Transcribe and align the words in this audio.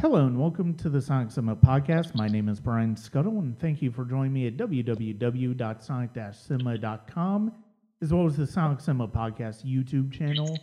Hello 0.00 0.24
and 0.24 0.40
welcome 0.40 0.72
to 0.76 0.88
the 0.88 1.02
Sonic 1.02 1.30
Cinema 1.30 1.56
podcast. 1.56 2.14
My 2.14 2.26
name 2.26 2.48
is 2.48 2.58
Brian 2.58 2.94
Skutle 2.94 3.38
and 3.38 3.60
thank 3.60 3.82
you 3.82 3.90
for 3.90 4.06
joining 4.06 4.32
me 4.32 4.46
at 4.46 4.56
www.sonic-cinema.com 4.56 7.52
as 8.00 8.10
well 8.10 8.24
as 8.24 8.34
the 8.34 8.46
Sonic 8.46 8.80
Cinema 8.80 9.08
podcast 9.08 9.62
YouTube 9.62 10.10
channel. 10.10 10.56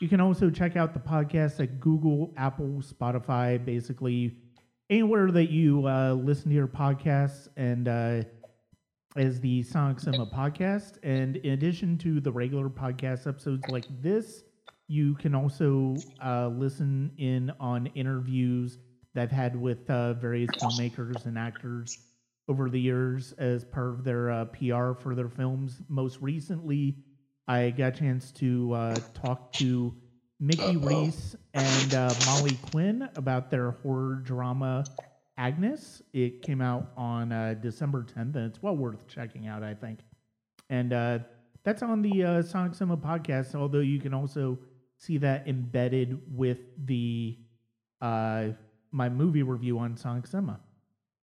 You 0.00 0.08
can 0.08 0.20
also 0.20 0.50
check 0.50 0.74
out 0.74 0.92
the 0.92 0.98
podcast 0.98 1.60
at 1.60 1.78
Google, 1.78 2.34
Apple, 2.36 2.82
Spotify, 2.82 3.64
basically 3.64 4.36
anywhere 4.90 5.30
that 5.30 5.52
you 5.52 5.86
uh, 5.86 6.14
listen 6.14 6.48
to 6.48 6.54
your 6.56 6.66
podcasts 6.66 7.46
and 7.56 7.86
uh, 7.86 8.22
as 9.14 9.40
the 9.40 9.62
Sonic 9.62 10.00
Cinema 10.00 10.26
podcast. 10.26 10.98
And 11.04 11.36
in 11.36 11.52
addition 11.52 11.96
to 11.98 12.20
the 12.20 12.32
regular 12.32 12.68
podcast 12.68 13.28
episodes 13.28 13.62
like 13.68 13.84
this, 14.02 14.42
you 14.90 15.14
can 15.14 15.36
also 15.36 15.94
uh, 16.20 16.48
listen 16.48 17.12
in 17.16 17.52
on 17.60 17.86
interviews 17.94 18.78
that 19.14 19.22
I've 19.22 19.30
had 19.30 19.54
with 19.54 19.88
uh, 19.88 20.14
various 20.14 20.50
filmmakers 20.56 21.26
and 21.26 21.38
actors 21.38 21.96
over 22.48 22.68
the 22.68 22.80
years 22.80 23.32
as 23.38 23.64
part 23.64 23.90
of 23.90 24.02
their 24.02 24.32
uh, 24.32 24.46
PR 24.46 24.94
for 24.94 25.14
their 25.14 25.28
films. 25.28 25.80
Most 25.88 26.18
recently, 26.20 26.96
I 27.46 27.70
got 27.70 27.94
a 27.94 28.00
chance 28.00 28.32
to 28.32 28.72
uh, 28.72 28.96
talk 29.14 29.52
to 29.54 29.94
Mickey 30.40 30.76
Reese 30.76 31.36
and 31.54 31.94
uh, 31.94 32.12
Molly 32.26 32.58
Quinn 32.72 33.08
about 33.14 33.48
their 33.48 33.70
horror 33.70 34.16
drama 34.16 34.84
Agnes. 35.38 36.02
It 36.12 36.42
came 36.42 36.60
out 36.60 36.90
on 36.96 37.30
uh, 37.30 37.54
December 37.62 38.02
10th, 38.02 38.34
and 38.34 38.46
it's 38.46 38.60
well 38.60 38.76
worth 38.76 39.06
checking 39.06 39.46
out, 39.46 39.62
I 39.62 39.72
think. 39.72 40.00
And 40.68 40.90
that's 41.62 41.84
on 41.84 42.02
the 42.02 42.42
Sonic 42.42 42.74
Cinema 42.74 42.96
podcast, 42.96 43.54
although 43.54 43.78
you 43.78 44.00
can 44.00 44.12
also 44.12 44.58
see 45.00 45.16
that 45.16 45.48
embedded 45.48 46.20
with 46.36 46.58
the 46.84 47.38
uh, 48.02 48.48
my 48.92 49.08
movie 49.08 49.42
review 49.42 49.78
on 49.78 49.96
Sonic 49.96 50.26
Cinema. 50.26 50.60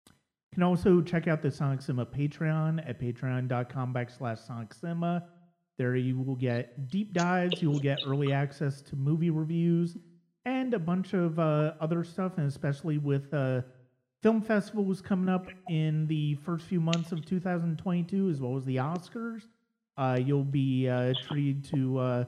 You 0.06 0.54
can 0.54 0.62
also 0.62 1.02
check 1.02 1.26
out 1.26 1.42
the 1.42 1.50
Sonic 1.50 1.82
Cinema 1.82 2.06
Patreon 2.06 2.88
at 2.88 3.00
patreon.com 3.00 3.92
backslash 3.92 4.46
Sonic 4.46 4.72
Cinema. 4.72 5.24
There 5.78 5.96
you 5.96 6.18
will 6.18 6.36
get 6.36 6.88
deep 6.88 7.12
dives, 7.12 7.60
you 7.60 7.70
will 7.70 7.80
get 7.80 7.98
early 8.06 8.32
access 8.32 8.80
to 8.82 8.96
movie 8.96 9.30
reviews, 9.30 9.96
and 10.44 10.72
a 10.72 10.78
bunch 10.78 11.12
of 11.12 11.38
uh, 11.38 11.74
other 11.80 12.04
stuff, 12.04 12.38
and 12.38 12.46
especially 12.46 12.98
with 12.98 13.34
uh, 13.34 13.62
film 14.22 14.40
festivals 14.40 15.02
coming 15.02 15.28
up 15.28 15.48
in 15.68 16.06
the 16.06 16.36
first 16.36 16.66
few 16.66 16.80
months 16.80 17.12
of 17.12 17.26
2022, 17.26 18.30
as 18.30 18.40
well 18.40 18.56
as 18.56 18.64
the 18.64 18.76
Oscars. 18.76 19.42
Uh, 19.98 20.18
you'll 20.22 20.44
be 20.44 20.88
uh, 20.88 21.12
treated 21.26 21.64
to 21.64 21.98
uh, 21.98 22.24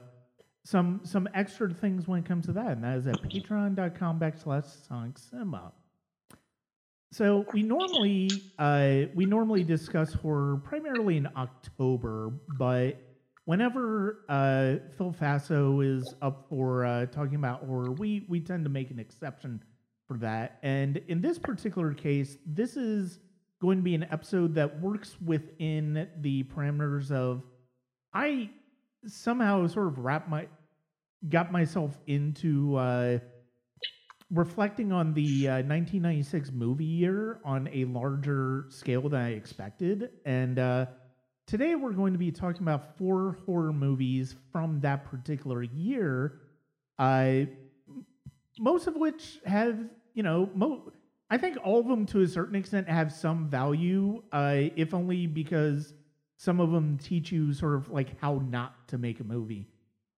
some 0.69 1.01
some 1.03 1.27
extra 1.33 1.73
things 1.73 2.07
when 2.07 2.19
it 2.19 2.25
comes 2.25 2.45
to 2.45 2.51
that, 2.53 2.67
and 2.67 2.83
that 2.83 2.97
is 2.97 3.07
at 3.07 3.15
patreon.com 3.23 4.19
backslash 4.19 4.65
sonic 4.87 5.17
cinema. 5.17 5.71
So 7.11 7.43
we 7.53 7.63
normally 7.63 8.29
uh, 8.59 9.09
we 9.15 9.25
normally 9.25 9.63
discuss 9.63 10.13
horror 10.13 10.57
primarily 10.57 11.17
in 11.17 11.27
October, 11.35 12.31
but 12.59 13.01
whenever 13.45 14.25
uh, 14.29 14.75
Phil 14.95 15.11
Faso 15.19 15.83
is 15.83 16.13
up 16.21 16.45
for 16.49 16.85
uh, 16.85 17.07
talking 17.07 17.35
about 17.35 17.63
horror, 17.63 17.91
we 17.91 18.25
we 18.29 18.39
tend 18.39 18.63
to 18.65 18.69
make 18.69 18.91
an 18.91 18.99
exception 18.99 19.63
for 20.07 20.17
that. 20.17 20.59
And 20.61 20.97
in 21.07 21.19
this 21.19 21.39
particular 21.39 21.95
case, 21.95 22.37
this 22.45 22.77
is 22.77 23.19
going 23.59 23.79
to 23.79 23.83
be 23.83 23.95
an 23.95 24.05
episode 24.11 24.53
that 24.53 24.79
works 24.79 25.17
within 25.25 26.07
the 26.21 26.43
parameters 26.43 27.11
of 27.11 27.41
I 28.13 28.51
somehow 29.07 29.65
sort 29.67 29.87
of 29.87 29.99
wrap 29.99 30.29
my 30.29 30.47
got 31.27 31.51
myself 31.51 31.99
into 32.07 32.77
uh, 32.77 33.19
reflecting 34.31 34.91
on 34.91 35.13
the 35.13 35.47
uh, 35.47 35.53
1996 35.63 36.51
movie 36.51 36.85
year 36.85 37.41
on 37.43 37.67
a 37.73 37.85
larger 37.85 38.65
scale 38.69 39.09
than 39.09 39.19
I 39.19 39.31
expected, 39.31 40.11
and 40.25 40.59
uh, 40.59 40.85
today 41.45 41.75
we're 41.75 41.91
going 41.91 42.13
to 42.13 42.19
be 42.19 42.31
talking 42.31 42.61
about 42.61 42.97
four 42.97 43.37
horror 43.45 43.73
movies 43.73 44.35
from 44.51 44.79
that 44.81 45.05
particular 45.05 45.63
year. 45.63 46.41
Uh, 46.97 47.45
most 48.59 48.87
of 48.87 48.95
which 48.95 49.39
have, 49.45 49.79
you 50.13 50.23
know, 50.23 50.49
mo- 50.53 50.91
I 51.29 51.37
think 51.37 51.57
all 51.63 51.79
of 51.79 51.87
them 51.87 52.05
to 52.07 52.21
a 52.21 52.27
certain 52.27 52.55
extent 52.55 52.89
have 52.89 53.11
some 53.11 53.49
value, 53.49 54.21
uh, 54.31 54.55
if 54.75 54.93
only 54.93 55.27
because 55.27 55.93
some 56.37 56.59
of 56.59 56.71
them 56.71 56.97
teach 56.97 57.31
you 57.31 57.53
sort 57.53 57.75
of 57.75 57.89
like 57.89 58.19
how 58.19 58.41
not 58.49 58.87
to 58.89 58.97
make 58.97 59.19
a 59.19 59.23
movie. 59.23 59.67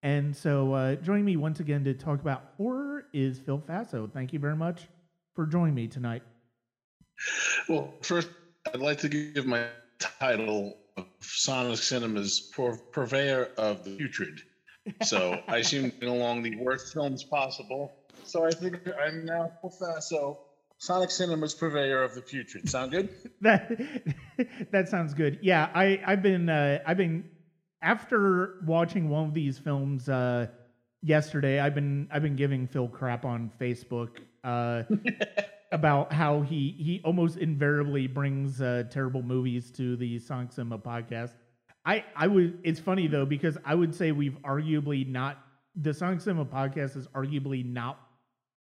And 0.03 0.35
so, 0.35 0.73
uh, 0.73 0.95
joining 0.95 1.25
me 1.25 1.37
once 1.37 1.59
again 1.59 1.83
to 1.83 1.93
talk 1.93 2.21
about 2.21 2.53
horror 2.57 3.05
is 3.13 3.39
Phil 3.39 3.59
Faso. 3.59 4.11
Thank 4.11 4.33
you 4.33 4.39
very 4.39 4.55
much 4.55 4.87
for 5.35 5.45
joining 5.45 5.75
me 5.75 5.87
tonight. 5.87 6.23
Well, 7.69 7.93
first, 8.01 8.29
I'd 8.73 8.79
like 8.79 8.97
to 8.99 9.09
give 9.09 9.45
my 9.45 9.67
title 9.99 10.77
of 10.97 11.05
Sonic 11.19 11.77
Cinema's 11.77 12.51
purveyor 12.91 13.49
of 13.57 13.83
the 13.83 13.95
putrid. 13.95 14.41
So 15.03 15.39
I 15.47 15.57
assume 15.57 15.91
along 16.01 16.41
the 16.41 16.55
worst 16.57 16.93
films 16.93 17.23
possible. 17.23 17.93
So 18.23 18.45
I 18.45 18.51
think 18.51 18.79
I'm 18.99 19.25
now 19.25 19.51
Phil 19.61 19.71
Faso, 19.79 20.37
Sonic 20.79 21.11
Cinema's 21.11 21.53
purveyor 21.53 22.01
of 22.01 22.15
the 22.15 22.21
putrid. 22.21 22.67
Sound 22.67 22.91
good? 22.91 23.09
that 23.41 23.71
that 24.71 24.89
sounds 24.89 25.13
good. 25.13 25.39
Yeah, 25.43 25.69
I 25.73 26.01
I've 26.05 26.23
been 26.23 26.49
uh, 26.49 26.79
I've 26.85 26.97
been 26.97 27.29
after 27.81 28.59
watching 28.65 29.09
one 29.09 29.25
of 29.25 29.33
these 29.33 29.57
films 29.57 30.07
uh, 30.09 30.47
yesterday, 31.01 31.59
I've 31.59 31.75
been 31.75 32.07
I've 32.11 32.21
been 32.21 32.35
giving 32.35 32.67
Phil 32.67 32.87
crap 32.87 33.25
on 33.25 33.51
Facebook 33.59 34.19
uh, 34.43 34.83
about 35.71 36.13
how 36.13 36.41
he 36.41 36.75
he 36.77 37.01
almost 37.03 37.37
invariably 37.37 38.07
brings 38.07 38.61
uh, 38.61 38.83
terrible 38.89 39.23
movies 39.23 39.71
to 39.71 39.95
the 39.95 40.19
Sonic 40.19 40.51
Cinema 40.51 40.77
podcast. 40.77 41.31
I 41.85 42.05
I 42.15 42.27
would. 42.27 42.59
It's 42.63 42.79
funny 42.79 43.07
though 43.07 43.25
because 43.25 43.57
I 43.65 43.75
would 43.75 43.93
say 43.95 44.11
we've 44.11 44.37
arguably 44.43 45.07
not 45.07 45.39
the 45.75 45.93
Sonic 45.93 46.21
Cinema 46.21 46.45
podcast 46.45 46.93
has 46.95 47.07
arguably 47.07 47.65
not 47.65 47.99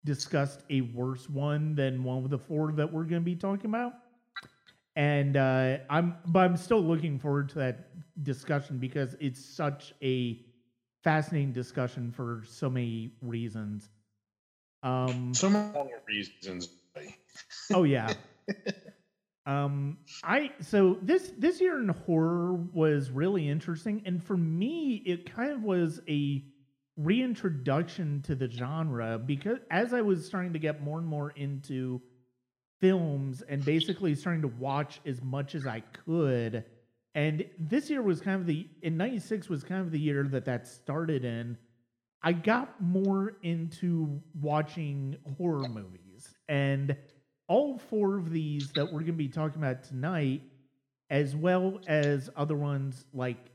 discussed 0.06 0.64
a 0.70 0.82
worse 0.82 1.30
one 1.30 1.76
than 1.76 2.04
one 2.04 2.24
of 2.24 2.30
the 2.30 2.38
four 2.40 2.72
that 2.72 2.92
we're 2.92 3.04
going 3.04 3.22
to 3.22 3.26
be 3.26 3.36
talking 3.36 3.70
about 3.70 3.94
and 4.96 5.38
uh, 5.38 5.78
I'm 5.90 6.16
but 6.28 6.40
I'm 6.40 6.58
still 6.58 6.82
looking 6.82 7.20
forward 7.20 7.50
to 7.50 7.60
that 7.60 7.90
discussion 8.24 8.78
because 8.78 9.16
it's 9.20 9.44
such 9.44 9.94
a 10.02 10.40
fascinating 11.04 11.54
discussion 11.54 12.12
for 12.12 12.44
so 12.48 12.70
many 12.70 13.12
reasons. 13.22 13.90
Um, 14.84 15.34
so 15.34 15.50
many 15.50 15.92
reasons. 16.08 16.70
oh 17.74 17.84
yeah. 17.84 18.14
um, 19.46 19.98
I 20.24 20.52
so 20.62 20.98
this 21.02 21.32
this 21.38 21.62
year 21.62 21.80
in 21.80 21.90
horror 21.90 22.54
was 22.54 23.12
really 23.12 23.48
interesting, 23.48 24.02
and 24.06 24.24
for 24.24 24.38
me, 24.38 25.04
it 25.06 25.34
kind 25.34 25.52
of 25.52 25.64
was 25.64 26.02
a 26.08 26.44
reintroduction 26.98 28.22
to 28.24 28.36
the 28.36 28.50
genre 28.50 29.18
because 29.18 29.60
as 29.72 29.94
I 29.94 30.02
was 30.02 30.26
starting 30.26 30.52
to 30.52 30.60
get 30.60 30.82
more 30.84 31.00
and 31.00 31.08
more 31.08 31.32
into 31.32 32.02
films 32.80 33.42
and 33.48 33.64
basically 33.64 34.16
starting 34.16 34.42
to 34.42 34.48
watch 34.48 35.00
as 35.06 35.22
much 35.22 35.56
as 35.56 35.66
I 35.68 35.82
could. 36.06 36.64
And 37.16 37.46
this 37.58 37.90
year 37.90 38.02
was 38.02 38.22
kind 38.22 38.40
of 38.40 38.46
the 38.46 38.68
in 38.82 38.98
'96 38.98 39.50
was 39.50 39.64
kind 39.64 39.82
of 39.82 39.92
the 39.92 40.00
year 40.00 40.24
that 40.24 40.46
that 40.46 40.68
started 40.68 41.26
in. 41.26 41.58
I 42.22 42.34
got 42.34 42.82
more 42.82 43.38
into 43.44 44.22
watching 44.40 45.18
horror 45.38 45.68
movies, 45.70 46.34
and 46.48 46.96
all 47.48 47.78
four 47.78 48.18
of 48.18 48.30
these 48.30 48.72
that 48.74 48.86
we're 48.86 49.00
going 49.00 49.06
to 49.08 49.14
be 49.14 49.28
talking 49.28 49.62
about 49.62 49.84
tonight, 49.84 50.44
as 51.10 51.36
well 51.36 51.80
as 51.88 52.30
other 52.36 52.56
ones 52.56 53.06
like 53.14 53.52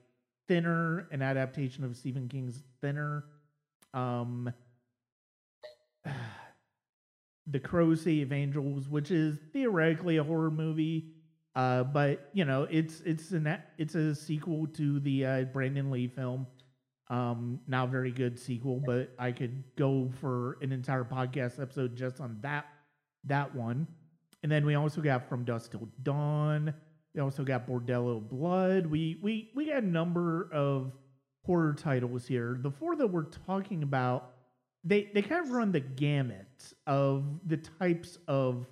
Thinner, 0.48 1.06
an 1.10 1.22
adaptation 1.22 1.84
of 1.84 1.96
Stephen 1.96 2.28
King's 2.28 2.62
Thinner. 2.80 3.24
Um, 3.92 4.52
the 7.46 7.60
Crow 7.60 7.94
City 7.94 8.22
of 8.22 8.32
Angels, 8.32 8.88
which 8.88 9.10
is 9.10 9.38
theoretically 9.52 10.16
a 10.16 10.24
horror 10.24 10.50
movie, 10.50 11.12
uh, 11.54 11.84
but 11.84 12.30
you 12.32 12.44
know 12.44 12.66
it's 12.70 13.00
it's 13.02 13.30
an 13.32 13.58
it's 13.78 13.94
a 13.94 14.14
sequel 14.14 14.66
to 14.68 15.00
the 15.00 15.26
uh, 15.26 15.42
Brandon 15.44 15.90
Lee 15.90 16.08
film. 16.08 16.46
Um, 17.10 17.60
not 17.66 17.90
very 17.90 18.10
good 18.10 18.38
sequel, 18.38 18.82
but 18.84 19.10
I 19.18 19.30
could 19.30 19.62
go 19.76 20.10
for 20.20 20.56
an 20.62 20.72
entire 20.72 21.04
podcast 21.04 21.60
episode 21.60 21.96
just 21.96 22.20
on 22.20 22.38
that 22.40 22.66
that 23.24 23.54
one. 23.54 23.86
And 24.42 24.50
then 24.50 24.66
we 24.66 24.74
also 24.74 25.00
got 25.00 25.28
From 25.28 25.44
Dusk 25.44 25.70
Till 25.70 25.88
Dawn. 26.02 26.74
We 27.14 27.20
also 27.20 27.44
got 27.44 27.68
Bordello 27.68 28.26
Blood. 28.26 28.86
We 28.86 29.18
we 29.22 29.50
we 29.54 29.66
got 29.66 29.82
a 29.82 29.86
number 29.86 30.48
of 30.52 30.92
horror 31.44 31.74
titles 31.74 32.26
here. 32.26 32.58
The 32.60 32.70
four 32.70 32.96
that 32.96 33.06
we're 33.06 33.24
talking 33.46 33.82
about 33.82 34.33
they 34.84 35.10
they 35.14 35.22
kind 35.22 35.44
of 35.44 35.50
run 35.50 35.72
the 35.72 35.80
gamut 35.80 36.72
of 36.86 37.24
the 37.46 37.56
types 37.56 38.18
of 38.28 38.66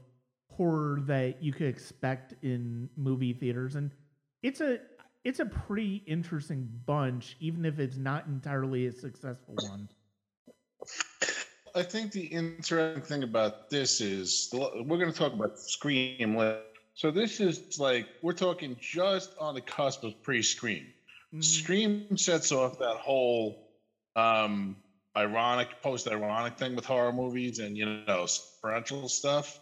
horror 0.50 1.00
that 1.02 1.42
you 1.42 1.52
could 1.52 1.66
expect 1.66 2.34
in 2.42 2.88
movie 2.96 3.32
theaters 3.32 3.74
and 3.74 3.90
it's 4.42 4.60
a 4.60 4.78
it's 5.24 5.40
a 5.40 5.46
pretty 5.46 6.02
interesting 6.06 6.68
bunch 6.84 7.36
even 7.40 7.64
if 7.64 7.78
it's 7.78 7.96
not 7.96 8.26
entirely 8.26 8.86
a 8.86 8.92
successful 8.92 9.54
one 9.68 9.88
I 11.74 11.82
think 11.82 12.12
the 12.12 12.24
interesting 12.24 13.02
thing 13.02 13.22
about 13.22 13.70
this 13.70 14.00
is 14.00 14.50
we're 14.52 14.98
going 14.98 15.10
to 15.10 15.18
talk 15.18 15.32
about 15.32 15.58
Scream. 15.58 16.38
So 16.94 17.10
this 17.10 17.40
is 17.40 17.78
like 17.78 18.06
we're 18.20 18.34
talking 18.34 18.76
just 18.78 19.32
on 19.38 19.54
the 19.54 19.60
cusp 19.62 20.04
of 20.04 20.22
pre-Scream. 20.22 20.86
Mm. 21.34 21.42
Scream 21.42 22.16
sets 22.16 22.52
off 22.52 22.78
that 22.78 22.96
whole 22.96 23.70
um, 24.16 24.76
ironic, 25.16 25.82
post-ironic 25.82 26.56
thing 26.58 26.74
with 26.74 26.84
horror 26.84 27.12
movies 27.12 27.58
and 27.58 27.76
you 27.76 27.86
know 27.86 28.26
supernatural 28.26 29.08
stuff. 29.08 29.60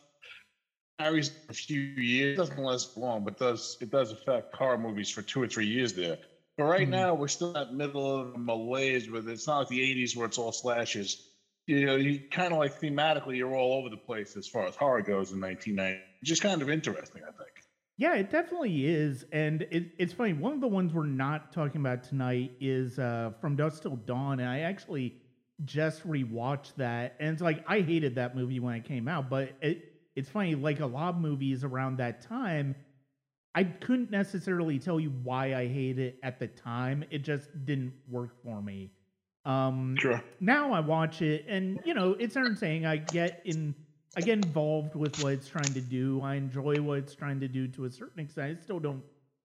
Carries 0.98 1.30
a 1.48 1.54
few 1.54 1.80
years, 1.80 2.36
doesn't 2.36 2.58
last 2.58 2.96
long, 2.96 3.24
but 3.24 3.38
does 3.38 3.78
it 3.80 3.90
does 3.90 4.12
affect 4.12 4.54
horror 4.54 4.78
movies 4.78 5.10
for 5.10 5.22
two 5.22 5.42
or 5.42 5.48
three 5.48 5.66
years 5.66 5.92
there. 5.94 6.18
But 6.58 6.64
right 6.64 6.86
mm. 6.86 6.90
now, 6.90 7.14
we're 7.14 7.28
still 7.28 7.48
in 7.48 7.54
that 7.54 7.72
middle 7.72 8.20
of 8.20 8.32
the 8.32 8.38
malaise 8.38 9.10
with 9.10 9.28
it's 9.28 9.46
not 9.46 9.60
like 9.60 9.68
the 9.68 9.80
'80s 9.80 10.16
where 10.16 10.26
it's 10.26 10.38
all 10.38 10.52
slashes 10.52 11.30
you 11.70 11.86
know, 11.86 11.94
you 11.94 12.20
kind 12.30 12.52
of 12.52 12.58
like 12.58 12.80
thematically, 12.80 13.36
you're 13.36 13.54
all 13.54 13.78
over 13.78 13.88
the 13.88 13.96
place 13.96 14.36
as 14.36 14.48
far 14.48 14.66
as 14.66 14.74
horror 14.74 15.02
goes 15.02 15.30
in 15.30 15.40
1990. 15.40 16.00
Just 16.24 16.42
kind 16.42 16.60
of 16.62 16.68
interesting, 16.68 17.22
I 17.22 17.30
think. 17.30 17.50
Yeah, 17.96 18.16
it 18.16 18.30
definitely 18.30 18.86
is, 18.86 19.24
and 19.30 19.62
it, 19.70 19.92
it's 19.98 20.12
funny. 20.12 20.32
One 20.32 20.52
of 20.52 20.60
the 20.60 20.68
ones 20.68 20.92
we're 20.92 21.06
not 21.06 21.52
talking 21.52 21.80
about 21.80 22.02
tonight 22.02 22.52
is 22.60 22.98
uh, 22.98 23.32
From 23.40 23.54
Dusk 23.54 23.82
Till 23.82 23.96
Dawn, 23.96 24.40
and 24.40 24.48
I 24.48 24.60
actually 24.60 25.19
just 25.64 26.06
rewatched 26.06 26.74
that, 26.76 27.16
and 27.20 27.30
it's 27.30 27.42
like 27.42 27.64
I 27.66 27.80
hated 27.80 28.14
that 28.16 28.34
movie 28.36 28.60
when 28.60 28.74
it 28.74 28.84
came 28.84 29.08
out, 29.08 29.28
but 29.28 29.52
it, 29.60 29.92
it's 30.16 30.28
funny. 30.28 30.54
Like 30.54 30.80
a 30.80 30.86
lot 30.86 31.14
of 31.14 31.20
movies 31.20 31.64
around 31.64 31.98
that 31.98 32.20
time, 32.22 32.74
I 33.54 33.64
couldn't 33.64 34.10
necessarily 34.10 34.78
tell 34.78 35.00
you 35.00 35.10
why 35.22 35.54
I 35.54 35.66
hated 35.66 35.98
it 35.98 36.18
at 36.22 36.38
the 36.38 36.46
time. 36.46 37.04
It 37.10 37.18
just 37.18 37.48
didn't 37.64 37.92
work 38.08 38.42
for 38.42 38.62
me. 38.62 38.90
Um, 39.44 39.96
sure. 39.98 40.22
Now 40.40 40.72
I 40.72 40.80
watch 40.80 41.22
it, 41.22 41.44
and 41.48 41.80
you 41.84 41.94
know 41.94 42.16
it's 42.18 42.36
entertaining. 42.36 42.86
I 42.86 42.96
get 42.96 43.42
in, 43.44 43.74
I 44.16 44.20
get 44.20 44.44
involved 44.44 44.94
with 44.94 45.22
what 45.22 45.32
it's 45.32 45.48
trying 45.48 45.72
to 45.74 45.80
do. 45.80 46.20
I 46.22 46.34
enjoy 46.34 46.76
what 46.76 46.98
it's 46.98 47.14
trying 47.14 47.40
to 47.40 47.48
do 47.48 47.66
to 47.68 47.84
a 47.86 47.90
certain 47.90 48.20
extent. 48.20 48.58
I 48.58 48.62
still 48.62 48.80
don't 48.80 49.02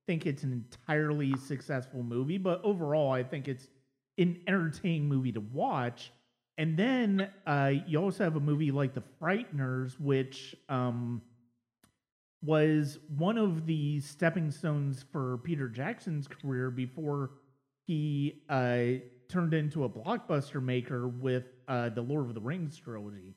think 0.07 0.25
it's 0.25 0.43
an 0.43 0.51
entirely 0.51 1.35
successful 1.37 2.03
movie, 2.03 2.37
but 2.37 2.61
overall, 2.63 3.11
I 3.11 3.23
think 3.23 3.47
it's 3.47 3.69
an 4.17 4.41
entertaining 4.47 5.07
movie 5.07 5.31
to 5.31 5.41
watch. 5.41 6.11
And 6.57 6.77
then 6.77 7.29
uh, 7.45 7.71
you 7.85 7.99
also 7.99 8.23
have 8.23 8.35
a 8.35 8.39
movie 8.39 8.71
like 8.71 8.93
The 8.93 9.03
Frighteners, 9.21 9.99
which 9.99 10.55
um, 10.69 11.21
was 12.41 12.99
one 13.17 13.37
of 13.37 13.65
the 13.65 13.99
stepping 13.99 14.51
stones 14.51 15.03
for 15.11 15.39
Peter 15.39 15.67
Jackson's 15.67 16.27
career 16.27 16.69
before 16.69 17.31
he 17.87 18.43
uh, 18.49 19.03
turned 19.27 19.53
into 19.53 19.83
a 19.83 19.89
blockbuster 19.89 20.63
maker 20.63 21.07
with 21.07 21.43
uh, 21.67 21.89
the 21.89 22.01
Lord 22.01 22.27
of 22.27 22.35
the 22.35 22.41
Rings 22.41 22.77
trilogy. 22.77 23.35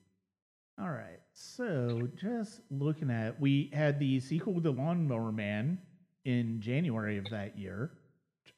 All 0.80 0.90
right, 0.90 1.18
so 1.32 2.08
just 2.14 2.60
looking 2.70 3.10
at, 3.10 3.40
we 3.40 3.68
had 3.72 3.98
the 3.98 4.20
sequel 4.20 4.60
to 4.60 4.70
Lawnmower 4.70 5.32
Man 5.32 5.78
in 6.24 6.60
January 6.60 7.18
of 7.18 7.24
that 7.30 7.58
year. 7.58 7.90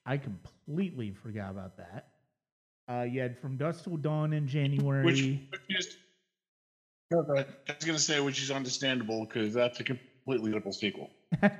I 0.04 0.18
completely 0.18 1.12
forgot 1.12 1.50
about 1.50 1.78
that. 1.78 2.09
Uh, 2.90 3.02
you 3.02 3.20
had 3.20 3.38
From 3.38 3.56
Dusk 3.56 3.84
Till 3.84 3.96
Dawn 3.96 4.32
in 4.32 4.48
January. 4.48 5.04
Which, 5.04 5.22
which 5.50 5.78
is, 5.78 5.96
I 7.12 7.16
was 7.16 7.84
going 7.84 7.96
to 7.96 7.98
say, 7.98 8.20
which 8.20 8.42
is 8.42 8.50
understandable 8.50 9.26
because 9.26 9.54
that's 9.54 9.78
a 9.78 9.84
completely 9.84 10.52
different 10.52 10.74
sequel. 10.74 11.10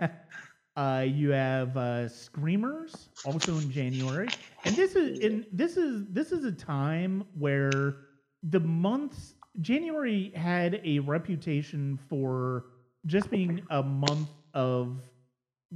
Uh, 0.77 1.05
you 1.07 1.31
have 1.31 1.77
uh, 1.77 2.09
Screamers 2.09 3.09
also 3.25 3.59
in 3.59 3.71
January, 3.73 4.29
and 4.65 4.75
this 4.77 4.95
is 4.95 5.19
in 5.19 5.45
this 5.53 5.77
is 5.77 6.07
this 6.11 6.31
is 6.31 6.45
a 6.45 6.53
time 6.53 7.25
where 7.37 7.97
the 8.45 8.61
months 8.61 9.35
January 9.61 10.33
had 10.35 10.81
a 10.85 11.01
reputation 11.01 11.99
for 12.09 12.67
just 13.05 13.31
being 13.31 13.61
a 13.71 13.83
month 13.83 14.29
of 14.55 15.01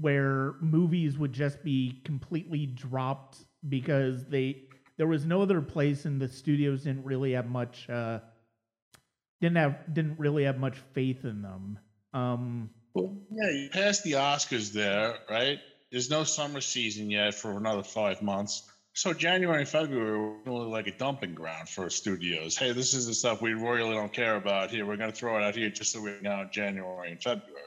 where 0.01 0.55
movies 0.61 1.19
would 1.19 1.33
just 1.33 1.63
be 1.65 2.01
completely 2.05 2.65
dropped 2.65 3.39
because 3.69 4.25
they 4.27 4.63
there 4.97 5.07
was 5.07 5.25
no 5.25 5.43
other 5.43 5.61
place 5.61 6.05
and 6.05 6.21
the 6.21 6.29
studios 6.29 6.85
didn't 6.85 7.05
really 7.05 7.33
have 7.33 7.47
much 7.47 7.89
uh, 7.91 8.21
didn't 9.41 9.57
have 9.57 9.93
didn't 9.93 10.19
really 10.19 10.45
have 10.45 10.59
much 10.59 10.77
faith 10.93 11.25
in 11.25 11.43
them. 11.43 11.79
Um, 12.13 12.71
well, 12.95 13.17
yeah, 13.31 13.51
you 13.51 13.71
passed 13.71 14.05
the 14.05 14.13
Oscars 14.13 14.73
there, 14.73 15.17
right? 15.29 15.59
There's 15.91 16.11
no 16.11 16.25
summer 16.25 16.61
season 16.61 17.11
yet 17.11 17.35
for 17.35 17.57
another 17.57 17.83
five 17.83 18.23
months. 18.23 18.63
So 18.97 19.13
January 19.13 19.61
and 19.61 19.69
February 19.69 20.17
were 20.17 20.37
really 20.47 20.67
like 20.67 20.87
a 20.87 20.97
dumping 20.97 21.35
ground 21.35 21.69
for 21.69 21.91
studios. 21.91 22.57
Hey, 22.57 22.71
this 22.71 22.95
is 22.95 23.07
the 23.07 23.15
stuff 23.15 23.43
we 23.43 23.53
really 23.53 23.93
don't 23.93 24.13
care 24.13 24.37
about 24.37 24.71
here. 24.71 24.87
We're 24.87 24.97
going 24.97 25.11
to 25.11 25.17
throw 25.17 25.37
it 25.37 25.43
out 25.43 25.57
here 25.57 25.69
just 25.71 25.91
so 25.91 26.01
we 26.01 26.17
know 26.23 26.49
January 26.53 27.11
and 27.11 27.21
February. 27.21 27.61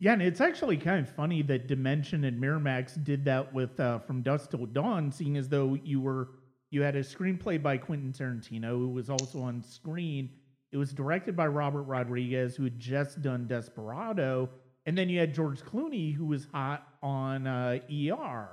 Yeah, 0.00 0.12
and 0.12 0.22
it's 0.22 0.40
actually 0.40 0.76
kind 0.76 1.06
of 1.06 1.12
funny 1.12 1.42
that 1.42 1.66
Dimension 1.66 2.24
and 2.24 2.40
Miramax 2.40 3.02
did 3.02 3.24
that 3.24 3.52
with 3.52 3.80
uh, 3.80 3.98
From 3.98 4.22
Dusk 4.22 4.50
Till 4.50 4.66
Dawn, 4.66 5.10
seeing 5.10 5.36
as 5.36 5.48
though 5.48 5.76
you 5.82 6.00
were 6.00 6.28
you 6.70 6.82
had 6.82 6.96
a 6.96 7.02
screenplay 7.02 7.60
by 7.60 7.78
Quentin 7.78 8.12
Tarantino, 8.12 8.70
who 8.70 8.90
was 8.90 9.08
also 9.08 9.40
on 9.40 9.62
screen, 9.62 10.30
it 10.70 10.76
was 10.76 10.92
directed 10.92 11.34
by 11.34 11.46
Robert 11.46 11.84
Rodriguez, 11.84 12.54
who 12.54 12.64
had 12.64 12.78
just 12.78 13.22
done 13.22 13.46
Desperado, 13.46 14.50
and 14.86 14.96
then 14.96 15.08
you 15.08 15.18
had 15.18 15.34
George 15.34 15.60
Clooney, 15.60 16.14
who 16.14 16.26
was 16.26 16.46
hot 16.52 16.86
on 17.02 17.46
uh, 17.46 17.78
ER. 17.90 18.48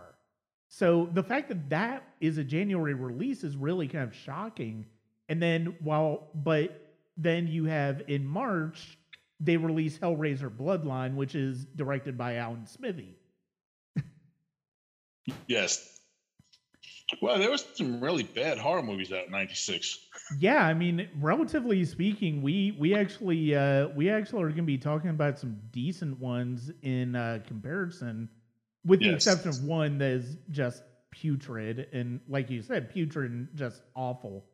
So 0.70 1.10
the 1.14 1.24
fact 1.24 1.50
that 1.50 1.70
that 1.70 2.04
is 2.22 2.38
a 2.38 2.44
January 2.44 2.94
release 2.94 3.44
is 3.44 3.56
really 3.56 3.88
kind 3.88 4.04
of 4.04 4.16
shocking. 4.16 4.86
And 5.30 5.42
then 5.42 5.76
while, 5.82 6.30
but 6.34 6.94
then 7.18 7.48
you 7.48 7.66
have 7.66 8.04
in 8.08 8.26
March 8.26 8.98
they 9.40 9.58
release 9.58 9.98
Hellraiser 9.98 10.50
Bloodline, 10.50 11.16
which 11.16 11.36
is 11.36 11.66
directed 11.76 12.18
by 12.18 12.36
Alan 12.36 12.66
Smithee. 12.66 13.18
yes, 15.48 15.96
well, 17.22 17.38
there 17.38 17.52
was 17.52 17.66
some 17.76 18.02
really 18.02 18.24
bad 18.24 18.58
horror 18.58 18.82
movies 18.82 19.12
out 19.12 19.26
in 19.26 19.32
'96. 19.32 20.00
Yeah, 20.40 20.66
I 20.66 20.74
mean, 20.74 21.08
relatively 21.20 21.86
speaking, 21.86 22.42
we 22.42 22.76
we 22.80 22.96
actually 22.96 23.56
uh, 23.56 23.90
we 23.90 24.10
actually 24.10 24.44
are 24.44 24.48
going 24.48 24.58
to 24.58 24.64
be 24.64 24.78
talking 24.78 25.12
about 25.12 25.38
some 25.38 25.60
decent 25.72 26.20
ones 26.20 26.72
in 26.82 27.16
uh, 27.16 27.40
comparison, 27.46 28.28
with 28.86 29.02
the 29.02 29.10
exception 29.10 29.50
of 29.50 29.64
one 29.64 30.00
that 30.00 30.12
is 30.12 30.38
just 30.50 30.84
putrid 31.12 31.88
and, 31.94 32.20
like 32.28 32.50
you 32.50 32.62
said, 32.62 32.90
putrid 32.90 33.32
and 33.32 33.48
just 33.56 33.84
awful. 33.96 34.46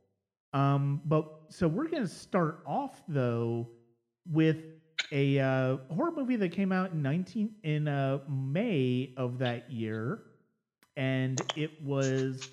Um, 0.54 1.02
but 1.06 1.26
so 1.48 1.68
we're 1.68 1.88
going 1.88 2.04
to 2.04 2.10
start 2.10 2.60
off 2.66 3.02
though 3.08 3.70
with 4.32 4.58
a 5.12 5.40
uh, 5.40 5.78
horror 5.94 6.12
movie 6.12 6.38
that 6.38 6.50
came 6.50 6.72
out 6.72 6.92
in 6.92 7.02
19 7.02 7.56
in 7.64 7.88
uh, 7.88 8.20
May 8.30 9.14
of 9.18 9.40
that 9.40 9.72
year 9.72 10.22
and 10.98 11.42
it 11.56 11.82
was 11.84 12.50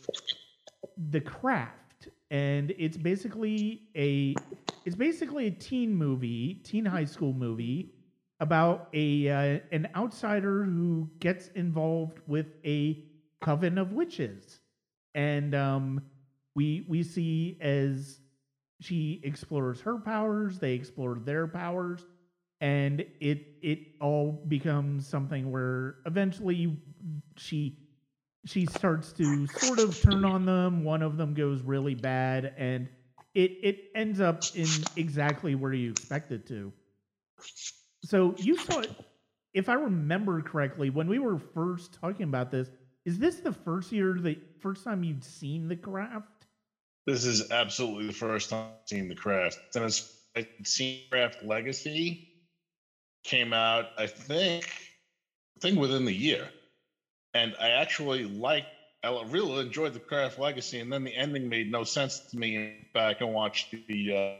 The 1.11 1.21
Craft, 1.21 2.09
and 2.31 2.73
it's 2.79 2.97
basically 2.97 3.83
a 3.97 4.35
it's 4.85 4.97
basically 4.97 5.47
a 5.49 5.51
teen 5.51 5.95
movie, 5.95 6.55
teen 6.65 6.85
high 6.85 7.05
school 7.05 7.33
movie 7.33 7.95
about 8.41 8.89
a 8.95 9.29
uh, 9.29 9.61
an 9.73 9.89
outsider 9.97 10.65
who 10.65 11.09
gets 11.21 11.49
involved 11.49 12.21
with 12.27 12.47
a 12.65 13.05
coven 13.41 13.79
of 13.79 13.93
witches, 13.93 14.61
and 15.15 15.55
um, 15.55 16.03
we 16.55 16.87
we 16.89 17.03
see 17.03 17.59
as 17.61 18.21
she 18.81 19.21
explores 19.25 19.81
her 19.83 19.99
powers, 19.99 20.59
they 20.59 20.75
explore 20.75 21.17
their 21.17 21.47
powers, 21.47 22.05
and 22.61 23.01
it 23.21 23.47
it 23.63 23.81
all 24.01 24.45
becomes 24.49 25.07
something 25.07 25.51
where 25.51 25.97
eventually 26.07 26.77
she 27.37 27.79
she 28.47 28.67
starts 28.67 29.13
to 29.15 29.47
sort 29.47 29.79
of 29.81 30.01
turn 30.01 30.25
on 30.25 30.45
them. 30.47 30.85
One 30.85 31.03
of 31.03 31.17
them 31.17 31.35
goes 31.35 31.63
really 31.63 31.95
bad, 31.95 32.55
and 32.57 32.89
it 33.35 33.53
it 33.63 33.91
ends 33.95 34.21
up 34.21 34.51
in 34.55 34.89
exactly 34.97 35.55
where 35.55 35.73
you 35.73 35.91
expect 35.91 36.33
it 36.33 36.47
to. 36.49 36.73
So 38.05 38.35
you 38.39 38.57
saw 38.57 38.81
it, 38.81 38.91
if 39.55 39.69
I 39.69 39.75
remember 39.75 40.41
correctly, 40.43 40.91
when 40.91 41.09
we 41.09 41.19
were 41.19 41.39
first 41.39 41.95
talking 41.95 42.25
about 42.25 42.51
this. 42.51 42.71
Is 43.05 43.19
this 43.19 43.37
the 43.41 43.53
first 43.53 43.91
year, 43.91 44.19
the 44.21 44.39
first 44.61 44.85
time 44.85 45.03
you'd 45.03 45.25
seen 45.25 45.69
the 45.69 45.77
craft? 45.77 46.38
This 47.09 47.25
is 47.25 47.51
absolutely 47.51 48.07
the 48.07 48.13
first 48.13 48.51
time 48.51 48.67
I've 48.83 48.89
seen 48.89 49.09
the 49.09 49.15
craft. 49.15 49.59
And 49.75 49.85
it's 49.85 50.15
I 50.37 50.47
seen 50.65 51.09
Craft 51.11 51.43
Legacy 51.43 52.29
came 53.25 53.53
out, 53.53 53.87
I 53.99 54.07
think, 54.07 54.65
I 55.57 55.61
think 55.61 55.79
within 55.81 56.05
the 56.05 56.15
year 56.15 56.49
and 57.35 57.55
I 57.61 57.71
actually 57.71 58.25
liked. 58.25 58.67
I 59.05 59.23
really 59.29 59.61
enjoyed 59.61 59.95
the 59.95 60.01
Craft 60.01 60.39
Legacy, 60.39 60.81
and 60.81 60.93
then 60.93 61.05
the 61.05 61.15
ending 61.15 61.49
made 61.49 61.71
no 61.71 61.85
sense 61.85 62.19
to 62.31 62.39
me. 62.39 62.89
Back 62.95 63.21
and 63.21 63.33
watched 63.33 63.75
the 63.87 64.17
uh, 64.17 64.35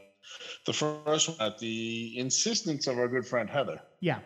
the 0.65 0.73
first 0.73 1.29
one 1.29 1.37
at 1.39 1.57
the 1.59 2.17
insistence 2.17 2.87
of 2.87 2.97
our 2.97 3.07
good 3.07 3.25
friend 3.25 3.49
Heather. 3.49 3.79
Yeah. 4.01 4.19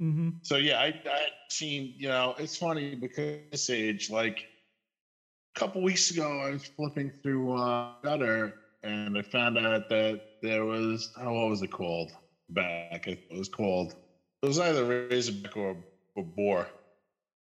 Mm-hmm. 0.00 0.30
So 0.42 0.56
yeah, 0.56 0.78
I 0.78 0.94
I 1.06 1.26
seen 1.50 1.94
you 1.96 2.08
know 2.08 2.34
it's 2.38 2.56
funny 2.56 2.94
because 2.94 3.40
this 3.50 3.68
age 3.70 4.10
like 4.10 4.46
a 5.54 5.58
couple 5.58 5.82
weeks 5.82 6.10
ago 6.10 6.40
I 6.40 6.50
was 6.50 6.64
flipping 6.64 7.12
through 7.22 7.56
uh, 7.56 7.92
Gutter 8.02 8.54
and 8.82 9.16
I 9.16 9.22
found 9.22 9.58
out 9.58 9.88
that 9.88 10.20
there 10.42 10.64
was 10.64 11.12
oh, 11.18 11.32
what 11.32 11.48
was 11.50 11.62
it 11.62 11.70
called 11.70 12.12
back? 12.50 13.06
It 13.06 13.24
was 13.30 13.48
called 13.48 13.94
it 14.42 14.46
was 14.46 14.58
either 14.58 14.84
Razorback 14.84 15.56
or, 15.56 15.76
or 16.16 16.24
Boar. 16.24 16.66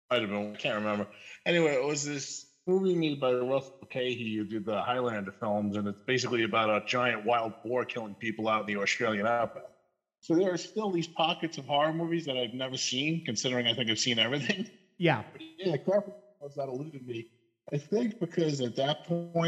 Might 0.09 0.21
have 0.21 0.29
been 0.29 0.53
I 0.53 0.57
can't 0.57 0.75
remember. 0.75 1.07
Anyway, 1.45 1.73
it 1.73 1.83
was 1.83 2.05
this 2.05 2.45
movie 2.65 2.95
made 2.95 3.19
by 3.19 3.33
Russell 3.33 3.75
Mulcahy 3.81 4.35
who 4.35 4.45
did 4.45 4.65
the 4.65 4.81
Highlander 4.81 5.31
films, 5.31 5.77
and 5.77 5.87
it's 5.87 6.01
basically 6.01 6.43
about 6.43 6.69
a 6.69 6.85
giant 6.85 7.25
wild 7.25 7.53
boar 7.63 7.85
killing 7.85 8.15
people 8.15 8.47
out 8.47 8.61
in 8.61 8.75
the 8.75 8.81
Australian 8.81 9.27
outback. 9.27 9.63
So 10.21 10.35
there 10.35 10.51
are 10.51 10.57
still 10.57 10.91
these 10.91 11.07
pockets 11.07 11.57
of 11.57 11.65
horror 11.65 11.93
movies 11.93 12.25
that 12.25 12.37
I've 12.37 12.53
never 12.53 12.77
seen, 12.77 13.23
considering 13.25 13.67
I 13.67 13.73
think 13.73 13.89
I've 13.89 13.99
seen 13.99 14.19
everything. 14.19 14.69
Yeah. 14.97 15.21
Yeah, 15.59 15.75
was 16.41 16.55
that 16.55 16.67
eluded 16.69 17.05
me. 17.05 17.27
I 17.73 17.77
think 17.77 18.13
because 18.19 18.61
at 18.61 18.75
that 18.75 19.03
point 19.03 19.43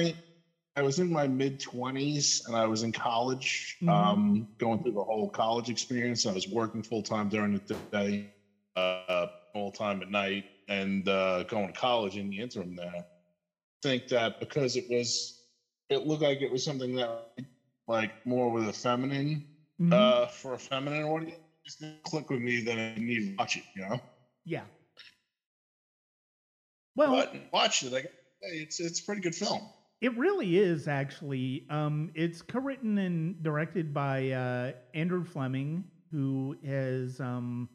I 0.76 0.82
was 0.82 1.00
in 1.00 1.12
my 1.12 1.28
mid 1.28 1.60
twenties 1.60 2.42
and 2.48 2.56
I 2.56 2.66
was 2.66 2.84
in 2.84 2.92
college, 2.92 3.78
Mhm. 3.82 3.90
um, 3.92 4.48
going 4.60 4.80
through 4.80 4.94
the 4.94 5.04
whole 5.04 5.30
college 5.30 5.70
experience. 5.70 6.26
I 6.26 6.32
was 6.32 6.48
working 6.48 6.84
full 6.84 7.04
time 7.04 7.30
during 7.30 7.54
the 7.54 7.76
day, 7.92 8.30
uh, 8.76 9.28
full 9.54 9.72
time 9.72 10.02
at 10.02 10.10
night, 10.10 10.46
and 10.68 11.08
uh, 11.08 11.44
going 11.44 11.68
to 11.68 11.74
college 11.74 12.18
in 12.18 12.30
the 12.30 12.40
interim. 12.40 12.76
There, 12.76 12.92
I 12.96 13.04
think 13.84 14.08
that 14.08 14.34
because 14.40 14.76
it 14.76 14.86
was, 14.90 15.36
it 15.90 16.04
looked 16.06 16.24
like 16.24 16.42
it 16.42 16.52
was 16.52 16.64
something 16.64 16.96
that 16.96 17.26
like 17.88 18.12
more 18.26 18.52
with 18.52 18.68
a 18.68 18.74
feminine 18.74 19.44
Mhm. 19.80 19.94
uh, 19.94 20.28
for 20.28 20.54
a 20.54 20.60
feminine 20.60 21.04
audience. 21.04 21.40
it 21.56 21.66
Just 21.66 22.04
click 22.04 22.30
with 22.30 22.42
me 22.42 22.62
that 22.62 22.78
I 22.78 23.00
need 23.00 23.20
to 23.20 23.36
watch 23.38 23.56
it. 23.58 23.64
You 23.76 23.82
know. 23.84 24.00
yeah. 24.46 24.66
Well, 27.00 27.16
but 27.16 27.34
watch 27.54 27.82
it. 27.84 27.94
Hey, 27.94 28.58
it's 28.58 28.82
it's 28.82 29.00
a 29.00 29.04
pretty 29.06 29.22
good 29.22 29.34
film. 29.34 29.62
It 30.02 30.18
really 30.18 30.58
is 30.58 30.90
actually. 30.90 31.66
Um, 31.70 32.12
it's 32.14 32.42
co-written 32.42 32.98
and 32.98 33.42
directed 33.42 33.94
by 33.94 34.32
uh, 34.32 34.72
Andrew 34.94 35.24
Fleming, 35.24 35.86
who 36.12 36.58
has 36.66 37.22
um, 37.22 37.70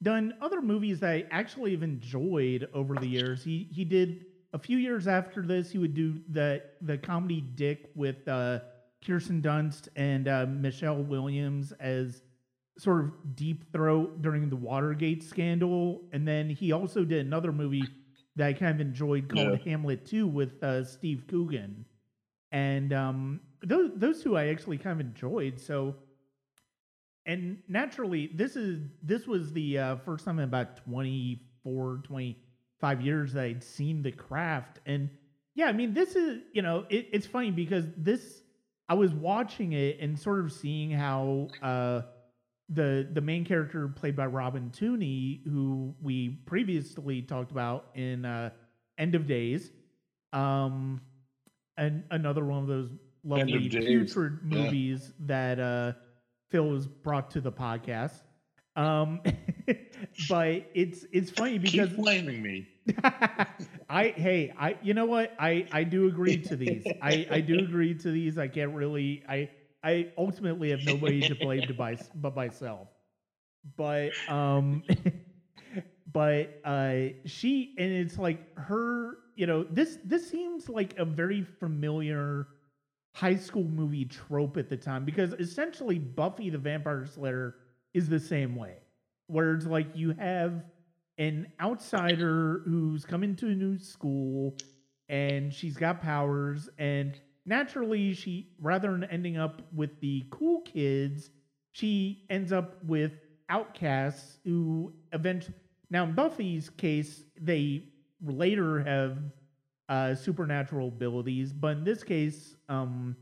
done 0.00 0.32
other 0.40 0.62
movies 0.62 1.00
that 1.00 1.10
I 1.10 1.24
actually 1.32 1.72
have 1.72 1.82
enjoyed 1.82 2.68
over 2.72 2.94
the 2.94 3.08
years. 3.08 3.42
He 3.42 3.68
he 3.72 3.84
did 3.84 4.26
a 4.52 4.60
few 4.60 4.78
years 4.78 5.08
after 5.08 5.42
this. 5.42 5.68
He 5.72 5.78
would 5.78 5.94
do 5.94 6.20
the 6.28 6.62
the 6.82 6.98
comedy 6.98 7.40
Dick 7.40 7.90
with 7.96 8.28
uh, 8.28 8.60
Kirsten 9.04 9.42
Dunst 9.42 9.88
and 9.96 10.28
uh, 10.28 10.46
Michelle 10.48 11.02
Williams 11.02 11.72
as 11.80 12.22
sort 12.78 13.06
of 13.06 13.34
deep 13.34 13.72
throat 13.72 14.22
during 14.22 14.48
the 14.48 14.56
Watergate 14.56 15.24
scandal, 15.24 16.02
and 16.12 16.28
then 16.28 16.48
he 16.48 16.70
also 16.70 17.04
did 17.04 17.26
another 17.26 17.50
movie 17.50 17.82
that 18.36 18.46
I 18.46 18.52
kind 18.52 18.74
of 18.74 18.80
enjoyed 18.80 19.28
called 19.28 19.58
Hamlet 19.60 20.06
2 20.06 20.26
with 20.26 20.62
uh, 20.62 20.84
Steve 20.84 21.24
Coogan. 21.26 21.84
And 22.52 22.92
um, 22.92 23.40
those 23.62 23.90
those 23.96 24.22
two 24.22 24.36
I 24.36 24.48
actually 24.48 24.78
kind 24.78 25.00
of 25.00 25.06
enjoyed. 25.06 25.58
So, 25.60 25.96
and 27.24 27.58
naturally, 27.68 28.30
this 28.32 28.56
is 28.56 28.80
this 29.02 29.26
was 29.26 29.52
the 29.52 29.78
uh, 29.78 29.96
first 29.96 30.24
time 30.24 30.38
in 30.38 30.44
about 30.44 30.76
24, 30.84 32.02
25 32.04 33.00
years 33.02 33.32
that 33.32 33.44
I'd 33.44 33.64
seen 33.64 34.02
The 34.02 34.12
Craft. 34.12 34.80
And 34.86 35.10
yeah, 35.54 35.66
I 35.66 35.72
mean, 35.72 35.92
this 35.92 36.14
is 36.14 36.42
you 36.52 36.62
know, 36.62 36.84
it, 36.88 37.08
it's 37.12 37.26
funny 37.26 37.50
because 37.50 37.86
this 37.96 38.42
I 38.88 38.94
was 38.94 39.12
watching 39.12 39.72
it 39.72 39.98
and 40.00 40.18
sort 40.18 40.44
of 40.44 40.52
seeing 40.52 40.90
how 40.90 41.48
uh, 41.60 42.02
the 42.68 43.08
the 43.12 43.20
main 43.20 43.44
character 43.44 43.88
played 43.88 44.16
by 44.16 44.26
Robin 44.26 44.70
Tunney, 44.70 45.44
who 45.44 45.94
we 46.02 46.40
previously 46.46 47.22
talked 47.22 47.50
about 47.50 47.86
in 47.94 48.24
uh, 48.24 48.50
End 48.98 49.14
of 49.14 49.26
Days, 49.26 49.70
um, 50.32 51.00
and 51.76 52.02
another 52.10 52.44
one 52.44 52.58
of 52.58 52.66
those 52.66 52.90
lovely 53.24 53.68
putrid 53.68 54.38
yeah. 54.48 54.58
movies 54.58 55.12
that 55.20 55.60
uh, 55.60 55.92
Phil 56.50 56.74
has 56.74 56.86
brought 56.86 57.30
to 57.32 57.40
the 57.40 57.52
podcast. 57.52 58.22
Um, 58.74 59.20
but 60.28 60.70
it's 60.74 61.06
it's 61.12 61.30
funny 61.30 61.58
because 61.58 61.90
Keep 61.90 61.98
blaming 61.98 62.42
me. 62.42 62.68
I 63.88 64.08
hey 64.16 64.52
I 64.58 64.76
you 64.82 64.94
know 64.94 65.06
what 65.06 65.34
I 65.38 65.66
I 65.72 65.84
do 65.84 66.06
agree 66.06 66.36
to 66.42 66.56
these 66.56 66.84
I 67.02 67.26
I 67.30 67.40
do 67.40 67.58
agree 67.58 67.94
to 67.94 68.10
these 68.10 68.38
I 68.38 68.46
can't 68.48 68.74
really 68.74 69.24
I 69.28 69.50
I 69.86 70.08
ultimately 70.18 70.70
have 70.70 70.84
nobody 70.84 71.20
to 71.20 71.36
blame 71.36 71.62
to 71.62 71.72
by, 71.72 71.96
but 72.16 72.34
myself. 72.34 72.88
But 73.76 74.10
um 74.28 74.82
but 76.12 76.60
uh 76.64 77.14
she 77.24 77.74
and 77.78 77.92
it's 77.92 78.18
like 78.18 78.56
her 78.58 79.18
you 79.36 79.46
know 79.46 79.64
this 79.70 79.98
this 80.04 80.28
seems 80.28 80.68
like 80.68 80.98
a 80.98 81.04
very 81.04 81.42
familiar 81.42 82.48
high 83.14 83.36
school 83.36 83.64
movie 83.64 84.04
trope 84.04 84.56
at 84.56 84.68
the 84.68 84.76
time 84.76 85.04
because 85.04 85.32
essentially 85.34 85.98
Buffy 85.98 86.50
the 86.50 86.58
Vampire 86.58 87.06
Slayer 87.06 87.54
is 87.94 88.08
the 88.08 88.20
same 88.20 88.56
way 88.56 88.74
where 89.28 89.54
it's 89.54 89.66
like 89.66 89.86
you 89.94 90.12
have 90.18 90.64
an 91.18 91.46
outsider 91.60 92.62
who's 92.64 93.04
come 93.04 93.22
into 93.22 93.46
a 93.46 93.54
new 93.54 93.78
school 93.78 94.54
and 95.08 95.52
she's 95.54 95.76
got 95.76 96.00
powers 96.02 96.68
and 96.78 97.20
naturally 97.46 98.12
she 98.12 98.48
rather 98.60 98.90
than 98.90 99.04
ending 99.04 99.36
up 99.38 99.62
with 99.74 99.98
the 100.00 100.24
cool 100.30 100.60
kids 100.62 101.30
she 101.72 102.24
ends 102.30 102.52
up 102.52 102.82
with 102.84 103.12
outcasts 103.48 104.38
who 104.44 104.92
eventually 105.12 105.54
now 105.90 106.04
in 106.04 106.12
buffy's 106.14 106.68
case 106.70 107.24
they 107.40 107.84
later 108.24 108.82
have 108.82 109.18
uh, 109.88 110.14
supernatural 110.14 110.88
abilities 110.88 111.52
but 111.52 111.76
in 111.76 111.84
this 111.84 112.02
case 112.02 112.56
um, 112.68 113.16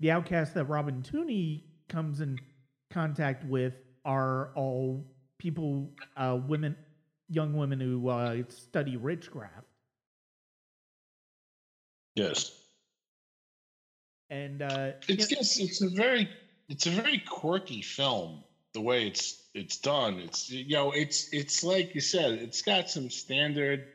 the 0.00 0.10
outcasts 0.10 0.54
that 0.54 0.64
robin 0.64 1.02
tunney 1.02 1.64
comes 1.88 2.20
in 2.20 2.38
contact 2.90 3.44
with 3.44 3.74
are 4.06 4.50
all 4.54 5.04
people 5.38 5.90
uh, 6.16 6.38
women 6.46 6.74
young 7.28 7.52
women 7.54 7.78
who 7.78 8.08
uh, 8.08 8.36
study 8.48 8.96
witchcraft 8.96 9.66
Yes. 12.18 12.50
And 14.30 14.62
uh, 14.62 14.92
It's 15.08 15.26
just 15.26 15.60
it's 15.60 15.82
a 15.82 15.88
very 15.88 16.28
it's 16.68 16.86
a 16.86 16.90
very 16.90 17.18
quirky 17.18 17.82
film 17.82 18.44
the 18.74 18.80
way 18.80 19.06
it's 19.06 19.42
it's 19.54 19.78
done. 19.78 20.18
It's 20.20 20.50
you 20.50 20.76
know 20.76 20.92
it's 20.92 21.32
it's 21.32 21.64
like 21.64 21.94
you 21.94 22.00
said 22.00 22.32
it's 22.32 22.62
got 22.62 22.90
some 22.90 23.10
standard 23.10 23.86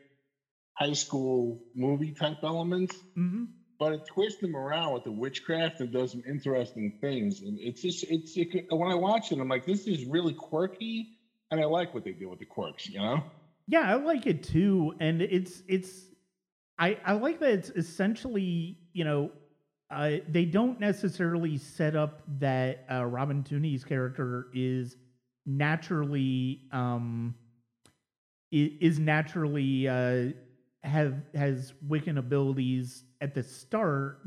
high 0.74 0.92
school 0.92 1.62
movie 1.74 2.12
type 2.12 2.38
elements, 2.42 2.96
mhm. 3.16 3.46
but 3.78 3.92
it 3.92 4.06
twists 4.06 4.40
them 4.40 4.56
around 4.56 4.92
with 4.94 5.04
the 5.04 5.12
witchcraft 5.12 5.80
and 5.80 5.92
does 5.92 6.12
some 6.12 6.22
interesting 6.28 6.98
things. 7.00 7.42
And 7.42 7.58
it's 7.60 7.82
just 7.82 8.04
it's 8.10 8.36
it, 8.36 8.66
when 8.70 8.90
I 8.90 8.96
watch 8.96 9.30
it, 9.32 9.38
I'm 9.38 9.48
like 9.48 9.66
this 9.66 9.86
is 9.86 10.04
really 10.04 10.34
quirky, 10.34 11.18
and 11.50 11.60
I 11.60 11.64
like 11.64 11.94
what 11.94 12.04
they 12.04 12.12
do 12.12 12.28
with 12.28 12.40
the 12.40 12.46
quirks. 12.46 12.88
You 12.88 13.00
know. 13.00 13.22
Yeah, 13.66 13.90
I 13.90 13.94
like 13.94 14.26
it 14.26 14.42
too, 14.42 14.94
and 15.00 15.22
it's 15.22 15.62
it's 15.68 16.06
I 16.78 16.98
I 17.06 17.12
like 17.12 17.40
that 17.40 17.50
it's 17.50 17.70
essentially 17.70 18.78
you 18.92 19.04
know 19.04 19.30
they 20.28 20.44
don't 20.44 20.80
necessarily 20.80 21.56
set 21.58 21.96
up 21.96 22.22
that 22.38 22.84
uh, 22.90 23.04
Robin 23.04 23.42
Tunney's 23.42 23.84
character 23.84 24.48
is 24.54 24.96
naturally 25.46 26.62
um 26.72 27.34
is 28.50 28.98
naturally 28.98 29.88
uh 29.88 30.30
have 30.82 31.14
has 31.34 31.72
Wiccan 31.86 32.18
abilities 32.18 33.04
at 33.20 33.34
the 33.34 33.42
start. 33.42 34.20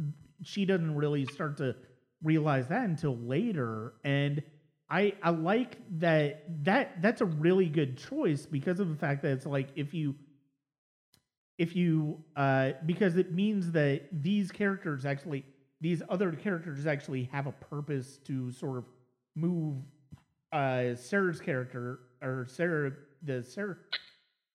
She 0.43 0.65
doesn't 0.65 0.95
really 0.95 1.25
start 1.25 1.57
to 1.57 1.75
realize 2.23 2.67
that 2.67 2.83
until 2.85 3.15
later, 3.17 3.93
and 4.03 4.41
I 4.89 5.13
I 5.21 5.29
like 5.31 5.77
that 5.99 6.63
that 6.63 7.01
that's 7.01 7.21
a 7.21 7.25
really 7.25 7.67
good 7.67 7.97
choice 7.97 8.45
because 8.45 8.79
of 8.79 8.89
the 8.89 8.95
fact 8.95 9.21
that 9.23 9.31
it's 9.31 9.45
like 9.45 9.69
if 9.75 9.93
you 9.93 10.15
if 11.57 11.75
you 11.75 12.23
uh 12.35 12.71
because 12.85 13.17
it 13.17 13.33
means 13.33 13.71
that 13.71 14.03
these 14.11 14.51
characters 14.51 15.05
actually 15.05 15.43
these 15.81 16.01
other 16.09 16.31
characters 16.31 16.85
actually 16.85 17.29
have 17.31 17.47
a 17.47 17.51
purpose 17.51 18.17
to 18.25 18.51
sort 18.51 18.77
of 18.77 18.85
move 19.35 19.77
uh 20.51 20.95
Sarah's 20.95 21.39
character 21.39 21.99
or 22.21 22.45
Sarah 22.49 22.93
the 23.23 23.43
Sarah 23.43 23.77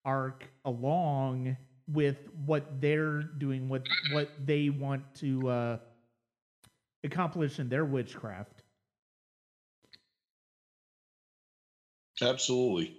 arc 0.05 0.45
along 0.65 1.55
with 1.87 2.17
what 2.45 2.81
they're 2.81 3.21
doing 3.21 3.69
what 3.69 3.87
what 4.11 4.29
they 4.45 4.69
want 4.69 5.03
to 5.15 5.49
uh 5.49 5.77
accomplish 7.03 7.59
in 7.59 7.69
their 7.69 7.85
witchcraft. 7.85 8.63
Absolutely. 12.21 12.97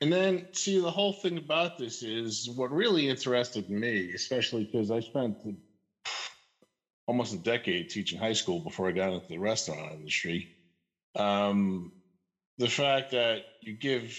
And 0.00 0.12
then, 0.12 0.48
see, 0.52 0.80
the 0.80 0.90
whole 0.90 1.12
thing 1.12 1.38
about 1.38 1.78
this 1.78 2.02
is 2.02 2.50
what 2.50 2.72
really 2.72 3.08
interested 3.08 3.70
me, 3.70 4.12
especially 4.12 4.64
because 4.64 4.90
I 4.90 5.00
spent 5.00 5.36
almost 7.06 7.34
a 7.34 7.38
decade 7.38 7.88
teaching 7.88 8.18
high 8.18 8.32
school 8.32 8.60
before 8.60 8.88
I 8.88 8.92
got 8.92 9.12
into 9.12 9.26
the 9.28 9.38
restaurant 9.38 9.92
industry. 9.92 10.48
Um, 11.16 11.92
the 12.58 12.68
fact 12.68 13.10
that 13.10 13.44
you 13.60 13.74
give 13.74 14.16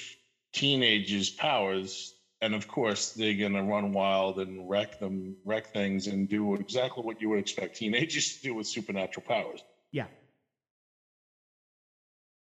teenagers 0.53 1.29
powers 1.31 2.15
and 2.41 2.53
of 2.55 2.67
course 2.67 3.13
they're 3.13 3.35
gonna 3.35 3.63
run 3.63 3.93
wild 3.93 4.39
and 4.39 4.69
wreck 4.69 4.97
them, 4.99 5.37
wreck 5.45 5.67
things, 5.69 6.07
and 6.07 6.27
do 6.29 6.55
exactly 6.55 7.03
what 7.03 7.21
you 7.21 7.29
would 7.29 7.39
expect 7.39 7.75
teenagers 7.75 8.35
to 8.35 8.41
do 8.41 8.55
with 8.55 8.67
supernatural 8.67 9.23
powers. 9.27 9.63
Yeah. 9.91 10.07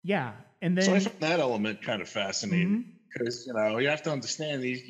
Yeah, 0.04 0.42
and 0.62 0.78
then 0.78 0.88
so 0.88 0.96
I 0.96 1.00
found 1.00 1.16
that 1.20 1.40
element 1.40 1.82
kind 1.82 2.02
of 2.02 2.10
fascinating 2.10 2.86
because 3.14 3.46
you 3.46 3.54
know 3.54 3.78
you 3.78 3.90
have 3.90 4.02
to 4.04 4.12
understand 4.12 4.64
these. 4.64 4.82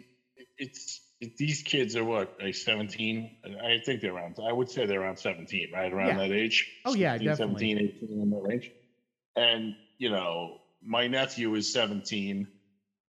It's 0.57 1.00
it, 1.00 1.00
these 1.37 1.61
kids 1.61 1.95
are 1.95 2.03
what 2.03 2.29
like 2.41 2.55
seventeen. 2.55 3.29
I 3.45 3.79
think 3.85 4.01
they're 4.01 4.13
around. 4.15 4.37
I 4.43 4.51
would 4.51 4.69
say 4.69 4.85
they're 4.85 5.01
around 5.01 5.17
seventeen, 5.17 5.69
right 5.71 5.91
around 5.91 6.17
Yeah. 6.17 6.27
that 6.27 6.31
age. 6.31 6.67
Oh, 6.85 6.93
yeah, 6.95 7.17
definitely. 7.17 7.75
17, 7.75 7.77
18 7.79 8.21
in 8.21 8.29
that 8.31 8.41
range. 8.41 8.71
And 9.35 9.75
you 9.97 10.09
know, 10.09 10.57
my 10.81 11.07
nephew 11.07 11.53
is 11.55 11.71
seventeen. 11.71 12.47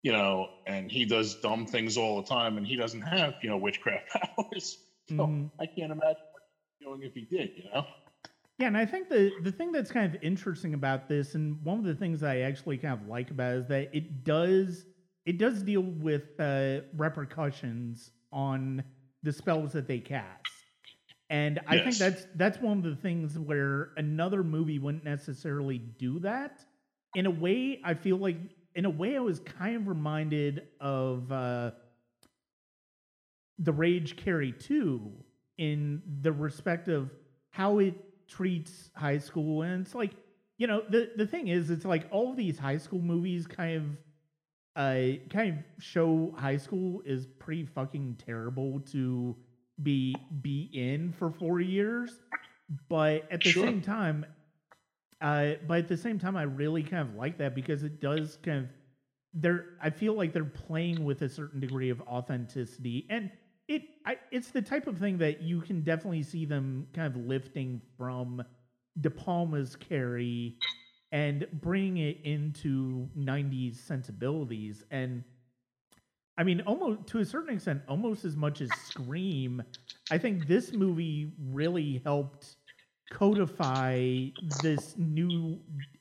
You 0.04 0.12
know, 0.12 0.48
and 0.68 0.92
he 0.92 1.06
does 1.06 1.36
dumb 1.36 1.66
things 1.66 1.98
all 1.98 2.18
the 2.18 2.24
time, 2.28 2.58
and 2.58 2.68
he 2.68 2.76
doesn't 2.76 3.02
have 3.02 3.36
you 3.42 3.50
know 3.50 3.58
witchcraft 3.58 4.06
powers. 4.38 4.78
So 5.10 5.28
Mhm. 5.28 5.52
I 5.60 5.66
can't 5.78 5.92
imagine 5.92 6.26
what 6.32 6.44
he'd 6.80 6.86
doing 6.86 7.02
if 7.04 7.14
he 7.14 7.26
did. 7.26 7.52
You 7.56 7.66
know. 7.74 7.86
Yeah, 8.60 8.68
and 8.68 8.78
I 8.78 8.86
think 8.86 9.10
the 9.10 9.32
the 9.40 9.52
thing 9.52 9.72
that's 9.72 9.92
kind 9.92 10.06
of 10.06 10.16
interesting 10.22 10.74
about 10.74 11.08
this, 11.08 11.36
and 11.36 11.58
one 11.64 11.80
of 11.80 11.86
the 11.86 11.96
things 11.96 12.22
I 12.22 12.40
actually 12.40 12.78
kind 12.78 12.94
of 12.94 13.02
like 13.04 13.32
about 13.32 13.54
it 13.56 13.60
is 13.60 13.68
that 13.68 13.90
it 13.94 14.24
does 14.24 14.86
it 15.26 15.38
does 15.38 15.64
deal 15.64 15.82
with 15.82 16.40
uh, 16.40 16.82
repercussions 16.96 18.12
on 18.32 18.84
the 19.24 19.32
spells 19.32 19.72
that 19.74 19.88
they 19.88 20.00
cast, 20.00 20.48
and 21.30 21.60
I 21.68 21.80
think 21.80 21.98
that's 21.98 22.28
that's 22.36 22.60
one 22.60 22.78
of 22.80 22.84
the 22.84 22.96
things 22.96 23.40
where 23.40 23.92
another 23.98 24.44
movie 24.44 24.80
wouldn't 24.80 25.04
necessarily 25.04 25.78
do 25.78 26.20
that. 26.20 26.64
In 27.16 27.26
a 27.26 27.32
way, 27.32 27.80
I 27.84 27.94
feel 27.94 28.18
like 28.18 28.38
in 28.76 28.86
a 28.86 28.90
way 28.90 29.16
I 29.16 29.20
was 29.20 29.40
kind 29.40 29.76
of 29.76 29.88
reminded 29.88 30.68
of 30.80 31.32
uh, 31.32 31.72
the 33.60 33.72
Rage 33.72 34.16
Carrie 34.16 34.52
two 34.52 35.12
in 35.58 36.02
the 36.22 36.32
respect 36.32 36.88
of 36.88 37.12
how 37.50 37.80
it 37.80 37.94
treats 38.28 38.90
high 38.96 39.20
school. 39.20 39.62
And 39.62 39.86
it's 39.86 39.96
like 39.96 40.12
you 40.58 40.68
know 40.68 40.84
the 40.90 41.12
the 41.16 41.28
thing 41.28 41.48
is 41.48 41.70
it's 41.70 41.86
like 41.86 42.08
all 42.12 42.32
of 42.32 42.38
these 42.38 42.58
high 42.58 42.78
school 42.78 43.02
movies 43.02 43.48
kind 43.48 43.78
of 43.78 43.84
uh 44.76 45.02
kind 45.30 45.58
of 45.60 45.84
show 45.84 46.34
high 46.38 46.58
school 46.58 47.02
is 47.06 47.28
pretty 47.40 47.66
fucking 47.66 48.16
terrible 48.26 48.80
to 48.82 49.36
be 49.82 50.16
be 50.42 50.70
in 50.74 51.12
for 51.12 51.32
4 51.32 51.60
years 51.62 52.20
but 52.90 53.30
at 53.32 53.44
the 53.44 53.52
Sure. 53.52 53.64
same 53.64 53.82
time 53.82 54.26
uh 55.22 55.54
but 55.68 55.80
at 55.80 55.88
the 55.88 55.98
same 55.98 56.20
time 56.20 56.36
I 56.36 56.44
really 56.44 56.84
kind 56.84 57.08
of 57.10 57.16
like 57.16 57.38
that 57.38 57.56
because 57.56 57.84
it 57.84 58.02
does 58.02 58.38
kind 58.44 58.60
of 58.66 58.70
they're 59.34 59.66
I 59.82 59.90
feel 59.90 60.14
like 60.14 60.34
they're 60.34 60.44
playing 60.46 61.04
with 61.06 61.22
a 61.22 61.30
certain 61.30 61.60
degree 61.60 61.90
of 61.90 62.02
authenticity 62.02 63.06
and 63.10 63.32
it 63.68 63.84
I, 64.06 64.18
it's 64.32 64.52
the 64.52 64.62
type 64.62 64.88
of 64.88 64.98
thing 64.98 65.18
that 65.20 65.42
you 65.42 65.62
can 65.62 65.82
definitely 65.82 66.24
see 66.24 66.46
them 66.46 66.88
kind 66.94 67.08
of 67.16 67.22
lifting 67.26 67.82
from 67.98 68.44
De 69.00 69.10
Palma's 69.10 69.76
Carrie 69.76 70.58
and 71.14 71.46
bring 71.62 71.98
it 71.98 72.18
into 72.24 73.08
90s 73.18 73.76
sensibilities. 73.76 74.84
And 74.90 75.24
I 76.38 76.44
mean 76.44 76.62
almost 76.62 77.08
to 77.10 77.20
a 77.20 77.26
certain 77.26 77.54
extent 77.54 77.84
almost 77.88 78.26
as 78.26 78.36
much 78.36 78.60
as 78.60 78.70
Scream 78.88 79.62
I 80.12 80.18
think 80.18 80.48
this 80.48 80.74
movie 80.74 81.32
really 81.40 82.02
helped 82.04 82.56
codify 83.12 84.26
this 84.64 84.96
new 84.98 85.60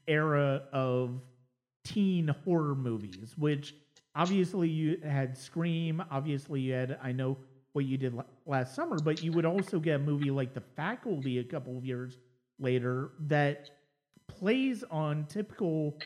era 0.08 0.62
of 0.72 1.20
teen 1.84 2.28
horror 2.28 2.74
movies 2.74 3.34
which 3.36 3.74
obviously 4.14 4.70
you 4.70 4.96
had 5.04 5.36
Scream 5.36 6.02
obviously 6.10 6.62
you 6.62 6.72
had 6.72 6.98
I 7.02 7.12
know 7.12 7.36
what 7.74 7.84
you 7.84 7.98
did 7.98 8.18
last 8.46 8.74
summer 8.74 8.96
but 8.98 9.22
you 9.22 9.32
would 9.32 9.44
also 9.44 9.78
get 9.78 9.96
a 9.96 9.98
movie 9.98 10.30
like 10.30 10.54
The 10.54 10.62
Faculty 10.74 11.40
a 11.40 11.44
couple 11.44 11.76
of 11.76 11.84
years 11.84 12.16
later 12.58 13.10
that 13.26 13.68
plays 14.38 14.84
on 14.90 15.26
typical 15.26 15.98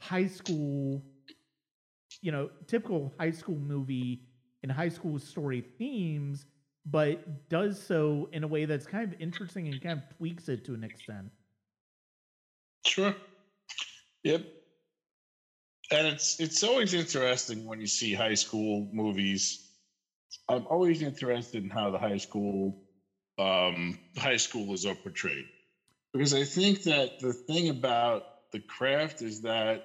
high 0.00 0.26
school 0.26 1.02
you 2.20 2.32
know 2.32 2.50
typical 2.66 3.12
high 3.18 3.30
school 3.30 3.56
movie 3.56 4.22
and 4.62 4.70
high 4.70 4.88
school 4.88 5.18
story 5.18 5.64
themes 5.78 6.46
but 6.86 7.48
does 7.48 7.80
so 7.80 8.28
in 8.32 8.42
a 8.42 8.46
way 8.46 8.64
that's 8.64 8.86
kind 8.86 9.12
of 9.12 9.20
interesting 9.20 9.68
and 9.68 9.80
kind 9.80 9.98
of 9.98 10.16
tweaks 10.16 10.48
it 10.48 10.64
to 10.64 10.74
an 10.74 10.82
extent 10.82 11.30
Sure. 12.84 13.14
Yep. 14.24 14.44
And 15.90 16.06
it's 16.06 16.40
it's 16.40 16.62
always 16.62 16.94
interesting 16.94 17.64
when 17.64 17.80
you 17.80 17.86
see 17.86 18.14
high 18.14 18.34
school 18.34 18.88
movies. 18.92 19.68
I'm 20.48 20.66
always 20.66 21.02
interested 21.02 21.62
in 21.62 21.70
how 21.70 21.90
the 21.90 21.98
high 21.98 22.16
school 22.16 22.82
um, 23.38 23.98
high 24.16 24.34
schoolers 24.34 24.90
are 24.90 24.94
portrayed 24.94 25.44
because 26.12 26.34
I 26.34 26.44
think 26.44 26.82
that 26.82 27.12
the 27.18 27.34
thing 27.34 27.68
about 27.68 28.24
the 28.52 28.60
craft 28.68 29.22
is 29.22 29.42
that 29.42 29.82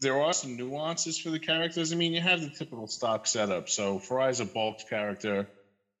there 0.00 0.20
are 0.20 0.32
some 0.32 0.56
nuances 0.56 1.18
for 1.18 1.30
the 1.30 1.40
characters. 1.40 1.92
I 1.92 1.96
mean, 1.96 2.12
you 2.12 2.20
have 2.20 2.40
the 2.40 2.50
typical 2.50 2.86
stock 2.88 3.26
setup. 3.26 3.68
So 3.68 3.98
Fairuza 3.98 4.50
Balk's 4.52 4.84
character, 4.84 5.46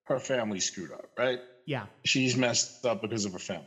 her 0.06 0.20
family 0.20 0.60
screwed 0.60 0.92
up, 0.92 1.06
right? 1.18 1.40
yeah 1.66 1.86
she's 2.06 2.36
messed 2.36 2.72
up 2.84 3.00
because 3.00 3.26
of 3.26 3.32
her 3.32 3.38
family. 3.40 3.66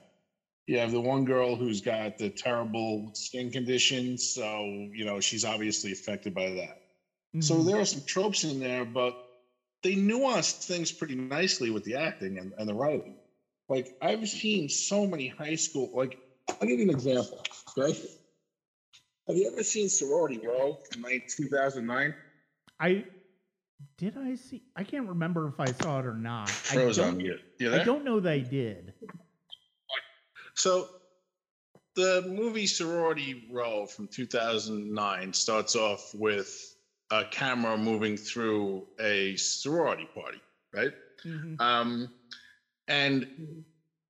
You 0.67 0.80
have 0.80 0.91
the 0.91 1.01
one 1.01 1.25
girl 1.25 1.58
who's 1.58 1.82
got 1.82 2.17
the 2.17 2.32
terrible 2.32 3.12
skin 3.13 3.51
condition, 3.51 4.17
so 4.17 4.65
you 4.93 5.06
know 5.06 5.19
she's 5.19 5.45
obviously 5.45 5.91
affected 5.91 6.34
by 6.34 6.51
that. 6.51 6.78
So 7.39 7.63
Mhm. 7.63 7.65
there 7.65 7.80
are 7.80 7.86
some 7.86 8.04
tropes 8.08 8.43
in 8.43 8.60
there, 8.60 8.86
but 8.86 9.15
they 9.84 9.95
nuanced 9.95 10.65
things 10.65 10.93
pretty 10.93 11.15
nicely 11.15 11.71
with 11.71 11.84
the 11.84 11.95
acting 11.95 12.38
and, 12.39 12.54
and 12.58 12.69
the 12.69 12.75
writing. 12.75 13.17
Like 13.69 13.88
I've 14.01 14.28
seen 14.28 14.69
so 14.69 15.06
many 15.06 15.28
high 15.28 15.56
school. 15.56 15.89
Like 15.93 16.17
I'll 16.49 16.67
give 16.67 16.80
you 16.80 16.84
an 16.84 16.89
example. 16.89 17.43
Okay, 17.78 17.97
have 19.28 19.36
you 19.36 19.49
ever 19.51 19.63
seen 19.63 19.89
Sorority 19.89 20.39
Row 20.45 20.78
in 20.95 21.01
like 21.01 21.28
2009? 21.38 22.13
i 22.80 23.06
did 23.97 24.17
i 24.17 24.36
see 24.36 24.62
i 24.75 24.84
can't 24.84 25.08
remember 25.08 25.47
if 25.47 25.60
i 25.60 25.71
saw 25.71 25.99
it 25.99 26.06
or 26.06 26.13
not 26.13 26.49
I 26.49 26.75
Froze 26.75 26.99
on 26.99 27.12
don't, 27.12 27.19
you. 27.21 27.38
You 27.60 27.73
I 27.73 27.84
don't 27.84 28.04
know 28.04 28.19
that 28.19 28.32
i 28.32 28.39
did 28.39 28.93
So 30.56 30.88
the 31.95 32.23
movie 32.28 32.67
Sorority 32.67 33.45
Row 33.51 33.86
from 33.86 34.08
2009 34.08 35.34
starts 35.34 35.75
off 35.75 36.01
with 36.13 36.49
a 37.12 37.23
camera 37.25 37.78
moving 37.78 38.17
through 38.17 38.86
a 38.99 39.36
sorority 39.36 40.08
party, 40.13 40.41
right? 40.73 40.91
Mhm. 41.23 41.60
Um, 41.60 42.10
and 42.88 43.63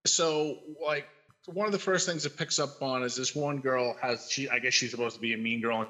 so, 0.06 0.60
like, 0.86 1.08
one 1.46 1.66
of 1.66 1.72
the 1.72 1.80
first 1.80 2.08
things 2.08 2.26
it 2.26 2.38
picks 2.38 2.60
up 2.60 2.82
on 2.82 3.04
is 3.04 3.16
this 3.16 3.36
one 3.36 3.60
girl 3.60 3.96
has 4.02 4.30
she 4.32 4.50
I 4.50 4.60
guess 4.60 4.74
she's 4.74 4.92
supposed 4.92 5.16
to 5.16 5.22
be 5.22 5.34
a 5.34 5.38
mean 5.38 5.62
girl 5.62 5.82
and 5.82 5.90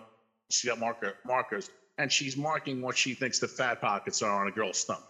she 0.50 0.67
got 0.67 0.80
marker 0.80 1.13
markers 1.26 1.69
and 1.98 2.12
she's 2.12 2.36
marking 2.36 2.82
what 2.82 2.98
she 2.98 3.13
thinks 3.13 3.39
the 3.39 3.48
fat 3.48 3.80
pockets 3.80 4.21
are 4.21 4.41
on 4.41 4.48
a 4.48 4.52
girl's 4.52 4.78
stomach. 4.78 5.04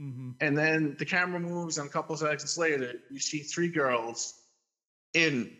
Mhm. 0.00 0.36
And 0.40 0.56
then 0.56 0.96
the 0.98 1.04
camera 1.04 1.38
moves, 1.38 1.76
and 1.76 1.86
a 1.86 1.92
couple 1.92 2.14
of 2.14 2.20
seconds 2.20 2.56
later, 2.56 2.94
you 3.10 3.20
see 3.20 3.40
three 3.40 3.68
girls 3.68 4.34
in 5.12 5.54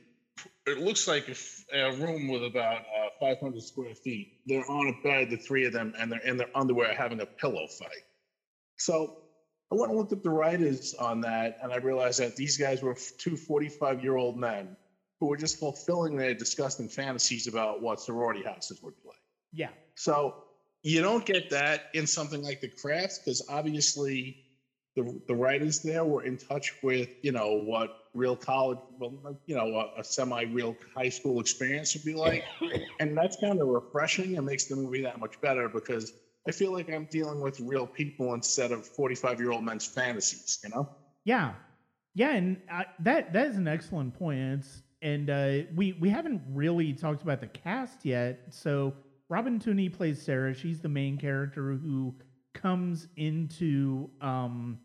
it 0.66 0.78
looks 0.78 1.06
like 1.06 1.28
a 1.72 1.92
room 1.96 2.28
with 2.28 2.44
about 2.44 2.80
uh, 2.80 3.10
500 3.18 3.62
square 3.62 3.94
feet. 3.94 4.40
They're 4.46 4.64
on 4.70 4.88
a 4.88 5.02
bed, 5.02 5.28
the 5.28 5.36
three 5.36 5.66
of 5.66 5.74
them, 5.74 5.92
and 5.98 6.10
they're 6.10 6.20
in 6.20 6.38
their 6.38 6.48
underwear 6.54 6.94
having 6.94 7.20
a 7.20 7.26
pillow 7.26 7.66
fight. 7.66 8.04
So 8.78 9.19
I 9.72 9.76
went 9.76 9.90
and 9.90 9.98
looked 9.98 10.12
at 10.12 10.22
the 10.22 10.30
writers 10.30 10.94
on 10.94 11.20
that, 11.20 11.58
and 11.62 11.72
I 11.72 11.76
realized 11.76 12.18
that 12.20 12.36
these 12.36 12.56
guys 12.56 12.82
were 12.82 12.96
two 13.18 13.36
45 13.36 14.02
year 14.02 14.16
old 14.16 14.36
men 14.36 14.76
who 15.20 15.26
were 15.26 15.36
just 15.36 15.58
fulfilling 15.58 16.16
their 16.16 16.34
disgusting 16.34 16.88
fantasies 16.88 17.46
about 17.46 17.82
what 17.82 18.00
sorority 18.00 18.42
houses 18.42 18.82
would 18.82 18.94
be 19.02 19.08
like. 19.08 19.18
yeah 19.52 19.68
So 19.94 20.44
you 20.82 21.02
don't 21.02 21.24
get 21.24 21.50
that 21.50 21.84
in 21.94 22.06
something 22.06 22.42
like 22.42 22.60
the 22.60 22.68
crafts 22.68 23.18
because 23.18 23.46
obviously 23.48 24.44
the 24.96 25.20
the 25.28 25.34
writers 25.34 25.82
there 25.82 26.04
were 26.04 26.24
in 26.24 26.36
touch 26.36 26.72
with 26.82 27.10
you 27.22 27.32
know 27.32 27.60
what 27.62 28.00
real 28.14 28.36
college, 28.36 28.78
well, 28.98 29.38
you 29.46 29.54
know, 29.54 29.92
a, 29.96 30.00
a 30.00 30.04
semi-real 30.04 30.76
high 30.96 31.08
school 31.08 31.40
experience 31.40 31.94
would 31.94 32.04
be 32.04 32.14
like, 32.14 32.44
and 33.00 33.16
that's 33.16 33.36
kind 33.40 33.60
of 33.60 33.68
refreshing 33.68 34.36
and 34.36 34.46
makes 34.46 34.64
the 34.64 34.76
movie 34.76 35.02
that 35.02 35.20
much 35.20 35.40
better 35.40 35.68
because 35.68 36.12
I 36.48 36.52
feel 36.52 36.72
like 36.72 36.90
I'm 36.90 37.06
dealing 37.06 37.40
with 37.40 37.60
real 37.60 37.86
people 37.86 38.34
instead 38.34 38.72
of 38.72 38.86
45 38.86 39.40
year 39.40 39.50
old 39.50 39.64
men's 39.64 39.86
fantasies. 39.86 40.58
You 40.64 40.70
know? 40.70 40.88
Yeah, 41.24 41.52
yeah, 42.14 42.34
and 42.34 42.56
uh, 42.70 42.84
that 43.00 43.32
that 43.32 43.48
is 43.48 43.56
an 43.56 43.68
excellent 43.68 44.14
point. 44.18 44.38
And 44.38 44.64
and 45.02 45.30
uh, 45.30 45.66
we 45.74 45.92
we 45.94 46.08
haven't 46.08 46.42
really 46.50 46.92
talked 46.92 47.22
about 47.22 47.40
the 47.40 47.46
cast 47.46 48.04
yet. 48.04 48.46
So 48.50 48.94
Robin 49.28 49.58
Tunney 49.58 49.92
plays 49.92 50.20
Sarah. 50.20 50.54
She's 50.54 50.80
the 50.80 50.88
main 50.88 51.16
character 51.16 51.72
who 51.72 52.14
comes 52.54 53.08
into 53.16 54.10
um, 54.20 54.78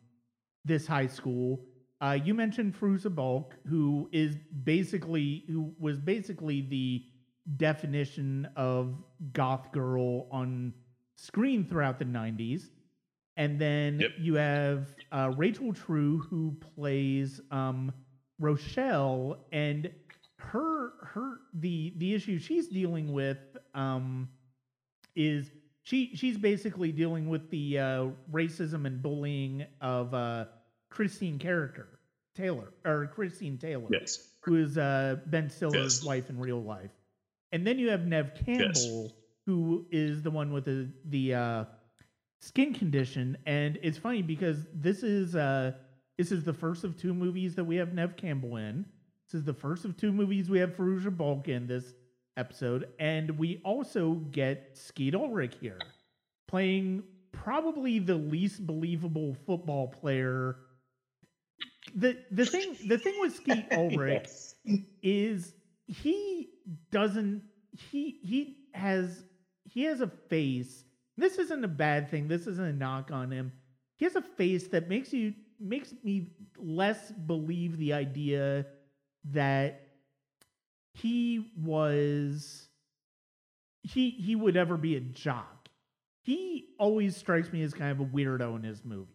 this 0.64 0.88
high 0.88 1.08
school. 1.08 1.66
Uh, 2.02 2.18
you 2.24 2.34
mentioned 2.34 2.80
Fairuza 2.80 3.14
Balk, 3.14 3.56
who 3.68 4.10
is 4.12 4.36
basically 4.64 5.46
who 5.48 5.74
was 5.80 6.00
basically 6.00 6.62
the 6.62 7.04
definition 7.58 8.48
of 8.56 8.96
goth 9.34 9.72
girl 9.72 10.28
on 10.32 10.74
screen 11.16 11.66
throughout 11.66 12.00
the 12.00 12.06
'90s. 12.06 12.70
and 13.38 13.60
then 13.60 14.00
Yep. 14.00 14.12
you 14.20 14.36
have 14.36 14.88
uh, 15.12 15.32
Rachel 15.36 15.74
True 15.74 16.20
who 16.20 16.56
plays 16.76 17.42
um, 17.52 17.92
Rochelle, 18.40 19.46
and 19.52 19.92
her 20.40 20.92
her 21.02 21.40
the 21.54 21.94
the 21.98 22.14
issue 22.14 22.38
she's 22.40 22.68
dealing 22.68 23.12
with 23.14 23.38
um, 23.74 24.30
is 25.16 25.52
she 25.84 26.16
she's 26.16 26.38
basically 26.38 26.92
dealing 26.92 27.28
with 27.30 27.50
the 27.50 27.80
uh, 27.80 28.06
racism 28.32 28.86
and 28.86 29.02
bullying 29.02 29.66
of 29.82 30.14
uh, 30.14 30.46
Christine 30.90 31.40
character 31.40 31.88
Taylor 32.36 32.74
or 32.86 33.08
Christine 33.08 33.58
Taylor 33.58 33.88
Yes. 33.90 34.30
who 34.42 34.56
is 34.56 34.78
uh, 34.78 35.18
Ben 35.28 35.50
Stiller's 35.50 36.00
Yes. 36.00 36.04
wife 36.04 36.30
in 36.30 36.40
real 36.40 36.62
life. 36.62 36.92
And 37.52 37.66
then 37.66 37.80
you 37.80 37.90
have 37.90 38.06
Neve 38.06 38.32
Campbell, 38.46 39.16
who 39.46 39.86
is 39.92 40.22
the 40.22 40.32
one 40.32 40.52
with 40.52 40.66
the 40.66 40.90
the 41.06 41.34
uh, 41.34 41.66
skin 42.42 42.74
condition. 42.74 43.38
And 43.46 43.78
it's 43.84 43.98
funny 43.98 44.22
because 44.22 44.68
this 44.74 45.04
is 45.04 45.36
uh, 45.36 45.74
this 46.18 46.32
is 46.32 46.44
the 46.44 46.54
first 46.54 46.84
of 46.84 46.98
two 46.98 47.14
movies 47.14 47.56
that 47.56 47.64
we 47.64 47.76
have 47.78 47.94
Neve 47.94 48.16
Campbell 48.18 48.58
in. 48.58 48.86
This 49.32 49.40
is 49.40 49.46
the 49.46 49.54
first 49.54 49.86
of 49.86 49.98
two 49.98 50.12
movies 50.12 50.50
we 50.50 50.60
have 50.60 50.76
Fairuza 50.76 51.16
Balk 51.16 51.48
in 51.48 51.68
this 51.68 51.94
episode, 52.38 52.90
and 53.00 53.38
we 53.38 53.62
also 53.66 54.16
get 54.32 54.72
Skeet 54.74 55.16
Ulrich 55.16 55.56
here, 55.60 55.80
playing 56.48 57.04
probably 57.32 58.00
the 58.00 58.16
least 58.16 58.66
believable 58.66 59.36
football 59.46 59.88
player. 59.88 60.58
The 61.96 62.18
the 62.32 62.46
thing 62.46 62.76
the 62.88 62.98
thing 62.98 63.16
with 63.20 63.36
Skeet 63.36 63.66
Ulrich 63.72 64.28
Yes. 64.28 64.56
is 65.04 65.54
he 65.88 66.50
doesn't 66.92 67.44
he 67.72 68.20
he 68.24 68.58
has 68.74 69.24
he 69.76 69.84
has 69.84 70.02
a 70.02 70.08
face. 70.08 70.86
This 71.18 71.38
isn't 71.38 71.64
a 71.64 71.68
bad 71.68 72.10
thing. 72.10 72.28
This 72.28 72.48
isn't 72.48 72.66
a 72.66 72.74
knock 72.74 73.12
on 73.12 73.30
him. 73.30 73.52
He 73.98 74.06
has 74.06 74.16
a 74.16 74.22
face 74.22 74.68
that 74.70 74.90
makes 74.90 75.14
you 75.14 75.34
makes 75.60 75.94
me 76.04 76.32
less 76.58 77.12
believe 77.12 77.78
the 77.78 77.94
idea 77.94 78.66
that 79.26 79.82
he 80.94 81.52
was 81.62 82.68
he 83.84 84.10
he 84.10 84.36
would 84.36 84.58
ever 84.58 84.78
be 84.78 84.96
a 84.96 85.02
jock. 85.02 85.70
He 86.24 86.70
always 86.80 87.16
strikes 87.16 87.52
me 87.54 87.62
as 87.62 87.74
kind 87.74 87.92
of 87.92 88.00
a 88.00 88.06
weirdo 88.06 88.56
in 88.56 88.64
his 88.64 88.84
movie 88.84 89.12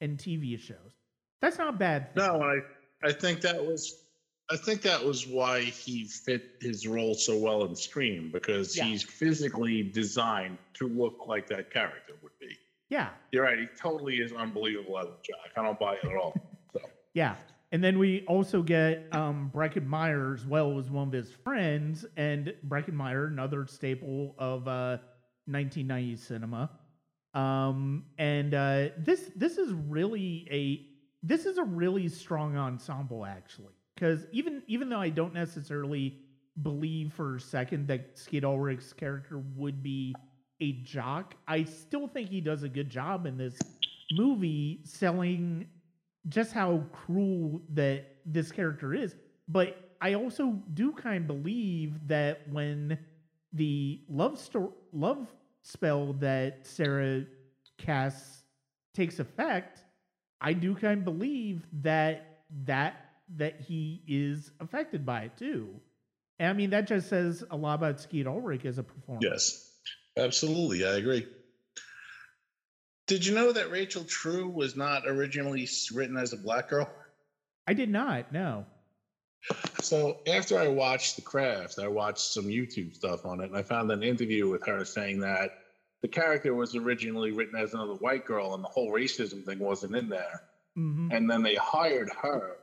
and 0.00 0.18
tv 0.18 0.58
shows. 0.58 0.98
That's 1.40 1.58
not 1.58 1.78
bad 1.78 2.14
thing. 2.14 2.24
No, 2.24 2.42
I 2.42 2.60
I 3.06 3.12
think 3.12 3.42
that 3.42 3.64
was 3.64 4.03
I 4.50 4.56
think 4.56 4.82
that 4.82 5.02
was 5.02 5.26
why 5.26 5.60
he 5.62 6.04
fit 6.04 6.56
his 6.60 6.86
role 6.86 7.14
so 7.14 7.38
well 7.38 7.64
in 7.64 7.74
Scream 7.74 8.30
because 8.30 8.76
Yeah. 8.76 8.84
he's 8.84 9.02
physically 9.02 9.82
designed 9.82 10.58
to 10.74 10.88
look 10.88 11.26
like 11.26 11.46
that 11.48 11.70
character 11.70 12.14
would 12.22 12.38
be. 12.38 12.56
yeah 12.90 13.10
You're 13.32 13.44
right. 13.44 13.58
He 13.58 13.66
totally 13.80 14.16
is 14.16 14.32
unbelievable 14.32 14.98
as 14.98 15.06
a 15.06 15.16
jock. 15.22 15.50
I 15.56 15.62
don't 15.62 15.78
buy 15.78 15.94
it 15.94 16.04
at 16.04 16.14
all. 16.16 16.34
So 16.74 16.80
Yeah. 17.14 17.36
And 17.72 17.82
then 17.82 17.98
we 17.98 18.22
also 18.26 18.62
get 18.62 19.08
um, 19.12 19.50
Breckin 19.52 19.86
Meyer 19.86 20.34
as 20.34 20.46
well 20.46 20.78
as 20.78 20.90
one 20.90 21.08
of 21.08 21.12
his 21.12 21.30
friends, 21.32 22.04
and 22.16 22.54
Breckin 22.68 22.92
Meyer, 22.94 23.26
another 23.26 23.66
staple 23.66 24.36
of 24.38 24.68
uh, 24.68 24.98
1990s 25.50 26.18
cinema. 26.20 26.70
Um, 27.32 28.04
and 28.16 28.54
uh, 28.54 28.90
this 28.98 29.32
this 29.34 29.58
is 29.58 29.72
really 29.72 30.46
a 30.52 30.86
this 31.26 31.46
is 31.46 31.58
a 31.58 31.64
really 31.64 32.06
strong 32.08 32.56
ensemble 32.56 33.26
actually, 33.26 33.74
because 33.94 34.26
even 34.32 34.62
even 34.66 34.88
though 34.88 35.00
I 35.00 35.08
don't 35.08 35.34
necessarily 35.34 36.18
believe 36.62 37.12
for 37.12 37.36
a 37.36 37.40
second 37.40 37.88
that 37.88 38.16
Skeet 38.18 38.44
Ulrich's 38.44 38.92
character 38.92 39.42
would 39.56 39.82
be 39.82 40.14
a 40.60 40.72
jock, 40.82 41.34
I 41.48 41.64
still 41.64 42.06
think 42.06 42.28
he 42.28 42.40
does 42.40 42.62
a 42.62 42.68
good 42.68 42.90
job 42.90 43.26
in 43.26 43.36
this 43.36 43.58
movie 44.12 44.80
selling 44.84 45.66
just 46.28 46.52
how 46.52 46.82
cruel 46.92 47.60
that 47.74 48.16
this 48.24 48.50
character 48.50 48.94
is. 48.94 49.16
But 49.48 49.96
I 50.00 50.14
also 50.14 50.58
do 50.74 50.92
kind 50.92 51.22
of 51.22 51.26
believe 51.26 52.06
that 52.08 52.48
when 52.50 52.98
the 53.52 54.00
love 54.08 54.38
story, 54.38 54.70
love 54.92 55.32
spell 55.62 56.12
that 56.14 56.66
Sarah 56.66 57.24
casts 57.78 58.42
takes 58.94 59.18
effect, 59.18 59.82
I 60.40 60.52
do 60.52 60.74
kind 60.74 60.98
of 60.98 61.04
believe 61.04 61.66
that 61.82 62.42
that 62.64 63.03
that 63.36 63.60
he 63.60 64.02
is 64.06 64.50
affected 64.60 65.04
by 65.06 65.22
it 65.22 65.36
too. 65.36 65.80
And 66.38 66.48
I 66.48 66.52
mean 66.52 66.70
that 66.70 66.86
just 66.86 67.08
says 67.08 67.44
a 67.50 67.56
lot 67.56 67.74
about 67.74 68.00
Skeet 68.00 68.26
Ulrich 68.26 68.64
as 68.64 68.78
a 68.78 68.82
performer. 68.82 69.20
yes, 69.22 69.72
absolutely, 70.16 70.84
I 70.84 70.96
agree. 70.96 71.26
Did 73.06 73.26
you 73.26 73.34
know 73.34 73.52
that 73.52 73.70
Rachel 73.70 74.04
True 74.04 74.48
was 74.48 74.76
not 74.76 75.02
originally 75.06 75.68
written 75.92 76.16
as 76.16 76.32
a 76.32 76.38
black 76.38 76.68
girl? 76.70 76.90
I 77.66 77.74
did 77.74 77.90
not 77.90 78.32
know. 78.32 78.64
So 79.82 80.20
after 80.26 80.58
I 80.58 80.68
watched 80.68 81.16
The 81.16 81.22
Craft, 81.22 81.78
I 81.78 81.88
watched 81.88 82.32
some 82.32 82.46
YouTube 82.46 82.94
stuff 82.94 83.26
on 83.26 83.40
it, 83.40 83.44
and 83.44 83.56
I 83.56 83.62
found 83.62 83.90
an 83.90 84.02
interview 84.02 84.48
with 84.48 84.64
her 84.66 84.84
saying 84.86 85.20
that 85.20 85.50
the 86.00 86.08
character 86.08 86.54
was 86.54 86.74
originally 86.74 87.30
written 87.30 87.58
as 87.58 87.74
another 87.74 87.94
white 87.94 88.24
girl, 88.24 88.54
and 88.54 88.64
the 88.64 88.68
whole 88.68 88.90
racism 88.90 89.44
thing 89.44 89.58
wasn't 89.58 89.94
in 89.96 90.08
there. 90.08 90.42
hmm 90.74 91.08
And 91.10 91.30
then 91.30 91.42
they 91.42 91.56
hired 91.56 92.10
her, 92.22 92.56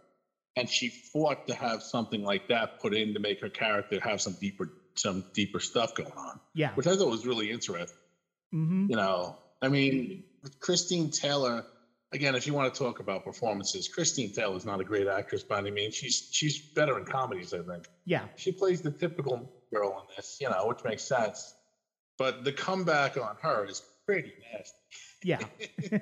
and 0.56 0.70
she 0.70 0.90
fought 1.14 1.38
to 1.48 1.56
have 1.56 1.82
something 1.82 2.24
like 2.24 2.44
that 2.50 2.70
put 2.82 2.94
in 2.94 3.14
to 3.14 3.20
make 3.20 3.40
her 3.42 3.50
character 3.50 4.00
have 4.02 4.22
some 4.22 4.36
deeper, 4.40 4.68
some 4.98 5.24
deeper 5.34 5.60
stuff 5.60 5.94
going 5.94 6.12
on, 6.18 6.40
Yeah. 6.54 6.76
which 6.76 6.88
I 6.88 6.96
thought 6.96 7.10
was 7.10 7.26
really 7.26 7.52
interesting. 7.52 7.88
hmm 8.52 8.88
You 8.88 8.96
know, 8.96 9.36
I 9.62 9.70
mean, 9.70 10.24
Christine 10.60 11.10
Taylor. 11.10 11.64
Again, 12.14 12.36
if 12.36 12.46
you 12.46 12.54
want 12.54 12.74
to 12.74 12.78
talk 12.78 13.00
about 13.00 13.24
performances, 13.24 13.88
Christine 13.88 14.32
Taylor 14.32 14.58
is 14.58 14.66
not 14.66 14.82
a 14.82 14.84
great 14.84 15.08
actress 15.08 15.44
by 15.46 15.60
any 15.60 15.72
means. 15.72 15.96
She's 15.96 16.26
she's 16.30 16.62
better 16.76 16.98
in 16.98 17.06
comedies, 17.06 17.54
I 17.54 17.62
think 17.64 17.86
Yeah. 18.06 18.28
she 18.36 18.52
plays 18.52 18.82
the 18.82 18.92
typical 18.92 19.50
girl 19.74 19.98
in 20.00 20.06
this, 20.16 20.38
you 20.42 20.50
know, 20.50 20.68
which 20.68 20.80
makes 20.84 21.08
sense. 21.08 21.56
But 22.18 22.44
the 22.44 22.54
comeback 22.54 23.18
on 23.18 23.36
her 23.42 23.66
is 23.66 23.84
pretty 24.08 24.34
nasty. 24.54 24.80
Yeah. 25.24 25.40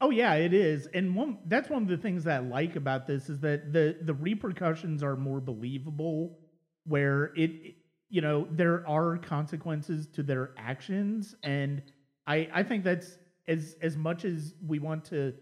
oh 0.00 0.10
yeah, 0.10 0.34
it 0.34 0.52
is. 0.52 0.86
And 0.94 1.14
one 1.14 1.38
that's 1.46 1.68
one 1.68 1.82
of 1.82 1.88
the 1.88 1.96
things 1.96 2.24
that 2.24 2.36
I 2.42 2.46
like 2.46 2.76
about 2.76 3.06
this 3.06 3.28
is 3.28 3.40
that 3.40 3.72
the 3.72 3.96
the 4.02 4.14
repercussions 4.14 5.02
are 5.02 5.16
more 5.16 5.40
believable 5.40 6.38
where 6.84 7.32
it 7.36 7.74
you 8.08 8.20
know, 8.20 8.46
there 8.52 8.86
are 8.88 9.18
consequences 9.18 10.06
to 10.14 10.22
their 10.22 10.52
actions 10.56 11.34
and 11.42 11.82
I 12.26 12.48
I 12.52 12.62
think 12.62 12.84
that's 12.84 13.18
as 13.48 13.76
as 13.82 13.96
much 13.96 14.24
as 14.24 14.54
we 14.66 14.78
want 14.78 15.04
to 15.06 15.34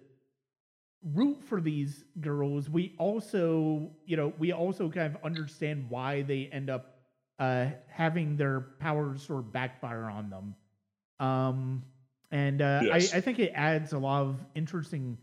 root 1.03 1.43
for 1.45 1.61
these 1.61 2.05
girls, 2.21 2.71
we 2.71 2.95
also, 2.99 3.91
you 4.07 4.17
know, 4.17 4.33
we 4.39 4.53
also 4.53 4.89
kind 4.89 5.15
of 5.15 5.23
understand 5.25 5.87
why 5.89 6.23
they 6.23 6.49
end 6.53 6.71
up 6.71 6.91
uh 7.39 7.67
having 7.89 8.37
their 8.37 8.61
powers 8.79 9.23
sort 9.23 9.41
of 9.41 9.53
backfire 9.53 10.05
on 10.05 10.31
them. 10.31 10.55
Um 11.21 11.83
and 12.31 12.63
uh, 12.63 12.81
Yes. 12.85 13.15
I, 13.15 13.19
I 13.19 13.21
think 13.21 13.39
it 13.39 13.53
adds 13.55 13.93
a 13.93 13.99
lot 13.99 14.23
of 14.23 14.45
interesting 14.55 15.19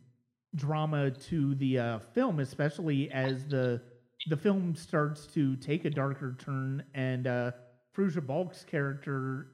drama 0.56 1.12
to 1.12 1.56
the 1.56 1.80
uh, 1.80 2.00
film, 2.00 2.40
especially 2.40 3.12
as 3.12 3.46
the 3.48 3.82
the 4.30 4.38
film 4.38 4.76
starts 4.76 5.26
to 5.28 5.56
take 5.56 5.86
a 5.86 5.90
darker 5.90 6.36
turn, 6.40 6.84
and 6.94 7.26
uh, 7.26 7.52
Fairuza 7.96 8.26
Balk's 8.26 8.64
character 8.64 9.48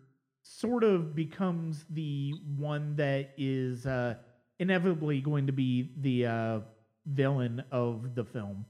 sort 0.44 0.84
of 0.84 1.16
becomes 1.16 1.86
the 1.90 2.34
one 2.58 2.96
that 2.96 3.34
is 3.38 3.86
uh, 3.86 4.16
inevitably 4.60 5.22
going 5.22 5.46
to 5.48 5.54
be 5.54 5.92
the 5.98 6.26
uh, 6.26 6.60
villain 7.06 7.64
of 7.72 8.16
the 8.16 8.24
film. 8.24 8.66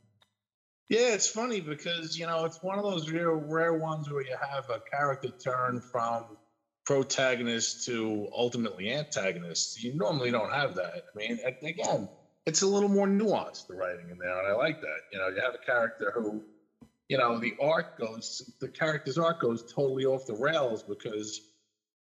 Yeah, 0.89 1.13
it's 1.13 1.27
funny 1.27 1.59
because, 1.59 2.17
you 2.17 2.25
know, 2.25 2.45
it's 2.45 2.63
one 2.63 2.79
of 2.79 2.85
those 2.85 3.11
rare, 3.11 3.35
rare 3.35 3.73
ones 3.73 4.09
where 4.09 4.21
you 4.21 4.37
have 4.51 4.69
a 4.69 4.79
character 4.89 5.29
turn 5.29 5.81
from 5.81 6.37
protagonist 6.87 7.83
to 7.83 8.29
ultimately 8.33 8.89
antagonist. 8.89 9.83
You 9.83 9.93
normally 9.93 10.31
don't 10.31 10.53
have 10.53 10.75
that. 10.75 11.03
I 11.13 11.17
mean, 11.17 11.37
again, 11.61 12.07
it's 12.45 12.61
a 12.61 12.67
little 12.67 12.87
more 12.87 13.07
nuanced, 13.07 13.67
the 13.67 13.75
writing 13.75 14.09
in 14.09 14.17
there, 14.17 14.39
and 14.39 14.47
I 14.47 14.53
like 14.53 14.79
that. 14.79 15.01
You 15.11 15.19
know, 15.19 15.27
you 15.27 15.41
have 15.41 15.53
a 15.53 15.65
character 15.65 16.13
who, 16.15 16.41
you 17.09 17.17
know, 17.17 17.39
the 17.39 17.53
arc 17.61 17.87
goes, 17.99 18.41
the 18.61 18.69
character's 18.69 19.17
arc 19.17 19.41
goes 19.41 19.63
totally 19.63 20.05
off 20.05 20.25
the 20.25 20.35
rails 20.35 20.81
because, 20.81 21.41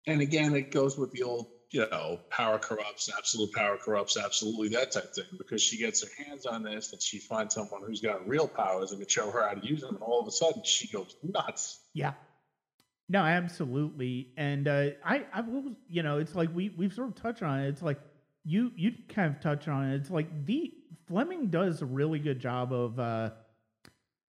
and 0.06 0.22
again, 0.22 0.54
it 0.54 0.70
goes 0.70 0.96
with 0.96 1.10
the 1.10 1.24
old, 1.24 1.48
you 1.72 1.86
know, 1.92 2.18
power 2.30 2.58
corrupts, 2.58 3.10
absolute 3.14 3.52
power 3.52 3.76
corrupts, 3.76 4.16
absolutely 4.16 4.68
that 4.68 4.92
type 4.92 5.12
thing. 5.14 5.26
Because 5.36 5.60
she 5.60 5.76
gets 5.76 6.02
her 6.02 6.24
hands 6.24 6.46
on 6.46 6.62
this 6.62 6.92
and 6.92 7.02
she 7.02 7.18
finds 7.18 7.52
someone 7.52 7.82
who's 7.86 8.00
got 8.00 8.26
real 8.26 8.48
powers 8.48 8.92
and 8.92 9.00
can 9.00 9.08
show 9.10 9.30
her 9.30 9.46
how 9.46 9.52
to 9.52 9.66
use 9.66 9.82
them, 9.82 9.94
and 9.96 10.02
all 10.02 10.22
of 10.22 10.26
a 10.26 10.32
sudden 10.32 10.62
she 10.64 10.88
goes 10.88 11.14
nuts. 11.22 11.80
Yeah. 11.92 12.14
No, 13.10 13.22
absolutely. 13.22 14.28
And 14.36 14.68
uh, 14.68 14.90
I, 15.04 15.24
I 15.32 15.40
will, 15.40 15.74
you 15.88 16.04
know, 16.04 16.18
it's 16.18 16.36
like 16.36 16.48
we 16.54 16.68
we've 16.68 16.92
sort 16.94 17.08
of 17.08 17.16
touched 17.16 17.42
on 17.42 17.58
it. 17.58 17.68
It's 17.68 17.82
like 17.82 17.98
you 18.44 18.70
you 18.76 18.92
kind 19.08 19.34
of 19.34 19.40
touch 19.40 19.66
on 19.66 19.90
it. 19.90 19.96
It's 19.96 20.10
like 20.10 20.46
the 20.46 20.72
Fleming 21.08 21.48
does 21.48 21.82
a 21.82 21.86
really 21.86 22.20
good 22.20 22.38
job 22.38 22.72
of 22.72 23.00
uh, 23.00 23.30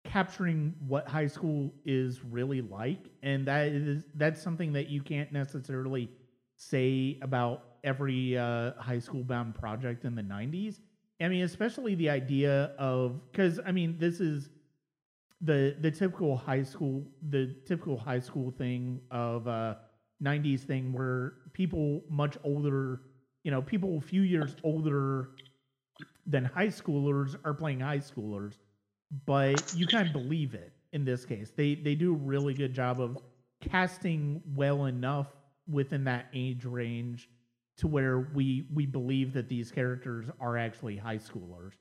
capturing 0.03 0.73
what 0.87 1.07
high 1.07 1.27
school 1.27 1.73
is 1.85 2.23
really 2.23 2.61
like, 2.61 3.09
and 3.23 3.47
that 3.47 3.67
is 3.67 4.03
that's 4.15 4.41
something 4.41 4.73
that 4.73 4.89
you 4.89 5.01
can't 5.01 5.31
necessarily 5.31 6.09
say 6.57 7.17
about 7.21 7.63
every 7.83 8.37
uh, 8.37 8.73
high 8.79 8.99
school 8.99 9.23
bound 9.23 9.55
project 9.55 10.05
in 10.05 10.15
the 10.15 10.21
90s. 10.21 10.79
I 11.21 11.29
mean, 11.29 11.43
especially 11.43 11.95
the 11.95 12.09
idea 12.09 12.71
of 12.77 13.21
because 13.31 13.59
I 13.65 13.71
mean, 13.71 13.97
this 13.97 14.19
is 14.19 14.49
the 15.45 15.75
the 15.81 15.91
typical 15.91 16.35
high 16.35 16.63
school 16.63 17.03
the 17.29 17.55
typical 17.65 17.97
high 17.97 18.19
school 18.19 18.51
thing 18.51 18.99
of 19.11 19.47
uh 19.47 19.75
90s 20.23 20.61
thing 20.61 20.93
where 20.93 21.33
people 21.53 22.01
much 22.09 22.37
older, 22.43 23.01
you 23.43 23.51
know, 23.51 23.61
people 23.61 23.97
a 23.97 24.01
few 24.01 24.21
years 24.21 24.55
older 24.63 25.31
than 26.25 26.45
high 26.45 26.67
schoolers 26.67 27.35
are 27.43 27.53
playing 27.53 27.79
high 27.79 27.99
schoolers, 27.99 28.53
but 29.25 29.73
you 29.75 29.85
kind 29.87 30.07
of 30.07 30.13
believe 30.13 30.53
it 30.53 30.73
in 30.93 31.05
this 31.05 31.25
case. 31.25 31.51
They 31.55 31.75
they 31.75 31.95
do 31.95 32.13
a 32.13 32.17
really 32.17 32.53
good 32.53 32.73
job 32.73 33.01
of 33.01 33.17
casting 33.61 34.41
well 34.55 34.85
enough 34.85 35.27
within 35.69 36.03
that 36.05 36.27
age 36.33 36.65
range 36.65 37.29
to 37.77 37.87
where 37.87 38.19
we 38.33 38.67
we 38.73 38.85
believe 38.85 39.33
that 39.33 39.49
these 39.49 39.71
characters 39.71 40.27
are 40.39 40.57
actually 40.57 40.97
high 40.97 41.17
schoolers. 41.17 41.73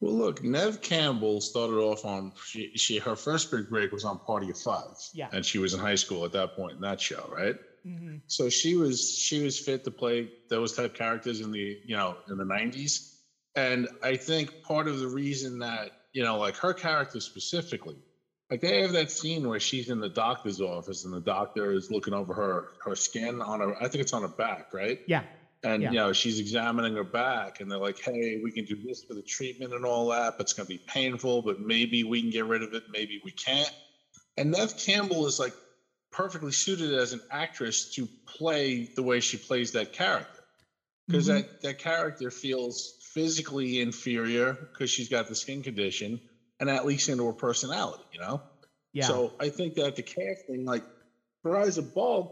Well, 0.00 0.14
look, 0.14 0.42
Neve 0.42 0.80
Campbell 0.80 1.42
started 1.42 1.76
off 1.76 2.06
on 2.06 2.32
she, 2.46 2.70
she 2.74 2.98
her 2.98 3.14
first 3.14 3.50
big 3.50 3.68
break 3.68 3.92
was 3.92 4.04
on 4.04 4.18
Party 4.18 4.50
of 4.50 4.58
Five. 4.58 4.96
Yeah. 5.12 5.28
and 5.32 5.44
she 5.44 5.58
was 5.58 5.74
in 5.74 5.80
high 5.80 5.94
school 5.94 6.24
at 6.24 6.32
that 6.32 6.56
point 6.56 6.72
in 6.72 6.80
that 6.80 7.00
show, 7.00 7.28
right? 7.30 7.56
Mm-hmm. 7.86 8.16
So 8.26 8.48
she 8.48 8.76
was 8.76 9.10
she 9.10 9.42
was 9.42 9.58
fit 9.58 9.84
to 9.84 9.90
play 9.90 10.30
those 10.48 10.74
type 10.74 10.94
characters 10.94 11.40
in 11.40 11.50
the 11.50 11.78
you 11.84 11.96
know 11.96 12.16
in 12.28 12.38
the 12.38 12.44
'90s, 12.44 13.14
and 13.56 13.88
I 14.02 14.16
think 14.16 14.62
part 14.62 14.88
of 14.88 15.00
the 15.00 15.08
reason 15.08 15.58
that 15.60 15.90
you 16.12 16.22
know 16.22 16.38
like 16.38 16.56
her 16.56 16.74
character 16.74 17.20
specifically, 17.20 17.96
like 18.50 18.60
they 18.60 18.82
have 18.82 18.92
that 18.92 19.10
scene 19.10 19.48
where 19.48 19.60
she's 19.60 19.88
in 19.88 20.00
the 20.00 20.08
doctor's 20.08 20.60
office 20.60 21.04
and 21.04 21.12
the 21.14 21.20
doctor 21.20 21.72
is 21.72 21.90
looking 21.90 22.12
over 22.12 22.34
her 22.34 22.68
her 22.84 22.94
skin 22.94 23.40
on 23.40 23.60
her 23.60 23.74
I 23.76 23.88
think 23.88 24.02
it's 24.02 24.12
on 24.12 24.22
her 24.22 24.28
back, 24.28 24.74
right? 24.74 25.00
Yeah. 25.06 25.22
And 25.62 25.82
Yeah. 25.82 25.92
you 25.92 25.98
know 25.98 26.12
she's 26.12 26.38
examining 26.40 26.94
her 26.96 27.04
back, 27.04 27.60
and 27.60 27.70
they're 27.70 27.78
like, 27.78 27.98
"Hey, 28.02 28.38
we 28.42 28.50
can 28.52 28.64
do 28.64 28.76
this 28.82 29.02
for 29.06 29.14
the 29.14 29.22
treatment 29.22 29.74
and 29.74 29.84
all 29.84 30.08
that, 30.08 30.34
but 30.36 30.44
it's 30.44 30.54
going 30.54 30.64
to 30.66 30.68
be 30.74 30.80
painful. 30.86 31.42
But 31.42 31.58
maybe 31.58 32.02
we 32.04 32.20
can 32.22 32.30
get 32.30 32.46
rid 32.46 32.62
of 32.62 32.72
it. 32.72 32.84
Maybe 32.88 33.18
we 33.22 33.32
can't." 33.32 33.70
And 34.38 34.50
Neve 34.52 34.76
Campbell 34.76 35.26
is 35.26 35.38
like 35.38 35.54
perfectly 36.12 36.52
suited 36.52 36.94
as 36.94 37.12
an 37.12 37.20
actress 37.30 37.86
to 37.94 38.08
play 38.28 38.88
the 38.96 39.02
way 39.04 39.20
she 39.20 39.38
plays 39.38 39.72
that 39.72 39.92
character, 39.92 40.42
because 41.10 41.26
Mhm. 41.26 41.28
that 41.28 41.46
that 41.62 41.78
character 41.78 42.30
feels 42.30 42.94
physically 43.00 43.80
inferior 43.80 44.56
because 44.72 44.90
she's 44.90 45.08
got 45.08 45.26
the 45.28 45.36
skin 45.36 45.62
condition, 45.62 46.20
and 46.60 46.68
that 46.70 46.84
leaks 46.86 47.08
into 47.08 47.24
her 47.26 47.34
personality. 47.34 48.04
You 48.12 48.20
know. 48.20 48.40
Yeah. 48.92 49.20
So 49.20 49.32
I 49.40 49.50
think 49.50 49.74
that 49.76 49.94
the 49.96 50.04
casting, 50.04 50.64
like 50.66 50.84
Fairuza 51.44 51.84
Balk, 51.94 52.30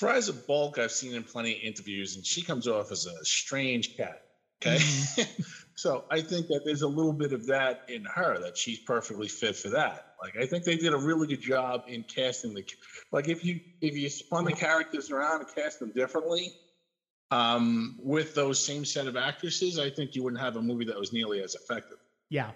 Fairuza 0.00 0.46
Balk, 0.46 0.78
I've 0.78 0.92
seen 0.92 1.14
in 1.14 1.24
plenty 1.24 1.52
of 1.52 1.62
interviews, 1.62 2.16
and 2.16 2.24
she 2.24 2.42
comes 2.42 2.66
off 2.66 2.92
as 2.92 3.06
a 3.06 3.24
strange 3.24 3.96
cat. 3.96 4.20
Okay. 4.60 4.78
so 5.76 6.04
I 6.10 6.20
think 6.20 6.48
that 6.48 6.62
there's 6.64 6.82
a 6.82 6.88
little 6.88 7.12
bit 7.12 7.32
of 7.32 7.46
that 7.46 7.82
in 7.88 8.04
her 8.04 8.38
that 8.40 8.56
she's 8.56 8.80
perfectly 8.80 9.28
fit 9.28 9.56
for 9.56 9.70
that. 9.70 10.06
Like 10.20 10.36
I 10.36 10.46
think 10.46 10.64
they 10.64 10.76
did 10.76 10.92
a 10.92 10.98
really 10.98 11.28
good 11.28 11.40
job 11.40 11.82
in 11.86 12.02
casting 12.02 12.54
the 12.54 12.64
like 13.12 13.28
if 13.28 13.44
you 13.44 13.60
if 13.80 13.94
you 13.94 14.08
spun 14.08 14.44
the 14.44 14.52
characters 14.52 15.10
around 15.12 15.42
and 15.42 15.54
cast 15.54 15.78
them 15.78 15.92
differently, 15.94 16.52
um, 17.30 17.96
with 18.00 18.34
those 18.34 18.64
same 18.64 18.84
set 18.84 19.06
of 19.06 19.16
actresses, 19.16 19.78
I 19.78 19.90
think 19.90 20.14
you 20.14 20.24
wouldn't 20.24 20.42
have 20.42 20.56
a 20.56 20.62
movie 20.62 20.86
that 20.86 20.98
was 20.98 21.12
nearly 21.12 21.40
as 21.40 21.54
effective. 21.54 21.98
Yeah. 22.30 22.50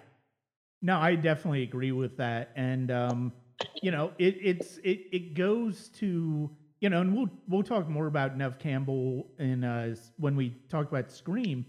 No, 0.81 0.99
I 0.99 1.15
definitely 1.15 1.63
agree 1.63 1.93
with 1.93 2.17
that. 2.17 2.51
And 2.57 2.91
um, 2.91 3.33
you 3.81 3.93
know, 3.93 4.13
it 4.19 4.37
it's 4.41 4.79
it 4.79 5.03
it 5.13 5.35
goes 5.35 5.89
to 6.01 6.51
you 6.83 6.91
know, 6.91 7.01
and 7.01 7.17
we'll 7.17 7.31
we'll 7.49 7.63
talk 7.63 7.89
more 7.89 8.09
about 8.09 8.37
Neve 8.37 8.59
Campbell 8.59 9.29
in 9.39 9.63
uh 9.63 9.95
when 10.19 10.35
we 10.35 10.51
talk 10.69 10.89
about 10.89 11.13
Scream. 11.13 11.65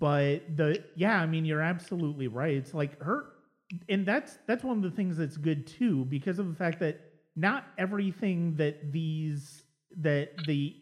But 0.00 0.56
the 0.56 0.82
yeah, 0.96 1.20
I 1.20 1.26
mean 1.26 1.44
you're 1.44 1.60
absolutely 1.60 2.26
right. 2.26 2.54
It's 2.54 2.72
like 2.72 3.00
her 3.02 3.26
and 3.90 4.06
that's 4.06 4.38
that's 4.46 4.64
one 4.64 4.78
of 4.78 4.82
the 4.82 4.90
things 4.90 5.18
that's 5.18 5.36
good 5.36 5.66
too, 5.66 6.06
because 6.06 6.38
of 6.38 6.48
the 6.48 6.54
fact 6.54 6.80
that 6.80 7.00
not 7.36 7.66
everything 7.76 8.56
that 8.56 8.92
these 8.92 9.64
that 9.98 10.30
the 10.46 10.74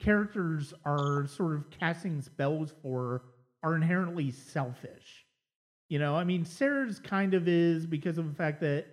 characters 0.00 0.72
are 0.86 1.26
sort 1.26 1.54
of 1.54 1.70
casting 1.70 2.22
spells 2.22 2.72
for 2.82 3.24
are 3.62 3.76
inherently 3.76 4.30
selfish. 4.30 5.26
You 5.90 5.98
know, 5.98 6.16
I 6.16 6.24
mean, 6.24 6.46
Sarah's 6.46 6.98
kind 6.98 7.34
of 7.34 7.46
is 7.46 7.84
because 7.84 8.16
of 8.16 8.26
the 8.26 8.34
fact 8.34 8.60
that, 8.60 8.86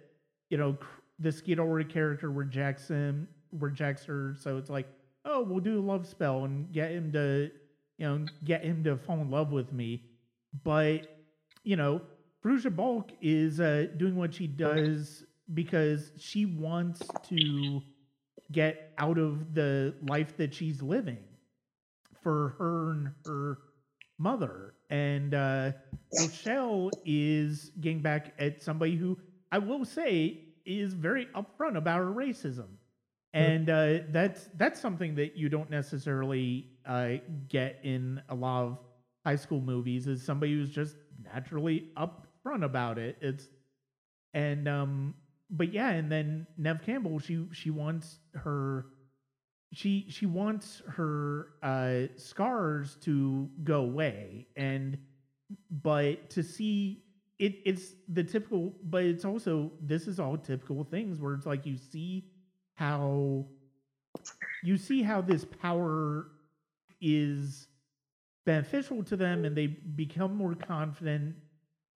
you 0.50 0.58
know, 0.58 0.78
the 1.19 1.32
Skeet 1.32 1.60
Ulrich 1.60 1.89
character 1.89 2.32
rejects 2.32 2.88
him, 2.88 3.28
rejects 3.60 4.06
her. 4.06 4.36
So 4.39 4.58
it's 4.58 4.70
like, 4.70 4.88
oh, 5.26 5.44
we'll 5.44 5.60
do 5.60 5.80
a 5.80 5.82
love 5.82 6.08
spell 6.08 6.46
and 6.46 6.72
get 6.72 6.91
him 6.91 7.12
to, 7.13 7.50
you 7.98 8.06
know, 8.06 8.26
get 8.44 8.63
him 8.63 8.84
to 8.84 8.98
fall 8.98 9.20
in 9.20 9.30
love 9.30 9.52
with 9.52 9.72
me. 9.74 10.04
But, 10.63 11.08
you 11.63 11.76
know, 11.76 12.02
Fairuza 12.44 12.76
Balk 12.76 13.12
is 13.22 13.60
uh, 13.60 13.88
doing 13.98 14.15
what 14.15 14.34
she 14.34 14.48
does 14.48 15.24
because 15.54 16.12
she 16.18 16.46
wants 16.46 17.02
to 17.30 17.82
get 18.52 18.94
out 18.98 19.18
of 19.18 19.54
the 19.54 19.96
life 20.08 20.38
that 20.38 20.54
she's 20.54 20.82
living 20.82 21.24
for 22.22 22.56
her 22.58 22.91
and 22.91 23.12
her 23.26 23.58
mother. 24.18 24.74
And 24.89 25.34
uh, 25.34 25.72
Rochelle 26.20 26.91
is 27.06 27.72
getting 27.82 28.02
back 28.02 28.34
at 28.39 28.62
somebody 28.62 28.96
who 28.96 29.18
I 29.52 29.58
will 29.58 29.86
say 29.86 30.39
is 30.65 30.94
very 30.94 31.28
upfront 31.28 31.78
about 31.78 32.00
her 32.00 32.12
racism. 32.12 32.68
And 33.36 33.69
uh, 33.69 34.00
that's 34.12 34.50
that's 34.56 34.80
something 34.80 35.15
that 35.15 35.36
you 35.36 35.50
don't 35.50 35.69
necessarily 35.69 36.69
uh, 36.86 37.15
get 37.50 37.80
in 37.84 38.21
a 38.30 38.36
lot 38.36 38.63
of 38.63 38.80
high 39.26 39.36
school 39.36 39.62
movies. 39.62 40.08
Is 40.08 40.24
somebody 40.24 40.54
who's 40.54 40.69
just 40.69 40.95
naturally 41.24 41.89
upfront 41.98 42.63
about 42.63 42.98
it. 42.98 43.17
It's 43.21 43.50
and 44.34 44.67
um, 44.67 45.15
but 45.50 45.74
yeah, 45.74 45.89
and 45.89 46.12
then 46.12 46.48
Neve 46.58 46.82
Campbell, 46.86 47.19
she 47.19 47.48
she 47.52 47.71
wants 47.71 48.19
her 48.36 48.86
she 49.74 50.06
she 50.10 50.26
wants 50.26 50.82
her 50.88 51.50
uh 51.63 52.04
scars 52.15 52.98
to 53.02 53.50
go 53.63 53.82
away 53.82 54.48
and 54.56 54.98
but 55.84 56.30
to 56.30 56.43
see 56.43 57.04
it 57.39 57.56
it's 57.65 57.93
the 58.08 58.24
typical 58.24 58.74
but 58.84 59.04
it's 59.04 59.26
also 59.26 59.71
this 59.82 60.08
is 60.08 60.19
all 60.19 60.38
typical 60.38 60.84
things 60.84 61.19
where 61.19 61.34
it's 61.34 61.45
like 61.45 61.65
you 61.65 61.78
see 61.78 62.26
how 62.75 63.45
you 64.63 64.77
see 64.77 65.01
how 65.01 65.21
this 65.21 65.45
power 65.45 66.27
is 67.01 67.67
beneficial 68.45 69.03
to 69.03 69.15
them 69.15 69.45
and 69.45 69.55
they 69.55 69.67
become 69.67 70.35
more 70.35 70.55
confident 70.55 71.35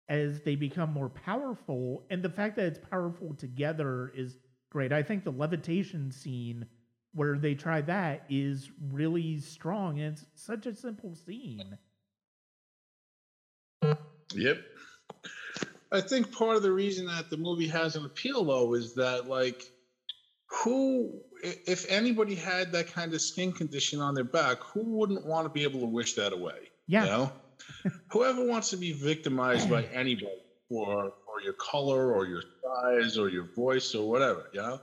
as 0.07 0.41
they 0.41 0.55
become 0.55 0.91
more 0.91 1.09
powerful. 1.09 2.03
And 2.09 2.23
the 2.23 2.29
fact 2.29 2.55
that 2.55 2.65
it's 2.65 2.79
powerful 2.89 3.35
together 3.35 4.11
is 4.15 4.37
great. 4.71 4.91
I 4.91 5.03
think 5.03 5.23
the 5.23 5.31
levitation 5.31 6.11
scene 6.11 6.65
where 7.13 7.37
they 7.37 7.55
try 7.55 7.81
that 7.81 8.23
is 8.29 8.69
really 8.91 9.39
strong 9.39 9.99
and 9.99 10.13
it's 10.13 10.25
such 10.35 10.65
a 10.65 10.75
simple 10.75 11.15
scene. 11.15 11.77
Yep. 14.33 14.61
I 15.91 16.01
think 16.01 16.31
part 16.31 16.55
of 16.55 16.63
the 16.63 16.71
reason 16.71 17.07
that 17.07 17.31
the 17.31 17.37
movie 17.37 17.67
has 17.67 17.95
an 17.95 18.05
appeal, 18.05 18.45
though, 18.45 18.75
is 18.75 18.93
that 18.95 19.27
like, 19.27 19.71
who, 20.63 21.21
if 21.43 21.85
anybody 21.89 22.35
had 22.35 22.71
that 22.71 22.87
kind 22.87 23.13
of 23.13 23.21
skin 23.21 23.53
condition 23.53 23.99
on 24.01 24.13
their 24.15 24.23
back, 24.23 24.57
who 24.73 24.97
wouldn't 24.97 25.25
want 25.25 25.45
to 25.45 25.49
be 25.49 25.63
able 25.63 25.81
to 25.81 25.87
wish 25.87 26.13
that 26.15 26.33
away? 26.33 26.69
yeah 26.87 27.05
You 27.05 27.09
know, 27.09 27.29
whoever 28.11 28.43
wants 28.45 28.69
to 28.71 28.77
be 28.77 28.93
victimized 28.93 29.69
by 29.69 29.83
anybody 29.91 30.41
for 30.69 31.11
for 31.25 31.41
your 31.43 31.53
color 31.59 32.13
or 32.13 32.25
your 32.27 32.41
size 32.63 33.17
or 33.17 33.29
your 33.29 33.47
voice 33.55 33.93
or 33.95 34.09
whatever, 34.09 34.47
you 34.53 34.61
know, 34.61 34.79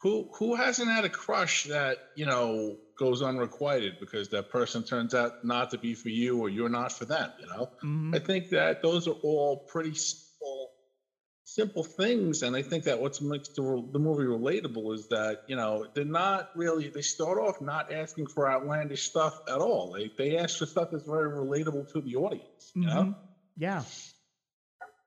who 0.00 0.28
who 0.38 0.54
hasn't 0.56 0.90
had 0.90 1.04
a 1.04 1.10
crush 1.10 1.64
that 1.68 1.98
you 2.14 2.26
know 2.26 2.76
goes 2.98 3.22
unrequited 3.22 3.96
because 4.00 4.28
that 4.28 4.48
person 4.48 4.84
turns 4.84 5.14
out 5.14 5.32
not 5.42 5.70
to 5.70 5.78
be 5.78 5.94
for 5.94 6.08
you 6.10 6.38
or 6.38 6.48
you're 6.50 6.68
not 6.68 6.92
for 6.92 7.06
them, 7.06 7.30
you 7.38 7.46
know. 7.46 7.66
Mhm. 7.82 8.14
I 8.14 8.20
think 8.20 8.48
that 8.50 8.78
those 8.82 9.06
are 9.06 9.16
all 9.22 9.60
pretty 9.68 9.94
simple, 11.54 11.84
things, 11.84 12.42
and 12.42 12.56
I 12.56 12.62
think 12.62 12.84
that 12.84 13.00
what's 13.00 13.20
makes 13.20 13.48
the, 13.56 13.62
the 13.90 13.98
movie 13.98 14.24
relatable 14.24 14.94
is 14.94 15.06
that 15.08 15.38
you 15.46 15.56
know 15.56 15.86
they're 15.94 16.04
not 16.04 16.46
really. 16.54 16.90
They 16.90 17.02
start 17.02 17.38
off 17.38 17.56
not 17.60 17.90
asking 17.90 18.26
for 18.28 18.50
outlandish 18.50 19.02
stuff 19.04 19.40
at 19.48 19.60
all. 19.60 19.92
They 19.92 20.10
they 20.16 20.36
ask 20.38 20.58
for 20.58 20.66
stuff 20.66 20.88
that's 20.90 21.04
very 21.06 21.30
relatable 21.30 21.88
to 21.92 22.00
the 22.02 22.16
audience. 22.16 22.74
You 22.80 22.88
Mhm. 22.88 23.16
Yeah. 23.56 23.84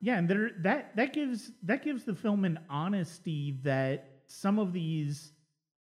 Yeah, 0.01 0.17
and 0.17 0.29
there 0.29 0.51
that 0.57 0.87
that 0.95 1.13
gives 1.13 1.51
that 1.61 1.81
gives 1.81 2.03
the 2.03 2.15
film 2.15 2.43
an 2.45 2.59
honesty 2.69 3.51
that 3.63 4.01
some 4.27 4.59
of 4.59 4.73
these 4.73 5.31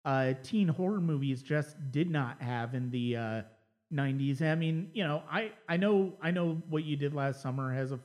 uh, 0.05 0.35
teen 0.43 0.69
horror 0.69 1.01
movies 1.01 1.43
just 1.43 1.75
did 1.91 2.09
not 2.09 2.41
have 2.41 2.73
in 2.73 2.91
the 2.91 3.17
uh, 3.17 3.43
90s. 3.91 4.41
I 4.41 4.55
mean, 4.55 4.89
you 4.93 5.03
know, 5.03 5.23
I 5.29 5.53
I 5.67 5.77
know 5.77 6.15
I 6.21 6.31
know 6.31 6.63
what 6.67 6.83
you 6.83 6.95
did 6.97 7.13
last 7.13 7.41
summer 7.41 7.73
has 7.73 7.91
a 7.91 8.01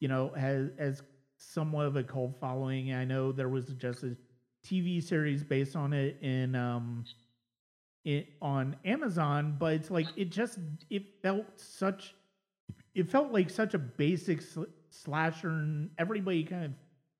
you 0.00 0.08
know 0.08 0.32
has 0.36 0.70
as 0.78 1.00
somewhat 1.42 1.86
of 1.86 1.96
a 1.96 2.02
cult 2.02 2.38
following. 2.40 2.92
I 2.94 3.04
know 3.04 3.32
there 3.32 3.48
was 3.48 3.66
just 3.78 4.02
a 4.04 4.16
TV 4.64 5.02
series 5.02 5.42
based 5.42 5.76
on 5.76 5.92
it 5.92 6.16
in 6.22 6.54
um 6.54 7.04
it 8.04 8.28
on 8.40 8.76
Amazon, 8.84 9.56
but 9.58 9.74
it's 9.74 9.90
like 9.90 10.06
it 10.16 10.30
just 10.30 10.58
it 10.90 11.20
felt 11.22 11.46
such 11.56 12.14
it 12.94 13.10
felt 13.10 13.32
like 13.32 13.50
such 13.50 13.74
a 13.74 13.78
basic 13.78 14.42
sl- 14.42 14.64
slasher 14.90 15.50
and 15.50 15.90
everybody 15.98 16.44
kind 16.44 16.64
of 16.64 16.72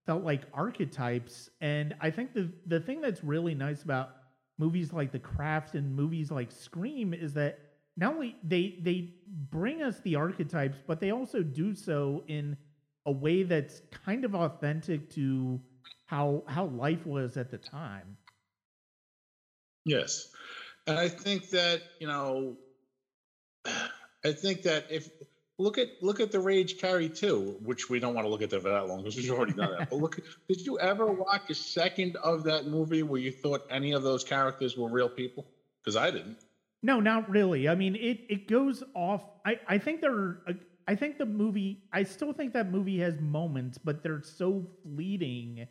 felt 0.06 0.24
like 0.24 0.42
archetypes 0.52 1.50
and 1.61 1.94
I 2.00 2.11
think 2.11 2.35
the 2.35 2.50
the 2.66 2.80
thing 2.80 3.00
that's 3.00 3.22
really 3.22 3.54
nice 3.54 3.82
about 3.82 4.11
movies 4.58 4.92
like 4.92 5.12
The 5.12 5.18
Craft 5.18 5.74
and 5.74 5.94
movies 5.94 6.30
like 6.30 6.50
Scream 6.50 7.14
is 7.14 7.32
that 7.35 7.58
not 7.96 8.14
only 8.14 8.37
they 8.42 8.78
they 8.82 9.14
bring 9.50 9.82
us 9.82 10.00
the 10.00 10.16
archetypes 10.16 10.78
but 10.87 11.00
they 11.00 11.12
also 11.12 11.42
do 11.42 11.74
so 11.74 12.24
in 12.26 12.56
a 13.07 13.12
way 13.12 13.43
that's 13.43 13.83
kind 14.05 14.25
of 14.25 14.35
authentic 14.35 15.11
to 15.11 15.61
how 16.07 16.43
how 16.47 16.67
life 16.67 17.07
was 17.07 17.37
at 17.37 17.51
the 17.51 17.59
time. 17.59 18.17
Yes. 19.85 20.29
And 20.87 20.99
I 20.99 21.09
think 21.09 21.51
that, 21.51 21.83
you 22.01 22.07
know, 22.07 22.57
I 24.25 24.33
think 24.33 24.62
that 24.62 24.87
if 24.91 25.09
look 25.59 25.79
at 25.79 25.88
look 26.01 26.21
at 26.21 26.31
the 26.31 26.41
Rage 26.41 26.79
Carrie 26.79 27.09
2, 27.09 27.59
which 27.62 27.91
we 27.91 27.99
don't 27.99 28.15
want 28.15 28.25
to 28.25 28.31
look 28.31 28.43
at 28.43 28.51
that 28.51 28.62
for 28.62 28.71
that 28.71 28.88
long 28.88 28.99
because 28.99 29.17
we've 29.17 29.31
already 29.31 29.55
done 29.55 29.75
that. 29.79 29.91
But 29.91 29.97
look, 29.97 30.21
did 30.49 30.61
you 30.61 30.79
ever 30.79 31.07
watch 31.07 31.51
a 31.51 31.55
second 31.55 32.17
of 32.17 32.45
that 32.45 32.67
movie 32.67 33.03
where 33.03 33.21
you 33.21 33.33
thought 33.33 33.62
any 33.71 33.93
of 33.93 34.03
those 34.03 34.23
characters 34.23 34.77
were 34.77 34.88
real 34.88 35.09
people? 35.09 35.47
Because 35.83 35.97
I 35.97 36.11
didn't. 36.11 36.38
No, 36.85 37.01
not 37.01 37.31
really. 37.31 37.69
I 37.69 37.75
mean, 37.75 37.97
it 37.97 38.21
it 38.29 38.49
goes 38.49 38.83
off. 38.95 39.23
I 39.45 39.59
I 39.67 39.79
think 39.79 40.01
there. 40.01 40.12
Are, 40.12 40.55
I 40.88 40.95
think 40.95 41.18
the 41.18 41.27
movie. 41.27 41.83
I 41.92 42.03
still 42.03 42.33
think 42.33 42.53
that 42.55 42.71
movie 42.71 42.99
has 43.01 43.21
moments, 43.21 43.79
but 43.79 44.03
they're 44.03 44.23
so 44.23 44.66
fleeting 44.83 45.66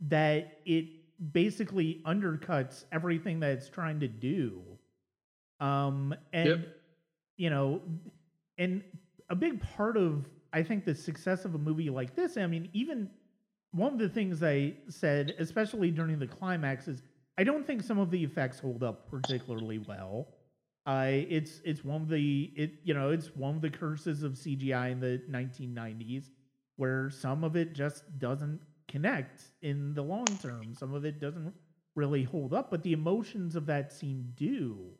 that 0.00 0.58
it 0.66 0.86
basically 1.32 2.02
undercuts 2.06 2.84
everything 2.92 3.40
that 3.40 3.52
it's 3.52 3.68
trying 3.68 4.00
to 4.00 4.08
do. 4.08 4.62
Um, 5.60 6.14
and 6.32 6.48
Yep. 6.48 6.76
you 7.36 7.50
know, 7.50 7.80
and 8.58 8.82
a 9.30 9.34
big 9.36 9.60
part 9.60 9.96
of 9.96 10.28
I 10.52 10.62
think 10.62 10.84
the 10.84 10.94
success 10.94 11.44
of 11.44 11.54
a 11.54 11.58
movie 11.58 11.90
like 11.90 12.14
this. 12.14 12.36
I 12.36 12.46
mean, 12.46 12.68
even 12.72 13.10
one 13.72 13.92
of 13.92 13.98
the 13.98 14.08
things 14.08 14.42
I 14.42 14.74
said, 14.88 15.34
especially 15.38 15.90
during 15.90 16.18
the 16.18 16.28
climax, 16.28 16.86
is 16.86 17.02
I 17.38 17.44
don't 17.44 17.66
think 17.66 17.82
some 17.82 17.98
of 17.98 18.10
the 18.10 18.22
effects 18.22 18.60
hold 18.60 18.84
up 18.84 19.10
particularly 19.10 19.78
well. 19.78 20.28
It's 20.86 21.60
it's 21.64 21.84
one 21.84 22.02
of 22.02 22.08
the 22.08 22.52
it 22.56 22.74
you 22.84 22.94
know 22.94 23.10
it's 23.10 23.28
one 23.34 23.56
of 23.56 23.62
the 23.62 23.70
curses 23.70 24.22
of 24.22 24.32
CGI 24.32 24.92
in 24.92 25.00
the 25.00 25.22
1990s 25.30 26.30
where 26.76 27.10
some 27.10 27.44
of 27.44 27.56
it 27.56 27.72
just 27.72 28.18
doesn't 28.18 28.60
connect 28.88 29.42
in 29.62 29.94
the 29.94 30.02
long 30.02 30.26
term. 30.42 30.74
Some 30.74 30.92
of 30.94 31.04
it 31.04 31.20
doesn't 31.20 31.54
really 31.94 32.24
hold 32.24 32.52
up, 32.52 32.70
but 32.70 32.82
the 32.82 32.92
emotions 32.92 33.56
of 33.56 33.66
that 33.66 33.92
scene 33.92 34.32
do. 34.36 34.90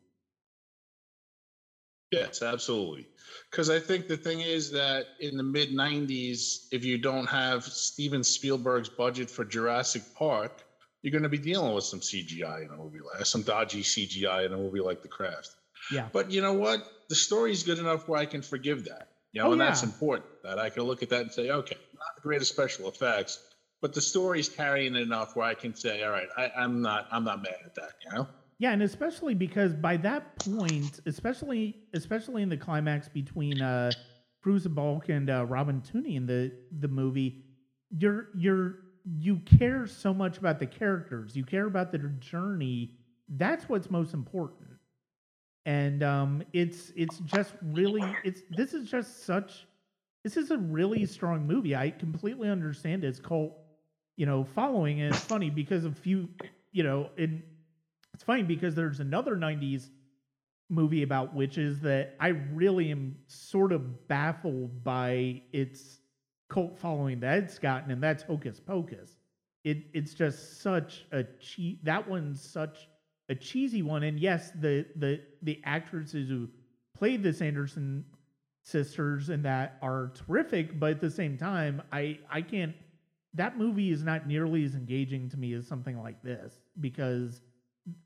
Yes, 2.11 2.41
absolutely. 2.41 3.07
Because 3.51 3.69
I 3.69 3.79
think 3.79 4.07
the 4.07 4.15
thing 4.15 4.39
is 4.39 4.71
that 4.71 5.05
in 5.19 5.35
the 5.35 5.43
mid 5.43 5.71
90s, 5.71 6.67
if 6.71 6.85
you 6.85 6.97
don't 6.97 7.27
have 7.27 7.63
Steven 7.63 8.23
Spielberg's 8.23 8.89
budget 8.89 9.29
for 9.29 9.43
Jurassic 9.43 10.03
Park, 10.15 10.63
you're 11.01 11.11
going 11.11 11.23
to 11.23 11.29
be 11.29 11.37
dealing 11.37 11.73
with 11.73 11.83
some 11.83 11.99
CGI 11.99 12.65
in 12.65 12.71
a 12.71 12.77
movie 12.77 12.99
like 12.99 13.25
some 13.25 13.41
dodgy 13.41 13.81
CGI 13.81 14.45
in 14.45 14.53
a 14.53 14.57
movie 14.57 14.79
like 14.79 15.01
The 15.01 15.07
Craft. 15.07 15.55
Yeah. 15.91 16.07
But 16.11 16.31
you 16.31 16.41
know 16.41 16.53
what? 16.53 16.85
The 17.09 17.15
story's 17.15 17.63
good 17.63 17.79
enough 17.79 18.07
where 18.07 18.19
I 18.19 18.25
can 18.25 18.41
forgive 18.41 18.85
that. 18.85 19.09
You 19.31 19.41
know, 19.41 19.49
Oh, 19.49 19.51
and 19.51 19.61
that's 19.61 19.83
important. 19.83 20.29
That 20.43 20.59
I 20.59 20.69
can 20.69 20.83
look 20.83 21.03
at 21.03 21.09
that 21.09 21.21
and 21.21 21.31
say, 21.31 21.49
okay, 21.49 21.77
not 21.93 22.15
the 22.15 22.21
greatest 22.21 22.51
special 22.51 22.87
effects, 22.87 23.39
but 23.81 23.93
the 23.93 24.01
story's 24.01 24.47
carrying 24.49 24.95
it 24.95 25.01
enough 25.01 25.35
where 25.35 25.45
I 25.45 25.53
can 25.53 25.75
say, 25.75 26.03
all 26.03 26.11
right, 26.11 26.29
I, 26.37 26.51
I'm 26.57 26.81
not, 26.81 27.07
I'm 27.11 27.23
not 27.23 27.43
mad 27.43 27.57
at 27.65 27.75
that. 27.75 27.91
You 28.05 28.17
know? 28.17 28.27
Yeah, 28.57 28.71
and 28.71 28.81
especially 28.81 29.33
because 29.33 29.73
by 29.73 29.97
that 29.97 30.39
point, 30.39 31.01
especially 31.05 31.75
especially 31.93 32.41
in 32.41 32.49
the 32.49 32.57
climax 32.57 33.09
between 33.09 33.61
uh 33.61 33.91
Fairuza 34.45 34.73
Balk 34.73 35.09
and 35.09 35.29
uh, 35.29 35.45
Robin 35.45 35.81
Tunney 35.81 36.15
in 36.15 36.25
the 36.25 36.53
the 36.79 36.87
movie, 36.87 37.43
you're 37.89 38.29
you're 38.37 38.75
you 39.03 39.39
care 39.59 39.85
so 39.87 40.13
much 40.13 40.37
about 40.37 40.59
the 40.59 40.65
characters. 40.65 41.35
You 41.35 41.43
care 41.43 41.65
about 41.65 41.91
their 41.91 42.07
journey. 42.19 42.95
That's 43.27 43.67
what's 43.67 43.91
most 43.91 44.13
important. 44.13 44.69
And 45.65 46.03
um 46.03 46.43
it's 46.53 46.91
it's 46.95 47.17
just 47.19 47.53
really 47.61 48.19
it's 48.23 48.43
this 48.49 48.73
is 48.73 48.89
just 48.89 49.25
such 49.25 49.67
this 50.23 50.37
is 50.37 50.51
a 50.51 50.57
really 50.57 51.05
strong 51.05 51.47
movie. 51.47 51.75
I 51.75 51.89
completely 51.91 52.49
understand 52.49 53.03
its 53.03 53.19
cult, 53.19 53.53
you 54.17 54.25
know, 54.25 54.43
following 54.43 55.01
and 55.01 55.15
it's 55.15 55.23
funny 55.23 55.49
because 55.49 55.85
a 55.85 55.91
few, 55.91 56.29
you 56.71 56.83
know, 56.83 57.09
in 57.17 57.43
it's 58.13 58.23
funny 58.23 58.43
because 58.43 58.75
there's 58.75 58.99
another 58.99 59.35
90s 59.35 59.89
movie 60.69 61.03
about 61.03 61.33
witches 61.35 61.79
that 61.81 62.15
I 62.19 62.29
really 62.29 62.91
am 62.91 63.17
sort 63.27 63.71
of 63.71 64.07
baffled 64.07 64.83
by 64.83 65.41
its 65.53 65.99
cult 66.49 66.77
following 66.77 67.19
that 67.21 67.39
it's 67.39 67.59
gotten, 67.59 67.91
and 67.91 68.01
that's 68.01 68.23
Hocus 68.23 68.59
Pocus. 68.59 69.17
It 69.63 69.85
it's 69.93 70.13
just 70.13 70.61
such 70.61 71.05
a 71.11 71.23
cheap 71.39 71.83
that 71.85 72.07
one's 72.07 72.41
such 72.41 72.87
a 73.29 73.35
cheesy 73.35 73.81
one. 73.81 74.03
And 74.03 74.19
yes, 74.19 74.51
the 74.51 74.85
the 74.95 75.21
the 75.41 75.61
actresses 75.63 76.29
who 76.29 76.49
played 76.97 77.23
the 77.23 77.33
Sanderson 77.33 78.05
sisters 78.63 79.29
and 79.29 79.43
that 79.45 79.77
are 79.81 80.11
terrific, 80.15 80.79
but 80.79 80.91
at 80.91 81.01
the 81.01 81.11
same 81.11 81.37
time, 81.37 81.81
I 81.91 82.19
I 82.29 82.41
can't 82.41 82.75
that 83.33 83.57
movie 83.57 83.91
is 83.91 84.03
not 84.03 84.27
nearly 84.27 84.63
as 84.63 84.75
engaging 84.75 85.29
to 85.29 85.37
me 85.37 85.53
as 85.53 85.67
something 85.67 86.01
like 86.01 86.21
this 86.23 86.53
because 86.79 87.41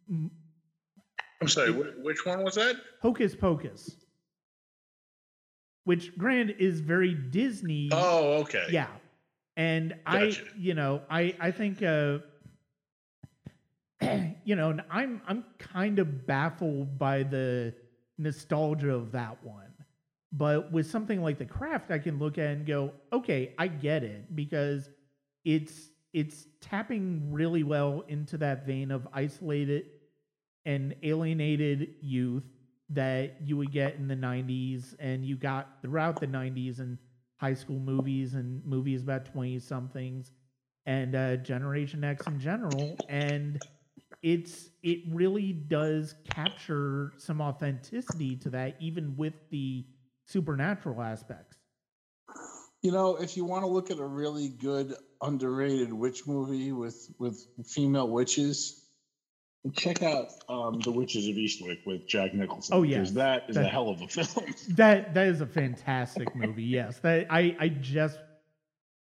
I'm 0.09 1.47
sorry, 1.47 1.71
wh- 1.71 2.03
which 2.03 2.25
one 2.25 2.43
was 2.43 2.55
that? 2.55 2.75
Hocus 3.01 3.35
Pocus, 3.35 3.95
which 5.83 6.17
Grand 6.17 6.51
is 6.59 6.79
very 6.81 7.13
Disney. 7.13 7.89
Oh, 7.93 8.41
okay. 8.41 8.65
yeah, 8.71 8.87
and 9.55 9.91
Gotcha. 10.05 10.41
I, 10.43 10.57
you 10.57 10.73
know, 10.73 11.01
I 11.09 11.35
I 11.39 11.51
think, 11.51 11.81
uh, 11.83 12.19
you 14.43 14.55
know, 14.55 14.69
and 14.69 14.83
I'm 14.89 15.21
I'm 15.27 15.43
kind 15.57 15.99
of 15.99 16.25
baffled 16.25 16.97
by 16.97 17.23
the 17.23 17.73
nostalgia 18.17 18.93
of 18.93 19.11
that 19.11 19.43
one. 19.43 19.73
But 20.31 20.71
with 20.71 20.89
something 20.89 21.21
like 21.21 21.39
the 21.39 21.45
craft, 21.45 21.91
I 21.91 21.97
can 21.97 22.19
look 22.19 22.37
at 22.37 22.51
and 22.51 22.65
go, 22.65 22.93
okay, 23.11 23.55
I 23.57 23.67
get 23.67 24.03
it 24.03 24.35
because 24.35 24.89
it's 25.43 25.89
it's 26.13 26.47
tapping 26.61 27.31
really 27.31 27.63
well 27.63 28.03
into 28.07 28.37
that 28.37 28.65
vein 28.65 28.91
of 28.91 29.07
isolated 29.13 29.85
and 30.65 30.95
alienated 31.03 31.95
youth 32.01 32.43
that 32.89 33.37
you 33.43 33.55
would 33.57 33.71
get 33.71 33.95
in 33.95 34.07
the 34.07 34.15
90s 34.15 34.95
and 34.99 35.23
you 35.23 35.35
got 35.35 35.81
throughout 35.81 36.19
the 36.19 36.27
90s 36.27 36.79
and 36.79 36.97
high 37.37 37.53
school 37.53 37.79
movies 37.79 38.33
and 38.33 38.65
movies 38.65 39.03
about 39.03 39.25
20 39.25 39.59
somethings 39.59 40.31
and 40.85 41.15
uh, 41.15 41.35
generation 41.37 42.03
x 42.03 42.27
in 42.27 42.39
general 42.39 42.99
and 43.07 43.61
it's 44.21 44.69
it 44.83 44.99
really 45.11 45.53
does 45.53 46.15
capture 46.29 47.13
some 47.17 47.41
authenticity 47.41 48.35
to 48.35 48.49
that 48.49 48.75
even 48.79 49.15
with 49.17 49.33
the 49.49 49.85
supernatural 50.25 51.01
aspects 51.01 51.57
You 52.81 52.91
know, 52.91 53.17
if 53.17 53.35
you 53.35 53.43
want 53.45 53.63
to 53.63 53.67
look 53.67 53.91
at 53.91 53.99
a 53.99 54.05
really 54.05 54.49
good 54.49 54.95
underrated 55.21 55.91
witch 55.91 56.25
movie 56.27 56.71
with 56.71 57.13
with 57.19 57.45
female 57.65 58.07
witches, 58.07 58.85
check 59.73 60.01
out 60.01 60.27
um, 60.47 60.79
The 60.79 60.91
Witches 60.91 61.27
of 61.27 61.35
Eastwick 61.35 61.85
with 61.85 62.07
Jack 62.07 62.33
Nicholson. 62.33 62.75
Oh, 62.75 62.81
because 62.83 63.09
yes. 63.09 63.11
that 63.11 63.49
is 63.49 63.57
a 63.57 63.63
hell 63.63 63.89
of 63.89 64.01
a 64.01 64.07
film. 64.07 64.45
that 64.69 65.13
that 65.13 65.27
is 65.27 65.41
a 65.41 65.45
fantastic 65.45 66.33
movie 66.35 66.63
yes 66.63 66.99
that 66.99 67.27
i 67.29 67.55
i 67.59 67.67
just 67.67 68.17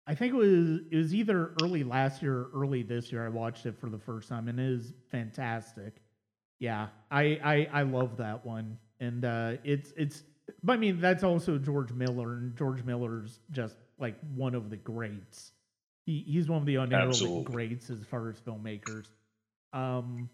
i 0.07 0.15
think 0.15 0.33
it 0.35 0.37
was 0.37 0.81
it 0.91 0.97
was 0.97 1.15
either 1.15 1.55
early 1.63 1.85
last 1.85 2.23
year 2.23 2.35
or 2.35 2.51
early 2.55 2.83
this 2.83 3.11
year 3.13 3.25
i 3.25 3.29
watched 3.29 3.67
it 3.67 3.79
for 3.79 3.89
the 3.89 3.99
first 3.99 4.29
time 4.29 4.49
and 4.49 4.59
it 4.59 4.67
is 4.67 4.93
fantastic. 5.11 5.95
Yeah 6.61 6.89
i 7.11 7.39
i 7.45 7.81
i 7.81 7.83
love 7.83 8.17
that 8.19 8.45
one 8.47 8.79
and 9.01 9.25
uh 9.25 9.53
it's 9.65 9.93
it's 9.97 10.23
but 10.63 10.75
i 10.75 10.77
mean 10.77 11.01
that's 11.01 11.25
also 11.25 11.59
george 11.59 11.93
miller 11.93 12.35
and 12.35 12.57
george 12.57 12.83
miller's 12.85 13.41
just 13.51 13.77
like 13.99 14.17
one 14.35 14.55
of 14.55 14.71
the 14.71 14.77
greats. 14.77 15.53
He, 16.07 16.25
he's 16.27 16.49
one 16.49 16.59
of 16.59 16.67
the 16.67 16.77
unheralded 16.77 17.45
greats 17.47 17.89
as 17.91 18.01
far 18.05 18.29
as 18.29 18.37
filmmakers. 18.41 19.07
Um 19.73 20.29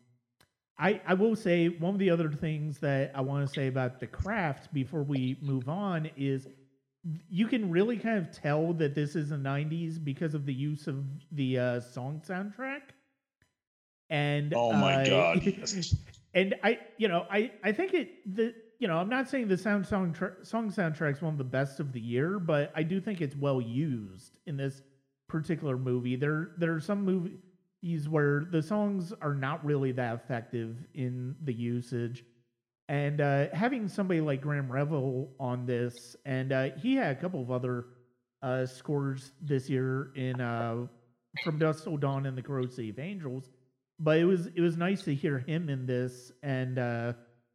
I, 0.78 0.98
I 1.06 1.12
will 1.12 1.36
say 1.36 1.68
one 1.68 1.92
of 1.92 1.98
the 1.98 2.08
other 2.08 2.30
things 2.32 2.78
that 2.78 3.12
I 3.14 3.20
want 3.20 3.46
to 3.46 3.52
say 3.52 3.66
about 3.66 4.00
the 4.00 4.06
craft 4.06 4.72
before 4.72 5.02
we 5.02 5.36
move 5.42 5.68
on 5.68 6.08
is 6.16 6.48
you 7.28 7.46
can 7.46 7.70
really 7.70 7.96
kind 7.96 8.18
of 8.18 8.30
tell 8.30 8.72
that 8.74 8.94
this 8.94 9.16
is 9.16 9.30
the 9.30 9.36
90s 9.36 10.02
because 10.02 10.34
of 10.34 10.44
the 10.44 10.52
use 10.52 10.86
of 10.86 11.04
the 11.32 11.58
uh, 11.58 11.80
song 11.80 12.22
soundtrack. 12.26 12.82
And 14.10 14.52
Oh 14.54 14.72
my 14.72 15.02
uh, 15.02 15.08
God. 15.08 15.54
and 16.34 16.54
I, 16.62 16.78
you 16.98 17.08
know, 17.08 17.26
I, 17.30 17.52
I 17.62 17.72
think 17.72 17.94
it 17.94 18.34
the 18.34 18.54
you 18.78 18.88
know 18.88 18.96
I'm 18.96 19.08
not 19.08 19.28
saying 19.28 19.48
the 19.48 19.56
sound 19.56 19.86
song 19.86 20.12
tra- 20.12 20.44
song 20.44 20.70
soundtrack's 20.70 21.22
one 21.22 21.32
of 21.32 21.38
the 21.38 21.44
best 21.44 21.80
of 21.80 21.92
the 21.92 22.00
year, 22.00 22.38
but 22.38 22.72
I 22.74 22.82
do 22.82 23.00
think 23.00 23.20
it's 23.20 23.36
well 23.36 23.60
used 23.60 24.38
in 24.46 24.56
this 24.56 24.82
particular 25.28 25.78
movie. 25.78 26.16
There 26.16 26.50
there 26.58 26.74
are 26.74 26.80
some 26.80 27.04
movies 27.04 28.08
where 28.08 28.46
the 28.50 28.62
songs 28.62 29.12
are 29.22 29.34
not 29.34 29.64
really 29.64 29.92
that 29.92 30.14
effective 30.16 30.76
in 30.94 31.36
the 31.42 31.52
usage. 31.52 32.24
And 32.90 33.20
uh, 33.20 33.46
having 33.52 33.86
somebody 33.86 34.20
like 34.20 34.40
Graeme 34.40 34.70
Revell 34.70 35.28
on 35.38 35.64
this, 35.64 36.16
and 36.24 36.52
uh, 36.52 36.70
he 36.76 36.96
had 36.96 37.16
a 37.16 37.20
couple 37.20 37.40
of 37.40 37.52
other 37.52 37.84
uh, 38.42 38.66
scores 38.66 39.30
this 39.40 39.70
year 39.70 40.10
in 40.16 40.40
uh, 40.40 40.88
From 41.44 41.56
Dusk 41.56 41.84
Till 41.84 41.96
Dawn 41.98 42.26
and 42.26 42.36
The 42.36 42.68
Save 42.68 42.98
Angels, 42.98 43.48
but 44.00 44.18
it 44.18 44.24
was 44.24 44.48
it 44.56 44.60
was 44.60 44.76
nice 44.76 45.02
to 45.02 45.14
hear 45.14 45.38
him 45.38 45.68
in 45.68 45.86
this. 45.86 46.32
And 46.42 46.80
uh, 46.80 47.12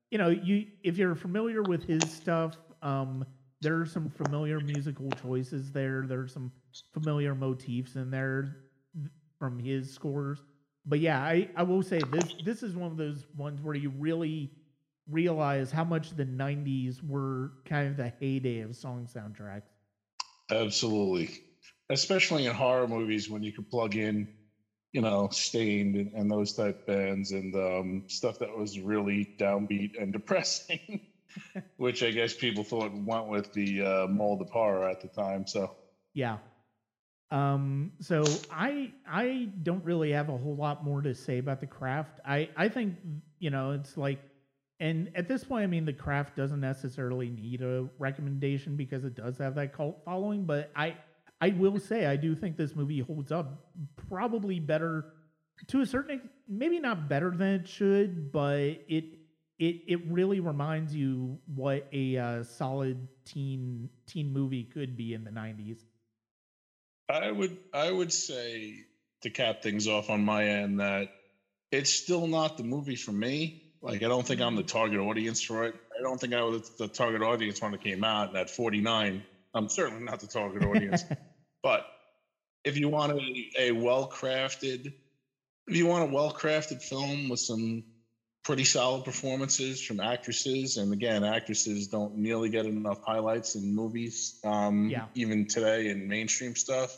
you 0.09 0.17
know, 0.17 0.29
you 0.29 0.67
if 0.83 0.95
you're 0.97 1.15
familiar 1.15 1.63
with 1.63 1.83
his 1.83 2.09
stuff, 2.09 2.55
um, 2.81 3.25
there 3.59 3.77
are 3.81 3.86
some 3.86 4.09
familiar 4.09 4.61
musical 4.61 5.09
choices 5.21 5.69
there. 5.69 6.05
There's 6.07 6.31
some 6.31 6.49
familiar 6.93 7.36
motifs 7.36 7.97
in 7.97 8.09
there 8.09 8.55
from 9.38 9.59
his 9.59 9.91
scores. 9.91 10.43
But 10.86 11.01
yeah, 11.01 11.21
I, 11.21 11.49
I 11.57 11.63
will 11.63 11.83
say 11.83 11.99
this 12.09 12.36
this 12.45 12.63
is 12.63 12.77
one 12.77 12.89
of 12.89 12.95
those 12.95 13.25
ones 13.36 13.59
where 13.61 13.75
you 13.75 13.89
really 13.99 14.49
realize 15.09 15.71
how 15.71 15.83
much 15.83 16.15
the 16.15 16.25
90s 16.25 17.01
were 17.07 17.51
kind 17.65 17.87
of 17.87 17.97
the 17.97 18.11
heyday 18.19 18.61
of 18.61 18.75
song 18.75 19.07
soundtracks. 19.13 19.69
Absolutely. 20.49 21.41
Especially 21.89 22.45
in 22.45 22.55
horror 22.55 22.87
movies 22.87 23.29
when 23.29 23.43
you 23.43 23.51
could 23.51 23.69
plug 23.69 23.95
in, 23.95 24.27
you 24.91 25.01
know, 25.01 25.29
Staind 25.31 25.95
and, 25.95 26.13
and 26.13 26.31
those 26.31 26.53
type 26.53 26.87
bands 26.87 27.31
and 27.31 27.55
um, 27.55 28.03
stuff 28.07 28.39
that 28.39 28.55
was 28.57 28.79
really 28.79 29.35
downbeat 29.37 30.01
and 30.01 30.13
depressing, 30.13 31.01
which 31.77 32.01
I 32.03 32.11
guess 32.11 32.33
people 32.33 32.63
thought 32.63 32.91
went 32.93 33.27
with 33.27 33.53
the 33.53 33.85
uh, 33.85 34.07
mold 34.07 34.41
of 34.41 34.49
horror 34.49 34.89
at 34.89 35.01
the 35.01 35.07
time. 35.07 35.45
So, 35.45 35.75
yeah. 36.13 36.37
Um, 37.31 37.91
so 37.99 38.23
I 38.51 38.91
I 39.07 39.49
don't 39.63 39.83
really 39.83 40.11
have 40.11 40.29
a 40.29 40.37
whole 40.37 40.55
lot 40.55 40.83
more 40.83 41.01
to 41.01 41.13
say 41.15 41.39
about 41.39 41.59
the 41.59 41.67
craft. 41.67 42.19
I 42.25 42.49
I 42.55 42.69
think 42.69 42.95
you 43.39 43.49
know 43.49 43.71
it's 43.71 43.97
like, 43.97 44.19
and 44.80 45.09
at 45.15 45.28
this 45.28 45.43
point, 45.43 45.63
I 45.63 45.67
mean 45.67 45.86
the 45.86 45.93
craft 45.93 46.36
doesn't 46.36 46.59
necessarily 46.59 47.30
need 47.30 47.61
a 47.61 47.88
recommendation 47.97 48.76
because 48.76 49.05
it 49.05 49.15
does 49.15 49.38
have 49.38 49.55
that 49.55 49.73
cult 49.73 50.01
following. 50.03 50.45
But 50.45 50.71
I 50.76 50.97
I 51.39 51.49
will 51.49 51.80
say 51.80 52.05
I 52.05 52.15
do 52.15 52.36
think 52.36 52.57
this 52.57 52.76
movie 52.76 52.99
holds 52.99 53.32
up 53.32 53.71
probably 54.09 54.59
better 54.59 55.13
to 55.67 55.82
a 55.82 55.86
certain 55.86 56.30
maybe 56.47 56.80
not 56.80 57.07
better 57.07 57.32
than 57.32 57.61
it 57.61 57.67
should, 57.67 58.32
but 58.32 58.59
it 58.59 59.05
it 59.59 59.82
it 59.88 60.01
really 60.07 60.41
reminds 60.41 60.93
you 60.93 61.39
what 61.53 61.88
a 61.93 62.17
uh, 62.17 62.43
solid 62.43 63.07
teen 63.26 63.89
teen 64.05 64.34
movie 64.34 64.63
could 64.63 64.97
be 64.97 65.13
in 65.13 65.23
the 65.23 65.32
'90s. 65.32 65.80
I 67.07 67.32
would 67.32 67.57
I 67.73 67.91
would 67.91 68.11
say 68.11 68.86
to 69.21 69.30
cap 69.30 69.61
things 69.61 69.88
off 69.88 70.09
on 70.09 70.26
my 70.26 70.45
end 70.45 70.80
that 70.80 71.09
it's 71.71 71.91
still 71.91 72.28
not 72.28 72.57
the 72.57 72.63
movie 72.63 72.95
for 72.95 73.11
me. 73.11 73.64
Like 73.86 74.03
I 74.03 74.07
don't 74.07 74.25
think 74.25 74.41
I'm 74.41 74.55
the 74.55 74.63
target 74.63 74.99
audience 74.99 75.41
for 75.41 75.65
it. 75.65 75.75
I 75.97 76.01
don't 76.01 76.19
think 76.19 76.33
I 76.33 76.41
was 76.41 76.69
the 76.71 76.88
target 76.88 77.21
audience 77.21 77.61
when 77.61 77.73
it 77.73 77.81
came 77.81 78.03
out 78.03 78.36
at 78.36 78.49
49. 78.49 79.23
I'm 79.53 79.69
certainly 79.69 80.03
not 80.03 80.19
the 80.19 80.27
target 80.27 80.63
audience. 80.63 81.03
but 81.63 81.86
if 82.63 82.77
you 82.77 82.89
want 82.89 83.13
a, 83.13 83.51
a 83.59 83.71
well 83.71 84.09
crafted, 84.09 84.93
if 85.67 85.75
you 85.75 85.86
want 85.86 86.09
a 86.09 86.13
well 86.13 86.33
crafted 86.33 86.81
film 86.81 87.29
with 87.29 87.39
some 87.39 87.83
pretty 88.45 88.63
solid 88.63 89.03
performances 89.03 89.81
from 89.81 89.99
actresses. 89.99 90.77
And 90.77 90.93
again, 90.93 91.23
actresses 91.23 91.88
don't 91.88 92.15
nearly 92.17 92.49
get 92.49 92.67
enough 92.67 93.03
highlights 93.03 93.55
in 93.55 93.75
movies, 93.75 94.39
um, 94.43 94.89
yeah. 94.89 95.05
even 95.15 95.47
today 95.47 95.89
in 95.89 96.07
mainstream 96.07 96.55
stuff, 96.55 96.95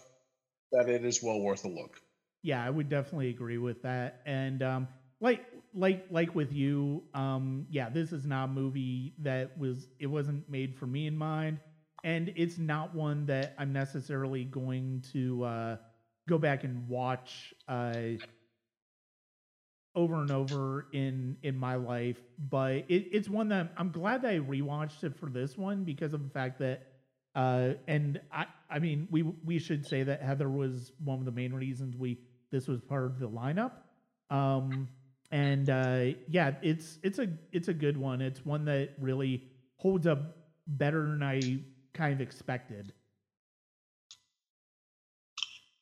that 0.74 0.90
it 0.90 1.06
is 1.06 1.24
well 1.24 1.40
worth 1.40 1.64
a 1.64 1.70
look. 1.70 2.02
Yeah, 2.44 2.64
I 2.64 2.70
would 2.70 2.90
definitely 2.90 3.30
agree 3.30 3.58
with 3.58 3.82
that. 3.84 4.22
And 4.26 4.62
um, 4.62 4.88
like 5.22 5.46
like 5.78 6.06
like 6.10 6.34
with 6.36 6.52
you, 6.54 7.04
um, 7.14 7.66
yeah, 7.70 7.90
this 7.90 8.12
is 8.12 8.26
not 8.26 8.46
a 8.46 8.48
movie 8.48 9.14
that 9.20 9.58
was 9.58 9.88
it 10.00 10.08
wasn't 10.08 10.50
made 10.50 10.76
for 10.76 10.88
me 10.88 11.08
in 11.08 11.18
mind, 11.18 11.60
and 12.04 12.34
it's 12.36 12.58
not 12.58 12.96
one 12.96 13.26
that 13.28 13.56
I'm 13.58 13.74
necessarily 13.74 14.44
going 14.44 15.04
to 15.14 15.44
uh, 15.44 15.78
go 16.28 16.38
back 16.38 16.64
and 16.64 16.88
watch. 16.88 17.54
Uh, 17.68 17.94
over 19.96 20.22
and 20.22 20.32
over 20.32 20.88
in 20.94 21.38
in 21.42 21.58
my 21.58 21.76
life, 21.76 22.18
but 22.38 22.76
it, 22.88 23.08
it's 23.12 23.28
one 23.28 23.50
that 23.50 23.74
I'm 23.78 23.92
glad 23.92 24.22
that 24.22 24.32
I 24.32 24.40
rewatched 24.40 25.04
it 25.04 25.18
for 25.18 25.28
this 25.28 25.58
one 25.58 25.84
because 25.84 26.14
of 26.14 26.24
the 26.24 26.30
fact 26.30 26.60
that 26.60 26.84
uh, 27.36 27.74
and 27.88 28.22
I 28.32 28.46
I 28.70 28.80
mean 28.80 29.08
we 29.10 29.24
we 29.24 29.58
should 29.58 29.86
say 29.88 30.04
that 30.04 30.22
Heather 30.22 30.50
was 30.50 30.92
one 31.04 31.18
of 31.20 31.26
the 31.26 31.32
main 31.32 31.52
reasons 31.54 31.98
we 31.98 32.20
this 32.52 32.68
was 32.68 32.80
part 32.80 33.06
of 33.06 33.20
the 33.20 33.28
lineup. 33.28 33.72
Um, 34.30 34.88
and 35.32 35.70
uh, 35.70 36.06
yeah, 36.30 36.54
it's 36.62 37.00
it's 37.04 37.20
a 37.20 37.28
it's 37.52 37.68
a 37.68 37.74
good 37.74 37.98
one. 37.98 38.22
It's 38.22 38.46
one 38.46 38.66
that 38.66 38.92
really 39.00 39.44
holds 39.78 40.08
up 40.08 40.38
better 40.68 41.04
than 41.04 41.24
I 41.24 41.60
kind 41.94 42.14
of 42.14 42.22
expected. 42.22 42.94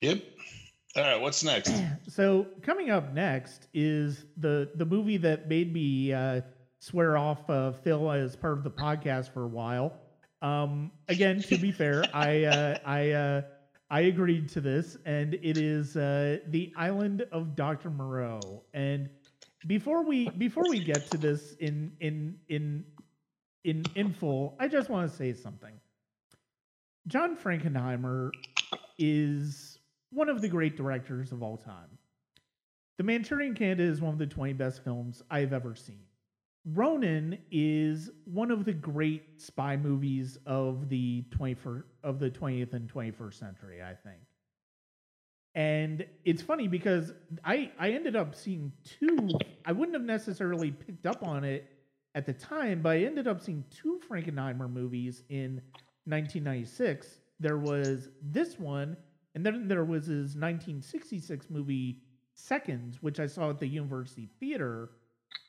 Yep. 0.02 0.24
All 0.98 1.04
right, 1.04 1.20
what's 1.20 1.44
next? 1.44 1.74
So 2.08 2.46
coming 2.62 2.92
up 2.92 3.14
next 3.14 3.68
is 3.74 4.26
the 4.38 4.70
the 4.76 4.86
movie 4.86 5.18
that 5.18 5.50
made 5.50 5.74
me 5.74 6.14
uh, 6.14 6.42
swear 6.80 7.18
off 7.18 7.50
uh, 7.50 7.72
Phil 7.72 8.12
as 8.12 8.36
part 8.36 8.58
of 8.58 8.64
the 8.64 8.70
podcast 8.70 9.34
for 9.34 9.44
a 9.44 9.48
while. 9.48 9.94
Um, 10.42 10.92
again, 11.10 11.42
to 11.42 11.58
be 11.58 11.72
fair, 11.72 12.04
I 12.14 12.44
uh, 12.44 12.78
I 12.86 13.12
uh, 13.12 13.42
I 13.90 14.02
agreed 14.02 14.50
to 14.50 14.62
this, 14.62 14.98
and 15.06 15.34
it 15.34 15.58
is 15.58 15.98
uh, 15.98 16.38
the 16.48 16.72
Island 16.78 17.26
of 17.32 17.56
Doctor 17.56 17.90
Moreau. 17.90 18.64
And 18.74 19.10
before 19.68 20.04
we 20.04 20.30
before 20.30 20.64
we 20.70 20.80
get 20.80 21.10
to 21.12 21.18
this 21.18 21.54
in 21.60 21.92
in 22.00 22.38
in 22.50 22.86
in 23.64 23.84
in 23.96 24.14
full, 24.14 24.56
I 24.60 24.68
just 24.68 24.90
want 24.90 25.10
to 25.10 25.16
say 25.16 25.34
something. 25.34 25.74
John 27.08 27.38
Frankenheimer 27.38 28.32
is 28.98 29.80
one 30.12 30.30
of 30.30 30.42
the 30.42 30.48
great 30.48 30.76
directors 30.78 31.32
of 31.32 31.44
all 31.44 31.58
time. 31.58 31.98
The 32.98 33.04
Manchurian 33.04 33.54
Candidate 33.54 33.90
is 33.90 34.02
one 34.02 34.14
of 34.14 34.20
the 34.20 34.26
20 34.26 34.54
best 34.54 34.84
films 34.84 35.22
I've 35.30 35.54
ever 35.54 35.76
seen. 35.76 36.00
Ronin 36.74 37.38
is 37.52 38.10
one 38.24 38.50
of 38.50 38.66
the 38.66 38.74
great 38.74 39.40
spy 39.40 39.78
movies 39.78 40.38
of 40.46 40.90
the 40.90 41.24
21st 41.30 41.84
of 42.04 42.20
the 42.20 42.30
20th 42.32 42.74
and 42.74 42.92
21st 42.92 43.34
century, 43.34 43.84
I 43.84 43.94
think. 43.94 44.25
And 45.56 46.06
it's 46.26 46.42
funny 46.42 46.68
because 46.68 47.14
I 47.44 47.72
I 47.80 47.92
ended 47.92 48.16
up 48.16 48.36
seeing 48.36 48.72
two. 48.84 49.30
I 49.66 49.72
wouldn't 49.72 49.96
have 49.96 50.06
necessarily 50.06 50.72
picked 50.72 51.06
up 51.06 51.24
on 51.26 51.44
it 51.44 51.72
at 52.14 52.26
the 52.26 52.34
time, 52.34 52.82
but 52.82 52.90
I 52.90 53.00
ended 53.00 53.28
up 53.28 53.42
seeing 53.42 53.64
two 53.70 54.00
Frankenheimer 54.10 54.70
movies 54.70 55.24
in 55.30 55.62
1996. 56.06 57.20
There 57.40 57.58
was 57.58 58.10
this 58.22 58.60
one 58.60 58.98
and 59.36 59.46
then 59.46 59.68
there 59.68 59.84
was 59.84 60.06
his 60.08 60.36
1966 60.36 61.50
movie 61.50 62.02
Seconds, 62.38 63.02
which 63.02 63.22
I 63.22 63.28
saw 63.28 63.50
at 63.50 63.60
the 63.60 63.68
University 63.68 64.30
Theater, 64.42 64.90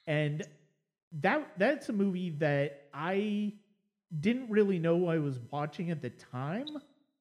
and 0.07 0.47
that 1.21 1.51
that's 1.59 1.89
a 1.89 1.93
movie 1.93 2.31
that 2.39 2.89
I 2.95 3.55
didn't 4.21 4.51
really 4.51 4.79
know 4.79 5.09
I 5.09 5.19
was 5.19 5.41
watching 5.51 5.91
at 5.91 6.01
the 6.01 6.11
time, 6.11 6.69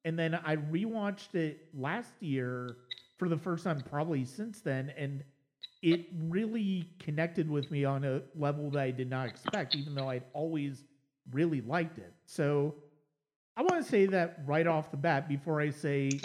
and 0.06 0.18
then 0.18 0.34
I 0.34 0.56
rewatched 0.56 1.34
it 1.34 1.68
last 1.74 2.12
year 2.20 2.78
for 3.18 3.28
the 3.28 3.36
first 3.36 3.64
time 3.64 3.82
probably 3.82 4.24
since 4.24 4.60
then, 4.60 4.92
and 4.96 5.22
it 5.82 6.06
really 6.14 6.88
connected 6.98 7.50
with 7.50 7.70
me 7.70 7.84
on 7.84 8.04
a 8.04 8.22
level 8.34 8.70
that 8.70 8.80
I 8.80 8.90
did 8.90 9.10
not 9.10 9.28
expect, 9.28 9.74
even 9.74 9.94
though 9.94 10.08
I'd 10.08 10.24
always 10.32 10.84
really 11.32 11.60
liked 11.60 11.98
it. 11.98 12.14
So 12.24 12.76
I 13.56 13.62
want 13.62 13.84
to 13.84 13.90
say 13.90 14.06
that 14.06 14.40
right 14.46 14.66
off 14.66 14.90
the 14.90 14.96
bat 14.96 15.28
before 15.28 15.60
I 15.60 15.70
say 15.70 16.20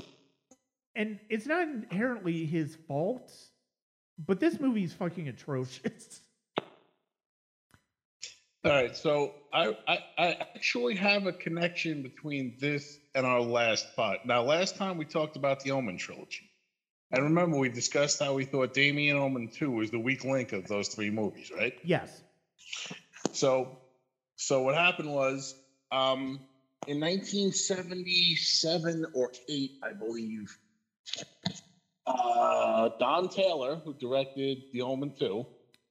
and 0.95 1.19
it's 1.29 1.45
not 1.45 1.67
inherently 1.67 2.45
his 2.45 2.75
fault, 2.87 3.33
but 4.25 4.39
this 4.39 4.59
movie 4.59 4.83
is 4.83 4.93
fucking 4.93 5.27
atrocious. 5.29 6.21
All 8.63 8.71
right, 8.71 8.95
so 8.95 9.33
I, 9.51 9.75
I, 9.87 9.99
I 10.19 10.37
actually 10.55 10.95
have 10.95 11.25
a 11.25 11.33
connection 11.33 12.03
between 12.03 12.53
this 12.59 12.99
and 13.15 13.25
our 13.25 13.41
last 13.41 13.95
pot. 13.95 14.23
Now, 14.23 14.43
last 14.43 14.75
time 14.75 14.97
we 14.97 15.05
talked 15.05 15.35
about 15.35 15.61
the 15.61 15.71
Omen 15.71 15.97
trilogy. 15.97 16.47
And 17.11 17.23
remember, 17.23 17.57
we 17.57 17.69
discussed 17.69 18.21
how 18.21 18.35
we 18.35 18.45
thought 18.45 18.75
Damien 18.75 19.17
Omen 19.17 19.47
2 19.47 19.71
was 19.71 19.89
the 19.89 19.99
weak 19.99 20.23
link 20.23 20.53
of 20.53 20.67
those 20.67 20.89
three 20.89 21.09
movies, 21.09 21.51
right? 21.51 21.73
Yes. 21.83 22.21
So, 23.31 23.79
so 24.35 24.61
what 24.61 24.75
happened 24.75 25.11
was, 25.11 25.55
um, 25.91 26.39
in 26.87 26.99
1977 26.99 29.07
or 29.15 29.31
8, 29.49 29.71
I 29.83 29.93
believe, 29.93 30.55
uh, 32.05 32.89
Don 32.99 33.27
Taylor, 33.27 33.77
who 33.77 33.95
directed 33.95 34.59
The 34.71 34.83
Omen 34.83 35.15
2, 35.17 35.47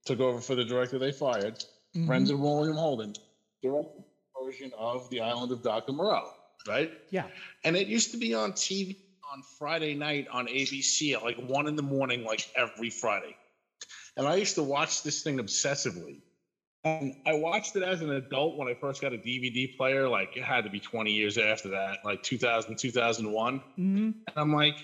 took 0.07 0.21
over 0.21 0.41
for 0.41 0.55
the 0.55 0.65
director 0.65 1.01
they 1.01 1.13
fired. 1.13 1.65
Mm-hmm. 1.95 2.07
Friends 2.07 2.31
of 2.31 2.41
William 2.41 2.77
Holden 2.77 3.15
directed 3.63 4.05
version 4.43 4.73
of 4.79 5.09
The 5.11 5.21
Island 5.21 5.53
of 5.53 5.63
Dr. 5.63 5.93
Moreau, 5.93 6.31
right? 6.67 6.91
Yeah. 7.11 7.27
And 7.65 7.77
it 7.77 7.89
used 7.89 8.11
to 8.13 8.17
be 8.17 8.35
on 8.35 8.53
TV 8.53 8.97
on 9.33 9.43
Friday 9.59 9.95
night 9.95 10.27
on 10.33 10.47
ABC 10.47 11.15
at 11.15 11.23
like 11.23 11.37
one 11.37 11.67
in 11.67 11.77
the 11.77 11.83
morning, 11.83 12.25
like 12.25 12.49
every 12.57 12.91
Friday. 12.91 13.37
And 14.17 14.27
I 14.27 14.37
used 14.37 14.55
to 14.57 14.63
watch 14.63 15.03
this 15.03 15.23
thing 15.23 15.39
obsessively. 15.39 16.21
And 16.85 17.15
I 17.27 17.35
watched 17.35 17.77
it 17.77 17.83
as 17.83 18.01
an 18.01 18.11
adult 18.11 18.57
when 18.57 18.67
I 18.67 18.75
first 18.75 19.03
got 19.03 19.13
a 19.13 19.19
DVD 19.19 19.77
player. 19.77 20.09
Like 20.09 20.37
it 20.37 20.43
had 20.43 20.65
to 20.65 20.71
be 20.71 20.81
20 20.81 21.13
years 21.13 21.39
after 21.39 21.69
that, 21.71 21.99
like 22.05 22.23
2000, 22.23 22.77
2001. 22.77 23.59
hmm 23.77 23.87
And 23.87 24.15
I'm 24.37 24.53
like, 24.53 24.77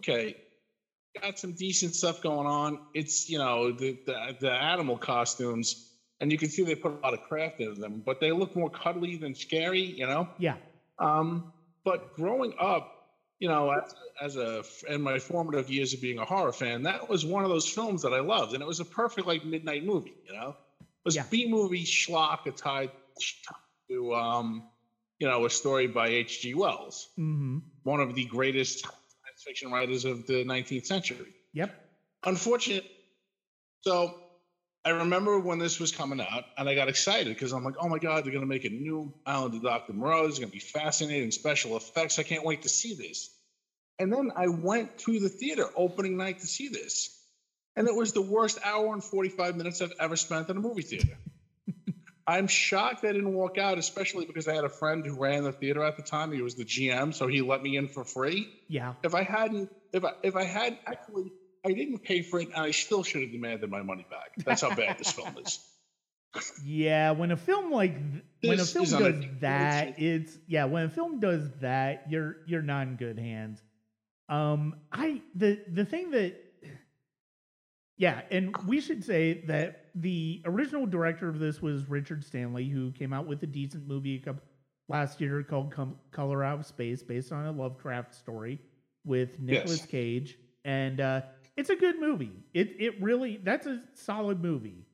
okay, 0.00 0.36
got 1.22 1.38
some 1.38 1.52
decent 1.52 1.94
stuff 1.94 2.20
going 2.20 2.46
on. 2.46 2.78
It's, 2.92 3.30
you 3.30 3.38
know, 3.38 3.70
the, 3.72 3.96
the, 4.04 4.36
the 4.40 4.50
animal 4.52 4.98
costumes, 4.98 5.93
and 6.20 6.30
you 6.32 6.38
can 6.38 6.48
see 6.48 6.62
they 6.62 6.74
put 6.74 6.92
a 6.92 7.00
lot 7.04 7.14
of 7.14 7.20
craft 7.22 7.60
into 7.60 7.80
them, 7.80 8.02
but 8.04 8.20
they 8.20 8.32
look 8.32 8.54
more 8.56 8.70
cuddly 8.70 9.16
than 9.16 9.34
scary, 9.34 9.80
you 9.80 10.06
know? 10.06 10.28
Yeah. 10.38 10.56
Um, 10.98 11.52
but 11.84 12.14
growing 12.14 12.54
up, 12.60 12.90
you 13.40 13.48
know, 13.48 13.70
as, 13.70 13.94
as 14.22 14.36
a 14.36 14.64
in 14.88 15.02
my 15.02 15.18
formative 15.18 15.68
years 15.68 15.92
of 15.92 16.00
being 16.00 16.18
a 16.18 16.24
horror 16.24 16.52
fan, 16.52 16.82
that 16.84 17.08
was 17.08 17.26
one 17.26 17.44
of 17.44 17.50
those 17.50 17.68
films 17.68 18.02
that 18.02 18.12
I 18.14 18.20
loved, 18.20 18.54
and 18.54 18.62
it 18.62 18.66
was 18.66 18.80
a 18.80 18.84
perfect 18.84 19.26
like 19.26 19.44
midnight 19.44 19.84
movie. 19.84 20.14
You 20.26 20.32
know, 20.34 20.56
it 20.80 20.86
was 21.04 21.16
Yeah. 21.16 21.24
B 21.30 21.46
movie 21.46 21.84
schlock 21.84 22.38
tied 22.56 22.90
to 23.90 24.14
um, 24.14 24.62
you 25.18 25.26
know, 25.28 25.44
a 25.44 25.50
story 25.50 25.86
by 25.88 26.08
H.G. 26.08 26.54
Wells, 26.54 27.08
hmm 27.16 27.58
one 27.82 28.00
of 28.00 28.14
the 28.14 28.24
greatest 28.24 28.80
science 28.80 29.42
fiction 29.44 29.70
writers 29.70 30.06
of 30.06 30.26
the 30.26 30.44
19th 30.44 30.86
century 30.86 31.34
Yep. 31.52 31.70
unfortunate. 32.24 32.84
So 33.82 34.23
I 34.84 34.90
remember 34.90 35.38
when 35.38 35.58
this 35.58 35.80
was 35.80 35.92
coming 35.92 36.20
out, 36.20 36.44
and 36.58 36.68
I 36.68 36.74
got 36.74 36.88
excited 36.88 37.28
because 37.28 37.52
I'm 37.52 37.64
like, 37.64 37.76
oh 37.80 37.88
my 37.88 37.98
god, 37.98 38.24
they're 38.24 38.32
gonna 38.32 38.44
make 38.46 38.64
a 38.66 38.70
new 38.70 39.14
Island 39.24 39.54
of 39.54 39.62
Dr. 39.62 39.94
Moreau. 39.94 40.26
It's 40.26 40.38
gonna 40.38 40.52
be 40.52 40.58
fascinating 40.58 41.30
special 41.30 41.76
effects. 41.76 42.18
I 42.18 42.22
can't 42.22 42.44
wait 42.44 42.62
to 42.62 42.68
see 42.68 42.94
this. 42.94 43.30
And 43.98 44.12
then 44.12 44.32
I 44.36 44.48
went 44.48 44.98
to 44.98 45.20
the 45.20 45.28
theater 45.28 45.66
opening 45.76 46.16
night 46.16 46.40
to 46.40 46.46
see 46.46 46.68
this, 46.68 47.18
and 47.76 47.88
it 47.88 47.94
was 47.94 48.12
the 48.12 48.22
worst 48.22 48.58
hour 48.64 48.92
and 48.92 49.02
45 49.02 49.56
minutes 49.56 49.80
I've 49.80 49.92
ever 49.98 50.16
spent 50.16 50.50
in 50.50 50.56
a 50.56 50.60
movie 50.60 50.82
theater. 50.82 51.16
I'm 52.26 52.46
shocked 52.46 53.04
I 53.04 53.12
didn't 53.12 53.32
walk 53.34 53.56
out, 53.58 53.78
especially 53.78 54.26
because 54.26 54.48
I 54.48 54.54
had 54.54 54.64
a 54.64 54.70
friend 54.70 55.04
who 55.06 55.14
ran 55.18 55.44
the 55.44 55.52
theater 55.52 55.82
at 55.84 55.96
the 55.96 56.02
time. 56.02 56.32
He 56.32 56.42
was 56.42 56.56
the 56.56 56.64
GM, 56.64 57.14
so 57.14 57.26
he 57.26 57.40
let 57.40 57.62
me 57.62 57.76
in 57.76 57.88
for 57.88 58.04
free 58.04 58.48
Yeah. 58.68 58.94
if 59.02 59.14
I 59.14 59.22
hadn't, 59.22 59.70
if 59.92 60.04
I 60.04 60.12
if 60.22 60.36
I 60.36 60.44
had 60.44 60.76
actually, 60.86 61.32
I 61.64 61.72
didn't 61.72 61.98
pay 61.98 62.22
for 62.22 62.40
it, 62.40 62.48
and 62.48 62.56
I 62.56 62.70
still 62.70 63.02
should 63.02 63.22
have 63.22 63.32
demanded 63.32 63.70
my 63.70 63.82
money 63.82 64.06
back. 64.10 64.32
That's 64.44 64.60
how 64.62 64.74
bad 64.74 64.98
this 64.98 65.12
film 65.12 65.36
is. 65.44 65.60
Yeah, 66.64 67.12
when 67.12 67.30
a 67.30 67.36
film 67.36 67.70
like 67.70 67.94
th- 67.94 68.24
when 68.42 68.58
a 68.58 68.64
film 68.64 68.86
does 68.86 68.92
unacceptable. 68.94 69.38
that, 69.42 70.00
it's 70.00 70.36
yeah, 70.48 70.64
when 70.64 70.86
a 70.86 70.88
film 70.88 71.20
does 71.20 71.48
that, 71.60 72.06
you're 72.10 72.38
you're 72.48 72.60
not 72.60 72.88
in 72.88 72.96
good 72.96 73.20
hands. 73.20 73.62
Um 74.28 74.74
I 74.90 75.22
the 75.36 75.60
the 75.72 75.84
thing 75.84 76.10
that 76.10 76.34
yeah, 77.96 78.22
and 78.32 78.56
we 78.66 78.80
should 78.80 79.04
say 79.04 79.44
that 79.46 79.86
the 79.94 80.42
original 80.44 80.86
director 80.86 81.28
of 81.28 81.38
this 81.38 81.62
was 81.62 81.88
Richard 81.88 82.24
Stanley, 82.24 82.68
who 82.68 82.90
came 82.90 83.12
out 83.12 83.26
with 83.26 83.40
a 83.44 83.46
decent 83.46 83.86
movie 83.86 84.16
a 84.16 84.18
couple, 84.18 84.42
last 84.88 85.20
year 85.20 85.40
called 85.44 85.70
Com- 85.70 85.98
Color 86.10 86.42
Out 86.42 86.58
of 86.58 86.66
Space, 86.66 87.02
based 87.02 87.30
on 87.30 87.46
a 87.46 87.52
Lovecraft 87.52 88.12
story 88.12 88.60
with 89.04 89.38
Nicolas 89.38 89.86
Cage, 89.86 90.36
and 90.64 91.00
uh, 91.00 91.20
it's 91.56 91.70
a 91.70 91.76
good 91.76 92.00
movie. 92.00 92.32
It 92.52 92.76
it 92.78 93.02
really 93.02 93.40
that's 93.42 93.66
a 93.66 93.80
solid 93.94 94.42
movie. 94.42 94.86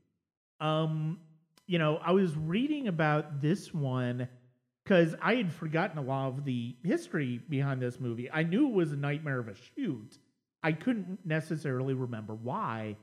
Um, 0.60 1.18
you 1.66 1.78
know, 1.78 1.98
I 2.04 2.12
was 2.12 2.36
reading 2.36 2.88
about 2.88 3.40
this 3.40 3.72
one 3.72 4.28
because 4.84 5.14
I 5.22 5.36
had 5.36 5.52
forgotten 5.52 5.98
a 5.98 6.02
lot 6.02 6.28
of 6.28 6.44
the 6.44 6.76
history 6.82 7.40
behind 7.48 7.80
this 7.80 8.00
movie. 8.00 8.30
I 8.30 8.42
knew 8.42 8.68
it 8.68 8.74
was 8.74 8.92
a 8.92 8.96
nightmare 8.96 9.38
of 9.38 9.48
a 9.48 9.54
shoot. 9.76 10.18
I 10.62 10.72
couldn't 10.72 11.20
necessarily 11.24 11.94
remember 11.94 12.34
why. 12.34 12.96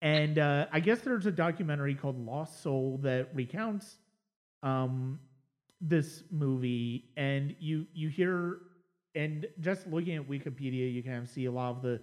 And 0.00 0.38
uh, 0.38 0.66
I 0.72 0.80
guess 0.80 1.00
there's 1.00 1.26
a 1.26 1.30
documentary 1.30 1.94
called 1.94 2.24
Lost 2.24 2.62
Soul 2.62 2.98
that 3.02 3.30
recounts 3.34 3.96
um, 4.62 5.18
this 5.80 6.22
movie, 6.30 7.10
and 7.16 7.54
you 7.58 7.86
you 7.92 8.08
hear 8.08 8.58
and 9.14 9.46
just 9.60 9.86
looking 9.86 10.16
at 10.16 10.28
Wikipedia, 10.28 10.92
you 10.92 11.02
of 11.02 11.28
see 11.28 11.46
a 11.46 11.52
lot 11.52 11.70
of 11.70 11.82
the 11.82 12.00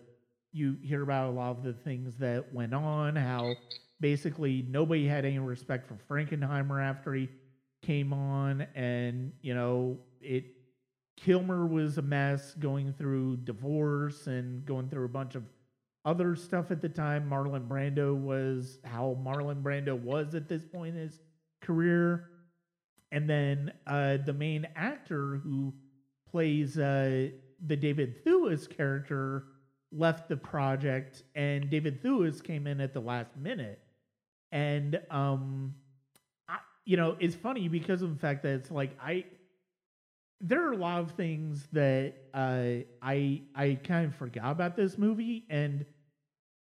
you 0.55 0.77
hear 0.81 1.03
about 1.03 1.27
a 1.27 1.31
lot 1.31 1.51
of 1.51 1.63
the 1.63 1.73
things 1.73 2.15
that 2.15 2.53
went 2.53 2.73
on, 2.73 3.15
how 3.15 3.55
basically 3.99 4.65
nobody 4.69 5.05
had 5.05 5.25
any 5.25 5.37
respect 5.37 5.85
for 5.87 5.97
Frankenheimer 6.09 6.81
after 6.81 7.13
he 7.13 7.27
came 7.83 8.13
on, 8.13 8.65
and 8.73 9.33
you 9.41 9.53
know 9.53 9.99
it. 10.21 10.45
Kilmer 11.17 11.65
was 11.65 11.97
a 11.97 12.01
mess, 12.01 12.55
going 12.55 12.93
through 12.93 13.37
divorce 13.37 14.27
and 14.27 14.65
going 14.65 14.89
through 14.89 15.05
a 15.05 15.09
bunch 15.09 15.35
of 15.35 15.43
other 16.03 16.35
stuff 16.35 16.71
at 16.71 16.81
the 16.81 16.89
time. 16.89 17.29
Marlon 17.29 17.67
Brando 17.67 18.15
was 18.15 18.79
how 18.83 19.17
Marlon 19.23 19.61
Brando 19.61 19.97
was 19.97 20.35
at 20.35 20.49
this 20.49 20.65
point 20.65 20.95
in 20.95 21.01
his 21.01 21.19
career, 21.61 22.29
and 23.11 23.29
then 23.29 23.73
uh, 23.87 24.17
the 24.25 24.33
main 24.33 24.67
actor 24.75 25.37
who 25.43 25.73
plays 26.29 26.77
uh, 26.77 27.29
the 27.65 27.75
David 27.75 28.23
Thewlis 28.25 28.69
character 28.69 29.45
left 29.97 30.29
the 30.29 30.37
project, 30.37 31.23
and 31.35 31.69
David 31.69 32.03
Thewlis 32.03 32.43
came 32.43 32.67
in 32.67 32.81
at 32.81 32.93
the 32.93 32.99
last 32.99 33.35
minute. 33.37 33.79
And 34.51 34.99
um, 35.09 35.75
I, 36.47 36.57
you 36.85 36.97
know, 36.97 37.15
it's 37.19 37.35
funny 37.35 37.67
because 37.67 38.01
of 38.01 38.13
the 38.13 38.19
fact 38.19 38.43
that 38.43 38.53
it's 38.53 38.71
like 38.71 38.97
I. 39.01 39.25
There 40.41 40.67
are 40.67 40.73
a 40.73 40.77
lot 40.77 40.99
of 40.99 41.11
things 41.11 41.67
that 41.71 42.13
uh, 42.33 42.83
I 43.01 43.41
I 43.55 43.79
kind 43.83 44.05
of 44.05 44.15
forgot 44.15 44.51
about 44.51 44.75
this 44.75 44.97
movie, 44.97 45.45
and 45.49 45.85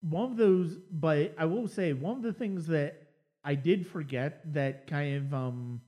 one 0.03 0.31
of 0.31 0.37
those. 0.37 0.77
But 0.91 1.35
I 1.39 1.47
will 1.47 1.66
say 1.68 1.93
one 1.93 2.16
of 2.16 2.22
the 2.22 2.33
things 2.33 2.66
that 2.68 3.09
I 3.43 3.55
did 3.55 3.87
forget 3.87 4.41
that 4.53 4.87
kind 4.87 5.16
of 5.16 5.35
um 5.35 5.81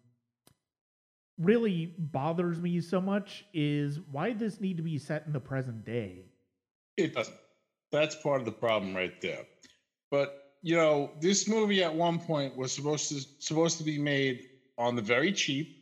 really 1.39 1.95
bothers 1.99 2.61
me 2.61 2.81
so 2.81 3.01
much 3.01 3.45
is 3.53 4.01
why 4.11 4.33
this 4.33 4.61
need 4.61 4.79
to 4.79 4.83
be 4.83 4.99
set 4.99 5.27
in 5.27 5.33
the 5.33 5.41
present 5.41 5.85
day. 5.85 6.25
It 6.97 7.15
doesn't. 7.15 7.37
That's 7.93 8.17
part 8.17 8.41
of 8.41 8.47
the 8.47 8.53
problem 8.53 8.95
right 8.95 9.21
there. 9.21 9.45
But 10.11 10.43
you 10.63 10.77
know, 10.77 11.13
this 11.21 11.49
movie 11.49 11.85
at 11.85 11.95
one 11.95 12.19
point 12.19 12.57
was 12.57 12.73
supposed 12.73 13.09
to 13.11 13.21
supposed 13.39 13.79
to 13.79 13.85
be 13.85 13.99
made 13.99 14.49
on 14.79 14.97
the 14.97 15.03
very 15.03 15.33
cheap, 15.33 15.77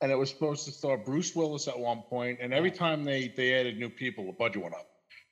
and 0.00 0.12
it 0.12 0.14
was 0.16 0.30
supposed 0.30 0.64
to 0.66 0.70
star 0.70 0.96
Bruce 0.96 1.34
Willis 1.34 1.68
at 1.68 1.78
one 1.78 2.02
point. 2.02 2.38
And 2.40 2.52
every 2.52 2.70
time 2.70 3.04
they 3.04 3.28
they 3.28 3.58
added 3.58 3.78
new 3.78 3.90
people, 3.90 4.26
the 4.26 4.32
budget 4.32 4.62
went 4.62 4.74
up. 4.74 4.86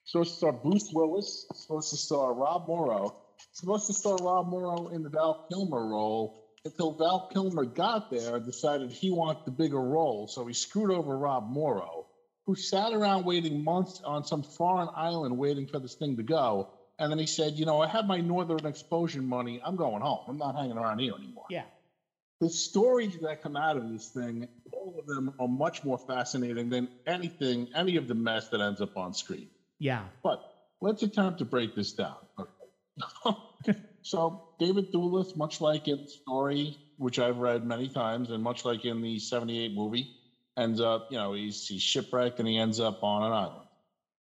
Supposed 0.05 0.33
to 0.33 0.37
star 0.37 0.53
Bruce 0.53 0.91
Willis. 0.93 1.47
Supposed 1.55 1.91
to 1.91 1.97
star 1.97 2.35
Rob 2.35 2.67
Morrow. 2.67 3.17
Supposed 3.53 3.87
to 3.89 3.93
star 3.93 4.17
Rob 4.17 4.49
Morrow 4.49 4.89
in 4.89 5.03
the 5.03 5.11
Val 5.11 5.47
Kilmer 5.51 5.87
role. 5.87 6.41
Until 6.65 6.93
Val 6.93 7.29
Kilmer 7.33 7.67
got 7.67 8.11
there, 8.11 8.37
and 8.37 8.47
decided 8.47 8.91
he 8.91 9.11
wanted 9.11 9.45
the 9.45 9.51
bigger 9.51 9.81
role, 9.81 10.27
so 10.29 10.47
he 10.47 10.55
screwed 10.55 10.91
over 10.91 11.17
Rob 11.17 11.51
Morrow 11.51 12.04
who 12.47 12.55
sat 12.55 12.93
around 12.93 13.25
waiting 13.25 13.65
months 13.65 14.01
on 14.05 14.25
some 14.25 14.43
foreign 14.43 14.89
island 14.95 15.37
waiting 15.39 15.67
for 15.67 15.79
this 15.79 15.95
thing 15.95 16.17
to 16.17 16.23
go. 16.23 16.69
And 16.99 17.11
then 17.11 17.19
he 17.19 17.27
said, 17.27 17.55
You 17.55 17.67
know, 17.67 17.81
I 17.81 17.89
have 17.89 18.07
my 18.07 18.21
Northern 18.21 18.67
Exposure 18.67 19.23
money. 19.23 19.61
I'm 19.65 19.77
going 19.77 20.03
home. 20.03 20.21
I'm 20.29 20.39
not 20.39 20.55
hanging 20.55 20.77
around 20.77 20.99
here 20.99 21.15
anymore. 21.15 21.47
Yeah. 21.51 21.65
The 22.41 22.51
stories 22.51 23.17
that 23.23 23.43
come 23.43 23.57
out 23.57 23.77
of 23.77 23.91
this 23.91 24.09
thing, 24.09 24.49
all 24.73 24.97
of 24.99 25.07
them 25.07 25.35
are 25.39 25.49
much 25.49 25.83
more 25.83 25.99
fascinating 25.99 26.69
than 26.69 26.89
anything, 27.07 27.69
any 27.75 27.97
of 27.97 28.07
the 28.07 28.15
mess 28.15 28.49
that 28.49 28.61
ends 28.61 28.81
up 28.81 28.97
on 28.97 29.15
screen. 29.15 29.49
Yeah. 29.79 30.03
But 30.23 30.43
let's 30.81 31.03
attempt 31.03 31.39
to 31.39 31.45
break 31.45 31.75
this 31.75 31.93
down. 31.93 32.17
Okay. 32.39 33.79
so, 34.03 34.49
David 34.59 34.93
Thewlis, 34.93 35.37
much 35.37 35.61
like 35.61 35.89
in 35.89 36.03
the 36.03 36.09
story, 36.09 36.77
which 36.99 37.19
I've 37.19 37.39
read 37.39 37.65
many 37.65 37.89
times, 37.89 38.31
and 38.31 38.43
much 38.43 38.65
like 38.65 38.85
in 38.85 39.01
the 39.01 39.19
78 39.19 39.73
movie, 39.75 40.15
ends 40.57 40.81
up, 40.81 41.09
you 41.11 41.17
know, 41.19 41.33
he's, 41.33 41.67
he's 41.67 41.83
shipwrecked 41.83 42.39
and 42.39 42.49
he 42.49 42.57
ends 42.59 42.81
up 42.81 43.03
on 43.03 43.25
an 43.25 43.33
island. 43.33 43.69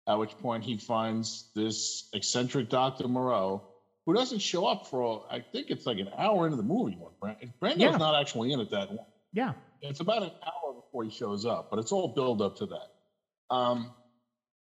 At 0.08 0.16
which 0.20 0.38
point 0.40 0.64
he 0.64 0.78
finds 0.78 1.50
this 1.56 2.10
eccentric 2.14 2.70
Dr. 2.70 3.08
Moreau, 3.08 3.62
who 4.06 4.14
doesn't 4.14 4.40
show 4.40 4.66
up 4.66 4.88
for, 4.88 5.26
I 5.30 5.40
think 5.42 5.70
it's 5.70 5.86
like 5.86 5.98
an 6.00 6.10
hour 6.18 6.46
into 6.46 6.58
the 6.58 6.64
movie. 6.64 6.98
Brand- 7.20 7.54
Brando's 7.60 7.80
Yeah. 7.82 7.98
not 7.98 8.20
actually 8.20 8.54
in 8.54 8.60
it 8.62 8.70
that 8.72 8.90
long. 8.94 9.06
Yeah. 9.34 9.54
It's 9.82 10.00
about 10.00 10.24
an 10.24 10.32
hour 10.46 10.74
before 10.76 11.04
he 11.04 11.10
shows 11.10 11.46
up, 11.46 11.70
but 11.70 11.80
it's 11.80 11.92
all 11.92 12.08
build 12.10 12.42
up 12.42 12.58
to 12.58 12.66
that. 12.68 13.54
Um, 13.54 13.92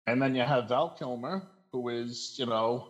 and 0.06 0.20
then 0.20 0.34
you 0.34 0.42
have 0.42 0.68
Val 0.68 0.90
Kilmer, 0.90 1.42
who 1.72 1.88
is, 1.88 2.34
you 2.38 2.46
know, 2.46 2.88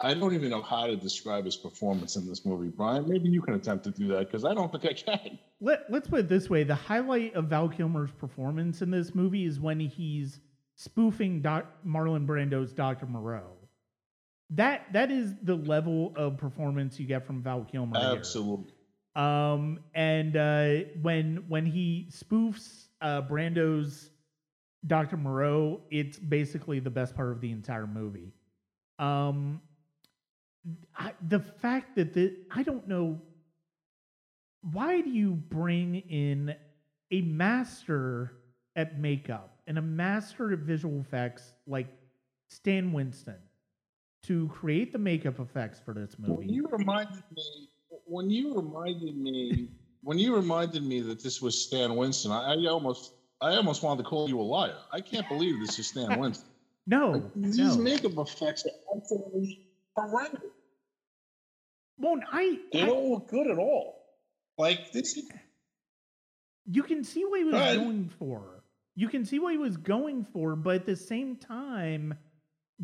I 0.00 0.14
don't 0.14 0.34
even 0.34 0.50
know 0.50 0.62
how 0.62 0.86
to 0.86 0.96
describe 0.96 1.44
his 1.44 1.56
performance 1.56 2.16
in 2.16 2.26
this 2.26 2.44
movie, 2.44 2.68
Brian. 2.68 3.08
Maybe 3.08 3.28
you 3.28 3.42
can 3.42 3.54
attempt 3.54 3.84
to 3.84 3.90
do 3.90 4.08
that 4.08 4.30
because 4.30 4.44
I 4.44 4.54
don't 4.54 4.70
think 4.70 4.84
I 4.84 4.92
can. 4.92 5.38
Let, 5.60 5.90
let's 5.90 6.08
put 6.08 6.20
it 6.20 6.28
this 6.28 6.50
way 6.50 6.64
the 6.64 6.74
highlight 6.74 7.34
of 7.34 7.46
Val 7.46 7.68
Kilmer's 7.68 8.10
performance 8.10 8.82
in 8.82 8.90
this 8.90 9.14
movie 9.14 9.44
is 9.46 9.58
when 9.58 9.80
he's 9.80 10.40
spoofing 10.74 11.40
Doc, 11.40 11.66
Marlon 11.86 12.26
Brando's 12.26 12.72
Dr. 12.72 13.06
Moreau. 13.06 13.52
That 14.50 14.92
that 14.92 15.10
is 15.10 15.34
the 15.42 15.56
level 15.56 16.12
of 16.14 16.36
performance 16.36 17.00
you 17.00 17.06
get 17.06 17.26
from 17.26 17.42
Val 17.42 17.64
Kilmer. 17.64 17.98
here. 17.98 18.18
Absolutely. 18.18 18.72
Um, 19.16 19.80
and 19.94 20.36
uh, 20.36 20.88
when 21.00 21.44
when 21.48 21.66
he 21.66 22.08
spoofs 22.12 22.88
uh, 23.00 23.22
Brando's 23.22 24.10
Dr. 24.86 25.16
Moreau, 25.16 25.80
it's 25.90 26.18
basically 26.18 26.78
the 26.78 26.90
best 26.90 27.16
part 27.16 27.32
of 27.32 27.40
the 27.40 27.50
entire 27.50 27.86
movie. 27.86 28.32
Um, 28.98 29.60
I, 30.96 31.12
the 31.28 31.40
fact 31.40 31.96
that 31.96 32.12
the 32.14 32.34
I 32.50 32.62
don't 32.62 32.86
know 32.88 33.20
why 34.72 35.00
do 35.00 35.10
you 35.10 35.32
bring 35.32 35.96
in 35.96 36.54
a 37.10 37.20
master 37.22 38.32
at 38.74 38.98
makeup 38.98 39.60
and 39.66 39.78
a 39.78 39.82
master 39.82 40.52
at 40.52 40.60
visual 40.60 41.00
effects 41.00 41.52
like 41.66 41.86
Stan 42.48 42.92
Winston 42.92 43.36
to 44.24 44.48
create 44.48 44.92
the 44.92 44.98
makeup 44.98 45.38
effects 45.38 45.80
for 45.84 45.94
this 45.94 46.16
movie. 46.18 46.32
When 46.34 46.48
you 46.48 46.66
reminded 46.70 47.22
me, 47.34 47.68
when 48.06 48.30
you 48.30 48.54
reminded 48.56 49.16
me, 49.16 49.68
when 50.02 50.18
you 50.18 50.34
reminded 50.34 50.82
me 50.82 51.00
that 51.00 51.22
this 51.22 51.40
was 51.40 51.60
Stan 51.60 51.94
Winston, 51.94 52.32
I, 52.32 52.54
I 52.54 52.66
almost, 52.66 53.12
I 53.40 53.54
almost 53.54 53.82
wanted 53.82 54.02
to 54.02 54.08
call 54.08 54.28
you 54.28 54.40
a 54.40 54.42
liar. 54.42 54.76
I 54.92 55.00
can't 55.00 55.28
believe 55.28 55.60
this 55.60 55.78
is 55.78 55.88
Stan 55.88 56.18
Winston. 56.20 56.48
no, 56.86 57.10
Like, 57.12 57.34
these 57.36 57.76
no. 57.76 57.76
makeup 57.76 58.18
effects 58.18 58.64
are 58.66 58.96
absolutely 58.96 59.68
horrendous. 59.96 60.42
Well, 61.98 62.20
I, 62.30 62.58
They 62.72 62.82
I 62.82 62.86
don't 62.86 63.10
look 63.10 63.28
good 63.28 63.46
at 63.46 63.58
all. 63.58 64.02
Like 64.58 64.92
this 64.92 65.16
is 65.16 65.28
you 66.66 66.82
can 66.82 67.04
see 67.04 67.24
what 67.24 67.38
he 67.38 67.44
was 67.44 67.54
ahead. 67.54 67.78
going 67.78 68.10
for. 68.18 68.64
You 68.94 69.08
can 69.08 69.24
see 69.24 69.38
what 69.38 69.52
he 69.52 69.58
was 69.58 69.76
going 69.76 70.24
for, 70.24 70.56
but 70.56 70.76
at 70.76 70.86
the 70.86 70.96
same 70.96 71.36
time, 71.36 72.14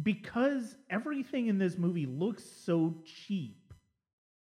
because 0.03 0.77
everything 0.91 1.47
in 1.49 1.59
this 1.59 1.79
movie 1.79 2.07
looks 2.07 2.45
so 2.45 2.95
cheap, 3.05 3.73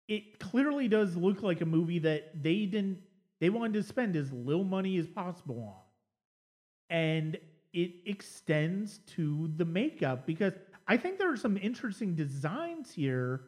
it 0.08 0.40
clearly 0.40 0.88
does 0.88 1.16
look 1.16 1.42
like 1.42 1.62
a 1.62 1.66
movie 1.66 2.00
that 2.00 2.44
they 2.44 2.66
didn't 2.66 3.00
they 3.42 3.50
wanted 3.50 3.74
to 3.74 3.84
spend 3.84 4.16
as 4.16 4.32
little 4.32 4.64
money 4.64 4.98
as 4.98 5.08
possible 5.08 5.62
on. 5.62 6.96
And 6.96 7.38
it 7.74 7.92
extends 8.06 9.00
to 9.16 9.52
the 9.58 9.66
makeup 9.66 10.26
because 10.26 10.54
I 10.88 10.98
think 10.98 11.18
there 11.18 11.32
are 11.32 11.38
some 11.38 11.58
interesting 11.58 12.16
designs 12.16 12.94
here, 12.94 13.42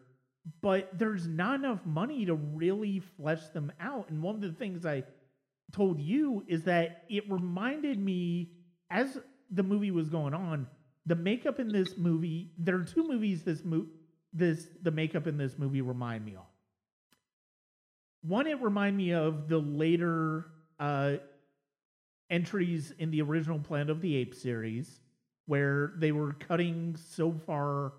but 0.61 0.89
there's 0.97 1.27
not 1.27 1.55
enough 1.55 1.85
money 1.85 2.25
to 2.25 2.35
really 2.35 2.99
flesh 2.99 3.45
them 3.53 3.71
out. 3.79 4.09
And 4.09 4.21
one 4.21 4.35
of 4.35 4.41
the 4.41 4.51
things 4.51 4.85
I 4.85 5.03
told 5.71 5.99
you 5.99 6.43
is 6.47 6.63
that 6.63 7.03
it 7.09 7.29
reminded 7.29 7.99
me 7.99 8.51
as 8.89 9.17
the 9.51 9.63
movie 9.63 9.91
was 9.91 10.09
going 10.09 10.33
on, 10.33 10.67
the 11.05 11.15
makeup 11.15 11.59
in 11.59 11.69
this 11.69 11.97
movie, 11.97 12.51
there 12.57 12.75
are 12.75 12.83
two 12.83 13.07
movies 13.07 13.43
this 13.43 13.63
mo- 13.63 13.87
this 14.33 14.67
the 14.81 14.91
makeup 14.91 15.25
in 15.27 15.37
this 15.37 15.57
movie 15.57 15.81
remind 15.81 16.25
me 16.25 16.35
of. 16.35 16.45
One, 18.21 18.47
it 18.47 18.61
remind 18.61 18.97
me 18.97 19.13
of 19.13 19.47
the 19.47 19.57
later 19.57 20.47
uh, 20.79 21.13
entries 22.29 22.91
in 22.99 23.09
the 23.11 23.21
original 23.21 23.59
Planet 23.59 23.89
of 23.89 24.01
the 24.01 24.15
Apes 24.17 24.41
series, 24.41 24.99
where 25.45 25.93
they 25.97 26.11
were 26.11 26.33
cutting 26.33 26.97
so 26.97 27.31
far 27.31 27.93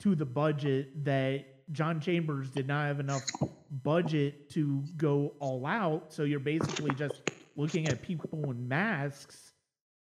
to 0.00 0.14
the 0.14 0.24
budget 0.24 1.04
that 1.04 1.44
John 1.72 2.00
Chambers 2.00 2.50
did 2.50 2.66
not 2.68 2.86
have 2.86 3.00
enough 3.00 3.22
budget 3.82 4.50
to 4.50 4.84
go 4.96 5.34
all 5.40 5.66
out. 5.66 6.12
So 6.12 6.22
you're 6.24 6.40
basically 6.40 6.92
just 6.92 7.22
looking 7.56 7.88
at 7.88 8.02
people 8.02 8.50
in 8.50 8.68
masks 8.68 9.52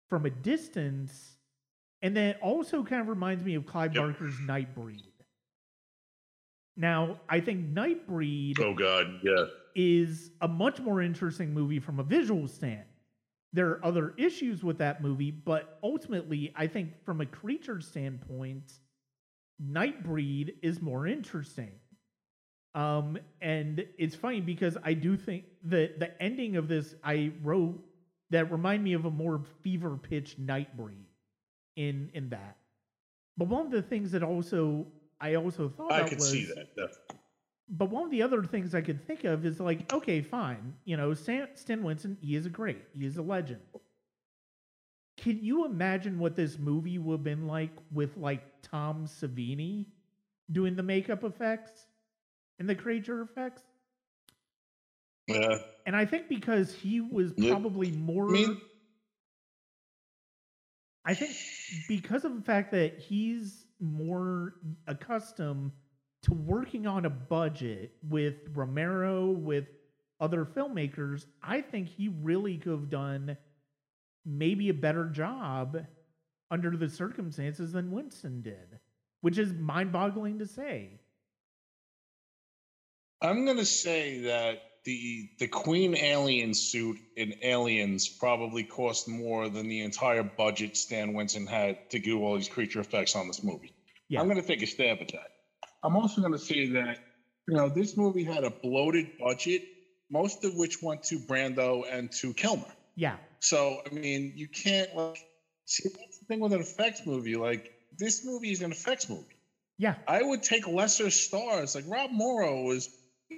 from 0.08 0.26
a 0.26 0.30
distance. 0.30 1.36
And 2.02 2.16
then 2.16 2.30
it 2.30 2.38
also 2.40 2.84
kind 2.84 3.00
of 3.02 3.08
reminds 3.08 3.42
me 3.42 3.54
of 3.54 3.66
Clive 3.66 3.94
Yep. 3.94 4.04
Barker's 4.04 4.34
Nightbreed. 4.36 5.02
Now, 6.76 7.20
I 7.28 7.40
think 7.40 7.74
Nightbreed 7.74 8.60
oh 8.60 8.72
god, 8.72 9.20
yeah. 9.24 9.46
is 9.74 10.30
a 10.40 10.46
much 10.46 10.78
more 10.78 11.02
interesting 11.02 11.52
movie 11.52 11.80
from 11.80 11.98
a 11.98 12.04
visual 12.04 12.46
stand. 12.46 12.84
There 13.52 13.70
are 13.70 13.84
other 13.84 14.14
issues 14.16 14.62
with 14.62 14.78
that 14.78 15.02
movie, 15.02 15.32
but 15.32 15.80
ultimately, 15.82 16.52
I 16.54 16.68
think 16.68 17.02
from 17.04 17.20
a 17.20 17.26
creature 17.26 17.80
standpoint, 17.80 18.74
Nightbreed 19.62 20.54
is 20.62 20.80
more 20.80 21.06
interesting. 21.06 21.72
Um, 22.74 23.18
and 23.40 23.84
it's 23.98 24.14
funny 24.14 24.40
because 24.40 24.76
I 24.84 24.94
do 24.94 25.16
think 25.16 25.44
that 25.64 25.98
the 25.98 26.22
ending 26.22 26.56
of 26.56 26.68
this 26.68 26.94
I 27.02 27.32
wrote 27.42 27.78
that 28.30 28.52
remind 28.52 28.84
me 28.84 28.92
of 28.92 29.04
a 29.06 29.10
more 29.10 29.42
fever 29.62 29.96
pitch 29.96 30.36
Nightbreed 30.38 31.06
in 31.76 32.10
in 32.14 32.28
that. 32.30 32.56
But 33.36 33.48
one 33.48 33.66
of 33.66 33.72
the 33.72 33.82
things 33.82 34.12
that 34.12 34.22
also 34.22 34.86
I 35.20 35.34
also 35.36 35.68
thought 35.68 35.92
I 35.92 36.08
could 36.08 36.18
was, 36.18 36.30
see 36.30 36.44
that. 36.46 36.68
definitely. 36.76 37.16
but 37.68 37.90
one 37.90 38.04
of 38.04 38.10
the 38.10 38.22
other 38.22 38.42
things 38.44 38.74
I 38.74 38.80
could 38.80 39.04
think 39.06 39.24
of 39.24 39.44
is 39.44 39.58
like, 39.60 39.92
okay, 39.92 40.20
fine. 40.22 40.74
You 40.84 40.96
know, 40.96 41.14
Stan, 41.14 41.48
Stan 41.54 41.82
Winston, 41.82 42.16
he 42.20 42.36
is 42.36 42.46
a 42.46 42.50
great, 42.50 42.82
he 42.92 43.06
is 43.06 43.16
a 43.16 43.22
legend. 43.22 43.60
Can 45.18 45.42
you 45.42 45.64
imagine 45.64 46.18
what 46.18 46.36
this 46.36 46.58
movie 46.58 46.96
would 46.98 47.14
have 47.14 47.24
been 47.24 47.46
like 47.46 47.72
with 47.92 48.16
like 48.16 48.40
Tom 48.62 49.06
Savini 49.06 49.86
doing 50.52 50.76
the 50.76 50.82
makeup 50.82 51.24
effects 51.24 51.86
and 52.58 52.68
the 52.68 52.74
creature 52.74 53.20
effects? 53.22 53.62
Yeah. 55.26 55.58
And 55.86 55.96
I 55.96 56.04
think 56.04 56.28
because 56.28 56.72
he 56.72 57.00
was 57.00 57.32
probably 57.32 57.90
more. 57.90 58.28
I 61.04 61.14
think 61.14 61.32
because 61.88 62.24
of 62.24 62.36
the 62.36 62.42
fact 62.42 62.70
that 62.72 62.98
he's 62.98 63.66
more 63.80 64.54
accustomed 64.86 65.72
to 66.22 66.32
working 66.32 66.86
on 66.86 67.06
a 67.06 67.10
budget 67.10 67.92
with 68.08 68.34
Romero, 68.54 69.30
with 69.30 69.66
other 70.20 70.44
filmmakers, 70.44 71.26
I 71.42 71.60
think 71.60 71.88
he 71.88 72.08
really 72.22 72.56
could 72.56 72.72
have 72.72 72.90
done 72.90 73.36
maybe 74.24 74.68
a 74.68 74.74
better 74.74 75.06
job 75.06 75.78
under 76.50 76.76
the 76.76 76.88
circumstances 76.88 77.72
than 77.72 77.90
Winston 77.90 78.42
did, 78.42 78.78
which 79.20 79.38
is 79.38 79.52
mind 79.52 79.92
boggling 79.92 80.38
to 80.38 80.46
say. 80.46 81.00
I'm 83.20 83.44
gonna 83.44 83.64
say 83.64 84.20
that 84.22 84.62
the 84.84 85.28
the 85.38 85.48
Queen 85.48 85.96
alien 85.96 86.54
suit 86.54 86.98
in 87.16 87.34
Aliens 87.42 88.08
probably 88.08 88.62
cost 88.64 89.08
more 89.08 89.48
than 89.48 89.68
the 89.68 89.80
entire 89.80 90.22
budget 90.22 90.76
Stan 90.76 91.12
Winston 91.12 91.46
had 91.46 91.90
to 91.90 91.98
do 91.98 92.22
all 92.24 92.36
these 92.36 92.48
creature 92.48 92.80
effects 92.80 93.16
on 93.16 93.26
this 93.26 93.42
movie. 93.42 93.74
Yeah. 94.08 94.20
I'm 94.20 94.28
gonna 94.28 94.42
take 94.42 94.62
a 94.62 94.66
stab 94.66 94.98
at 95.00 95.08
that. 95.08 95.32
I'm 95.82 95.96
also 95.96 96.22
gonna 96.22 96.38
say 96.38 96.68
that 96.70 96.98
you 97.48 97.56
know 97.56 97.68
this 97.68 97.96
movie 97.96 98.24
had 98.24 98.44
a 98.44 98.50
bloated 98.50 99.18
budget, 99.18 99.62
most 100.10 100.44
of 100.44 100.54
which 100.54 100.80
went 100.82 101.02
to 101.04 101.18
Brando 101.18 101.82
and 101.90 102.10
to 102.12 102.32
Kilmer. 102.32 102.72
Yeah. 102.94 103.16
So 103.40 103.80
I 103.86 103.94
mean, 103.94 104.32
you 104.34 104.48
can't 104.48 104.94
like 104.94 105.18
see 105.64 105.88
that's 105.88 106.18
the 106.18 106.26
thing 106.26 106.40
with 106.40 106.52
an 106.52 106.60
effects 106.60 107.02
movie. 107.06 107.36
Like 107.36 107.72
this 107.96 108.24
movie 108.24 108.50
is 108.50 108.62
an 108.62 108.72
effects 108.72 109.08
movie. 109.08 109.38
Yeah. 109.78 109.94
I 110.06 110.22
would 110.22 110.42
take 110.42 110.66
lesser 110.66 111.10
stars. 111.10 111.74
Like 111.74 111.84
Rob 111.86 112.10
Morrow 112.10 112.62
was 112.62 112.90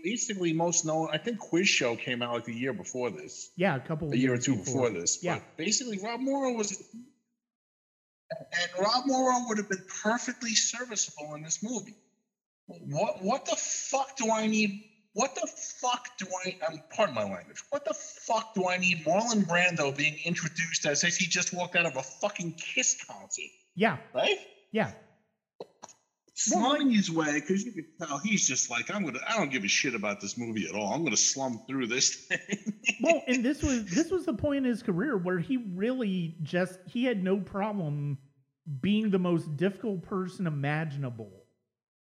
basically 0.02 0.52
most 0.52 0.84
known. 0.84 1.10
I 1.12 1.18
think 1.18 1.38
Quiz 1.38 1.68
Show 1.68 1.96
came 1.96 2.22
out 2.22 2.32
like 2.32 2.44
the 2.44 2.54
year 2.54 2.72
before 2.72 3.10
this, 3.10 3.50
Yeah. 3.56 3.76
A 3.76 3.80
couple 3.80 4.10
a 4.12 4.16
year 4.16 4.34
or 4.34 4.38
two 4.38 4.56
before 4.56 4.90
this. 4.90 5.22
Yeah. 5.22 5.34
But 5.34 5.56
basically, 5.56 5.98
Rob 5.98 6.20
Morrow 6.20 6.52
was, 6.52 6.82
and 8.30 8.70
Rob 8.80 9.04
Morrow 9.06 9.44
would 9.48 9.58
have 9.58 9.68
been 9.68 9.84
perfectly 10.02 10.54
serviceable 10.54 11.34
in 11.34 11.42
this 11.42 11.62
movie. 11.62 11.96
What 12.66 13.22
what 13.22 13.46
the 13.46 13.56
fuck 13.56 14.16
do 14.16 14.30
I 14.30 14.46
need? 14.46 14.84
What 15.20 15.34
the 15.34 15.46
fuck 15.46 16.08
do 16.16 16.26
I? 16.46 16.56
Um, 16.66 16.80
pardon 16.96 17.14
my 17.14 17.24
language. 17.24 17.62
What 17.68 17.84
the 17.84 17.92
fuck 17.92 18.54
do 18.54 18.68
I 18.68 18.78
need 18.78 19.04
Marlon 19.04 19.44
Brando 19.44 19.94
being 19.94 20.16
introduced 20.24 20.86
as 20.86 21.04
if 21.04 21.18
he 21.18 21.26
just 21.26 21.52
walked 21.52 21.76
out 21.76 21.84
of 21.84 21.94
a 21.96 22.02
fucking 22.02 22.52
Kiss 22.52 23.04
concert, 23.06 23.44
Yeah. 23.74 23.98
right? 24.14 24.38
Yeah. 24.72 24.92
slumming 26.34 26.86
Well, 26.86 26.96
his 26.96 27.10
way 27.10 27.34
because 27.34 27.64
you 27.64 27.72
can 27.72 27.84
tell 28.00 28.16
he's 28.18 28.48
just 28.48 28.70
like 28.70 28.90
I'm 28.94 29.04
gonna. 29.04 29.18
I 29.28 29.36
don't 29.36 29.50
give 29.52 29.62
a 29.64 29.68
shit 29.68 29.94
about 29.94 30.22
this 30.22 30.38
movie 30.38 30.66
at 30.66 30.74
all. 30.74 30.92
I'm 30.94 31.04
gonna 31.04 31.16
slum 31.18 31.60
through 31.68 31.88
this 31.88 32.14
thing. 32.14 32.72
well, 33.02 33.22
and 33.28 33.44
this 33.44 33.62
was 33.62 33.84
this 33.84 34.10
was 34.10 34.24
the 34.24 34.32
point 34.32 34.58
in 34.58 34.64
his 34.64 34.82
career 34.82 35.18
where 35.18 35.38
he 35.38 35.58
really 35.58 36.36
just 36.42 36.78
he 36.86 37.04
had 37.04 37.22
no 37.22 37.36
problem 37.40 38.16
being 38.80 39.10
the 39.10 39.18
most 39.18 39.54
difficult 39.58 40.02
person 40.02 40.46
imaginable 40.46 41.30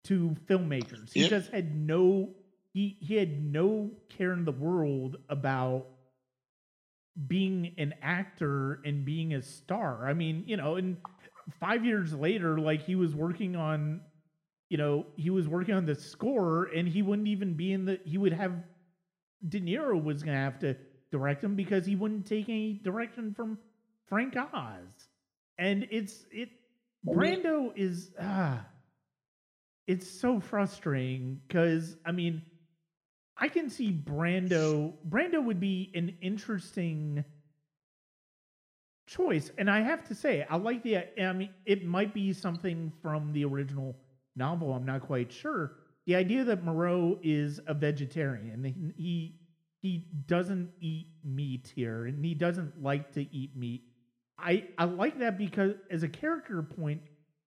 to 0.04 0.36
filmmakers. 0.48 1.12
He 1.12 1.22
Yep. 1.22 1.30
just 1.32 1.52
had 1.52 1.76
no 1.76 2.30
he 2.74 2.98
he 3.00 3.16
had 3.16 3.44
no 3.44 3.92
care 4.10 4.34
in 4.34 4.46
the 4.46 4.52
world 4.52 5.18
about 5.30 5.88
being 7.28 7.74
an 7.78 7.94
actor 8.02 8.80
and 8.86 9.04
being 9.06 9.34
a 9.34 9.42
star. 9.42 10.08
I 10.08 10.14
mean, 10.14 10.44
you 10.48 10.58
know, 10.58 10.76
and 10.76 10.98
5 11.60 11.86
years 11.86 12.14
later 12.14 12.60
like 12.60 12.84
he 12.86 12.96
was 12.96 13.16
working 13.16 13.56
on 13.56 14.02
you 14.70 14.78
know, 14.78 15.08
he 15.16 15.32
was 15.32 15.48
working 15.48 15.74
on 15.74 15.86
the 15.86 15.96
score 15.96 16.66
and 16.66 16.88
he 16.88 17.02
wouldn't 17.02 17.28
even 17.28 17.56
be 17.56 17.74
in 17.74 17.86
the 17.86 18.00
he 18.06 18.18
would 18.18 18.34
have 18.34 18.54
De 19.48 19.60
Niro 19.60 20.02
was 20.02 20.22
going 20.22 20.36
to 20.36 20.42
have 20.42 20.60
to 20.60 20.76
direct 21.12 21.44
him 21.44 21.56
because 21.56 21.86
he 21.86 21.96
wouldn't 21.96 22.26
take 22.28 22.50
any 22.50 22.80
direction 22.84 23.34
from 23.34 23.58
Frank 24.08 24.36
Oz. 24.38 25.10
And 25.58 25.88
it's 25.90 26.26
it 26.32 26.50
Brando 27.06 27.72
is 27.76 28.12
ah 28.22 28.64
it's 29.88 30.08
so 30.08 30.40
frustrating 30.40 31.42
cuz 31.50 31.98
I 32.06 32.12
mean 32.12 32.44
I 33.40 33.48
can 33.48 33.70
see 33.70 33.92
Brando 33.92 34.94
Brando 35.08 35.44
would 35.44 35.60
be 35.60 35.92
an 35.96 36.18
interesting 36.22 37.24
choice, 39.08 39.52
and 39.58 39.70
I 39.70 39.80
have 39.80 40.08
to 40.10 40.16
say, 40.16 40.46
I 40.50 40.58
like 40.58 40.84
the. 40.84 40.98
I 41.22 41.34
mean, 41.34 41.50
it 41.66 41.86
might 41.86 42.14
be 42.14 42.34
something 42.34 42.92
from 43.02 43.32
the 43.34 43.46
original 43.46 43.96
novel. 44.36 44.74
I'm 44.74 44.86
not 44.86 45.02
quite 45.02 45.32
sure. 45.32 45.78
The 46.06 46.16
idea 46.16 46.44
that 46.44 46.64
Moreau 46.64 47.20
is 47.24 47.60
a 47.68 47.74
vegetarian, 47.74 48.94
he 48.98 49.40
he 49.82 50.06
doesn't 50.28 50.72
eat 50.82 51.08
meat 51.24 51.72
here, 51.74 52.06
and 52.06 52.24
he 52.24 52.34
doesn't 52.34 52.82
like 52.82 53.12
to 53.14 53.22
eat 53.36 53.56
meat. 53.56 53.84
I 54.38 54.66
I 54.78 54.86
like 54.86 55.20
that 55.20 55.38
because 55.38 55.76
as 55.90 56.04
a 56.04 56.10
character 56.10 56.62
point 56.62 57.02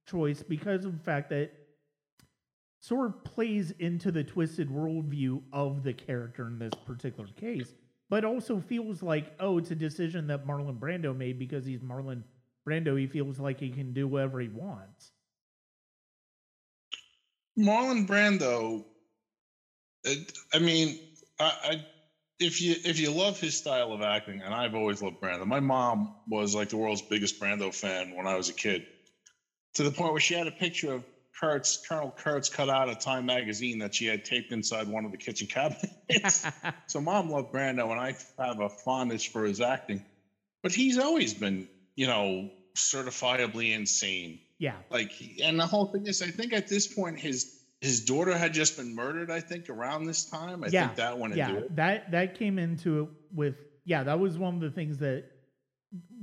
choice, 0.06 0.42
because 0.42 0.84
of 0.84 0.92
the 0.92 1.04
fact 1.04 1.30
that 1.30 1.52
sort 2.82 3.06
of 3.06 3.24
plays 3.24 3.70
into 3.78 4.10
the 4.10 4.24
twisted 4.24 4.68
worldview 4.68 5.40
of 5.52 5.84
the 5.84 5.92
character 5.92 6.48
in 6.48 6.58
this 6.58 6.74
particular 6.84 7.28
case, 7.40 7.72
but 8.10 8.24
also 8.24 8.58
feels 8.58 9.04
like, 9.04 9.32
oh, 9.38 9.56
it's 9.56 9.70
a 9.70 9.76
decision 9.76 10.26
that 10.26 10.44
Marlon 10.46 10.78
Brando 10.80 11.16
made 11.16 11.38
because 11.38 11.64
he's 11.64 11.80
Marlon 11.80 12.24
Brando. 12.68 12.98
He 12.98 13.06
feels 13.06 13.38
like 13.38 13.60
he 13.60 13.70
can 13.70 13.92
do 13.92 14.08
whatever 14.08 14.40
he 14.40 14.48
wants. 14.48 15.12
Marlon 17.56 18.04
Brando, 18.04 18.84
I 20.52 20.58
mean, 20.58 20.98
I, 21.38 21.52
I 21.64 21.86
if 22.40 22.60
you 22.60 22.74
if 22.84 22.98
you 22.98 23.12
love 23.12 23.38
his 23.38 23.56
style 23.56 23.92
of 23.92 24.02
acting, 24.02 24.42
and 24.42 24.52
I've 24.52 24.74
always 24.74 25.00
loved 25.00 25.20
Brando. 25.20 25.46
My 25.46 25.60
mom 25.60 26.16
was 26.26 26.52
like 26.52 26.70
the 26.70 26.78
world's 26.78 27.02
biggest 27.02 27.38
Brando 27.40 27.72
fan 27.72 28.16
when 28.16 28.26
I 28.26 28.34
was 28.34 28.48
a 28.48 28.54
kid, 28.54 28.86
to 29.74 29.84
the 29.84 29.92
point 29.92 30.10
where 30.10 30.20
she 30.20 30.34
had 30.34 30.48
a 30.48 30.52
picture 30.52 30.94
of 30.94 31.04
Kurtz, 31.42 31.84
Colonel 31.88 32.14
Kurtz, 32.16 32.48
cut 32.48 32.70
out 32.70 32.88
of 32.88 33.00
Time 33.00 33.26
magazine 33.26 33.80
that 33.80 33.96
she 33.96 34.06
had 34.06 34.24
taped 34.24 34.52
inside 34.52 34.86
one 34.86 35.04
of 35.04 35.10
the 35.10 35.16
kitchen 35.16 35.48
cabinets. 35.48 36.46
so 36.86 37.00
mom 37.00 37.30
loved 37.30 37.52
Brando, 37.52 37.90
and 37.90 38.00
I 38.00 38.14
have 38.38 38.60
a 38.60 38.68
fondness 38.68 39.24
for 39.24 39.44
his 39.44 39.60
acting. 39.60 40.04
But 40.62 40.72
he's 40.72 40.98
always 40.98 41.34
been, 41.34 41.66
you 41.96 42.06
know, 42.06 42.50
certifiably 42.76 43.74
insane. 43.74 44.38
Yeah. 44.58 44.76
Like, 44.88 45.10
and 45.42 45.58
the 45.58 45.66
whole 45.66 45.86
thing 45.86 46.06
is, 46.06 46.22
I 46.22 46.28
think 46.28 46.52
at 46.52 46.68
this 46.68 46.86
point, 46.86 47.18
his 47.18 47.58
his 47.80 48.04
daughter 48.04 48.38
had 48.38 48.54
just 48.54 48.76
been 48.76 48.94
murdered. 48.94 49.28
I 49.28 49.40
think 49.40 49.68
around 49.68 50.04
this 50.04 50.24
time. 50.24 50.62
I 50.62 50.68
yeah. 50.68 50.86
think 50.86 50.98
that 50.98 51.18
went 51.18 51.34
yeah. 51.34 51.48
into 51.48 51.64
it. 51.64 51.76
That 51.76 52.12
that 52.12 52.38
came 52.38 52.60
into 52.60 53.00
it 53.00 53.08
with 53.34 53.56
yeah. 53.84 54.04
That 54.04 54.20
was 54.20 54.38
one 54.38 54.54
of 54.54 54.60
the 54.60 54.70
things 54.70 54.98
that 54.98 55.24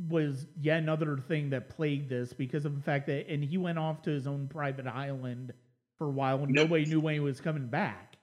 was 0.07 0.47
yet 0.59 0.79
another 0.79 1.17
thing 1.17 1.51
that 1.51 1.69
plagued 1.69 2.09
this 2.09 2.33
because 2.33 2.65
of 2.65 2.75
the 2.75 2.81
fact 2.81 3.07
that 3.07 3.29
and 3.29 3.43
he 3.43 3.57
went 3.57 3.77
off 3.77 4.01
to 4.03 4.09
his 4.09 4.25
own 4.27 4.47
private 4.47 4.87
island 4.87 5.53
for 5.97 6.07
a 6.07 6.11
while 6.11 6.41
and 6.43 6.53
nobody 6.53 6.85
knew 6.85 6.99
when 6.99 7.13
he 7.13 7.19
was 7.19 7.39
coming 7.39 7.67
back. 7.67 8.17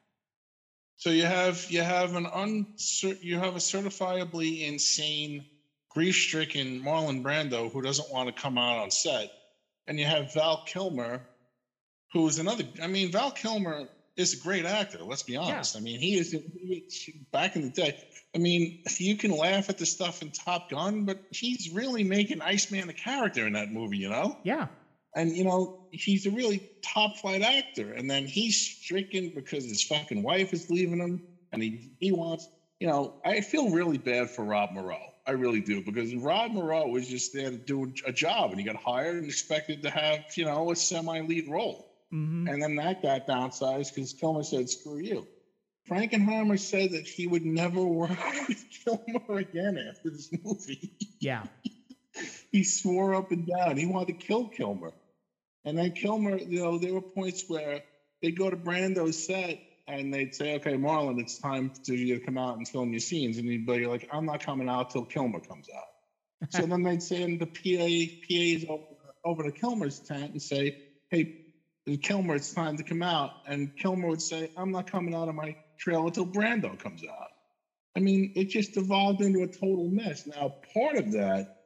So 0.97 1.11
you 1.11 1.25
have 1.25 1.67
you 1.71 1.83
have 1.83 2.17
an 2.17 2.25
uncer- 2.25 3.23
you 3.23 3.39
have 3.39 3.55
a 3.55 3.59
certifiably 3.59 4.67
insane, 4.67 5.45
grief-stricken 5.91 6.81
Marlon 6.83 7.23
Brando 7.23 7.71
who 7.71 7.83
doesn't 7.83 8.11
want 8.11 8.35
to 8.35 8.43
come 8.43 8.57
out 8.57 8.79
on 8.79 8.91
set, 8.91 9.31
and 9.87 9.99
you 9.99 10.07
have 10.07 10.33
Val 10.33 10.65
Kilmer, 10.67 11.21
who's 12.13 12.39
another. 12.39 12.65
I 12.83 12.87
mean, 12.87 13.13
Val 13.13 13.31
Kilmer 13.31 13.89
is 14.17 14.35
a 14.35 14.37
great 14.39 14.65
actor. 14.65 14.99
Let's 15.03 15.23
be 15.23 15.37
honest. 15.37 15.75
Yeah. 15.75 15.81
I 15.81 15.85
mean, 15.85 16.01
he 16.01 16.15
is 16.15 16.35
back 17.33 17.57
in 17.57 17.63
the 17.63 17.71
day. 17.71 18.03
I 18.35 18.39
mean, 18.39 18.83
you 18.99 19.17
can 19.17 19.31
laugh 19.31 19.71
at 19.71 19.79
the 19.79 19.87
stuff 19.87 20.23
in 20.23 20.31
Top 20.31 20.71
Gun, 20.71 21.05
but 21.05 21.23
he's 21.31 21.71
really 21.73 22.05
making 22.05 22.43
Iceman 22.43 22.89
a 22.89 22.93
character 22.93 23.47
in 23.47 23.55
that 23.55 23.73
movie, 23.73 23.99
you 23.99 24.09
know? 24.09 24.37
Yeah. 24.43 24.67
And 25.15 25.35
you 25.35 25.45
know, 25.45 25.87
he's 25.91 26.27
a 26.27 26.31
really 26.31 26.63
top 26.83 27.17
flight 27.17 27.43
actor. 27.43 27.93
And 27.93 28.11
then 28.11 28.27
he's 28.27 28.57
stricken 28.57 29.33
because 29.35 29.65
his 29.65 29.83
fucking 29.83 30.23
wife 30.23 30.53
is 30.53 30.69
leaving 30.69 30.99
him, 30.99 31.23
and 31.53 31.63
he 31.63 31.93
he 31.99 32.13
wants. 32.13 32.47
You 32.79 32.89
know, 32.89 33.15
I 33.25 33.41
feel 33.41 33.71
really 33.71 33.97
bad 33.97 34.29
for 34.29 34.45
Rob 34.45 34.73
Morrow. 34.73 35.01
I 35.27 35.31
really 35.31 35.63
do 35.63 35.83
because 35.83 36.15
Rob 36.15 36.53
Morrow 36.53 36.87
was 36.89 37.09
just 37.09 37.33
there 37.33 37.51
to 37.51 37.57
do 37.57 37.91
a 38.05 38.13
job, 38.13 38.51
and 38.51 38.61
he 38.61 38.67
got 38.67 38.77
hired 38.77 39.17
and 39.17 39.25
expected 39.25 39.83
to 39.85 39.91
have 39.91 40.25
you 40.37 40.45
know 40.45 40.71
a 40.71 40.77
semi 40.77 41.21
lead 41.21 41.49
role. 41.49 41.91
Mm-hmm. 42.13 42.49
And 42.49 42.63
then 42.63 42.77
that 42.77 43.03
got 43.03 43.27
downsized 43.27 43.95
because 43.95 44.13
Kilmer 44.13 44.43
said, 44.43 44.69
"Screw 44.69 44.99
you." 44.99 45.27
Frankenheimer 45.89 46.59
said 46.59 46.93
that 46.93 47.07
he 47.07 47.27
would 47.27 47.45
never 47.45 47.83
work 47.85 48.11
with 48.49 48.65
Kilmer 48.85 49.39
again 49.39 49.79
after 49.79 50.11
this 50.11 50.31
movie. 50.45 50.93
Yeah. 51.21 51.45
he 52.53 52.65
swore 52.65 53.15
up 53.15 53.31
and 53.31 53.47
down 53.47 53.77
he 53.77 53.87
wanted 53.87 54.19
to 54.19 54.27
kill 54.27 54.49
Kilmer. 54.49 54.93
And 55.65 55.77
then 55.79 55.93
Kilmer, 55.93 56.39
you 56.39 56.63
know, 56.63 56.79
there 56.79 56.95
were 56.95 57.01
points 57.01 57.45
where 57.49 57.83
they'd 58.23 58.37
go 58.37 58.51
to 58.51 58.57
Brando's 58.57 59.27
set 59.27 59.61
and 59.89 60.13
they'd 60.13 60.35
say, 60.35 60.57
okay, 60.57 60.75
Marlon, 60.75 61.21
it's 61.21 61.39
time 61.39 61.71
for 61.85 61.93
you 61.93 62.19
to 62.19 62.25
come 62.25 62.39
out 62.39 62.57
and 62.57 62.67
film 62.67 62.91
your 62.91 63.01
scenes. 63.01 63.39
And 63.39 63.49
he'd 63.49 63.67
be 63.67 63.87
like, 63.87 64.09
I'm 64.13 64.27
not 64.27 64.45
coming 64.45 64.69
out 64.69 64.91
till 64.91 65.05
Kilmer 65.05 65.41
comes 65.41 65.69
out. 65.75 66.51
so 66.51 66.67
then 66.67 66.83
they'd 66.83 67.03
send 67.03 67.41
the 67.41 67.47
PA, 67.47 68.13
PAs 68.29 68.69
over, 68.69 68.85
over 69.25 69.43
to 69.45 69.53
Kilmer's 69.53 70.01
tent 70.01 70.33
and 70.33 70.43
say, 70.43 70.79
hey, 71.11 71.46
Kilmer, 71.95 72.35
it's 72.35 72.53
time 72.53 72.77
to 72.79 72.83
come 72.83 73.03
out. 73.03 73.31
And 73.47 73.77
Kilmer 73.77 74.09
would 74.09 74.23
say, 74.23 74.51
I'm 74.57 74.73
not 74.73 74.91
coming 74.91 75.15
out 75.15 75.29
of 75.29 75.37
my 75.37 75.57
trailer 75.79 76.11
till 76.11 76.27
Brando 76.27 76.77
comes 76.79 77.05
out. 77.05 77.29
I 77.97 78.01
mean, 78.01 78.33
it 78.35 78.47
just 78.47 78.77
evolved 78.77 79.23
into 79.23 79.43
a 79.43 79.47
total 79.47 79.89
mess. 79.89 80.27
Now, 80.27 80.55
part 80.75 80.97
of 80.97 81.13
that, 81.13 81.63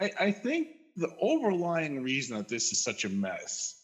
I, 0.00 0.10
I 0.20 0.30
think 0.32 0.68
the 0.96 1.08
overlying 1.20 2.02
reason 2.02 2.36
that 2.36 2.48
this 2.48 2.72
is 2.72 2.82
such 2.82 3.04
a 3.04 3.08
mess 3.08 3.80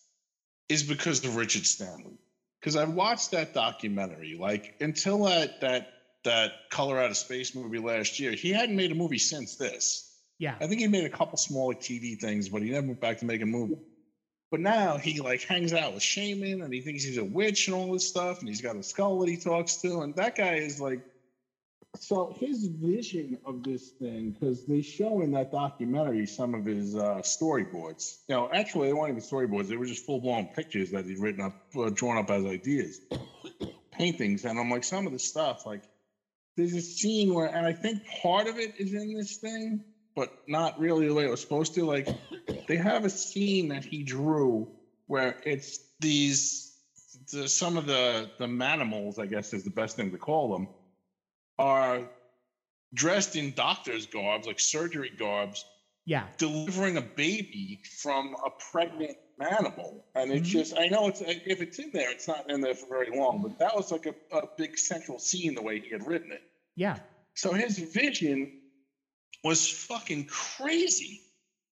is 0.69 0.83
because 0.83 1.25
of 1.25 1.37
Richard 1.37 1.65
Stanley. 1.65 2.19
Because 2.61 2.77
I 2.77 2.85
watched 2.85 3.31
that 3.31 3.55
documentary, 3.55 4.37
like 4.41 4.75
until 4.81 5.25
that 5.25 5.61
that 5.61 5.91
that 6.25 6.53
Color 6.71 6.99
Out 6.99 7.11
of 7.11 7.17
Space 7.17 7.55
movie 7.55 7.79
last 7.79 8.19
year, 8.19 8.33
he 8.33 8.51
hadn't 8.51 8.75
made 8.75 8.91
a 8.91 8.95
movie 8.95 9.19
since 9.19 9.57
this. 9.57 10.11
Yeah, 10.39 10.57
I 10.61 10.67
think 10.67 10.81
he 10.81 10.89
made 10.89 11.05
a 11.05 11.11
couple 11.11 11.37
smaller 11.37 11.75
TV 11.75 12.19
things, 12.19 12.49
but 12.49 12.63
he 12.63 12.71
never 12.71 12.87
went 12.87 13.01
back 13.01 13.19
to 13.19 13.27
make 13.27 13.43
a 13.43 13.47
movie. 13.47 13.77
But 14.55 14.61
now 14.61 14.99
he 14.99 15.21
like 15.21 15.43
hangs 15.43 15.73
out 15.73 15.95
with 15.95 16.03
shaman 16.05 16.63
and 16.63 16.73
he 16.73 16.81
thinks 16.81 17.03
he's 17.03 17.19
a 17.19 17.25
witch 17.25 17.67
and 17.67 17.75
all 17.75 17.93
this 17.93 18.07
stuff, 18.07 18.39
and 18.39 18.49
he's 18.49 18.61
got 18.61 18.77
a 18.77 18.85
skull 18.85 19.19
that 19.19 19.29
he 19.29 19.37
talks 19.37 19.79
to, 19.79 20.03
and 20.03 20.15
that 20.15 20.37
guy 20.37 20.55
is 20.55 20.81
like. 20.81 21.01
So 21.99 22.37
his 22.39 22.69
vision 22.69 23.37
of 23.45 23.65
this 23.65 23.91
thing, 23.99 24.31
because 24.31 24.65
they 24.65 24.81
show 24.81 25.23
in 25.23 25.33
that 25.33 25.51
documentary 25.51 26.25
some 26.27 26.55
of 26.55 26.65
his 26.67 26.95
uh, 26.95 27.17
storyboards. 27.23 28.19
You 28.29 28.37
know, 28.37 28.49
actually, 28.53 28.87
they 28.87 28.93
weren't 28.93 29.19
even 29.19 29.23
storyboards; 29.23 29.67
they 29.67 29.77
were 29.77 29.87
just 29.87 30.07
full 30.07 30.21
blown 30.21 30.47
pictures 30.47 30.93
that 30.93 31.05
he'd 31.05 31.19
written 31.19 31.41
up, 31.41 31.57
uh, 31.77 31.91
drawn 31.93 32.17
up 32.17 32.31
as 32.31 32.45
ideas, 32.45 33.01
paintings. 33.91 34.45
And 34.45 34.57
I'm 34.57 34.71
like, 34.71 34.85
some 34.85 35.05
of 35.05 35.13
the 35.13 35.19
stuff, 35.19 35.67
like 35.67 35.83
there's 36.57 36.75
a 36.75 36.81
scene 36.81 37.35
where, 37.35 37.47
and 37.47 37.67
I 37.67 37.73
think 37.73 38.03
part 38.23 38.47
of 38.47 38.57
it 38.59 38.75
is 38.79 38.95
in 38.95 39.15
this 39.15 39.37
thing, 39.37 39.83
but 40.15 40.33
not 40.47 40.79
really 40.79 41.09
the 41.09 41.15
way 41.15 41.25
it 41.25 41.31
was 41.31 41.41
supposed 41.41 41.75
to. 41.75 41.85
Like 41.85 42.07
they 42.67 42.77
have 42.77 43.05
a 43.05 43.11
scene 43.11 43.69
that 43.69 43.85
he 43.85 44.03
drew 44.03 44.69
where 45.07 45.37
it's 45.45 45.79
these 46.01 46.73
the, 47.33 47.49
some 47.49 47.77
of 47.77 47.87
the 47.87 48.31
the 48.39 48.47
manimals, 48.47 49.19
I 49.19 49.27
guess 49.27 49.53
is 49.53 49.65
the 49.65 49.71
best 49.71 49.97
thing 49.97 50.11
to 50.11 50.19
call 50.19 50.53
them, 50.53 50.69
are 51.59 52.03
dressed 52.93 53.37
in 53.37 53.53
doctor's 53.53 54.07
garbs, 54.07 54.47
like 54.47 54.61
surgery 54.61 55.13
garbs. 55.17 55.65
Yeah, 56.07 56.27
delivering 56.37 56.99
a 56.99 57.03
baby 57.03 57.81
from 58.03 58.37
a 58.45 58.51
pregnant 58.71 59.17
animal, 59.41 60.05
and 60.15 60.31
it's 60.31 60.49
mm-hmm. 60.49 60.59
just 60.59 60.79
I 60.79 60.89
know 60.89 61.09
it's 61.09 61.23
if 61.23 61.63
it's 61.63 61.79
in 61.79 61.93
there, 61.93 62.11
it's 62.11 62.29
not 62.29 62.51
in 62.51 62.61
there 62.61 62.75
for 62.75 62.87
very 62.89 63.17
long, 63.17 63.41
but 63.41 63.59
that 63.59 63.75
was 63.75 63.91
like 63.91 64.05
a, 64.05 64.15
a 64.37 64.43
big 64.59 64.77
central 64.77 65.19
scene 65.19 65.55
the 65.55 65.63
way 65.63 65.81
he 65.81 65.89
had 65.89 66.07
written 66.07 66.31
it. 66.31 66.43
Yeah. 66.77 66.99
So 67.33 67.53
his 67.53 67.79
vision 67.79 68.61
was 69.43 69.69
fucking 69.69 70.27
crazy 70.27 71.24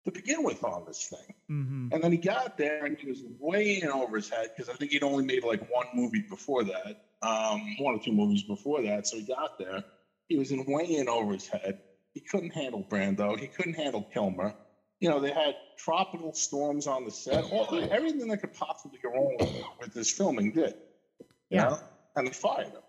to 0.06 0.12
begin 0.12 0.44
with 0.44 0.64
on 0.64 0.86
this 0.88 1.08
thing. 1.08 1.36
Mm-hmm. 1.52 1.94
And 1.94 2.04
then 2.04 2.12
he 2.12 2.18
got 2.18 2.58
there 2.58 2.86
and 2.86 2.98
he 2.98 3.08
was 3.08 3.24
way 3.40 3.82
in 3.82 3.90
over 3.90 4.16
his 4.16 4.30
head 4.30 4.52
because 4.56 4.70
I 4.70 4.74
think 4.74 4.92
he'd 4.92 5.04
only 5.04 5.26
made 5.26 5.44
like 5.44 5.70
one 5.70 5.88
movie 5.94 6.24
before 6.30 6.64
that, 6.64 7.06
um, 7.22 7.76
one 7.80 7.96
or 7.96 8.00
two 8.00 8.14
movies 8.14 8.44
before 8.44 8.82
that. 8.84 9.08
So 9.08 9.18
he 9.18 9.24
got 9.24 9.60
there. 9.60 9.84
He 10.28 10.38
was 10.38 10.52
in 10.52 10.64
way 10.66 10.86
in 10.86 11.10
over 11.10 11.34
his 11.34 11.48
head. 11.48 11.80
He 12.14 12.22
couldn't 12.22 12.52
handle 12.52 12.86
Brando. 12.90 13.38
He 13.38 13.48
couldn't 13.48 13.76
handle 13.76 14.08
Kilmer. 14.14 14.56
You 15.00 15.10
know, 15.10 15.20
they 15.20 15.32
had 15.32 15.56
tropical 15.78 16.34
storms 16.34 16.88
on 16.88 17.06
the 17.06 17.12
set. 17.12 17.46
All, 17.52 17.68
everything 17.92 18.28
that 18.30 18.38
could 18.38 18.54
possibly 18.54 19.00
go 19.02 19.10
wrong 19.10 19.38
with, 19.40 19.64
with 19.80 19.94
this 19.94 20.12
filming 20.12 20.52
did. 20.52 20.76
Yeah. 21.50 21.70
Know? 21.70 21.80
And 22.16 22.28
they 22.28 22.32
fired 22.32 22.68
him. 22.68 22.82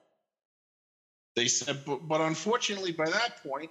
They 1.37 1.47
said, 1.47 1.85
but, 1.87 2.09
but 2.09 2.21
unfortunately, 2.21 2.93
by 2.93 3.09
that 3.09 3.43
point, 3.43 3.71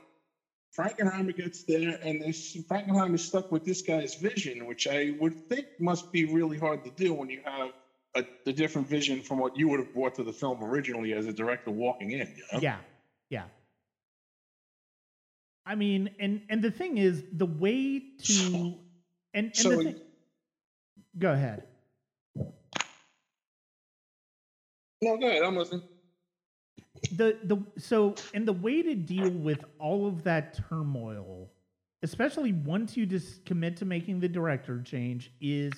Frankenheimer 0.77 1.35
gets 1.35 1.63
there, 1.63 1.99
and 2.03 2.21
Frankenheimer 2.21 3.15
is 3.15 3.25
stuck 3.25 3.51
with 3.51 3.65
this 3.65 3.81
guy's 3.81 4.15
vision, 4.15 4.65
which 4.65 4.87
I 4.87 5.15
would 5.19 5.49
think 5.49 5.65
must 5.79 6.11
be 6.11 6.25
really 6.25 6.57
hard 6.57 6.83
to 6.83 6.91
do 6.91 7.13
when 7.13 7.29
you 7.29 7.41
have 7.43 7.71
a, 8.15 8.23
a 8.47 8.53
different 8.53 8.87
vision 8.87 9.21
from 9.21 9.39
what 9.39 9.57
you 9.57 9.67
would 9.69 9.79
have 9.79 9.93
brought 9.93 10.15
to 10.15 10.23
the 10.23 10.33
film 10.33 10.63
originally 10.63 11.13
as 11.13 11.25
a 11.25 11.33
director 11.33 11.71
walking 11.71 12.11
in. 12.11 12.19
You 12.19 12.43
know? 12.53 12.59
Yeah, 12.59 12.77
yeah. 13.29 13.45
I 15.65 15.75
mean, 15.75 16.11
and 16.19 16.41
and 16.49 16.61
the 16.61 16.71
thing 16.71 16.97
is, 16.97 17.23
the 17.33 17.45
way 17.45 18.01
to 18.23 18.75
and, 19.33 19.45
and 19.45 19.55
so, 19.55 19.69
the 19.69 19.83
thing, 19.83 19.95
go 21.17 21.31
ahead. 21.31 21.63
No, 25.01 25.17
go 25.17 25.27
ahead. 25.27 25.43
I'm 25.43 25.55
listening 25.55 25.83
the 27.13 27.37
the 27.43 27.57
so 27.77 28.15
and 28.33 28.47
the 28.47 28.53
way 28.53 28.81
to 28.81 28.95
deal 28.95 29.29
with 29.29 29.63
all 29.79 30.07
of 30.07 30.23
that 30.23 30.59
turmoil 30.69 31.49
especially 32.03 32.53
once 32.53 32.95
you 32.95 33.05
just 33.05 33.45
commit 33.45 33.77
to 33.77 33.85
making 33.85 34.19
the 34.19 34.27
director 34.27 34.81
change, 34.81 35.31
is 35.41 35.73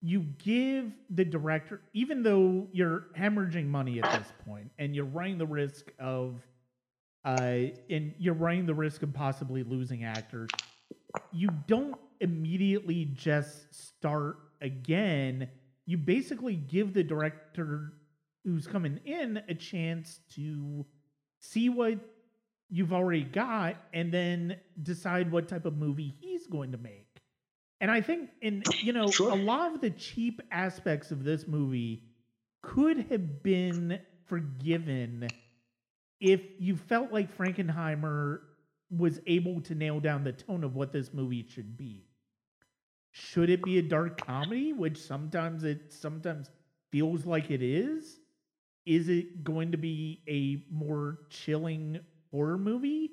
you 0.00 0.20
give 0.38 0.92
the 1.10 1.24
director, 1.24 1.80
even 1.92 2.22
though 2.22 2.66
you're 2.72 3.06
hemorrhaging 3.16 3.66
money 3.66 4.00
at 4.00 4.18
this 4.18 4.32
point 4.46 4.70
and 4.78 4.94
you're 4.94 5.04
running 5.04 5.38
the 5.38 5.46
risk 5.46 5.92
of, 5.98 6.40
uh, 7.24 7.66
and 7.90 8.14
you're 8.18 8.34
running 8.34 8.64
the 8.64 8.74
risk 8.74 9.02
of 9.02 9.12
possibly 9.12 9.62
losing 9.62 10.04
actors, 10.04 10.48
you 11.32 11.48
don't 11.66 11.96
immediately 12.20 13.06
just 13.12 13.74
start 13.74 14.38
again. 14.60 15.48
You 15.84 15.98
basically 15.98 16.56
give 16.56 16.94
the 16.94 17.02
director 17.02 17.92
who's 18.48 18.66
coming 18.66 18.98
in 19.04 19.42
a 19.48 19.54
chance 19.54 20.20
to 20.34 20.86
see 21.38 21.68
what 21.68 21.98
you've 22.70 22.92
already 22.92 23.24
got 23.24 23.76
and 23.92 24.12
then 24.12 24.56
decide 24.82 25.30
what 25.30 25.48
type 25.48 25.64
of 25.66 25.76
movie 25.76 26.14
he's 26.20 26.46
going 26.46 26.72
to 26.72 26.78
make. 26.78 27.06
And 27.80 27.90
I 27.90 28.00
think 28.00 28.30
in 28.40 28.62
you 28.82 28.92
know 28.92 29.10
Sure. 29.10 29.30
a 29.30 29.34
lot 29.34 29.74
of 29.74 29.80
the 29.80 29.90
cheap 29.90 30.40
aspects 30.50 31.10
of 31.10 31.24
this 31.24 31.46
movie 31.46 32.04
could 32.62 33.06
have 33.10 33.42
been 33.42 34.00
forgiven 34.26 35.28
if 36.20 36.40
you 36.58 36.76
felt 36.76 37.12
like 37.12 37.36
Frankenheimer 37.36 38.40
was 38.90 39.20
able 39.26 39.60
to 39.62 39.74
nail 39.74 40.00
down 40.00 40.24
the 40.24 40.32
tone 40.32 40.64
of 40.64 40.74
what 40.74 40.90
this 40.92 41.12
movie 41.12 41.46
should 41.48 41.76
be. 41.76 42.06
Should 43.12 43.50
it 43.50 43.62
be 43.62 43.78
a 43.78 43.82
dark 43.82 44.24
comedy, 44.26 44.72
which 44.72 44.98
sometimes 44.98 45.64
it 45.64 45.92
sometimes 45.92 46.50
feels 46.90 47.26
like 47.26 47.50
it 47.50 47.62
is? 47.62 48.18
Is 48.88 49.10
it 49.10 49.44
going 49.44 49.72
to 49.72 49.76
be 49.76 50.22
a 50.26 50.64
more 50.74 51.18
chilling 51.28 52.00
horror 52.30 52.56
movie? 52.56 53.10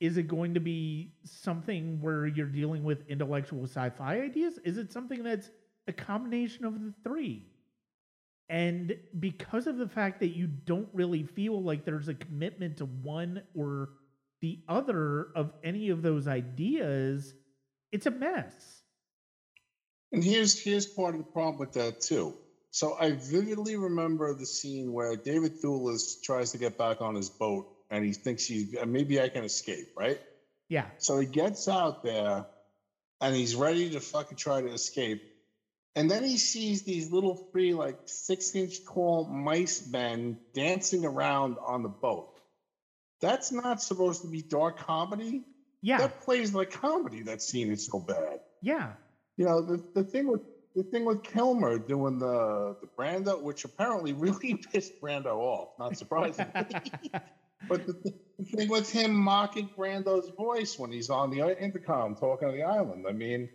Is 0.00 0.16
it 0.16 0.26
going 0.26 0.54
to 0.54 0.60
be 0.60 1.12
something 1.22 2.00
where 2.00 2.26
you're 2.26 2.48
dealing 2.48 2.82
with 2.82 3.08
intellectual 3.08 3.62
sci-fi 3.64 4.20
ideas? 4.20 4.58
Is 4.64 4.78
it 4.78 4.92
something 4.92 5.22
that's 5.22 5.48
a 5.86 5.92
combination 5.92 6.64
of 6.64 6.74
the 6.74 6.92
three? 7.04 7.46
And 8.48 8.96
because 9.20 9.68
of 9.68 9.78
the 9.78 9.86
fact 9.88 10.18
that 10.20 10.36
you 10.36 10.48
don't 10.48 10.88
really 10.92 11.22
feel 11.22 11.62
like 11.62 11.84
there's 11.84 12.08
a 12.08 12.14
commitment 12.14 12.78
to 12.78 12.86
one 12.86 13.42
or 13.54 13.90
the 14.40 14.58
other 14.68 15.28
of 15.36 15.52
any 15.62 15.90
of 15.90 16.02
those 16.02 16.26
ideas, 16.26 17.32
it's 17.92 18.06
a 18.06 18.10
mess. 18.10 18.82
And 20.10 20.24
here's 20.24 20.60
here's 20.60 20.86
part 20.86 21.14
of 21.14 21.20
the 21.24 21.30
problem 21.30 21.58
with 21.58 21.74
that 21.74 22.00
too. 22.00 22.36
So 22.76 22.94
I 23.00 23.12
vividly 23.12 23.78
remember 23.78 24.34
the 24.34 24.44
scene 24.44 24.92
where 24.92 25.16
David 25.16 25.62
Thewlis 25.62 26.20
tries 26.22 26.52
to 26.52 26.58
get 26.58 26.76
back 26.76 27.00
on 27.00 27.14
his 27.14 27.30
boat, 27.30 27.74
and 27.88 28.04
he 28.04 28.12
thinks 28.12 28.44
he's 28.44 28.76
maybe 28.86 29.18
I 29.18 29.30
can 29.30 29.44
escape, 29.44 29.94
right? 29.96 30.20
Yeah. 30.68 30.84
So 30.98 31.18
he 31.18 31.24
gets 31.24 31.68
out 31.68 32.02
there, 32.02 32.44
and 33.22 33.34
he's 33.34 33.54
ready 33.56 33.88
to 33.92 34.00
fucking 34.00 34.36
try 34.36 34.60
to 34.60 34.68
escape, 34.68 35.22
and 35.94 36.10
then 36.10 36.22
he 36.22 36.36
sees 36.36 36.82
these 36.82 37.10
little 37.10 37.48
three 37.50 37.72
like 37.72 37.98
six 38.04 38.54
inch 38.54 38.84
tall 38.84 39.24
mice 39.24 39.86
men 39.86 40.36
dancing 40.52 41.06
around 41.06 41.56
on 41.66 41.82
the 41.82 41.88
boat. 41.88 42.28
That's 43.22 43.52
not 43.52 43.80
supposed 43.80 44.20
to 44.20 44.28
be 44.28 44.42
dark 44.42 44.80
comedy. 44.80 45.44
Yeah. 45.80 45.96
That 45.96 46.20
plays 46.20 46.52
like 46.52 46.72
comedy. 46.72 47.22
That 47.22 47.40
scene 47.40 47.70
is 47.72 47.86
so 47.86 48.00
bad 48.00 48.40
Yeah. 48.60 48.92
you 49.38 49.46
know 49.46 49.62
the, 49.62 49.82
the 49.94 50.04
thing 50.04 50.28
with 50.28 50.42
the 50.76 50.82
thing 50.82 51.06
with 51.06 51.22
Kilmer 51.22 51.78
doing 51.78 52.18
the 52.18 52.76
the 52.80 52.86
Brando, 52.98 53.42
which 53.42 53.64
apparently 53.64 54.12
really 54.26 54.54
pissed 54.54 55.00
Brando 55.00 55.36
off, 55.36 55.70
not 55.78 55.96
surprisingly. 55.96 56.52
but 57.68 57.86
the, 57.86 58.14
the 58.38 58.44
thing 58.44 58.68
with 58.68 58.90
him 58.90 59.14
mocking 59.14 59.70
Brando's 59.76 60.30
voice 60.36 60.78
when 60.78 60.92
he's 60.92 61.10
on 61.10 61.30
the 61.30 61.60
intercom 61.60 62.14
talking 62.14 62.48
to 62.48 62.54
the 62.54 62.62
island, 62.62 63.06
I 63.08 63.12
mean, 63.12 63.48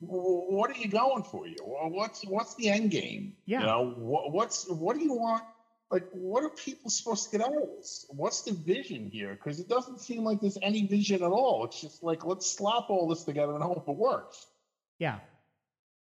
what 0.00 0.70
are 0.70 0.76
you 0.76 0.88
going 0.88 1.22
for? 1.22 1.46
You 1.46 1.56
what's 1.62 2.26
what's 2.26 2.56
the 2.56 2.68
end 2.68 2.90
game? 2.90 3.34
Yeah. 3.46 3.60
You 3.60 3.66
know 3.66 3.94
what, 3.96 4.32
what's 4.32 4.68
what 4.68 4.98
do 4.98 5.04
you 5.04 5.14
want? 5.14 5.44
Like, 5.90 6.06
what 6.12 6.44
are 6.44 6.50
people 6.50 6.88
supposed 6.88 7.30
to 7.30 7.38
get 7.38 7.44
out 7.44 7.52
of 7.52 7.68
this? 7.76 8.06
What's 8.10 8.42
the 8.42 8.52
vision 8.52 9.10
here? 9.12 9.34
Because 9.34 9.58
it 9.58 9.68
doesn't 9.68 10.00
seem 10.00 10.22
like 10.22 10.40
there's 10.40 10.58
any 10.62 10.86
vision 10.86 11.24
at 11.24 11.32
all. 11.32 11.64
It's 11.64 11.80
just 11.80 12.02
like 12.02 12.24
let's 12.24 12.50
slap 12.50 12.90
all 12.90 13.08
this 13.08 13.24
together 13.24 13.54
and 13.54 13.62
hope 13.62 13.88
it 13.88 13.96
works. 13.96 14.46
Yeah. 14.98 15.18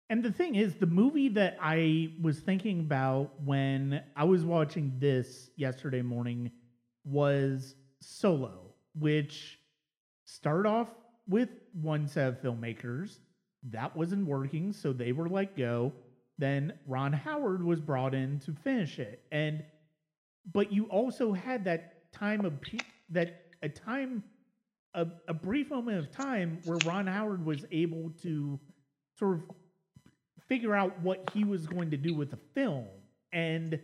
And 0.10 0.24
the 0.24 0.32
thing 0.32 0.56
is, 0.56 0.76
the 0.76 0.86
movie 0.86 1.28
that 1.30 1.58
I 1.62 2.14
was 2.22 2.40
thinking 2.40 2.80
about 2.80 3.32
when 3.44 4.02
I 4.16 4.24
was 4.24 4.46
watching 4.46 4.94
this 5.00 5.50
yesterday 5.58 6.02
morning 6.02 6.52
was 7.04 7.76
Solo, 8.00 8.74
which 8.98 9.60
started 10.24 10.68
off 10.70 10.90
with 11.28 11.50
one 11.74 12.08
set 12.08 12.30
of 12.30 12.42
filmmakers. 12.42 13.20
That 13.64 13.96
wasn't 13.98 14.28
working, 14.28 14.72
so 14.72 14.94
they 14.94 15.12
were 15.12 15.28
let 15.28 15.58
go. 15.58 15.92
Then 16.38 16.74
Ron 16.86 17.12
Howard 17.12 17.64
was 17.64 17.82
brought 17.82 18.14
in 18.14 18.40
to 18.42 18.54
finish 18.54 19.00
it. 19.00 19.24
And 19.32 19.64
but 20.54 20.72
you 20.72 20.86
also 20.86 21.34
had 21.34 21.66
that 21.66 22.14
time 22.14 22.46
of 22.46 22.54
that 23.10 23.42
a 23.62 23.68
time 23.68 24.24
a, 24.94 25.08
a 25.28 25.34
brief 25.34 25.70
moment 25.70 25.98
of 25.98 26.12
time 26.12 26.60
where 26.64 26.78
Ron 26.86 27.08
Howard 27.08 27.46
was 27.46 27.66
able 27.72 28.12
to 28.22 28.60
sort 29.18 29.38
of 29.40 29.44
figure 30.48 30.76
out 30.76 31.00
what 31.02 31.30
he 31.34 31.44
was 31.44 31.68
going 31.68 31.92
to 31.92 31.98
do 31.98 32.14
with 32.14 32.32
the 32.32 32.40
film. 32.56 32.88
And 33.34 33.80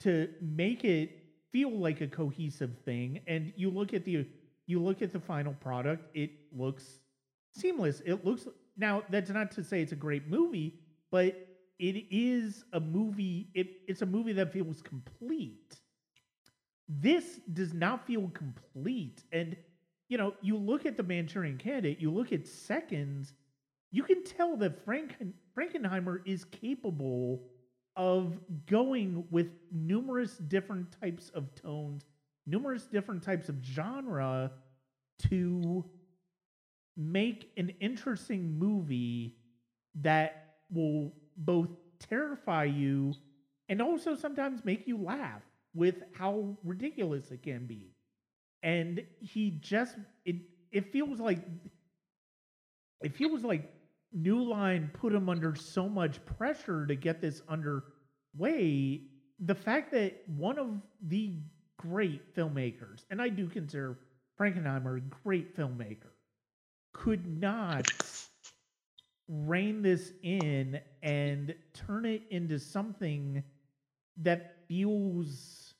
to 0.00 0.28
make 0.40 0.84
it 0.84 1.24
feel 1.52 1.70
like 1.70 2.00
a 2.00 2.06
cohesive 2.06 2.76
thing 2.84 3.20
and 3.28 3.52
you 3.56 3.70
look 3.70 3.94
at 3.94 4.04
the 4.04 4.26
you 4.66 4.82
look 4.82 5.02
at 5.02 5.12
the 5.12 5.20
final 5.20 5.54
product 5.54 6.04
it 6.14 6.30
looks 6.52 6.98
seamless. 7.54 8.02
It 8.04 8.24
looks 8.24 8.48
now 8.76 9.04
that's 9.08 9.30
not 9.30 9.52
to 9.52 9.62
say 9.62 9.80
it's 9.80 9.92
a 9.92 9.96
great 9.96 10.28
movie 10.28 10.80
but 11.12 11.46
it 11.78 12.06
is 12.10 12.64
a 12.72 12.80
movie 12.80 13.50
it, 13.54 13.68
it's 13.86 14.02
a 14.02 14.06
movie 14.06 14.32
that 14.32 14.52
feels 14.52 14.82
complete. 14.82 15.76
This 16.88 17.40
does 17.52 17.72
not 17.72 18.06
feel 18.06 18.28
complete. 18.34 19.22
And 19.30 19.56
you 20.08 20.18
know 20.18 20.34
you 20.42 20.56
look 20.56 20.86
at 20.86 20.96
the 20.96 21.02
manchurian 21.04 21.56
candidate 21.56 22.00
you 22.00 22.10
look 22.10 22.32
at 22.32 22.46
seconds 22.46 23.32
you 23.94 24.02
can 24.02 24.24
tell 24.24 24.56
that 24.56 24.84
Franken, 24.84 25.32
Frankenheimer 25.56 26.18
is 26.26 26.44
capable 26.46 27.44
of 27.94 28.40
going 28.66 29.24
with 29.30 29.46
numerous 29.70 30.36
different 30.36 30.88
types 31.00 31.30
of 31.32 31.54
tones, 31.54 32.04
numerous 32.44 32.86
different 32.86 33.22
types 33.22 33.48
of 33.48 33.54
genre 33.64 34.50
to 35.28 35.84
make 36.96 37.52
an 37.56 37.72
interesting 37.78 38.58
movie 38.58 39.36
that 40.00 40.56
will 40.72 41.12
both 41.36 41.68
terrify 42.00 42.64
you 42.64 43.14
and 43.68 43.80
also 43.80 44.16
sometimes 44.16 44.64
make 44.64 44.88
you 44.88 44.98
laugh 44.98 45.42
with 45.72 46.02
how 46.14 46.56
ridiculous 46.64 47.30
it 47.30 47.44
can 47.44 47.64
be. 47.64 47.94
And 48.64 49.04
he 49.20 49.52
just 49.60 49.94
it 50.24 50.34
it 50.72 50.90
feels 50.90 51.20
like 51.20 51.38
it 53.00 53.14
feels 53.14 53.44
like 53.44 53.70
New 54.14 54.42
Line 54.44 54.90
put 54.94 55.12
him 55.12 55.28
under 55.28 55.54
so 55.56 55.88
much 55.88 56.24
pressure 56.24 56.86
to 56.86 56.94
get 56.94 57.20
this 57.20 57.42
underway. 57.48 59.02
The 59.40 59.54
fact 59.54 59.90
that 59.92 60.22
one 60.28 60.58
of 60.58 60.80
the 61.02 61.40
great 61.78 62.34
filmmakers, 62.34 63.04
and 63.10 63.20
I 63.20 63.28
do 63.28 63.48
consider 63.48 63.98
Frankenheimer 64.38 64.98
a 64.98 65.00
great 65.00 65.56
filmmaker, 65.56 66.12
could 66.92 67.26
not 67.26 67.86
rein 69.28 69.82
this 69.82 70.12
in 70.22 70.80
and 71.02 71.54
turn 71.72 72.04
it 72.04 72.22
into 72.30 72.58
something 72.58 73.42
that 74.18 74.56
feels 74.68 75.74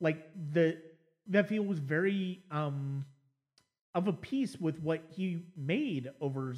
like 0.00 0.26
the 0.52 0.78
that 1.28 1.48
feels 1.48 1.78
very 1.78 2.42
um 2.50 3.04
of 3.94 4.08
a 4.08 4.12
piece 4.12 4.58
with 4.58 4.78
what 4.80 5.02
he 5.14 5.42
made 5.56 6.08
over 6.20 6.54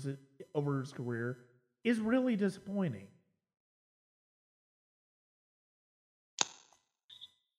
over 0.55 0.81
his 0.81 0.93
career 0.93 1.39
is 1.85 2.01
really 2.01 2.37
disappointing. 2.37 3.09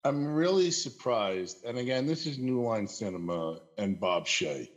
I'm 0.04 0.26
really 0.26 0.72
surprised. 0.72 1.58
And 1.66 1.78
again, 1.78 2.06
this 2.06 2.26
is 2.26 2.40
New 2.40 2.62
Line 2.64 2.88
Cinema 2.88 3.60
and 3.78 4.00
Bob 4.00 4.26
Shaye. 4.26 4.68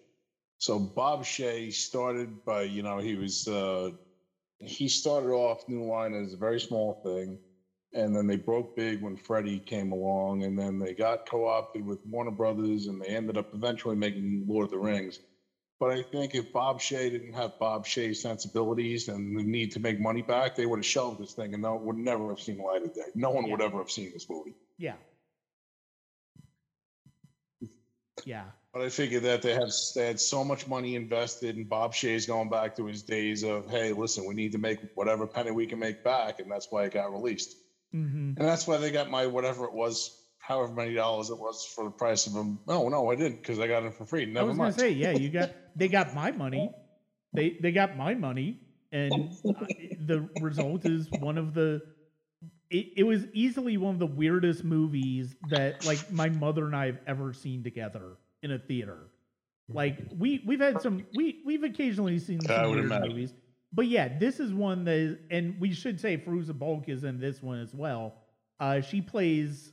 So 0.58 0.78
Bob 0.78 1.24
Shaye 1.24 1.72
started 1.72 2.44
by, 2.44 2.62
you 2.62 2.82
know, 2.82 2.98
he 2.98 3.16
was 3.16 3.46
uh 3.48 3.90
he 4.60 4.88
started 4.88 5.30
off 5.30 5.62
New 5.68 5.84
Line 5.84 6.14
as 6.14 6.32
a 6.34 6.38
very 6.38 6.60
small 6.60 6.98
thing. 7.04 7.38
And 7.94 8.14
then 8.16 8.26
they 8.26 8.36
broke 8.36 8.74
big 8.76 9.02
when 9.02 9.16
Freddie 9.16 9.60
came 9.66 9.92
along, 9.92 10.44
and 10.44 10.58
then 10.58 10.78
they 10.78 10.94
got 10.94 11.20
co-opted 11.26 11.84
with 11.84 12.00
Warner 12.04 12.30
Brothers, 12.30 12.86
and 12.86 13.00
they 13.00 13.08
ended 13.08 13.36
up 13.36 13.46
eventually 13.52 13.96
making 13.96 14.44
Lord 14.48 14.64
of 14.64 14.70
the 14.70 14.78
Rings. 14.78 15.20
But 15.82 15.90
I 15.98 16.04
think 16.12 16.36
if 16.36 16.52
Bob 16.52 16.78
Shaye 16.78 17.10
didn't 17.10 17.32
have 17.32 17.58
Bob 17.58 17.84
Shaye's 17.84 18.20
sensibilities 18.20 19.08
and 19.08 19.36
the 19.36 19.42
need 19.42 19.72
to 19.72 19.80
make 19.80 19.98
money 19.98 20.22
back, 20.22 20.54
they 20.54 20.64
would 20.64 20.78
have 20.78 20.86
shelved 20.86 21.18
this 21.18 21.34
thing, 21.34 21.54
and 21.54 21.62
no, 21.64 21.74
would 21.74 21.96
never 21.96 22.28
have 22.28 22.38
seen 22.38 22.58
the 22.58 22.62
light 22.62 22.84
of 22.84 22.94
day. 22.94 23.10
No 23.16 23.30
one 23.30 23.50
would 23.50 23.60
ever 23.60 23.78
have 23.78 23.90
seen 23.90 24.12
this 24.12 24.28
movie. 24.30 24.54
Yeah. 24.78 24.94
Yeah. 28.24 28.52
But 28.72 28.82
I 28.82 28.90
figured 28.90 29.24
that 29.24 29.42
they 29.42 29.54
have 29.54 29.70
they 29.96 30.06
had 30.06 30.20
so 30.20 30.44
much 30.44 30.68
money 30.68 30.94
invested, 30.94 31.56
and 31.56 31.68
Bob 31.68 31.94
Shaye's 31.94 32.26
going 32.26 32.48
back 32.48 32.76
to 32.76 32.86
his 32.86 33.02
days 33.02 33.42
of, 33.42 33.68
hey, 33.68 33.92
listen, 33.92 34.24
we 34.24 34.34
need 34.34 34.52
to 34.52 34.58
make 34.58 34.78
whatever 34.94 35.26
penny 35.26 35.50
we 35.50 35.66
can 35.66 35.80
make 35.80 36.00
back, 36.04 36.38
and 36.38 36.48
that's 36.48 36.68
why 36.70 36.84
it 36.84 36.92
got 36.92 37.10
released. 37.10 37.56
hmm 37.90 38.34
And 38.36 38.36
that's 38.36 38.68
why 38.68 38.76
they 38.76 38.92
got 38.92 39.10
my 39.10 39.26
whatever 39.26 39.64
it 39.64 39.72
was, 39.72 40.12
however 40.42 40.72
many 40.74 40.94
dollars 40.94 41.30
it 41.30 41.38
was 41.38 41.64
for 41.74 41.84
the 41.84 41.90
price 41.90 42.26
of 42.26 42.34
them. 42.34 42.58
No, 42.66 42.88
no, 42.88 43.10
I 43.10 43.14
didn't 43.14 43.38
because 43.38 43.58
I 43.60 43.68
got 43.68 43.84
it 43.84 43.94
for 43.94 44.04
free. 44.04 44.22
I 44.22 44.26
Never 44.26 44.48
was 44.48 44.56
mind. 44.58 44.76
gonna 44.76 44.88
say, 44.88 44.90
yeah, 44.92 45.12
you 45.12 45.30
got 45.30 45.50
they 45.76 45.88
got 45.88 46.14
my 46.14 46.32
money. 46.32 46.70
They 47.32 47.56
they 47.62 47.72
got 47.72 47.96
my 47.96 48.14
money, 48.14 48.60
and 48.90 49.30
the 50.06 50.28
result 50.40 50.84
is 50.84 51.08
one 51.20 51.38
of 51.38 51.54
the. 51.54 51.80
It, 52.70 52.86
it 52.98 53.02
was 53.04 53.26
easily 53.34 53.76
one 53.76 53.94
of 53.94 53.98
the 54.00 54.06
weirdest 54.06 54.64
movies 54.64 55.36
that 55.50 55.84
like 55.86 56.10
my 56.10 56.28
mother 56.30 56.66
and 56.66 56.74
I 56.74 56.86
have 56.86 56.98
ever 57.06 57.32
seen 57.32 57.62
together 57.62 58.16
in 58.42 58.50
a 58.52 58.58
theater. 58.58 59.08
Like 59.68 59.98
we 60.18 60.42
we've 60.46 60.60
had 60.60 60.80
some 60.82 61.04
we 61.14 61.42
we've 61.46 61.62
occasionally 61.62 62.18
seen 62.18 62.40
some 62.40 62.70
weird 62.70 62.84
imagine. 62.86 63.08
movies, 63.08 63.34
but 63.72 63.86
yeah, 63.86 64.18
this 64.18 64.40
is 64.40 64.52
one 64.52 64.84
that 64.84 64.94
is, 64.94 65.16
and 65.30 65.58
we 65.60 65.72
should 65.72 66.00
say 66.00 66.16
Fairuza 66.18 66.58
Balk 66.58 66.88
is 66.88 67.04
in 67.04 67.20
this 67.20 67.42
one 67.42 67.60
as 67.60 67.72
well. 67.74 68.14
Uh, 68.60 68.80
she 68.80 69.00
plays 69.00 69.71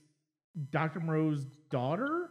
Dr. 0.71 0.99
Moreau's 0.99 1.45
daughter, 1.69 2.29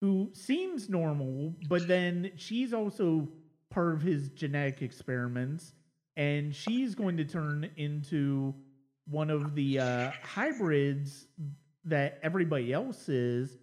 who 0.00 0.30
seems 0.32 0.88
normal, 0.88 1.54
but 1.68 1.86
then 1.86 2.32
she's 2.36 2.72
also 2.72 3.28
part 3.70 3.94
of 3.94 4.02
his 4.02 4.28
genetic 4.30 4.82
experiments, 4.82 5.72
and 6.16 6.54
she's 6.54 6.94
going 6.94 7.16
to 7.16 7.24
turn 7.24 7.70
into 7.76 8.54
one 9.08 9.30
of 9.30 9.54
the 9.54 9.78
uh, 9.78 10.10
hybrids 10.22 11.26
that 11.84 12.18
everybody 12.22 12.72
else 12.72 13.08
is. 13.08 13.58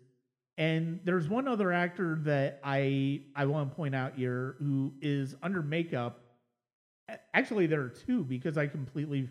And 0.58 1.00
there's 1.06 1.30
one 1.30 1.48
other 1.48 1.72
actor 1.72 2.20
that 2.24 2.60
I 2.64 3.22
I 3.34 3.46
want 3.46 3.70
to 3.70 3.76
point 3.76 3.96
out 3.96 4.16
here 4.16 4.56
who 4.60 4.94
is 5.02 5.36
under 5.42 5.62
makeup. 5.62 6.20
Actually, 7.34 7.66
there 7.68 7.82
are 7.82 7.90
two 7.90 8.24
because 8.24 8.58
I 8.58 8.68
completely. 8.68 9.30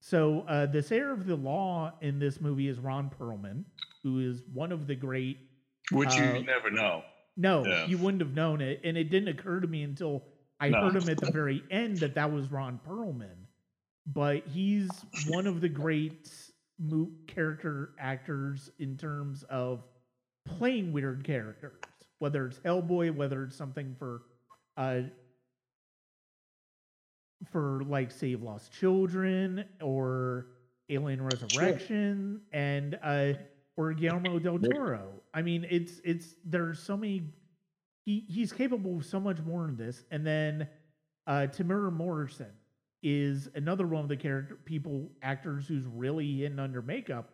So 0.00 0.46
uh, 0.48 0.64
the 0.64 0.82
sayer 0.82 1.12
of 1.12 1.26
the 1.26 1.36
law 1.36 1.92
in 2.00 2.18
this 2.18 2.40
movie 2.40 2.68
is 2.68 2.78
Ron 2.78 3.10
Perlman, 3.10 3.64
who 4.02 4.18
is 4.20 4.42
one 4.52 4.72
of 4.72 4.86
the 4.86 4.94
great 4.94 5.38
Which 5.92 6.14
you 6.16 6.22
Uh, 6.22 6.40
never 6.42 6.70
know. 6.70 7.02
no, 7.36 7.64
Yeah. 7.66 7.86
you 7.86 7.98
wouldn't 7.98 8.20
have 8.22 8.34
known 8.34 8.60
it, 8.60 8.80
and 8.84 8.96
it 8.96 9.04
didn't 9.10 9.28
occur 9.28 9.58
to 9.60 9.66
me 9.66 9.82
until 9.82 10.24
I 10.60 10.68
No. 10.68 10.82
heard 10.82 10.96
him 10.96 11.08
at 11.08 11.18
the 11.20 11.26
very 11.32 11.62
end 11.70 11.96
that 11.98 12.14
that 12.14 12.30
was 12.32 12.50
Ron 12.50 12.78
Perlman. 12.78 13.46
But 14.06 14.46
he's 14.46 15.04
one 15.28 15.46
of 15.46 15.60
the 15.60 15.68
great 15.68 16.30
character 17.26 17.94
actors 17.98 18.70
in 18.78 18.96
terms 18.96 19.42
of 19.44 19.84
playing 20.46 20.92
weird 20.92 21.24
characters, 21.24 21.74
whether 22.20 22.46
it's 22.46 22.58
Hellboy, 22.60 23.14
whether 23.14 23.42
it's 23.44 23.56
something 23.56 23.94
for, 23.96 24.22
uh, 24.76 25.02
for 27.50 27.82
like 27.84 28.10
Save 28.10 28.42
Lost 28.42 28.72
Children 28.72 29.64
or 29.80 30.46
Alien 30.88 31.22
Resurrection, 31.22 32.40
and 32.52 32.98
uh, 33.02 33.34
or 33.76 33.92
Guillermo 33.92 34.38
del 34.38 34.58
Toro. 34.58 35.08
I 35.32 35.42
mean, 35.42 35.66
it's 35.70 36.00
it's 36.04 36.34
there's 36.44 36.78
so 36.78 36.96
many. 36.96 37.24
He 38.04 38.24
he's 38.28 38.52
capable 38.52 38.96
of 38.98 39.04
so 39.04 39.20
much 39.20 39.38
more 39.40 39.66
in 39.68 39.76
this. 39.76 40.04
And 40.10 40.26
then 40.26 40.68
uh, 41.26 41.46
Morrison 41.92 42.50
is 43.02 43.48
another 43.54 43.86
one 43.86 44.02
of 44.02 44.08
the 44.08 44.16
character 44.16 44.56
people 44.64 45.10
actors 45.22 45.66
who's 45.66 45.84
really 45.86 46.38
hidden 46.38 46.58
under 46.58 46.82
makeup. 46.82 47.30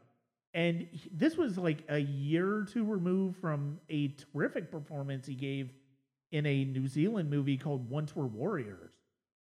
And 0.55 0.87
he- 0.91 1.11
this 1.13 1.37
was 1.37 1.59
like 1.59 1.85
a 1.89 1.99
year 1.99 2.57
or 2.57 2.65
two 2.65 2.85
removed 2.85 3.37
from 3.39 3.79
a 3.91 4.09
terrific 4.09 4.71
performance 4.71 5.27
he 5.27 5.35
gave 5.35 5.73
in 6.33 6.47
a 6.47 6.65
New 6.65 6.87
Zealand 6.87 7.31
movie 7.31 7.57
called 7.57 7.89
Once 7.89 8.15
Were 8.15 8.27
Warriors, 8.27 8.93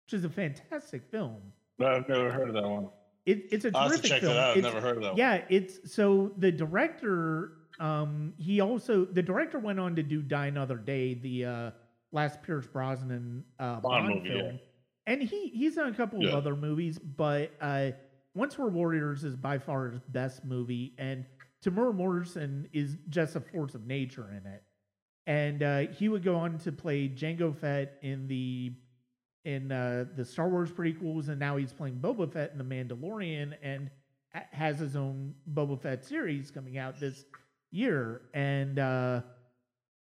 which 0.06 0.14
is 0.14 0.24
a 0.24 0.28
fantastic 0.30 1.02
film. 1.10 1.40
I've 1.80 2.08
never 2.08 2.30
heard 2.30 2.48
of 2.48 2.54
that 2.54 2.68
one. 2.68 2.88
It, 3.24 3.48
it's 3.52 3.64
a 3.64 3.70
I'll 3.74 3.88
terrific 3.88 4.10
check 4.10 4.20
film. 4.22 4.34
that 4.34 4.40
out. 4.40 4.50
I've 4.52 4.56
It's- 4.58 4.74
never 4.74 4.86
heard 4.86 4.96
of 4.96 5.02
that 5.04 5.08
one. 5.10 5.16
yeah, 5.18 5.42
it's 5.48 5.92
so 5.92 6.32
the 6.38 6.50
director. 6.52 7.52
Um, 7.80 8.34
he 8.38 8.60
also 8.60 9.04
the 9.04 9.22
director 9.22 9.58
went 9.58 9.80
on 9.80 9.96
to 9.96 10.02
do 10.02 10.22
Die 10.22 10.46
Another 10.46 10.76
Day, 10.76 11.14
the 11.14 11.44
uh, 11.44 11.70
last 12.12 12.42
Pierce 12.42 12.66
Brosnan 12.66 13.44
uh, 13.58 13.80
Bond, 13.80 13.82
Bond 13.82 14.08
movie, 14.08 14.28
yeah. 14.28 14.34
film, 14.42 14.60
and 15.06 15.22
he 15.22 15.48
he's 15.48 15.76
done 15.76 15.88
a 15.88 15.94
couple 15.94 16.26
of 16.26 16.34
other 16.34 16.54
movies, 16.56 16.98
but 16.98 17.50
uh, 17.60 17.90
Once 18.34 18.58
Were 18.58 18.68
Warriors 18.68 19.24
is 19.24 19.36
by 19.36 19.58
far 19.58 19.90
his 19.90 20.00
best 20.08 20.44
movie, 20.44 20.94
and 20.98 21.24
Temuera 21.64 21.94
Morrison 21.94 22.68
is 22.72 22.96
just 23.08 23.36
a 23.36 23.40
force 23.40 23.74
of 23.74 23.86
nature 23.86 24.30
in 24.30 24.46
it. 24.50 24.62
And 25.28 25.62
uh, 25.62 25.78
he 25.92 26.08
would 26.08 26.24
go 26.24 26.34
on 26.34 26.58
to 26.58 26.72
play 26.72 27.08
Jango 27.08 27.56
Fett 27.56 27.98
in 28.02 28.26
the 28.26 28.72
in 29.44 29.72
uh, 29.72 30.04
the 30.16 30.24
Star 30.24 30.48
Wars 30.48 30.70
prequels, 30.70 31.28
and 31.28 31.38
now 31.38 31.56
he's 31.56 31.72
playing 31.72 31.96
Boba 32.00 32.32
Fett 32.32 32.52
in 32.52 32.58
the 32.58 32.64
Mandalorian, 32.64 33.54
and 33.62 33.90
has 34.52 34.78
his 34.78 34.96
own 34.96 35.34
Boba 35.52 35.80
Fett 35.80 36.04
series 36.04 36.50
coming 36.50 36.78
out 36.78 36.98
this 37.00 37.24
year. 37.70 38.22
And 38.34 38.78
uh, 38.78 39.22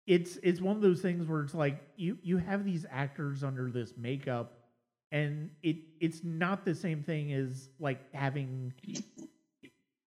it's 0.05 0.37
it's 0.43 0.61
one 0.61 0.75
of 0.75 0.81
those 0.81 1.01
things 1.01 1.27
where 1.27 1.41
it's 1.41 1.53
like 1.53 1.81
you 1.97 2.17
you 2.23 2.37
have 2.37 2.63
these 2.65 2.85
actors 2.89 3.43
under 3.43 3.69
this 3.69 3.93
makeup, 3.97 4.53
and 5.11 5.49
it 5.63 5.77
it's 5.99 6.23
not 6.23 6.63
the 6.65 6.73
same 6.75 7.03
thing 7.03 7.33
as 7.33 7.69
like 7.79 7.99
having 8.13 8.73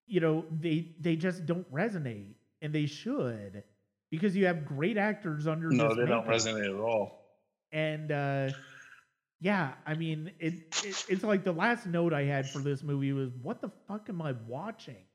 you 0.06 0.20
know 0.20 0.44
they 0.60 0.88
they 1.00 1.16
just 1.16 1.46
don't 1.46 1.70
resonate, 1.72 2.34
and 2.62 2.72
they 2.72 2.86
should 2.86 3.62
because 4.10 4.34
you 4.34 4.46
have 4.46 4.64
great 4.64 4.96
actors 4.96 5.46
under 5.46 5.68
No, 5.70 5.90
they 5.94 6.06
don't 6.06 6.26
makeup 6.26 6.26
resonate 6.26 6.74
at 6.74 6.80
all. 6.80 7.26
and 7.70 8.10
uh 8.10 8.50
yeah 9.40 9.74
i 9.86 9.94
mean 9.94 10.30
it, 10.38 10.54
it 10.82 10.98
it's 11.06 11.22
like 11.22 11.44
the 11.44 11.52
last 11.52 11.86
note 11.86 12.12
i 12.12 12.22
had 12.24 12.50
for 12.50 12.62
this 12.62 12.82
movie 12.82 13.12
was 13.12 13.30
what 13.36 13.60
the 13.60 13.70
fuck 13.88 14.08
am 14.08 14.20
i 14.22 14.32
watching 14.32 15.06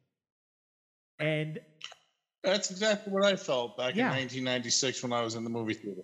and 1.19 1.59
That's 2.43 2.69
exactly 2.69 3.11
what 3.11 3.26
I 3.26 3.36
felt 3.36 3.76
back 3.76 3.95
Yeah. 3.95 3.99
in 3.99 4.07
1996 4.09 5.01
when 5.01 5.13
I 5.13 5.21
was 5.21 5.36
in 5.36 5.43
the 5.43 5.49
movie 5.49 5.73
theater. 5.73 6.01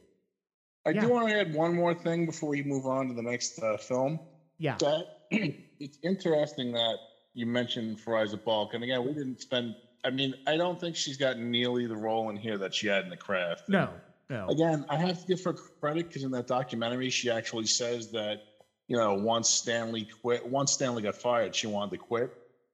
I 0.86 0.94
Yeah. 0.94 1.08
do 1.08 1.10
want 1.10 1.30
to 1.30 1.36
add 1.36 1.54
one 1.54 1.76
more 1.76 1.96
thing 1.96 2.26
before 2.28 2.50
we 2.50 2.64
move 2.64 2.86
on 2.88 3.10
to 3.10 3.16
the 3.16 3.24
next 3.24 3.60
uh, 3.62 3.78
film. 3.78 4.20
yeah 4.58 4.82
That 4.82 5.08
it's 5.80 6.00
interesting 6.04 6.74
that 6.74 7.00
you 7.34 7.48
mentioned 7.48 8.00
Fairuza 8.02 8.44
Balk, 8.44 8.74
and 8.74 8.84
again, 8.84 9.04
we 9.06 9.14
didn't 9.14 9.42
spend. 9.42 9.76
I 10.04 10.12
mean, 10.12 10.34
I 10.48 10.58
don't 10.58 10.80
think 10.80 10.96
she's 10.98 11.18
got 11.18 11.38
nearly 11.38 11.88
the 11.88 11.98
role 11.98 12.30
in 12.30 12.38
here 12.38 12.58
that 12.60 12.74
she 12.76 12.88
had 12.88 13.04
in 13.06 13.10
the 13.10 13.18
craft. 13.18 13.64
no 13.68 14.04
no 14.32 14.48
Again, 14.48 14.86
I 14.90 14.98
have 14.98 15.20
to 15.22 15.28
give 15.28 15.44
her 15.44 15.54
credit 15.54 16.08
because 16.08 16.24
in 16.24 16.32
that 16.32 16.48
documentary, 16.48 17.10
she 17.12 17.30
actually 17.30 17.68
says 17.68 18.12
that 18.12 18.42
you 18.88 18.98
know 18.98 19.14
once 19.14 19.50
Stanley 19.50 20.08
quit, 20.22 20.48
once 20.48 20.72
Stanley 20.72 21.04
got 21.04 21.16
fired, 21.16 21.54
she 21.56 21.68
wanted 21.68 21.92
to 21.92 21.98
quit, 21.98 22.32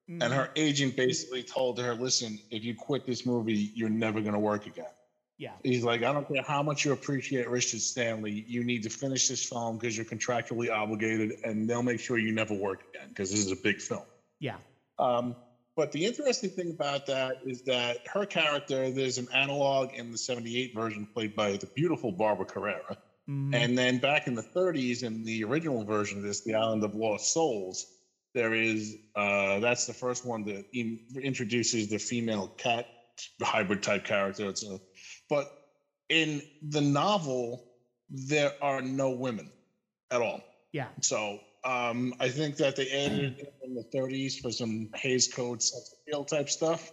Mm-hmm. 0.10 0.22
and 0.22 0.34
her 0.34 0.49
agent 0.55 0.95
basically 0.95 1.43
told 1.43 1.78
her, 1.80 1.93
"Listen, 1.93 2.39
if 2.49 2.64
you 2.64 2.74
quit 2.74 3.05
this 3.05 3.26
movie, 3.26 3.72
you're 3.76 3.89
never 3.89 4.22
going 4.22 4.36
to 4.36 4.39
work 4.39 4.66
again." 4.66 4.93
yeah 5.38 5.51
He's 5.64 5.84
like, 5.84 6.01
I 6.03 6.14
don't 6.14 6.26
care 6.28 6.41
how 6.43 6.64
much 6.64 6.86
you 6.86 6.93
appreciate 6.93 7.49
Richard 7.49 7.82
Stanley, 7.82 8.45
you 8.47 8.64
need 8.64 8.84
to 8.84 8.89
finish 8.89 9.28
this 9.28 9.43
film 9.43 9.78
because 9.78 9.97
you're 9.97 10.05
contractually 10.05 10.72
obligated, 10.72 11.34
and 11.43 11.70
they'll 11.70 11.84
make 11.84 11.99
sure 11.99 12.18
you 12.18 12.32
never 12.32 12.53
work 12.53 12.84
again 12.93 13.10
because 13.10 13.30
this 13.32 13.45
is 13.45 13.51
a 13.51 13.55
big 13.58 13.82
film. 13.82 14.05
yeah 14.39 14.55
Um, 14.97 15.36
but 15.78 15.91
the 15.91 16.03
interesting 16.03 16.49
thing 16.49 16.71
about 16.71 17.05
that 17.05 17.38
is 17.45 17.61
that 17.61 17.99
her 18.07 18.25
character, 18.25 18.89
there's 18.89 19.19
an 19.19 19.28
analog 19.34 19.93
in 19.93 20.11
the 20.11 20.17
78 20.17 20.73
version 20.73 21.07
played 21.13 21.36
by 21.36 21.51
the 21.55 21.67
beautiful 21.75 22.11
Barbara 22.11 22.45
Carrera. 22.45 22.97
Mhm. 23.30 23.53
And 23.53 23.78
then 23.78 23.99
back 23.99 24.28
in 24.28 24.34
the 24.34 24.41
30s, 24.41 25.03
in 25.03 25.23
the 25.23 25.43
original 25.43 25.86
version 25.86 26.17
of 26.17 26.23
this, 26.23 26.41
The 26.41 26.55
Island 26.55 26.84
of 26.84 26.95
Lost 26.95 27.32
Souls, 27.32 27.86
there 28.34 28.53
is 28.53 28.97
uh, 29.15 29.59
that's 29.59 29.86
the 29.86 29.93
first 29.93 30.25
one 30.25 30.43
that 30.45 30.65
in, 30.73 30.99
introduces 31.21 31.89
the 31.89 31.97
female 31.97 32.47
cat 32.57 32.88
hybrid 33.41 33.84
type 33.84 34.03
character. 34.03 34.49
It's 34.49 34.63
a, 34.63 34.80
but 35.30 35.45
in 36.09 36.41
the 36.61 36.82
novel, 36.82 37.65
there 38.09 38.53
are 38.61 38.82
no 38.82 39.11
women 39.11 39.51
at 40.11 40.21
all. 40.21 40.41
yeah 40.71 40.88
So 41.01 41.39
um, 41.68 42.13
I 42.20 42.30
think 42.30 42.55
that 42.57 42.76
they 42.78 42.89
added 42.89 43.45
in 43.63 43.76
the 43.76 43.84
30s 43.93 44.39
for 44.41 44.51
some 44.51 44.89
Hays 44.95 45.28
Code 45.28 45.61
sex 45.61 45.93
appeal 46.07 46.24
type 46.24 46.49
stuff. 46.49 46.91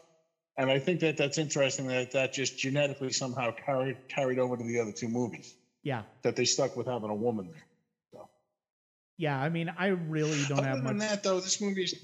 And 0.59 0.71
I 0.71 0.79
think 0.79 1.01
that 1.01 1.17
that's 1.17 1.39
interesting 1.39 1.87
that 1.89 2.11
that 2.13 2.33
just 2.33 2.59
genetically 2.59 3.11
somehow 3.13 3.53
carried 3.53 3.97
carried 4.09 4.39
over 4.39 4.57
to 4.57 4.65
the 4.65 4.81
other 4.81 4.93
two 4.93 5.09
movies. 5.09 5.55
yeah 5.83 6.03
That 6.23 6.37
they 6.37 6.45
stuck 6.45 6.77
with 6.77 6.87
having 6.87 7.11
a 7.11 7.15
woman 7.15 7.51
there. 7.53 8.23
yeah 9.17 9.39
i 9.41 9.49
mean 9.49 9.71
i 9.79 9.89
really 9.89 10.43
don't 10.49 10.59
Other 10.59 10.69
have 10.69 10.77
than 10.85 10.99
much 10.99 11.09
that, 11.09 11.23
though, 11.23 11.41
this 11.41 11.61
movie 11.61 11.85
is 11.85 11.95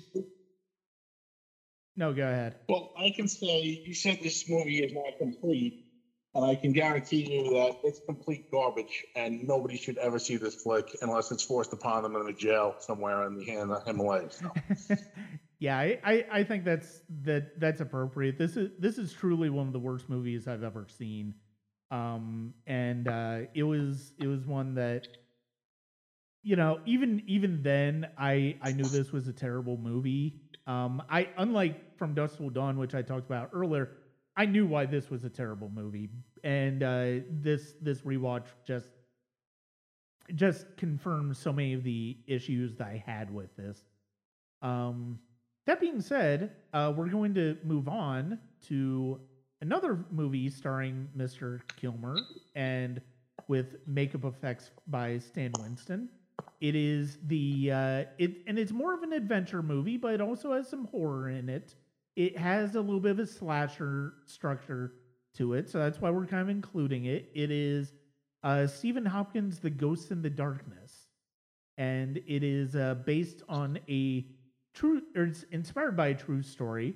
no 1.96 2.12
go 2.12 2.22
ahead 2.22 2.54
well. 2.68 2.92
I 2.98 3.10
can 3.10 3.26
say 3.28 3.82
you 3.84 3.94
said 3.94 4.18
this 4.22 4.48
movie 4.48 4.78
is 4.84 4.92
not 4.92 5.18
complete, 5.18 5.74
and 6.34 6.44
I 6.44 6.54
can 6.54 6.72
guarantee 6.72 7.32
you 7.32 7.54
that 7.54 7.78
it's 7.84 8.00
complete 8.06 8.50
garbage, 8.50 9.04
and 9.16 9.46
nobody 9.46 9.76
should 9.76 9.98
ever 9.98 10.18
see 10.18 10.36
this 10.36 10.62
flick 10.62 10.96
unless 11.02 11.30
it's 11.30 11.42
forced 11.42 11.72
upon 11.72 12.02
them 12.02 12.16
in 12.16 12.28
a 12.28 12.32
jail 12.32 12.76
somewhere 12.78 13.26
in 13.26 13.36
the, 13.38 13.44
the 13.44 13.82
Himalayas. 13.86 14.42
So, 14.76 14.94
yeah 15.58 15.76
I, 15.76 15.98
I 16.02 16.24
i 16.32 16.42
think 16.44 16.64
that's 16.64 17.02
that 17.24 17.60
that's 17.60 17.82
appropriate 17.82 18.38
this 18.38 18.56
is 18.56 18.70
this 18.78 18.96
is 18.96 19.12
truly 19.12 19.50
one 19.50 19.66
of 19.66 19.74
the 19.74 19.78
worst 19.78 20.08
movies 20.08 20.48
i've 20.48 20.62
ever 20.62 20.86
seen 20.88 21.34
um, 21.90 22.54
and 22.66 23.08
uh, 23.08 23.40
it 23.54 23.64
was 23.64 24.12
it 24.18 24.26
was 24.26 24.46
one 24.46 24.74
that 24.74 25.08
you 26.42 26.56
know 26.56 26.80
even 26.86 27.22
even 27.26 27.62
then 27.62 28.06
I 28.16 28.56
I 28.62 28.72
knew 28.72 28.84
this 28.84 29.12
was 29.12 29.28
a 29.28 29.32
terrible 29.32 29.76
movie. 29.76 30.40
Um, 30.66 31.02
I 31.10 31.28
unlike 31.36 31.98
from 31.98 32.14
Dusk 32.14 32.36
Till 32.36 32.50
Dawn, 32.50 32.78
which 32.78 32.94
I 32.94 33.02
talked 33.02 33.26
about 33.26 33.50
earlier, 33.52 33.90
I 34.36 34.46
knew 34.46 34.66
why 34.66 34.86
this 34.86 35.10
was 35.10 35.24
a 35.24 35.28
terrible 35.28 35.70
movie, 35.74 36.08
and 36.44 36.82
uh, 36.82 37.24
this 37.30 37.74
this 37.80 38.02
rewatch 38.02 38.46
just 38.64 38.88
just 40.34 40.66
confirms 40.76 41.38
so 41.38 41.52
many 41.52 41.74
of 41.74 41.82
the 41.82 42.16
issues 42.26 42.76
that 42.76 42.86
I 42.86 43.02
had 43.04 43.32
with 43.32 43.54
this. 43.56 43.84
Um, 44.62 45.18
that 45.66 45.80
being 45.80 46.00
said, 46.00 46.52
uh, 46.72 46.92
we're 46.96 47.08
going 47.08 47.34
to 47.34 47.56
move 47.64 47.88
on 47.88 48.38
to 48.68 49.20
another 49.60 50.04
movie 50.10 50.48
starring 50.48 51.08
Mr. 51.16 51.60
Kilmer 51.76 52.16
and 52.54 53.00
with 53.48 53.76
makeup 53.86 54.24
effects 54.24 54.70
by 54.86 55.18
Stan 55.18 55.52
Winston. 55.60 56.08
It 56.60 56.74
is 56.74 57.18
the 57.26 57.72
uh, 57.72 58.04
it 58.18 58.42
and 58.46 58.58
it's 58.58 58.72
more 58.72 58.94
of 58.94 59.02
an 59.02 59.12
adventure 59.12 59.62
movie, 59.62 59.96
but 59.96 60.14
it 60.14 60.20
also 60.20 60.52
has 60.52 60.68
some 60.68 60.86
horror 60.86 61.30
in 61.30 61.48
it. 61.48 61.74
It 62.16 62.36
has 62.36 62.74
a 62.74 62.80
little 62.80 63.00
bit 63.00 63.12
of 63.12 63.18
a 63.20 63.26
slasher 63.26 64.14
structure 64.26 64.92
to 65.36 65.54
it, 65.54 65.68
so 65.68 65.78
that's 65.78 66.00
why 66.00 66.10
we're 66.10 66.26
kind 66.26 66.42
of 66.42 66.48
including 66.48 67.04
it. 67.04 67.30
It 67.34 67.50
is 67.50 67.92
uh, 68.42 68.66
Stephen 68.66 69.06
Hopkins' 69.06 69.58
The 69.58 69.70
Ghost 69.70 70.10
in 70.10 70.22
the 70.22 70.30
Darkness, 70.30 71.06
and 71.78 72.16
it 72.26 72.42
is 72.42 72.74
uh, 72.74 72.96
based 73.06 73.42
on 73.48 73.78
a 73.88 74.26
true, 74.74 75.02
or 75.16 75.24
it's 75.24 75.44
inspired 75.52 75.96
by 75.96 76.08
a 76.08 76.14
true 76.14 76.42
story 76.42 76.94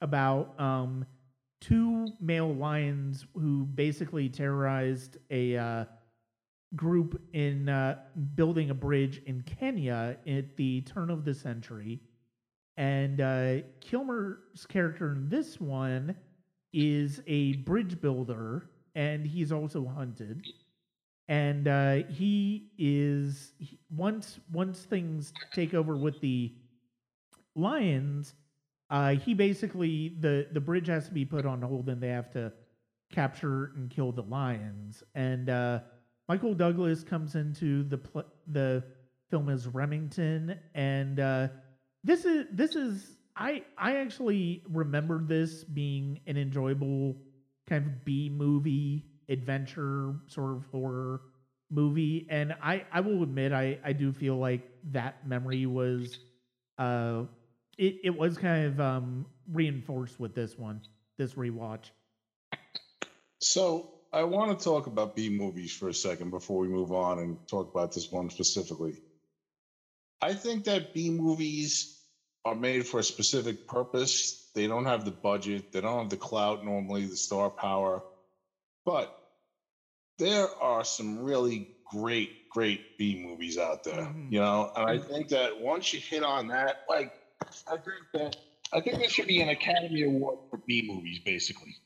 about 0.00 0.58
um, 0.60 1.06
two 1.60 2.08
male 2.20 2.52
lions 2.54 3.24
who 3.34 3.64
basically 3.64 4.28
terrorized 4.28 5.16
a 5.30 5.56
uh, 5.56 5.84
group 6.74 7.20
in 7.32 7.68
uh, 7.68 7.98
building 8.34 8.70
a 8.70 8.74
bridge 8.74 9.22
in 9.26 9.42
Kenya 9.42 10.16
at 10.26 10.56
the 10.56 10.80
turn 10.82 11.10
of 11.10 11.24
the 11.24 11.34
century. 11.34 12.00
And 12.76 13.20
uh, 13.20 13.54
Kilmer's 13.80 14.66
character 14.66 15.12
in 15.12 15.28
this 15.28 15.60
one 15.60 16.16
is 16.72 17.20
a 17.26 17.54
bridge 17.54 18.00
builder, 18.00 18.70
and 18.94 19.26
he's 19.26 19.52
also 19.52 19.86
hunted. 19.86 20.42
And 21.28 21.68
uh, 21.68 21.94
he 22.08 22.70
is 22.78 23.52
he, 23.58 23.78
once 23.90 24.40
once 24.52 24.80
things 24.80 25.32
take 25.54 25.74
over 25.74 25.96
with 25.96 26.20
the 26.20 26.52
lions, 27.54 28.34
uh, 28.90 29.14
he 29.14 29.34
basically 29.34 30.16
the 30.20 30.48
the 30.52 30.60
bridge 30.60 30.88
has 30.88 31.06
to 31.06 31.12
be 31.12 31.24
put 31.24 31.46
on 31.46 31.62
hold, 31.62 31.88
and 31.88 32.02
they 32.02 32.08
have 32.08 32.30
to 32.32 32.52
capture 33.12 33.72
and 33.76 33.90
kill 33.90 34.12
the 34.12 34.22
lions. 34.22 35.02
And 35.14 35.48
uh, 35.50 35.80
Michael 36.28 36.54
Douglas 36.54 37.04
comes 37.04 37.34
into 37.34 37.84
the 37.84 37.98
pl- 37.98 38.32
the 38.48 38.82
film 39.30 39.48
as 39.48 39.66
Remington, 39.66 40.58
and 40.74 41.20
uh, 41.20 41.48
this 42.04 42.24
is 42.24 42.46
this 42.50 42.74
is 42.76 43.16
I 43.36 43.62
I 43.76 43.96
actually 43.96 44.62
remember 44.68 45.20
this 45.22 45.64
being 45.64 46.20
an 46.26 46.36
enjoyable 46.36 47.16
kind 47.68 47.86
of 47.86 48.04
B 48.04 48.28
movie 48.28 49.04
adventure 49.28 50.14
sort 50.26 50.56
of 50.56 50.66
horror 50.66 51.20
movie, 51.70 52.24
and 52.28 52.54
I 52.62 52.84
I 52.90 53.00
will 53.00 53.22
admit 53.22 53.52
I 53.52 53.78
I 53.82 53.92
do 53.92 54.12
feel 54.12 54.36
like 54.36 54.62
that 54.90 55.16
memory 55.22 55.66
was 55.66 56.18
uh 56.78 57.24
it, 57.78 57.96
it 58.02 58.16
was 58.16 58.36
kind 58.36 58.66
of 58.66 58.80
um, 58.80 59.26
reinforced 59.50 60.18
with 60.20 60.34
this 60.34 60.58
one, 60.58 60.82
this 61.18 61.34
rewatch. 61.34 61.90
So 63.40 63.90
I 64.12 64.24
want 64.24 64.56
to 64.58 64.64
talk 64.64 64.86
about 64.86 65.14
B 65.14 65.28
movies 65.28 65.72
for 65.72 65.88
a 65.88 65.94
second 65.94 66.30
before 66.30 66.60
we 66.60 66.68
move 66.68 66.92
on 66.92 67.18
and 67.18 67.38
talk 67.48 67.68
about 67.68 67.92
this 67.92 68.10
one 68.10 68.30
specifically. 68.30 69.02
I 70.22 70.34
think 70.34 70.64
that 70.64 70.94
B 70.94 71.10
movies 71.10 72.00
are 72.44 72.54
made 72.54 72.86
for 72.86 73.00
a 73.00 73.02
specific 73.02 73.66
purpose. 73.66 74.50
They 74.54 74.66
don't 74.68 74.84
have 74.84 75.04
the 75.04 75.10
budget, 75.10 75.72
they 75.72 75.80
don't 75.80 75.98
have 75.98 76.10
the 76.10 76.16
clout 76.16 76.64
normally, 76.64 77.06
the 77.06 77.16
star 77.16 77.50
power, 77.50 78.02
but 78.84 79.18
there 80.18 80.46
are 80.60 80.84
some 80.84 81.18
really 81.20 81.68
great, 81.90 82.48
great 82.50 82.98
B 82.98 83.22
movies 83.24 83.58
out 83.58 83.82
there, 83.82 83.94
mm-hmm. 83.94 84.32
you 84.32 84.40
know. 84.40 84.70
And 84.76 84.88
I 84.88 84.98
think 84.98 85.28
that 85.28 85.60
once 85.60 85.92
you 85.92 86.00
hit 86.00 86.22
on 86.22 86.48
that, 86.48 86.84
like 86.88 87.12
I 87.66 87.76
think 87.76 88.02
that 88.14 88.36
I 88.72 88.80
think 88.80 88.98
there 88.98 89.08
should 89.08 89.26
be 89.26 89.40
an 89.40 89.48
Academy 89.48 90.04
Award 90.04 90.38
for 90.50 90.58
B 90.66 90.84
movies, 90.86 91.18
basically. 91.18 91.76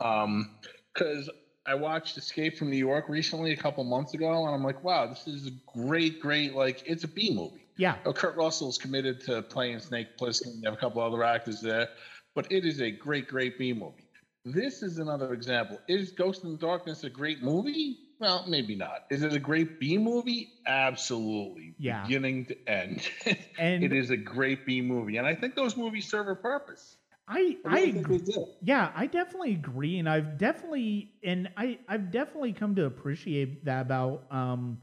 Um, 0.00 0.56
because 0.92 1.30
I 1.66 1.74
watched 1.74 2.16
Escape 2.16 2.56
from 2.56 2.70
New 2.70 2.76
York 2.76 3.08
recently 3.08 3.52
a 3.52 3.56
couple 3.56 3.84
months 3.84 4.14
ago, 4.14 4.46
and 4.46 4.54
I'm 4.54 4.62
like, 4.62 4.82
wow, 4.82 5.06
this 5.06 5.26
is 5.26 5.46
a 5.46 5.52
great, 5.78 6.20
great 6.20 6.54
like 6.54 6.82
it's 6.86 7.04
a 7.04 7.08
B 7.08 7.34
movie. 7.34 7.65
Yeah. 7.76 7.98
Oh, 8.04 8.12
Kurt 8.12 8.36
Russell's 8.36 8.78
committed 8.78 9.20
to 9.20 9.42
playing 9.44 9.80
Snake 9.80 10.08
Plissken. 10.20 10.54
You 10.56 10.62
have 10.66 10.74
a 10.74 10.76
couple 10.76 11.02
other 11.02 11.22
actors 11.22 11.60
there, 11.60 11.88
but 12.34 12.46
it 12.50 12.64
is 12.64 12.80
a 12.80 12.90
great, 12.90 13.26
great 13.26 13.56
B 13.58 13.72
movie. 13.72 14.08
This 14.44 14.82
is 14.82 14.98
another 14.98 15.32
example. 15.32 15.80
Is 15.88 16.12
Ghost 16.12 16.44
in 16.44 16.52
the 16.52 16.58
Darkness 16.58 17.02
a 17.02 17.10
great 17.10 17.42
movie? 17.42 17.98
Well, 18.20 18.44
maybe 18.46 18.76
not. 18.76 19.00
Is 19.10 19.22
it 19.22 19.32
a 19.34 19.40
great 19.40 19.78
B 19.80 19.98
movie? 19.98 20.48
Absolutely. 20.66 21.74
Yeah. 21.78 22.10
Beginning 22.10 22.46
to 22.46 22.56
end. 22.66 23.08
And 23.58 23.80
it 23.80 23.92
is 23.92 24.10
a 24.10 24.16
great 24.16 24.64
B 24.64 24.80
movie. 24.80 25.16
And 25.16 25.26
I 25.26 25.34
think 25.34 25.54
those 25.54 25.76
movies 25.76 26.08
serve 26.08 26.28
a 26.28 26.36
purpose. 26.36 26.96
I 27.28 27.56
I, 27.68 27.78
I 27.96 27.96
agree. 27.96 28.20
Yeah, 28.60 28.90
I 28.94 29.06
definitely 29.06 29.54
agree. 29.54 29.98
And 29.98 30.08
I've 30.08 30.36
definitely 30.36 31.08
and 31.22 31.48
I, 31.56 31.78
I've 31.88 32.10
definitely 32.10 32.52
come 32.52 32.74
to 32.76 32.84
appreciate 32.84 33.64
that 33.64 33.80
about 33.82 34.22
um 34.30 34.80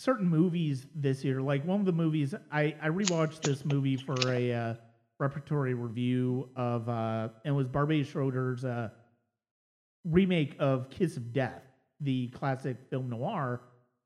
certain 0.00 0.28
movies 0.28 0.86
this 0.94 1.24
year. 1.24 1.42
Like 1.42 1.64
one 1.64 1.80
of 1.80 1.86
the 1.86 1.92
movies 1.92 2.34
I, 2.50 2.74
I 2.80 2.88
rewatched 2.88 3.42
this 3.42 3.64
movie 3.64 3.96
for 3.96 4.16
a 4.30 4.52
uh, 4.52 4.74
repertory 5.18 5.74
review 5.74 6.48
of 6.56 6.88
uh 6.88 7.28
and 7.44 7.54
it 7.54 7.56
was 7.56 7.66
Barbet 7.66 8.06
Schroeder's 8.06 8.64
uh 8.64 8.88
remake 10.04 10.56
of 10.58 10.88
Kiss 10.88 11.18
of 11.18 11.32
Death 11.32 11.62
the 12.00 12.28
classic 12.28 12.76
film 12.88 13.10
noir. 13.10 13.60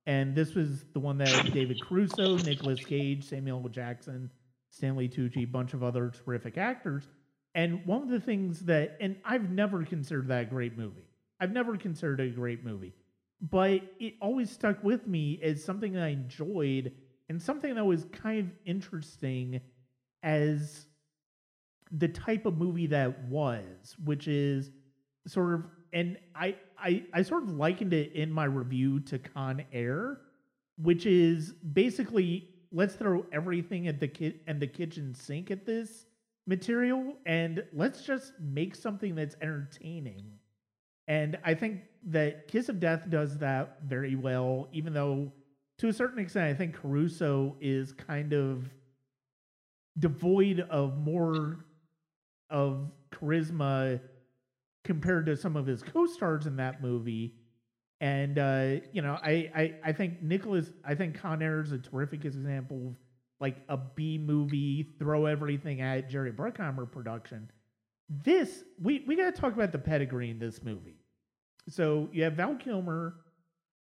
And 0.07 0.35
this 0.35 0.55
was 0.55 0.85
the 0.93 1.01
one 1.01 1.17
that 1.19 1.53
David 1.53 1.81
Caruso, 1.81 2.37
Nicolas 2.39 2.85
Cage, 2.85 3.25
Samuel 3.25 3.63
L. 3.63 3.69
Jackson, 3.69 4.31
Stanley 4.71 5.09
Tucci, 5.09 5.45
a 5.45 5.47
bunch 5.47 5.73
of 5.73 5.83
other 5.83 6.11
terrific 6.11 6.59
actors. 6.59 7.05
And 7.55 7.87
one 7.87 8.03
of 8.03 8.09
the 8.09 8.21
things 8.21 8.61
that, 8.61 8.97
and 9.01 9.17
I've 9.25 9.49
never 9.49 9.85
considered 9.85 10.29
that 10.29 10.43
a 10.43 10.47
great 10.47 10.77
movie. 10.77 11.07
I've 11.41 11.53
never 11.53 11.77
considered 11.77 12.21
it 12.21 12.33
a 12.33 12.35
great 12.35 12.65
movie, 12.65 12.93
but 13.41 13.83
it 14.01 14.15
always 14.21 14.51
stuck 14.51 14.83
with 14.83 15.07
me 15.07 15.41
as 15.43 15.63
something 15.63 15.93
that 15.93 16.03
I 16.03 16.09
enjoyed 16.09 16.93
and 17.29 17.41
something 17.41 17.75
that 17.75 17.85
was 17.85 18.07
kind 18.13 18.41
of 18.41 18.47
interesting 18.65 19.61
as 20.23 20.87
the 21.91 22.09
type 22.09 22.47
of 22.47 22.59
movie 22.59 22.87
that 22.89 23.25
was, 23.25 23.97
which 24.05 24.29
is 24.29 24.71
sort 25.27 25.55
of, 25.55 25.67
and 25.93 26.19
I 26.35 26.57
I, 26.85 27.05
I 27.15 27.23
sort 27.23 27.45
of 27.45 27.51
likened 27.51 27.95
it 27.95 28.13
in 28.13 28.31
my 28.31 28.45
review 28.45 29.01
to 29.01 29.19
Con 29.19 29.65
Air, 29.73 30.21
which 30.77 31.07
is 31.07 31.53
basically 31.53 32.51
let's 32.73 32.95
throw 32.95 33.25
everything 33.33 33.89
at 33.89 34.01
the 34.01 34.09
kit 34.09 34.43
and 34.47 34.61
the 34.61 34.67
kitchen 34.67 35.15
sink 35.15 35.51
at 35.51 35.65
this 35.65 36.07
material 36.47 37.15
and 37.25 37.65
let's 37.73 38.05
just 38.05 38.33
make 38.41 38.75
something 38.75 39.15
that's 39.15 39.37
entertaining. 39.41 40.27
And 41.09 41.39
I 41.45 41.55
think 41.55 41.83
that 42.07 42.49
Kiss 42.49 42.69
of 42.69 42.81
Death 42.81 43.09
does 43.09 43.39
that 43.39 43.79
very 43.85 44.15
well, 44.15 44.69
even 44.73 44.93
though 44.93 45.33
to 45.79 45.89
a 45.89 45.93
certain 45.93 46.19
extent 46.19 46.47
I 46.47 46.55
think 46.55 46.75
Caruso 46.75 47.57
is 47.61 47.93
kind 47.93 48.33
of 48.33 48.69
devoid 49.99 50.61
of 50.61 50.99
more 50.99 51.65
of 52.51 52.91
charisma 53.13 54.01
compared 54.85 55.27
to 55.27 55.37
some 55.37 55.57
of 55.57 55.67
his 55.67 55.83
co-stars 55.83 56.47
in 56.47 56.57
that 56.57 56.83
movie. 56.83 57.35
And 58.01 58.39
uh, 58.39 58.87
you 58.93 59.03
know, 59.03 59.19
I, 59.23 59.51
I 59.55 59.75
I 59.85 59.93
think 59.93 60.21
Nicholas, 60.23 60.73
I 60.85 60.95
think 60.95 61.19
Con 61.19 61.43
Air 61.43 61.61
is 61.61 61.73
a 61.73 61.79
terrific 61.79 62.25
example 62.25 62.89
of 62.89 62.97
like 63.41 63.57
a 63.69 63.77
B 63.77 64.19
movie, 64.19 64.95
throw 64.99 65.27
everything 65.27 65.81
at 65.81 66.11
Jerry 66.11 66.33
Bruckheimer 66.33 66.91
production. 66.91 67.51
This 68.09 68.65
we 68.83 69.05
we 69.07 69.17
got 69.17 69.35
to 69.35 69.41
talk 69.41 69.55
about 69.55 69.73
the 69.73 69.79
pedigree 69.79 70.31
in 70.31 70.39
this 70.39 70.63
movie. 70.63 71.04
So 71.69 72.09
you 72.13 72.25
have 72.25 72.35
Val 72.35 72.55
Kilmer 72.57 73.15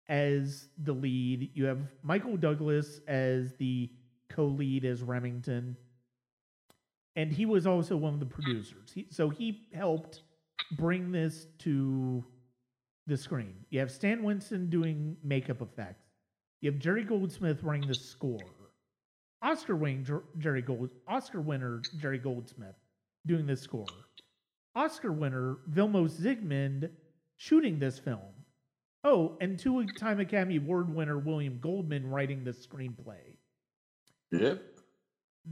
as 0.07 0.67
the 0.83 0.93
lead. 0.93 1.51
You 1.53 1.65
have 1.65 1.79
Michael 2.03 2.37
Douglas 2.37 2.99
as 3.07 3.53
the 3.53 3.89
co-lead 4.29 4.85
as 4.85 5.01
Remington, 5.03 5.75
and 7.15 7.31
he 7.31 7.45
was 7.45 7.67
also 7.67 7.97
one 7.97 8.13
of 8.13 8.19
the 8.19 8.25
producers. 8.25 8.91
He, 8.93 9.07
so 9.09 9.29
he 9.29 9.67
helped 9.73 10.21
bring 10.77 11.11
this 11.11 11.47
to 11.59 12.23
the 13.07 13.17
screen. 13.17 13.55
You 13.69 13.79
have 13.79 13.91
Stan 13.91 14.23
Winston 14.23 14.69
doing 14.69 15.17
makeup 15.23 15.61
effects. 15.61 16.05
You 16.61 16.71
have 16.71 16.79
Jerry 16.79 17.03
Goldsmith 17.03 17.63
running 17.63 17.87
the 17.87 17.95
score. 17.95 18.39
Oscar 19.41 19.75
Jerry 20.37 20.61
Gold, 20.61 20.91
Oscar 21.07 21.41
winner 21.41 21.81
Jerry 21.99 22.19
Goldsmith 22.19 22.75
doing 23.25 23.47
the 23.47 23.57
score. 23.57 23.87
Oscar 24.75 25.11
winner 25.11 25.57
Vilmos 25.71 26.11
Zsigmond 26.11 26.89
shooting 27.41 27.79
this 27.79 27.97
film. 27.97 28.19
Oh, 29.03 29.35
and 29.41 29.57
two-time 29.57 30.19
Academy 30.19 30.57
Award 30.57 30.93
winner 30.93 31.17
William 31.17 31.57
Goldman 31.59 32.07
writing 32.07 32.43
the 32.43 32.51
screenplay. 32.51 33.37
Yep. 34.31 34.61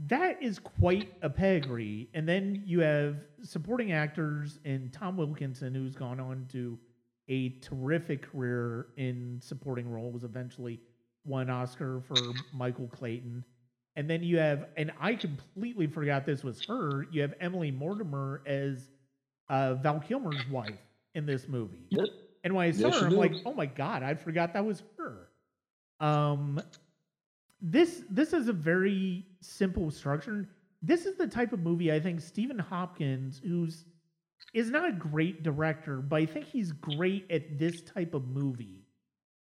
That 0.06 0.40
is 0.40 0.60
quite 0.60 1.12
a 1.22 1.28
pedigree. 1.28 2.08
And 2.14 2.28
then 2.28 2.62
you 2.64 2.78
have 2.80 3.16
supporting 3.42 3.90
actors 3.90 4.60
in 4.64 4.90
Tom 4.92 5.16
Wilkinson, 5.16 5.74
who's 5.74 5.96
gone 5.96 6.20
on 6.20 6.46
to 6.52 6.78
a 7.28 7.58
terrific 7.58 8.22
career 8.30 8.86
in 8.96 9.40
supporting 9.42 9.90
roles, 9.90 10.22
eventually 10.22 10.78
won 11.24 11.50
Oscar 11.50 12.02
for 12.06 12.14
Michael 12.54 12.86
Clayton. 12.86 13.44
And 13.96 14.08
then 14.08 14.22
you 14.22 14.38
have, 14.38 14.68
and 14.76 14.92
I 15.00 15.16
completely 15.16 15.88
forgot 15.88 16.24
this 16.24 16.44
was 16.44 16.64
her, 16.66 17.08
you 17.10 17.22
have 17.22 17.34
Emily 17.40 17.72
Mortimer 17.72 18.42
as 18.46 18.88
uh, 19.48 19.74
Val 19.74 19.98
Kilmer's 19.98 20.48
wife 20.48 20.78
in 21.14 21.26
this 21.26 21.48
movie. 21.48 21.86
Yep. 21.90 22.06
And 22.44 22.54
when 22.54 22.66
I 22.66 22.70
saw 22.70 22.88
Yes, 22.88 23.00
her, 23.00 23.06
I'm 23.06 23.16
like, 23.16 23.34
oh 23.44 23.52
my 23.52 23.66
god, 23.66 24.02
I 24.02 24.14
forgot 24.14 24.54
that 24.54 24.64
was 24.64 24.82
her. 24.98 25.28
Um, 26.00 26.60
this 27.60 28.02
this 28.08 28.32
is 28.32 28.48
a 28.48 28.52
very 28.52 29.26
simple 29.40 29.90
structure. 29.90 30.48
This 30.82 31.04
is 31.04 31.16
the 31.16 31.26
type 31.26 31.52
of 31.52 31.60
movie 31.60 31.92
I 31.92 32.00
think 32.00 32.20
Stephen 32.20 32.58
Hopkins, 32.58 33.40
who's 33.44 33.84
is 34.54 34.70
not 34.70 34.88
a 34.88 34.92
great 34.92 35.42
director, 35.42 35.98
but 35.98 36.16
I 36.16 36.26
think 36.26 36.46
he's 36.46 36.72
great 36.72 37.30
at 37.30 37.58
this 37.58 37.82
type 37.82 38.14
of 38.14 38.26
movie. 38.28 38.86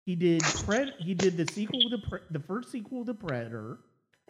He 0.06 0.16
did 0.16 0.42
Pred- 0.42 0.98
he 1.00 1.14
did 1.14 1.38
the 1.38 1.52
sequel 1.52 1.90
to 1.90 1.98
Pre- 2.10 2.20
the 2.32 2.40
first 2.40 2.72
sequel 2.72 3.06
to 3.06 3.14
Predator, 3.14 3.80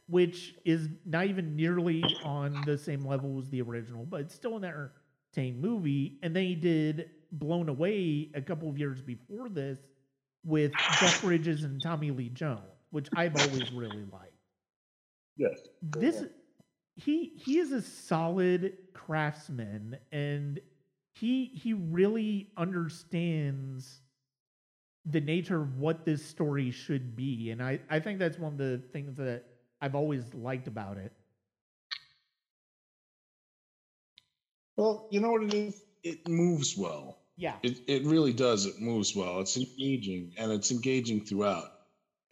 which 0.07 0.55
is 0.65 0.89
not 1.05 1.25
even 1.25 1.55
nearly 1.55 2.03
on 2.23 2.61
the 2.65 2.77
same 2.77 3.05
level 3.05 3.39
as 3.39 3.49
the 3.49 3.61
original, 3.61 4.05
but 4.05 4.21
it's 4.21 4.35
still 4.35 4.57
an 4.57 4.63
entertaining 4.65 5.59
movie. 5.59 6.19
And 6.21 6.35
then 6.35 6.43
he 6.43 6.55
did 6.55 7.09
Blown 7.31 7.69
Away 7.69 8.29
a 8.33 8.41
couple 8.41 8.69
of 8.69 8.77
years 8.77 9.01
before 9.01 9.49
this 9.49 9.79
with 10.45 10.71
Jeff 10.99 11.21
Bridges 11.23 11.63
and 11.63 11.81
Tommy 11.81 12.11
Lee 12.11 12.29
Jones, 12.29 12.61
which 12.91 13.09
I've 13.15 13.35
always 13.35 13.71
really 13.71 14.05
liked. 14.11 14.33
Yes. 15.37 15.59
This 15.81 16.25
he 16.95 17.33
he 17.37 17.59
is 17.59 17.71
a 17.71 17.81
solid 17.81 18.77
craftsman 18.93 19.97
and 20.11 20.59
he 21.13 21.45
he 21.45 21.73
really 21.73 22.51
understands 22.57 24.01
the 25.05 25.21
nature 25.21 25.61
of 25.61 25.79
what 25.79 26.05
this 26.05 26.23
story 26.23 26.71
should 26.71 27.15
be 27.15 27.51
and 27.51 27.63
I, 27.63 27.79
I 27.89 27.99
think 27.99 28.19
that's 28.19 28.37
one 28.37 28.53
of 28.53 28.57
the 28.57 28.81
things 28.91 29.15
that 29.15 29.45
I've 29.81 29.95
always 29.95 30.33
liked 30.33 30.67
about 30.67 30.97
it. 30.97 31.13
Well, 34.75 35.07
you 35.11 35.19
know 35.21 35.31
what 35.31 35.43
it 35.43 35.53
is? 35.53 35.83
It 36.03 36.27
moves 36.27 36.77
well. 36.77 37.18
Yeah. 37.39 37.55
It, 37.63 37.79
it 37.87 38.05
really 38.05 38.33
does. 38.33 38.65
It 38.65 38.81
moves 38.81 39.15
well. 39.15 39.39
It's 39.39 39.55
engaging 39.55 40.33
and 40.37 40.51
it's 40.51 40.71
engaging 40.71 41.21
throughout. 41.21 41.71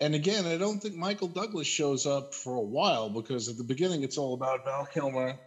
And 0.01 0.13
again, 0.13 0.45
I 0.45 0.57
don't 0.57 0.79
think 0.79 0.95
Michael 0.95 1.29
Douglas 1.29 1.65
shows 1.65 2.05
up 2.05 2.35
for 2.35 2.55
a 2.55 2.61
while 2.61 3.09
because 3.09 3.47
at 3.47 3.57
the 3.57 3.63
beginning 3.63 4.03
it's 4.03 4.17
all 4.17 4.33
about 4.33 4.65
Val 4.65 4.85
Kilmer. 4.85 5.39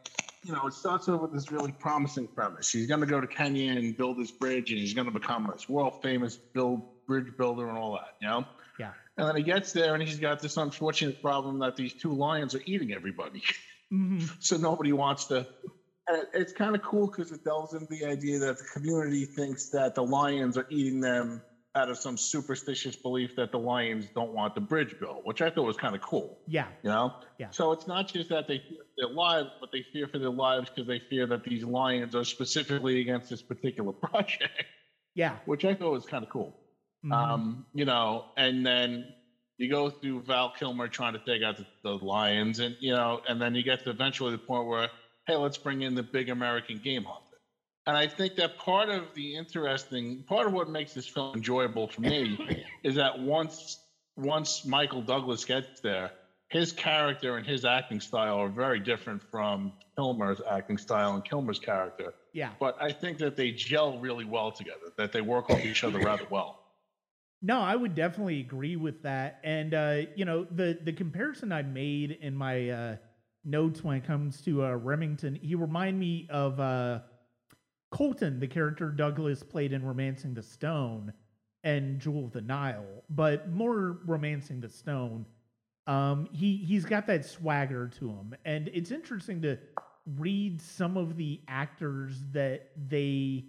You 0.44 0.54
know, 0.54 0.66
it 0.66 0.72
starts 0.72 1.06
off 1.10 1.20
with 1.20 1.34
this 1.34 1.52
really 1.52 1.72
promising 1.72 2.26
premise. 2.26 2.72
He's 2.72 2.86
going 2.86 3.00
to 3.00 3.06
go 3.06 3.20
to 3.20 3.26
Kenya 3.26 3.72
and 3.72 3.94
build 3.94 4.16
this 4.16 4.30
bridge, 4.30 4.70
and 4.70 4.80
he's 4.80 4.94
going 4.94 5.06
to 5.06 5.12
become 5.12 5.48
this 5.52 5.68
world 5.68 6.00
famous 6.02 6.36
build 6.36 6.80
bridge 7.06 7.36
builder 7.36 7.68
and 7.68 7.76
all 7.76 7.92
that. 7.92 8.16
You 8.22 8.28
know. 8.28 8.44
Yeah. 8.78 8.92
And 9.18 9.28
then 9.28 9.36
he 9.36 9.42
gets 9.42 9.72
there, 9.72 9.92
and 9.92 10.02
he's 10.02 10.18
got 10.18 10.40
this 10.40 10.56
unfortunate 10.56 11.20
problem 11.20 11.58
that 11.58 11.76
these 11.76 11.92
two 11.92 12.12
lions 12.14 12.54
are 12.54 12.62
eating 12.64 12.94
everybody. 12.94 13.42
Mhm. 13.92 14.28
so 14.40 14.56
nobody 14.56 14.94
wants 14.94 15.26
to. 15.26 15.46
It's 16.32 16.52
kind 16.52 16.74
of 16.74 16.82
cool 16.82 17.06
because 17.06 17.30
it 17.32 17.42
delves 17.44 17.72
into 17.72 17.86
the 17.88 18.04
idea 18.04 18.38
that 18.40 18.58
the 18.58 18.64
community 18.64 19.26
thinks 19.26 19.68
that 19.70 19.94
the 19.94 20.04
lions 20.04 20.56
are 20.56 20.66
eating 20.70 21.00
them 21.00 21.42
out 21.76 21.88
of 21.88 21.98
some 21.98 22.16
superstitious 22.16 22.96
belief 22.96 23.34
that 23.36 23.52
the 23.52 23.58
lions 23.58 24.10
don't 24.10 24.32
want 24.32 24.54
the 24.54 24.60
bridge 24.60 24.96
built, 24.98 25.24
which 25.24 25.40
I 25.40 25.50
thought 25.50 25.62
was 25.64 25.76
kind 25.76 25.94
of 25.94 26.00
cool. 26.00 26.40
Yeah. 26.46 26.68
You 26.82 26.90
know? 26.90 27.12
Yeah. 27.38 27.50
So 27.50 27.70
it's 27.72 27.86
not 27.86 28.06
just 28.06 28.28
that 28.30 28.46
they 28.48 28.58
fear 28.58 28.78
for 28.78 28.92
their 28.96 29.08
lives, 29.14 29.50
but 29.60 29.70
they 29.72 29.82
fear 29.92 30.08
for 30.08 30.18
their 30.18 30.30
lives 30.30 30.68
because 30.74 30.88
they 30.88 31.00
fear 31.08 31.26
that 31.28 31.44
these 31.44 31.64
lions 31.64 32.14
are 32.16 32.24
specifically 32.24 33.00
against 33.00 33.28
this 33.30 33.42
particular 33.42 33.92
project, 34.10 34.64
Yeah. 35.14 35.38
which 35.44 35.64
I 35.64 35.74
thought 35.74 35.92
was 35.92 36.06
kind 36.06 36.24
of 36.24 36.28
cool. 36.28 36.56
Mhm. 37.04 37.12
Um, 37.12 37.66
you 37.72 37.84
know, 37.84 38.24
and 38.36 38.66
then 38.66 39.14
you 39.58 39.68
go 39.70 39.90
through 39.90 40.22
Val 40.22 40.50
Kilmer 40.50 40.88
trying 40.88 41.12
to 41.12 41.20
take 41.20 41.42
out 41.42 41.56
the, 41.56 41.66
the 41.82 41.98
lions, 42.04 42.58
and 42.58 42.76
you 42.80 42.92
know, 42.92 43.20
and 43.28 43.40
then 43.40 43.54
you 43.54 43.62
get 43.62 43.82
to 43.84 43.90
eventually 43.90 44.32
the 44.32 44.38
point 44.38 44.66
where, 44.66 44.88
hey, 45.26 45.36
let's 45.36 45.58
bring 45.58 45.82
in 45.82 45.94
the 45.94 46.02
big 46.02 46.28
American 46.28 46.78
game 46.78 47.04
hunter. 47.04 47.24
And 47.86 47.96
I 47.96 48.06
think 48.06 48.36
that 48.36 48.58
part 48.58 48.88
of 48.88 49.14
the 49.14 49.36
interesting 49.36 50.22
part 50.28 50.46
of 50.46 50.52
what 50.52 50.68
makes 50.68 50.94
this 50.94 51.06
film 51.06 51.34
enjoyable 51.36 51.88
for 51.88 52.02
me 52.02 52.64
is 52.84 52.94
that 52.96 53.18
once 53.18 53.78
once 54.16 54.64
Michael 54.66 55.02
Douglas 55.02 55.44
gets 55.44 55.80
there, 55.80 56.10
his 56.48 56.72
character 56.72 57.36
and 57.36 57.46
his 57.46 57.64
acting 57.64 58.00
style 58.00 58.36
are 58.36 58.48
very 58.48 58.80
different 58.80 59.22
from 59.30 59.72
Kilmer's 59.96 60.40
acting 60.48 60.78
style 60.78 61.14
and 61.14 61.24
Kilmer's 61.24 61.58
character. 61.58 62.12
yeah. 62.32 62.50
But 62.58 62.76
I 62.80 62.92
think 62.92 63.18
that 63.18 63.36
they 63.36 63.52
gel 63.52 63.98
really 63.98 64.24
well 64.24 64.50
together, 64.52 64.92
that 64.98 65.12
they 65.12 65.20
work 65.20 65.48
off 65.48 65.64
each 65.64 65.84
other 65.84 65.98
rather 66.00 66.26
well. 66.30 66.56
No, 67.42 67.58
I 67.58 67.74
would 67.74 67.94
definitely 67.94 68.40
agree 68.40 68.76
with 68.76 69.00
that. 69.04 69.40
And 69.42 69.72
uh, 69.72 70.02
you 70.14 70.26
know, 70.26 70.44
the 70.50 70.78
the 70.84 70.92
comparison 70.92 71.52
I 71.52 71.62
made 71.62 72.18
in 72.20 72.34
my 72.34 72.68
uh, 72.68 72.96
notes 73.44 73.82
when 73.82 73.96
it 73.96 74.06
comes 74.06 74.40
to 74.42 74.64
uh, 74.64 74.74
Remington, 74.74 75.34
he 75.34 75.54
remind 75.54 75.98
me 75.98 76.26
of 76.30 76.60
uh, 76.60 77.00
Colton, 77.90 78.38
the 78.38 78.46
character 78.46 78.90
Douglas 78.90 79.42
played 79.42 79.72
in 79.72 79.84
*Romancing 79.84 80.34
the 80.34 80.42
Stone* 80.42 81.12
and 81.64 81.98
*Jewel 82.00 82.26
of 82.26 82.32
the 82.32 82.40
Nile*, 82.40 83.04
but 83.10 83.50
more 83.50 83.98
*Romancing 84.06 84.60
the 84.60 84.68
Stone*. 84.68 85.26
Um, 85.86 86.28
he 86.32 86.56
he's 86.56 86.84
got 86.84 87.06
that 87.08 87.24
swagger 87.24 87.88
to 87.98 88.10
him, 88.10 88.34
and 88.44 88.70
it's 88.72 88.90
interesting 88.90 89.42
to 89.42 89.58
read 90.18 90.60
some 90.60 90.96
of 90.96 91.16
the 91.16 91.40
actors 91.48 92.22
that 92.32 92.70
they 92.88 93.44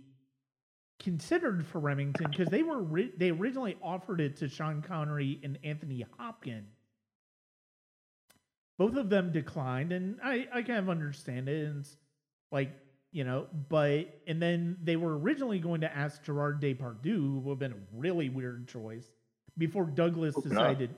considered 0.99 1.65
for 1.65 1.79
Remington 1.79 2.29
because 2.29 2.47
they 2.49 2.63
were 2.63 2.81
ri- 2.81 3.11
they 3.17 3.31
originally 3.31 3.77
offered 3.81 4.21
it 4.21 4.37
to 4.37 4.47
Sean 4.47 4.81
Connery 4.81 5.39
and 5.43 5.57
Anthony 5.63 6.05
Hopkins. 6.17 6.80
Both 8.81 8.95
of 8.95 9.09
them 9.11 9.31
declined, 9.31 9.91
and 9.91 10.17
I 10.23 10.47
I 10.51 10.63
kind 10.63 10.79
of 10.79 10.89
understand 10.89 11.47
it. 11.47 11.67
And 11.67 11.81
it's 11.81 11.95
like 12.51 12.71
you 13.11 13.23
know, 13.23 13.45
but 13.69 14.07
and 14.25 14.41
then 14.41 14.77
they 14.81 14.95
were 14.95 15.19
originally 15.19 15.59
going 15.59 15.81
to 15.81 15.95
ask 15.95 16.23
Gerard 16.23 16.59
Depardieu, 16.59 17.03
who 17.03 17.39
would 17.41 17.51
have 17.51 17.59
been 17.59 17.73
a 17.73 17.95
really 17.95 18.29
weird 18.29 18.67
choice, 18.67 19.05
before 19.55 19.83
Douglas 19.85 20.33
God. 20.33 20.43
decided 20.45 20.95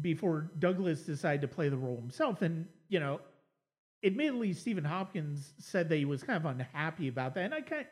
before 0.00 0.52
Douglas 0.56 1.00
decided 1.02 1.40
to 1.40 1.48
play 1.48 1.68
the 1.68 1.76
role 1.76 1.96
himself. 1.96 2.42
And 2.42 2.68
you 2.88 3.00
know, 3.00 3.22
admittedly, 4.04 4.52
Stephen 4.52 4.84
Hopkins 4.84 5.54
said 5.58 5.88
that 5.88 5.96
he 5.96 6.04
was 6.04 6.22
kind 6.22 6.36
of 6.36 6.46
unhappy 6.46 7.08
about 7.08 7.34
that, 7.34 7.46
and 7.46 7.54
I 7.54 7.62
kind 7.62 7.86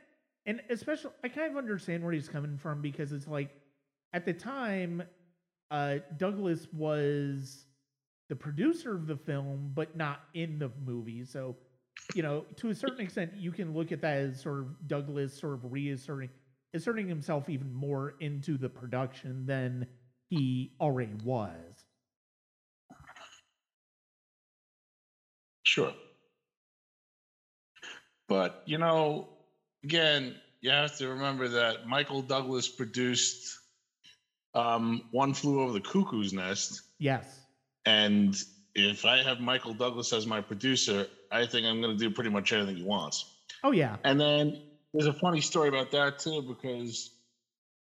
and 0.47 0.61
especially 0.71 1.11
I 1.25 1.29
kind 1.29 1.51
of 1.51 1.57
understand 1.57 2.05
where 2.05 2.13
he's 2.13 2.29
coming 2.29 2.57
from 2.57 2.83
because 2.83 3.11
it's 3.11 3.27
like 3.27 3.51
at 4.13 4.25
the 4.25 4.33
time, 4.33 5.03
uh, 5.73 5.97
Douglas 6.17 6.69
was 6.73 7.67
the 8.29 8.37
producer 8.37 8.95
of 8.95 9.07
the 9.07 9.17
film, 9.17 9.71
but 9.75 9.97
not 9.97 10.21
in 10.35 10.59
the 10.59 10.71
movie. 10.85 11.25
So, 11.25 11.57
you 12.15 12.23
know, 12.23 12.45
to 12.57 12.71
a 12.71 12.75
certain 12.75 13.01
extent, 13.01 13.33
you 13.37 13.53
can 13.53 13.73
look 13.73 13.93
at 13.93 14.01
that 14.03 14.17
as 14.17 14.41
sort 14.41 14.61
of 14.61 14.89
Douglas 14.89 15.39
sort 15.39 15.55
of 15.55 15.73
reasserting 15.73 16.31
asserting 16.75 17.09
himself 17.09 17.49
even 17.49 17.73
more 17.73 18.15
into 18.21 18.59
the 18.59 18.69
production 18.69 19.47
than 19.47 19.87
he 20.29 20.73
already 20.81 21.15
was. 21.25 21.85
Sure. 25.63 25.93
But, 28.29 28.63
you 28.67 28.79
know, 28.79 29.29
again, 29.85 30.35
you 30.61 30.71
have 30.71 30.97
to 30.99 31.09
remember 31.09 31.49
that 31.49 31.87
Michael 31.87 32.23
Douglas 32.23 32.69
produced 32.69 33.59
um, 34.55 35.03
One 35.13 35.33
Flew 35.33 35.63
Over 35.63 35.73
the 35.73 35.81
Cuckoo's 35.81 36.33
Nest. 36.33 36.83
Yes. 36.99 37.46
And 37.87 38.37
if 38.75 39.05
I 39.07 39.23
have 39.23 39.41
Michael 39.41 39.73
Douglas 39.75 40.13
as 40.13 40.27
my 40.27 40.41
producer, 40.41 41.07
I 41.33 41.47
think 41.47 41.67
I'm 41.67 41.81
going 41.81 41.97
to 41.97 41.99
do 41.99 42.11
pretty 42.11 42.31
much 42.31 42.53
anything 42.53 42.77
he 42.77 42.83
wants. 42.83 43.25
Oh 43.65 43.71
yeah. 43.71 43.97
And 44.05 44.21
then 44.21 44.61
there's 44.93 45.07
a 45.07 45.13
funny 45.15 45.41
story 45.41 45.69
about 45.69 45.93
that, 45.93 46.19
too, 46.19 46.43
because 46.43 47.11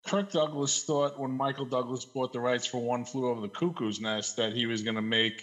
Kirk 0.07 0.31
Douglas 0.31 0.83
thought 0.83 1.19
when 1.19 1.31
Michael 1.31 1.65
Douglas 1.65 2.05
bought 2.05 2.31
the 2.33 2.39
rights 2.39 2.65
for 2.65 2.79
One 2.79 3.03
Flew 3.05 3.29
Over 3.29 3.41
the 3.41 3.49
Cuckoo's 3.49 3.99
Nest 3.99 4.37
that 4.37 4.53
he 4.53 4.67
was 4.67 4.83
going 4.83 4.95
to 4.95 5.01
make 5.01 5.41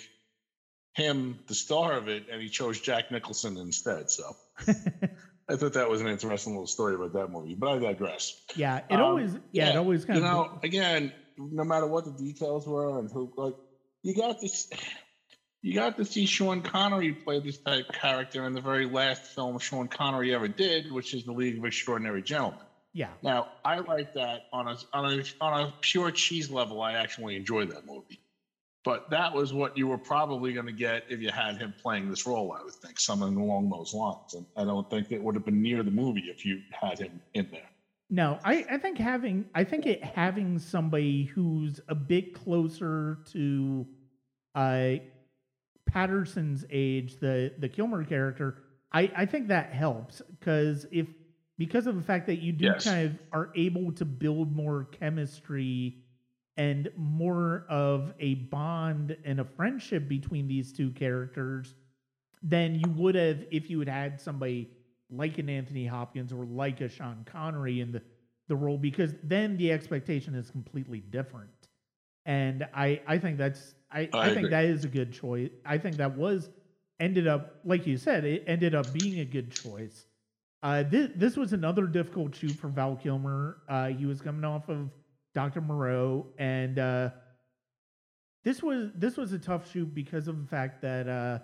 him 0.95 1.39
the 1.49 1.55
star 1.55 1.95
of 1.95 2.09
it, 2.09 2.27
and 2.31 2.41
he 2.41 2.49
chose 2.49 2.81
Jack 2.81 3.11
Nicholson 3.11 3.57
instead. 3.57 4.11
So 4.11 4.25
I 5.49 5.57
thought 5.57 5.73
that 5.73 5.89
was 5.89 6.01
an 6.01 6.07
interesting 6.07 6.53
little 6.53 6.67
story 6.67 6.95
about 6.95 7.13
that 7.15 7.29
movie, 7.29 7.55
but 7.55 7.69
I 7.71 7.79
digress. 7.79 8.41
yeah. 8.55 8.81
It 8.91 8.95
Um, 8.95 9.01
always 9.03 9.37
yeah, 9.53 9.71
it 9.71 9.77
always 9.77 10.05
kind 10.05 10.21
You 10.21 10.27
of 10.27 10.31
You 10.31 10.53
know, 10.53 10.59
again, 10.63 11.13
no 11.39 11.65
matter 11.65 11.87
what 11.87 12.05
the 12.05 12.13
details 12.13 12.67
were 12.67 12.99
and 12.99 13.11
who, 13.11 13.33
like, 13.37 13.55
you 14.03 14.15
got 14.15 14.41
this. 14.41 14.69
You 15.65 15.75
got 15.75 15.97
to 15.99 16.05
see 16.05 16.27
Sean 16.27 16.61
Connery 16.61 17.13
play 17.13 17.39
this 17.39 17.59
type 17.59 17.89
of 17.89 17.95
character 17.95 18.45
in 18.47 18.53
the 18.53 18.61
very 18.61 18.85
last 18.85 19.23
film 19.27 19.61
Sean 19.61 19.87
Connery 19.87 20.35
ever 20.35 20.49
did, 20.49 20.91
which 20.91 21.15
is 21.15 21.23
The 21.23 21.31
League 21.31 21.57
of 21.57 21.65
Extraordinary 21.65 22.21
Gentlemen. 22.21 22.59
Yeah. 22.93 23.11
Now, 23.23 23.49
I 23.65 23.79
like 23.79 24.13
that 24.15 24.47
on 24.53 24.67
a 24.67 24.77
on 24.93 25.21
a 25.21 25.25
on 25.41 25.61
a 25.61 25.75
pure 25.81 26.11
cheese 26.11 26.51
level. 26.51 26.83
I 26.83 26.95
actually 26.95 27.37
enjoy 27.37 27.67
that 27.67 27.87
movie, 27.87 28.21
but 28.85 29.09
that 29.11 29.33
was 29.33 29.55
what 29.55 29.79
you 29.79 29.87
were 29.87 29.99
probably 29.99 30.53
going 30.53 30.67
to 30.67 30.73
get 30.73 31.05
if 31.09 31.21
you 31.21 31.31
had 31.31 31.57
him 31.57 31.73
playing 31.81 32.11
this 32.11 32.27
role. 32.27 32.53
I 32.53 32.63
would 32.63 32.75
think 32.75 33.01
something 33.01 33.37
along 33.37 33.71
those 33.71 33.95
lines, 33.95 34.35
and 34.35 34.45
I 34.57 34.65
don't 34.65 34.91
think 34.91 35.11
it 35.11 35.23
would 35.23 35.37
have 35.37 35.45
been 35.45 35.63
near 35.63 35.83
the 35.83 35.91
movie 35.91 36.25
if 36.29 36.45
you 36.45 36.61
had 36.73 36.99
him 36.99 37.21
in 37.35 37.49
there. 37.51 37.71
No, 38.13 38.39
I, 38.45 38.67
I 38.71 38.79
think 38.79 38.99
having 38.99 39.47
I 39.55 39.65
think 39.65 39.87
it 39.87 40.05
having 40.05 40.59
somebody 40.59 41.25
who's 41.25 41.81
a 41.89 41.95
bit 41.95 42.35
closer 42.35 43.21
to 43.33 43.87
uh 44.55 44.97
Patterson's 45.87 46.65
age, 46.71 47.19
the 47.21 47.55
the 47.59 47.69
Kilmer 47.69 48.05
character, 48.05 48.59
I, 48.93 49.11
I 49.17 49.27
think 49.27 49.49
that 49.49 49.73
helps 49.73 50.21
because 50.39 50.87
if 50.93 51.09
because 51.59 51.87
of 51.87 51.97
the 51.97 52.03
fact 52.03 52.27
that 52.27 52.41
you 52.41 52.53
do 52.53 52.75
Yes. 52.75 52.85
kind 52.85 53.07
of 53.11 53.19
are 53.33 53.51
able 53.57 53.93
to 53.93 54.05
build 54.05 54.55
more 54.55 54.85
chemistry 54.85 56.05
and 56.59 56.91
more 56.97 57.65
of 57.71 58.13
a 58.21 58.35
bond 58.35 59.17
and 59.25 59.41
a 59.41 59.45
friendship 59.45 60.09
between 60.09 60.49
these 60.49 60.73
two 60.73 60.91
characters 60.91 61.75
than 62.43 62.75
you 62.75 62.91
would 62.91 63.15
have 63.15 63.45
if 63.51 63.71
you 63.71 63.79
had 63.79 63.89
had 63.89 64.21
somebody 64.21 64.71
like 65.13 65.39
an 65.39 65.49
Anthony 65.51 65.87
Hopkins 65.87 66.33
or 66.33 66.45
like 66.45 66.81
a 66.81 66.89
Sean 66.89 67.25
Connery 67.27 67.81
in 67.81 67.93
the, 67.93 68.03
the 68.49 68.57
role 68.57 68.79
because 68.79 69.15
then 69.23 69.57
the 69.57 69.73
expectation 69.73 70.35
is 70.35 70.51
completely 70.51 71.01
different. 71.01 71.51
And 72.27 72.67
I 72.75 73.01
I 73.07 73.19
think 73.19 73.39
that's 73.39 73.75
I, 73.91 74.11
I, 74.13 74.31
I 74.31 74.35
think 74.35 74.49
agree. 74.49 74.51
that 74.51 74.65
is 74.67 74.85
a 74.85 74.89
good 74.89 75.13
choice. 75.13 75.51
I 75.65 75.79
think 75.79 75.99
that 75.99 76.17
was 76.17 76.51
ended 77.01 77.27
up 77.27 77.61
like 77.65 77.87
you 77.87 77.97
said, 77.97 78.25
it 78.25 78.45
ended 78.47 78.75
up 78.75 78.93
being 78.93 79.21
a 79.21 79.25
good 79.25 79.51
choice. 79.51 80.07
Uh, 80.63 80.85
this 80.85 81.11
this 81.17 81.37
was 81.37 81.53
another 81.53 81.87
difficult 81.87 82.35
shoot 82.35 82.59
for 82.59 82.69
Val 82.69 82.97
Kilmer. 82.97 83.59
Uh, 83.69 83.89
he 83.89 84.07
was 84.07 84.21
coming 84.21 84.45
off 84.45 84.69
of 84.69 84.91
Dr. 85.35 85.61
Moreau, 85.61 86.27
and 86.39 86.79
uh, 86.79 87.11
this 88.45 88.63
was 88.63 88.91
this 88.95 89.17
was 89.17 89.33
a 89.33 89.39
tough 89.39 89.71
shoot 89.71 89.93
because 89.95 90.29
of 90.29 90.41
the 90.41 90.47
fact 90.47 90.83
that 90.83 91.09
uh, 91.09 91.39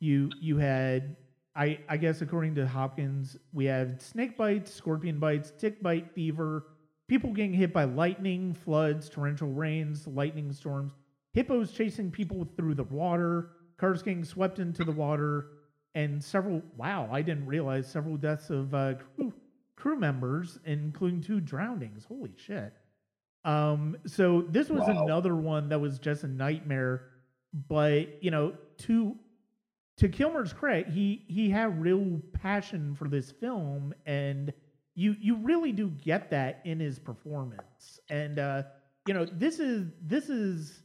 you 0.00 0.34
you 0.40 0.56
had 0.58 1.16
I 1.56 1.78
I 1.88 1.96
guess 1.96 2.22
according 2.22 2.54
to 2.56 2.66
Hopkins, 2.66 3.36
we 3.52 3.64
had 3.64 4.00
snake 4.00 4.36
bites, 4.36 4.72
scorpion 4.72 5.18
bites, 5.18 5.52
tick 5.58 5.82
bite 5.82 6.10
fever, 6.12 6.66
people 7.08 7.32
getting 7.32 7.52
hit 7.54 7.72
by 7.72 7.84
lightning, 7.84 8.54
floods, 8.54 9.08
torrential 9.08 9.48
rains, 9.52 10.06
lightning 10.06 10.52
storms, 10.52 10.92
hippos 11.32 11.72
chasing 11.72 12.10
people 12.10 12.46
through 12.56 12.74
the 12.74 12.84
water, 12.84 13.50
cars 13.78 14.02
getting 14.02 14.24
swept 14.24 14.58
into 14.58 14.84
the 14.84 14.92
water, 14.92 15.46
and 15.94 16.22
several 16.22 16.62
wow, 16.76 17.08
I 17.10 17.22
didn't 17.22 17.46
realize 17.46 17.86
several 17.90 18.16
deaths 18.16 18.50
of 18.50 18.74
uh, 18.74 18.94
crew 19.16 19.32
crew 19.76 19.96
members, 19.98 20.58
including 20.64 21.20
two 21.22 21.40
drownings. 21.40 22.04
Holy 22.04 22.32
shit. 22.36 22.72
Um, 23.44 23.96
so 24.06 24.42
this 24.42 24.68
was 24.68 24.88
Wow. 24.88 25.04
another 25.04 25.36
one 25.36 25.68
that 25.68 25.80
was 25.80 25.98
just 25.98 26.24
a 26.24 26.28
nightmare. 26.28 27.02
But 27.68 28.22
you 28.22 28.30
know, 28.30 28.54
to 28.78 29.16
to 29.98 30.08
Kilmer's 30.08 30.52
credit, 30.52 30.88
he 30.88 31.24
he 31.26 31.48
had 31.50 31.80
real 31.80 32.20
passion 32.32 32.94
for 32.94 33.08
this 33.08 33.30
film, 33.30 33.94
and 34.04 34.52
you 34.94 35.16
you 35.20 35.36
really 35.36 35.72
do 35.72 35.88
get 35.88 36.30
that 36.30 36.60
in 36.64 36.80
his 36.80 36.98
performance. 36.98 37.98
And 38.10 38.38
uh, 38.38 38.64
you 39.06 39.14
know, 39.14 39.24
this 39.24 39.58
is 39.58 39.90
this 40.02 40.28
is 40.28 40.82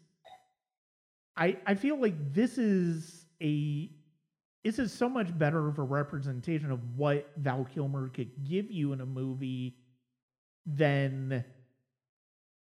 I 1.35 1.57
I 1.65 1.75
feel 1.75 1.99
like 1.99 2.33
this 2.33 2.57
is 2.57 3.25
a 3.41 3.89
this 4.63 4.79
is 4.79 4.93
so 4.93 5.09
much 5.09 5.37
better 5.37 5.67
of 5.67 5.79
a 5.79 5.83
representation 5.83 6.71
of 6.71 6.79
what 6.95 7.31
Val 7.37 7.65
Kilmer 7.65 8.09
could 8.09 8.31
give 8.47 8.71
you 8.71 8.93
in 8.93 9.01
a 9.01 9.05
movie 9.05 9.75
than 10.65 11.43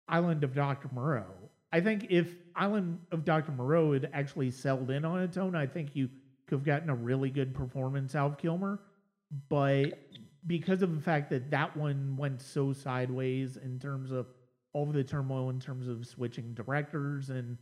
Island 0.08 0.44
of 0.44 0.56
Dr. 0.56 0.90
Moreau. 0.94 1.26
I 1.74 1.82
think 1.82 2.08
if 2.10 2.36
Island 2.56 3.00
of 3.12 3.26
Dr. 3.26 3.52
Moreau 3.52 3.94
had 3.94 4.10
actually 4.14 4.52
settled 4.52 4.90
in 4.90 5.06
on 5.06 5.22
its 5.22 5.38
own, 5.38 5.56
I 5.56 5.68
think 5.68 5.96
you 5.96 6.10
could 6.52 6.58
have 6.58 6.66
gotten 6.66 6.90
a 6.90 6.96
really 6.96 7.30
good 7.30 7.54
performance 7.54 8.14
out 8.14 8.32
of 8.32 8.38
Kilmer. 8.38 8.82
But 9.48 10.00
because 10.46 10.82
of 10.82 10.94
the 10.94 11.02
fact 11.02 11.30
that 11.30 11.50
that 11.52 11.78
one 11.78 12.18
went 12.18 12.42
so 12.42 12.74
sideways 12.74 13.56
in 13.56 13.80
terms 13.80 14.12
of 14.12 14.28
all 14.74 14.90
of 14.90 14.94
the 14.94 15.04
turmoil, 15.04 15.50
in 15.50 15.62
terms 15.62 15.88
of 15.88 16.06
switching 16.06 16.54
directors 16.54 17.30
and 17.30 17.58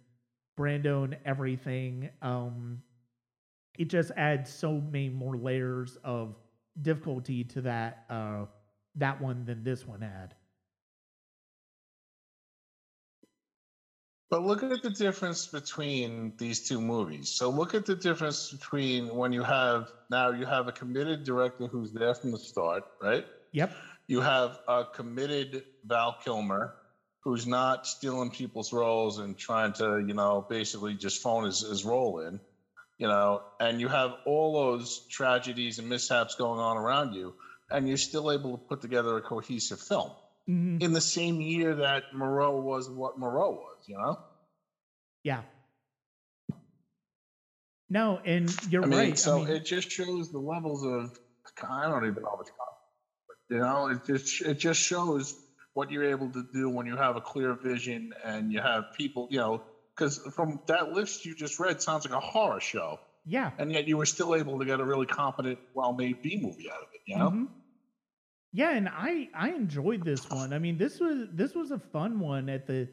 Brando 0.58 1.04
and 1.04 1.18
everything, 1.24 2.10
um, 2.24 2.82
it 3.78 3.90
just 3.90 4.12
adds 4.18 4.52
so 4.52 4.82
many 4.82 5.10
more 5.10 5.38
layers 5.38 6.00
of 6.04 6.36
difficulty 6.82 7.44
to 7.44 7.62
that 7.62 8.06
uh, 8.10 8.46
that 8.96 9.22
one 9.22 9.46
than 9.46 9.64
this 9.64 9.86
one 9.86 10.02
had. 10.02 10.34
But 14.30 14.44
look 14.44 14.62
at 14.62 14.84
the 14.84 14.92
difference 14.92 15.48
between 15.48 16.34
these 16.38 16.68
two 16.68 16.80
movies. 16.80 17.30
So 17.30 17.50
look 17.50 17.74
at 17.74 17.86
the 17.86 17.96
difference 17.96 18.52
between 18.52 19.16
when 19.16 19.34
you 19.34 19.42
have 19.42 19.92
now 20.12 20.30
you 20.32 20.46
have 20.46 20.68
a 20.68 20.72
committed 20.72 21.24
director 21.24 21.68
who's 21.68 21.92
there 21.92 22.14
from 22.14 22.32
the 22.32 22.38
start, 22.38 22.84
right? 23.02 23.26
Yep. 23.54 23.74
You 24.08 24.22
have 24.22 24.60
a 24.68 24.86
committed 24.86 25.64
Val 25.86 26.16
Kilmer 26.24 26.76
who's 27.24 27.48
not 27.48 27.88
stealing 27.88 28.30
people's 28.30 28.72
roles 28.72 29.20
and 29.20 29.38
trying 29.38 29.74
to, 29.74 30.04
you 30.08 30.14
know, 30.14 30.46
basically 30.48 30.94
just 30.94 31.22
phone 31.22 31.46
his, 31.46 31.62
his 31.62 31.84
role 31.84 32.20
in, 32.20 32.40
you 32.98 33.08
know, 33.08 33.42
and 33.60 33.82
you 33.82 33.88
have 33.88 34.14
all 34.26 34.54
those 34.54 35.08
tragedies 35.10 35.80
and 35.80 35.90
mishaps 35.90 36.36
going 36.36 36.60
on 36.60 36.78
around 36.78 37.14
you, 37.14 37.34
and 37.72 37.88
you're 37.88 37.98
still 37.98 38.32
able 38.32 38.58
to 38.58 38.64
put 38.66 38.82
together 38.82 39.18
a 39.18 39.22
cohesive 39.22 39.80
film 39.82 40.12
Mhm. 40.50 40.82
in 40.82 40.94
the 40.94 41.02
same 41.02 41.42
year 41.42 41.76
that 41.76 42.06
Moreau 42.12 42.58
was 42.60 42.90
what 42.90 43.18
Moreau 43.18 43.52
was, 43.52 43.80
you 43.88 43.98
know? 43.98 44.18
Yeah. 45.24 45.44
No, 47.90 48.20
and 48.24 48.58
you're 48.64 48.84
I 48.84 48.88
mean, 48.88 49.16
right. 49.16 49.18
so 49.18 49.44
I 49.44 49.48
mean, 49.48 49.48
it 49.48 49.64
just 49.66 49.90
shows 49.92 50.30
the 50.30 50.40
levels 50.40 50.84
of 50.86 51.12
I 51.70 51.88
don't 51.88 52.06
even 52.06 52.24
know 52.24 52.30
what's 52.36 52.52
but, 53.28 53.38
you 53.56 53.60
know, 53.62 53.88
it 53.90 54.00
just 54.06 54.42
it 54.42 54.58
just 54.60 54.82
shows 54.82 55.36
what 55.74 55.90
you're 55.92 56.06
able 56.06 56.32
to 56.34 56.44
do 56.54 56.70
when 56.70 56.88
you 56.88 56.98
have 56.98 57.16
a 57.18 57.22
clear 57.22 57.58
vision 57.62 58.12
and 58.24 58.52
you 58.52 58.62
have 58.62 58.86
people, 58.94 59.28
you 59.30 59.40
know, 59.40 59.60
because 59.98 60.20
from 60.36 60.60
that 60.68 60.90
list 60.90 61.26
you 61.26 61.36
just 61.36 61.60
read 61.60 61.82
sounds 61.82 62.06
like 62.06 62.18
a 62.18 62.26
horror 62.26 62.60
show, 62.62 62.98
yeah. 63.26 63.52
and 63.58 63.72
yet 63.74 63.88
you 63.88 63.98
were 63.98 64.06
still 64.08 64.36
able 64.36 64.60
to 64.60 64.66
get 64.66 64.82
a 64.82 64.86
really 64.86 65.08
competent, 65.08 65.60
well-made 65.74 66.22
B 66.22 66.38
movie 66.42 66.70
out 66.72 66.82
of 66.84 66.90
it, 66.94 67.02
you 67.08 67.18
know? 67.18 67.32
Mhm. 67.32 67.50
Yeah, 68.52 68.72
and 68.72 68.90
I 68.90 69.30
I 69.34 69.50
enjoyed 69.52 70.04
this 70.04 70.30
one. 70.32 70.54
I 70.54 70.60
mean, 70.60 70.78
this 70.78 71.00
was 71.00 71.28
this 71.32 71.54
was 71.54 71.72
a 71.72 71.78
fun 71.78 72.20
one 72.20 72.50
at 72.50 72.66
the 72.66 72.88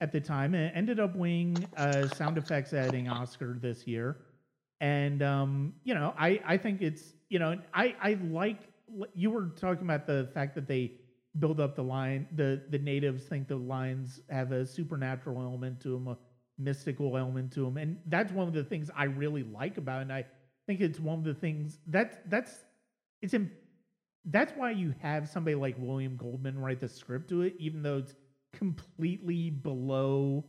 at 0.00 0.12
the 0.12 0.20
time. 0.20 0.54
It 0.54 0.72
ended 0.74 1.00
up 1.00 1.16
winning 1.16 1.66
a 1.76 2.08
sound 2.08 2.36
effects 2.36 2.72
editing 2.72 3.08
Oscar 3.08 3.58
this 3.60 3.86
year, 3.86 4.18
and 4.80 5.22
um, 5.22 5.74
you 5.84 5.94
know, 5.94 6.14
I 6.18 6.40
I 6.44 6.56
think 6.58 6.82
it's 6.82 7.14
you 7.30 7.38
know, 7.38 7.58
I 7.72 7.94
I 8.02 8.18
like 8.22 8.58
you 9.14 9.30
were 9.30 9.46
talking 9.56 9.84
about 9.84 10.06
the 10.06 10.28
fact 10.34 10.54
that 10.56 10.68
they 10.68 10.92
build 11.38 11.58
up 11.58 11.74
the 11.74 11.84
line. 11.84 12.26
The 12.36 12.62
the 12.68 12.78
natives 12.78 13.24
think 13.24 13.48
the 13.48 13.56
lines 13.56 14.20
have 14.28 14.52
a 14.52 14.66
supernatural 14.66 15.40
element 15.40 15.80
to 15.80 15.90
them, 15.92 16.08
a 16.08 16.18
mystical 16.58 17.16
element 17.16 17.50
to 17.52 17.60
them, 17.64 17.78
and 17.78 17.98
that's 18.06 18.30
one 18.30 18.46
of 18.46 18.52
the 18.52 18.64
things 18.64 18.90
I 18.94 19.04
really 19.04 19.42
like 19.42 19.78
about 19.78 20.00
it. 20.00 20.02
And 20.02 20.12
I 20.12 20.26
think 20.66 20.82
it's 20.82 21.00
one 21.00 21.18
of 21.18 21.24
the 21.24 21.34
things 21.34 21.78
that's 21.86 22.18
that's 22.26 22.58
it's 23.22 23.34
in, 23.34 23.50
that's 24.30 24.52
why 24.56 24.70
you 24.70 24.94
have 25.00 25.28
somebody 25.28 25.54
like 25.54 25.76
William 25.78 26.16
Goldman 26.16 26.58
write 26.58 26.80
the 26.80 26.88
script 26.88 27.28
to 27.30 27.42
it, 27.42 27.54
even 27.58 27.82
though 27.82 27.98
it's 27.98 28.14
completely 28.52 29.50
below 29.50 30.44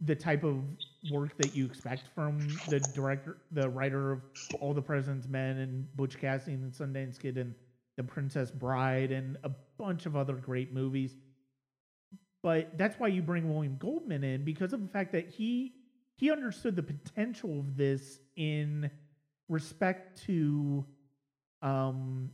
the 0.00 0.14
type 0.14 0.44
of 0.44 0.62
work 1.10 1.36
that 1.38 1.54
you 1.54 1.64
expect 1.64 2.02
from 2.14 2.38
the 2.68 2.80
director, 2.94 3.38
the 3.52 3.68
writer 3.68 4.12
of 4.12 4.22
All 4.60 4.74
the 4.74 4.82
President's 4.82 5.26
Men 5.26 5.58
and 5.58 5.96
Butch 5.96 6.18
Cassidy 6.18 6.54
and 6.54 6.72
Sundance 6.72 7.18
Kid 7.18 7.38
and 7.38 7.54
The 7.96 8.02
Princess 8.02 8.50
Bride 8.50 9.10
and 9.12 9.38
a 9.44 9.50
bunch 9.78 10.06
of 10.06 10.16
other 10.16 10.34
great 10.34 10.72
movies. 10.72 11.16
But 12.42 12.76
that's 12.76 12.98
why 12.98 13.08
you 13.08 13.22
bring 13.22 13.52
William 13.52 13.76
Goldman 13.78 14.22
in 14.22 14.44
because 14.44 14.72
of 14.72 14.80
the 14.80 14.88
fact 14.88 15.12
that 15.12 15.28
he 15.28 15.72
he 16.16 16.30
understood 16.30 16.76
the 16.76 16.82
potential 16.82 17.58
of 17.60 17.76
this 17.76 18.20
in 18.36 18.90
respect 19.48 20.22
to 20.26 20.84
um 21.62 22.30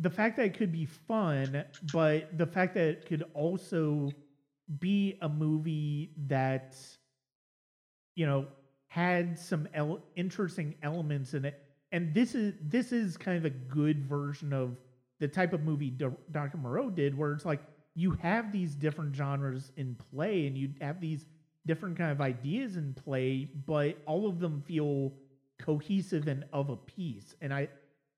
the 0.00 0.10
fact 0.10 0.36
that 0.38 0.46
it 0.46 0.54
could 0.54 0.72
be 0.72 0.86
fun, 0.86 1.64
but 1.92 2.36
the 2.36 2.46
fact 2.46 2.74
that 2.74 2.86
it 2.88 3.06
could 3.06 3.24
also 3.34 4.10
be 4.78 5.18
a 5.20 5.28
movie 5.28 6.10
that 6.26 6.76
you 8.14 8.26
know 8.26 8.46
had 8.86 9.38
some 9.38 9.68
el- 9.74 10.00
interesting 10.16 10.74
elements 10.82 11.34
in 11.34 11.44
it 11.44 11.60
and 11.92 12.14
this 12.14 12.34
is 12.34 12.54
this 12.62 12.92
is 12.92 13.16
kind 13.16 13.36
of 13.36 13.44
a 13.44 13.50
good 13.50 14.04
version 14.04 14.52
of 14.52 14.76
the 15.18 15.26
type 15.26 15.52
of 15.52 15.62
movie 15.62 15.90
Dr. 16.30 16.56
Moreau 16.56 16.88
did 16.88 17.16
where 17.16 17.32
it's 17.32 17.44
like 17.44 17.62
you 17.96 18.12
have 18.12 18.52
these 18.52 18.74
different 18.74 19.14
genres 19.14 19.72
in 19.76 19.96
play 20.12 20.46
and 20.46 20.56
you 20.56 20.70
have 20.80 21.00
these 21.00 21.26
different 21.66 21.98
kind 21.98 22.12
of 22.12 22.20
ideas 22.20 22.76
in 22.76 22.94
play 22.94 23.50
but 23.66 23.98
all 24.06 24.28
of 24.28 24.38
them 24.38 24.62
feel 24.66 25.12
cohesive 25.58 26.28
and 26.28 26.44
of 26.52 26.70
a 26.70 26.76
piece 26.76 27.34
and 27.40 27.52
I 27.52 27.68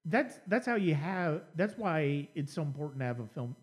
that's 0.06 0.40
that's 0.48 0.66
how 0.66 0.74
you 0.74 0.94
have 0.94 1.42
that's 1.54 1.76
why 1.78 2.28
it's 2.34 2.52
so 2.52 2.62
important 2.62 3.00
to 3.00 3.06
have 3.06 3.20
a 3.20 3.26
film 3.26 3.54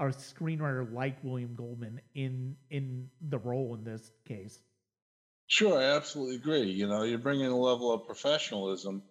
a 0.00 0.04
screenwriter 0.04 0.90
like 0.92 1.22
William 1.22 1.54
Goldman 1.54 2.00
in 2.14 2.56
in 2.70 3.08
the 3.20 3.38
role 3.38 3.74
in 3.74 3.84
this 3.84 4.10
case. 4.26 4.60
Sure, 5.46 5.78
I 5.78 5.96
absolutely 5.96 6.36
agree. 6.36 6.70
You 6.70 6.86
know, 6.86 7.02
you're 7.02 7.18
bringing 7.18 7.46
a 7.46 7.56
level 7.56 7.92
of 7.92 8.06
professionalism. 8.06 9.02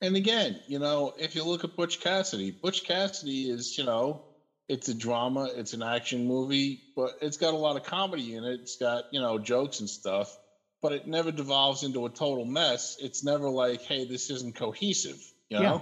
And 0.00 0.16
again, 0.16 0.60
you 0.66 0.78
know, 0.78 1.14
if 1.18 1.36
you 1.36 1.44
look 1.44 1.62
at 1.62 1.76
Butch 1.76 2.00
Cassidy, 2.00 2.50
Butch 2.50 2.84
Cassidy 2.84 3.50
is, 3.50 3.78
you 3.78 3.84
know, 3.84 4.24
it's 4.68 4.88
a 4.88 4.94
drama, 4.94 5.50
it's 5.54 5.72
an 5.72 5.82
action 5.82 6.26
movie, 6.26 6.80
but 6.96 7.12
it's 7.20 7.36
got 7.36 7.54
a 7.54 7.56
lot 7.56 7.76
of 7.76 7.84
comedy 7.84 8.34
in 8.34 8.44
it. 8.44 8.60
It's 8.60 8.76
got, 8.76 9.04
you 9.12 9.20
know, 9.20 9.38
jokes 9.38 9.80
and 9.80 9.88
stuff, 9.88 10.34
but 10.82 10.92
it 10.92 11.06
never 11.06 11.30
devolves 11.30 11.84
into 11.84 12.06
a 12.06 12.10
total 12.10 12.44
mess. 12.44 12.96
It's 13.00 13.22
never 13.22 13.48
like, 13.48 13.82
hey, 13.82 14.06
this 14.06 14.30
isn't 14.30 14.56
cohesive, 14.56 15.20
you 15.48 15.58
know? 15.58 15.62
Yeah. 15.62 15.80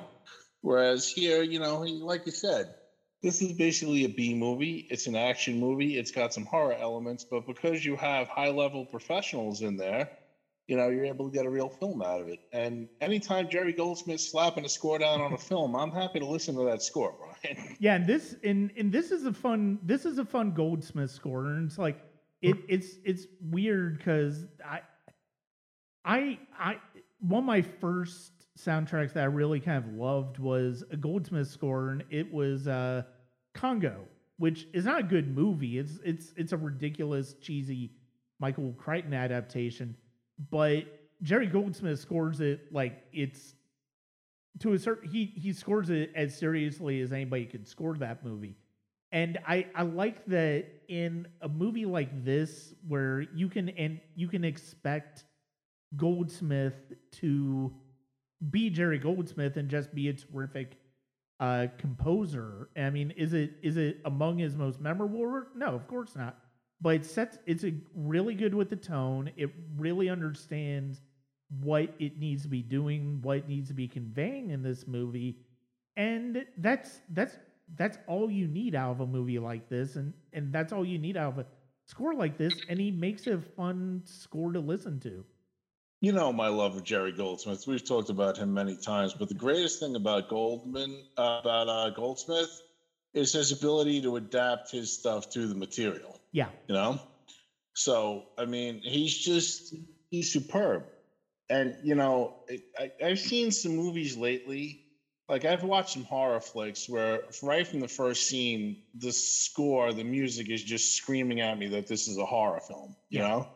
Whereas 0.62 1.10
here, 1.10 1.43
you 1.43 1.59
know, 1.59 1.80
like 1.80 2.24
you 2.24 2.32
said, 2.32 2.74
this 3.22 3.43
is 3.43 3.52
basically 3.52 4.05
a 4.05 4.09
B 4.09 4.34
movie. 4.34 4.86
It's 4.90 5.06
an 5.06 5.14
action 5.14 5.60
movie. 5.60 5.98
It's 5.98 6.10
got 6.10 6.32
some 6.32 6.44
horror 6.44 6.74
elements, 6.74 7.24
but 7.24 7.47
because 7.47 7.84
you 7.84 7.97
have 7.97 8.28
high 8.28 8.51
level 8.51 8.84
professionals 8.86 9.62
in 9.62 9.76
there, 9.76 10.10
you 10.68 10.76
know, 10.76 10.89
you're 10.89 11.05
able 11.05 11.28
to 11.28 11.34
get 11.34 11.44
a 11.47 11.51
real 11.51 11.68
film 11.68 12.02
out 12.02 12.20
of 12.20 12.28
it. 12.28 12.40
And 12.52 12.89
anytime 13.01 13.48
Jerry 13.51 13.72
Goldsmith's 13.72 14.30
slapping 14.30 14.64
a 14.64 14.68
score 14.68 14.98
down 14.98 15.20
on 15.20 15.32
a 15.32 15.39
film, 15.51 15.76
I'm 15.76 15.90
happy 15.90 16.20
to 16.20 16.26
listen 16.26 16.55
to 16.56 16.64
that 16.64 16.82
score, 16.82 17.14
Brian. 17.18 17.76
Yeah, 17.80 17.97
and 17.97 18.06
this 18.06 18.36
and 18.44 18.70
and 18.76 18.93
this 18.93 19.10
is 19.10 19.24
a 19.26 19.32
fun 19.32 19.78
this 19.82 20.05
is 20.05 20.18
a 20.18 20.24
fun 20.24 20.52
Goldsmith 20.52 21.10
score, 21.10 21.47
and 21.47 21.68
it's 21.68 21.78
like 21.78 22.01
it 22.40 22.56
it's 22.68 22.94
it's 23.05 23.26
weird 23.40 23.98
because 23.98 24.47
I 24.64 24.80
I 26.05 26.39
I 26.59 26.76
one 27.20 27.40
of 27.40 27.44
my 27.44 27.62
first 27.62 28.41
soundtracks 28.59 29.12
that 29.15 29.23
I 29.23 29.27
really 29.27 29.61
kind 29.61 29.85
of 29.85 29.95
loved 29.95 30.39
was 30.39 30.85
a 30.91 30.97
Goldsmith 30.97 31.49
score, 31.49 31.91
and 31.91 32.05
it 32.11 32.33
was 32.33 32.69
uh, 32.69 33.03
Congo, 33.55 34.05
which 34.39 34.66
is 34.73 34.85
not 34.85 35.01
a 35.01 35.03
good 35.03 35.35
movie. 35.35 35.79
It's 35.79 35.99
it's 36.05 36.33
it's 36.37 36.53
a 36.53 36.57
ridiculous, 36.57 37.35
cheesy 37.35 37.93
Michael 38.39 38.74
Crichton 38.77 39.15
adaptation, 39.15 39.97
but 40.51 40.85
Jerry 41.23 41.47
Goldsmith 41.47 42.01
scores 42.01 42.41
it 42.41 42.73
like 42.73 43.05
it's 43.12 43.55
to 44.61 44.73
a 44.73 44.79
certain 44.79 45.09
he 45.09 45.27
he 45.37 45.53
scores 45.53 45.91
it 45.91 46.12
as 46.15 46.37
seriously 46.37 47.01
as 47.01 47.12
anybody 47.12 47.47
could 47.47 47.66
score 47.66 47.95
that 47.97 48.24
movie. 48.24 48.57
And 49.12 49.39
I, 49.47 49.66
I 49.74 49.83
like 49.83 50.24
that 50.27 50.65
in 50.89 51.29
a 51.43 51.49
movie 51.49 51.85
like 51.85 52.24
this 52.24 52.73
where 52.89 53.20
you 53.20 53.49
can 53.49 53.69
and 53.70 54.01
you 54.15 54.27
can 54.27 54.43
expect 54.43 55.24
Goldsmith 55.97 56.93
to 57.12 57.73
be 58.51 58.70
Jerry 58.70 58.98
Goldsmith 58.98 59.56
and 59.56 59.69
just 59.69 59.94
be 59.94 60.09
a 60.09 60.12
terrific 60.12 60.77
uh, 61.40 61.66
composer. 61.78 62.69
I 62.77 62.90
mean, 62.90 63.12
is 63.16 63.32
it 63.32 63.52
is 63.62 63.77
it 63.77 64.01
among 64.05 64.39
his 64.39 64.56
most 64.56 64.81
memorable 64.81 65.19
work? 65.19 65.56
No, 65.56 65.69
of 65.69 65.86
course 65.86 66.14
not. 66.16 66.39
But 66.81 66.97
it 66.97 67.05
sets 67.05 67.39
it's 67.47 67.64
a 67.64 67.73
really 67.94 68.35
good 68.35 68.55
with 68.55 68.70
the 68.70 68.77
tone. 68.77 69.31
It 69.36 69.51
really 69.77 70.09
understands 70.09 71.01
what 71.60 71.94
it 71.98 72.19
needs 72.19 72.43
to 72.43 72.48
be 72.48 72.62
doing, 72.62 73.20
what 73.23 73.39
it 73.39 73.48
needs 73.48 73.69
to 73.69 73.74
be 73.74 73.86
conveying 73.86 74.51
in 74.51 74.62
this 74.62 74.86
movie, 74.86 75.39
and 75.97 76.44
that's 76.59 77.01
that's 77.10 77.36
that's 77.77 77.98
all 78.06 78.31
you 78.31 78.47
need 78.47 78.74
out 78.74 78.93
of 78.93 79.01
a 79.01 79.06
movie 79.06 79.39
like 79.39 79.69
this, 79.69 79.97
and 79.97 80.12
and 80.32 80.52
that's 80.52 80.73
all 80.73 80.85
you 80.85 80.98
need 80.98 81.16
out 81.16 81.32
of 81.32 81.39
a 81.39 81.47
score 81.86 82.14
like 82.14 82.39
this. 82.39 82.55
And 82.69 82.81
he 82.81 82.90
makes 82.90 83.27
a 83.27 83.39
fun 83.39 84.02
score 84.05 84.52
to 84.52 84.60
listen 84.60 85.01
to. 85.01 85.24
You 86.03 86.11
know 86.11 86.33
my 86.33 86.49
love 86.49 86.74
of 86.74 86.83
Jerry 86.83 87.12
Goldsmith. 87.12 87.65
We've 87.69 87.85
talked 87.85 88.11
about 88.11 88.37
him 88.37 88.53
many 88.53 88.77
times, 88.77 89.15
but 89.15 89.29
the 89.29 89.37
greatest 89.37 89.79
thing 89.79 89.95
about 89.95 90.29
Goldman, 90.29 91.05
uh, 91.16 91.39
about 91.41 91.69
uh, 91.69 91.91
Goldsmith, 91.91 92.61
is 93.15 93.33
his 93.33 93.53
ability 93.53 94.03
to 94.03 94.16
adapt 94.16 94.73
his 94.73 94.93
stuff 94.93 95.31
to 95.31 95.47
the 95.47 95.55
material. 95.55 96.19
Yeah. 96.33 96.49
You 96.66 96.74
know? 96.74 97.01
So, 97.74 98.24
I 98.37 98.47
mean, 98.47 98.81
he's 98.83 99.16
just, 99.16 99.77
he's 100.11 100.33
superb. 100.33 100.87
And, 101.49 101.77
you 101.85 101.95
know, 101.95 102.35
I, 102.77 102.91
I've 103.05 103.20
seen 103.20 103.53
some 103.53 103.77
movies 103.77 104.16
lately. 104.16 104.81
Like, 105.29 105.45
I've 105.45 105.62
watched 105.62 105.91
some 105.91 106.03
horror 106.03 106.41
flicks 106.41 106.89
where, 106.89 107.20
right 107.45 107.65
from 107.65 107.79
the 107.79 107.87
first 107.87 108.27
scene, 108.27 108.83
the 108.97 109.12
score, 109.12 109.93
the 109.93 110.03
music 110.03 110.51
is 110.51 110.65
just 110.65 110.97
screaming 110.97 111.41
at 111.43 111.57
me 111.61 111.69
that 111.69 111.87
this 111.87 112.09
is 112.09 112.19
a 112.19 112.27
horror 112.27 112.61
film, 112.66 112.97
you 113.09 113.20
yeah. 113.20 113.29
know? 113.29 113.49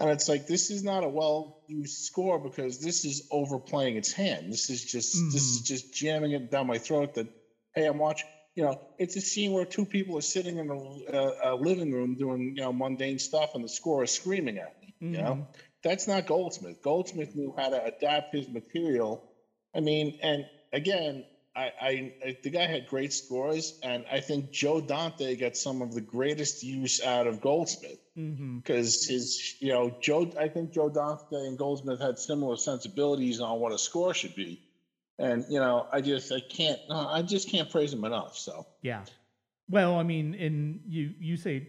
And 0.00 0.08
it's 0.08 0.28
like 0.28 0.46
this 0.46 0.70
is 0.70 0.82
not 0.82 1.04
a 1.04 1.08
well 1.08 1.62
used 1.68 2.04
score 2.04 2.38
because 2.38 2.78
this 2.78 3.04
is 3.04 3.28
overplaying 3.30 3.96
its 3.96 4.10
hand. 4.10 4.50
This 4.50 4.70
is 4.70 4.82
just 4.82 5.14
mm. 5.14 5.30
this 5.30 5.42
is 5.42 5.58
mm-hmm. 5.58 5.66
just 5.66 5.94
jamming 5.94 6.32
it 6.32 6.50
down 6.50 6.66
my 6.66 6.78
throat. 6.78 7.14
That 7.14 7.28
hey, 7.74 7.86
I'm 7.86 7.98
watching. 7.98 8.26
You 8.56 8.64
know, 8.64 8.80
it's 8.98 9.14
a 9.16 9.20
scene 9.20 9.52
where 9.52 9.64
two 9.64 9.84
people 9.84 10.18
are 10.18 10.22
sitting 10.22 10.58
in 10.58 10.70
a, 10.70 11.16
a, 11.16 11.32
a 11.44 11.54
living 11.54 11.92
room 11.92 12.16
doing 12.16 12.54
you 12.56 12.62
know 12.62 12.72
mundane 12.72 13.18
stuff, 13.18 13.54
and 13.54 13.62
the 13.62 13.68
score 13.68 14.02
is 14.02 14.10
screaming 14.10 14.58
at 14.58 14.74
me. 14.80 14.94
Mm. 15.02 15.16
You 15.16 15.22
know, 15.22 15.32
mm-hmm. 15.32 15.60
that's 15.84 16.08
not 16.08 16.26
Goldsmith. 16.26 16.82
Goldsmith 16.82 17.36
knew 17.36 17.54
how 17.56 17.68
to 17.68 17.84
adapt 17.84 18.34
his 18.34 18.48
material. 18.48 19.22
I 19.76 19.80
mean, 19.80 20.18
and 20.22 20.46
again, 20.72 21.24
I, 21.56 21.72
I, 21.80 22.12
I, 22.24 22.36
the 22.42 22.50
guy 22.50 22.66
had 22.66 22.86
great 22.86 23.12
scores, 23.12 23.78
and 23.82 24.04
I 24.10 24.20
think 24.20 24.52
Joe 24.52 24.80
Dante 24.80 25.34
gets 25.34 25.60
some 25.60 25.82
of 25.82 25.94
the 25.94 26.00
greatest 26.00 26.62
use 26.62 27.02
out 27.02 27.26
of 27.26 27.40
Goldsmith 27.40 27.98
because 28.14 29.04
mm-hmm. 29.04 29.12
his, 29.12 29.56
you 29.58 29.72
know, 29.72 29.96
Joe. 30.00 30.32
I 30.38 30.48
think 30.48 30.72
Joe 30.72 30.88
Dante 30.88 31.36
and 31.36 31.58
Goldsmith 31.58 32.00
had 32.00 32.18
similar 32.18 32.56
sensibilities 32.56 33.40
on 33.40 33.58
what 33.58 33.72
a 33.72 33.78
score 33.78 34.14
should 34.14 34.36
be, 34.36 34.62
and 35.18 35.44
you 35.48 35.58
know, 35.58 35.88
I 35.92 36.00
just 36.00 36.30
I 36.30 36.40
can't 36.40 36.78
I 36.88 37.22
just 37.22 37.50
can't 37.50 37.68
praise 37.68 37.92
him 37.92 38.04
enough. 38.04 38.36
So 38.36 38.66
yeah, 38.82 39.04
well, 39.68 39.96
I 39.96 40.04
mean, 40.04 40.34
and 40.34 40.80
you 40.86 41.14
you 41.18 41.36
say 41.36 41.66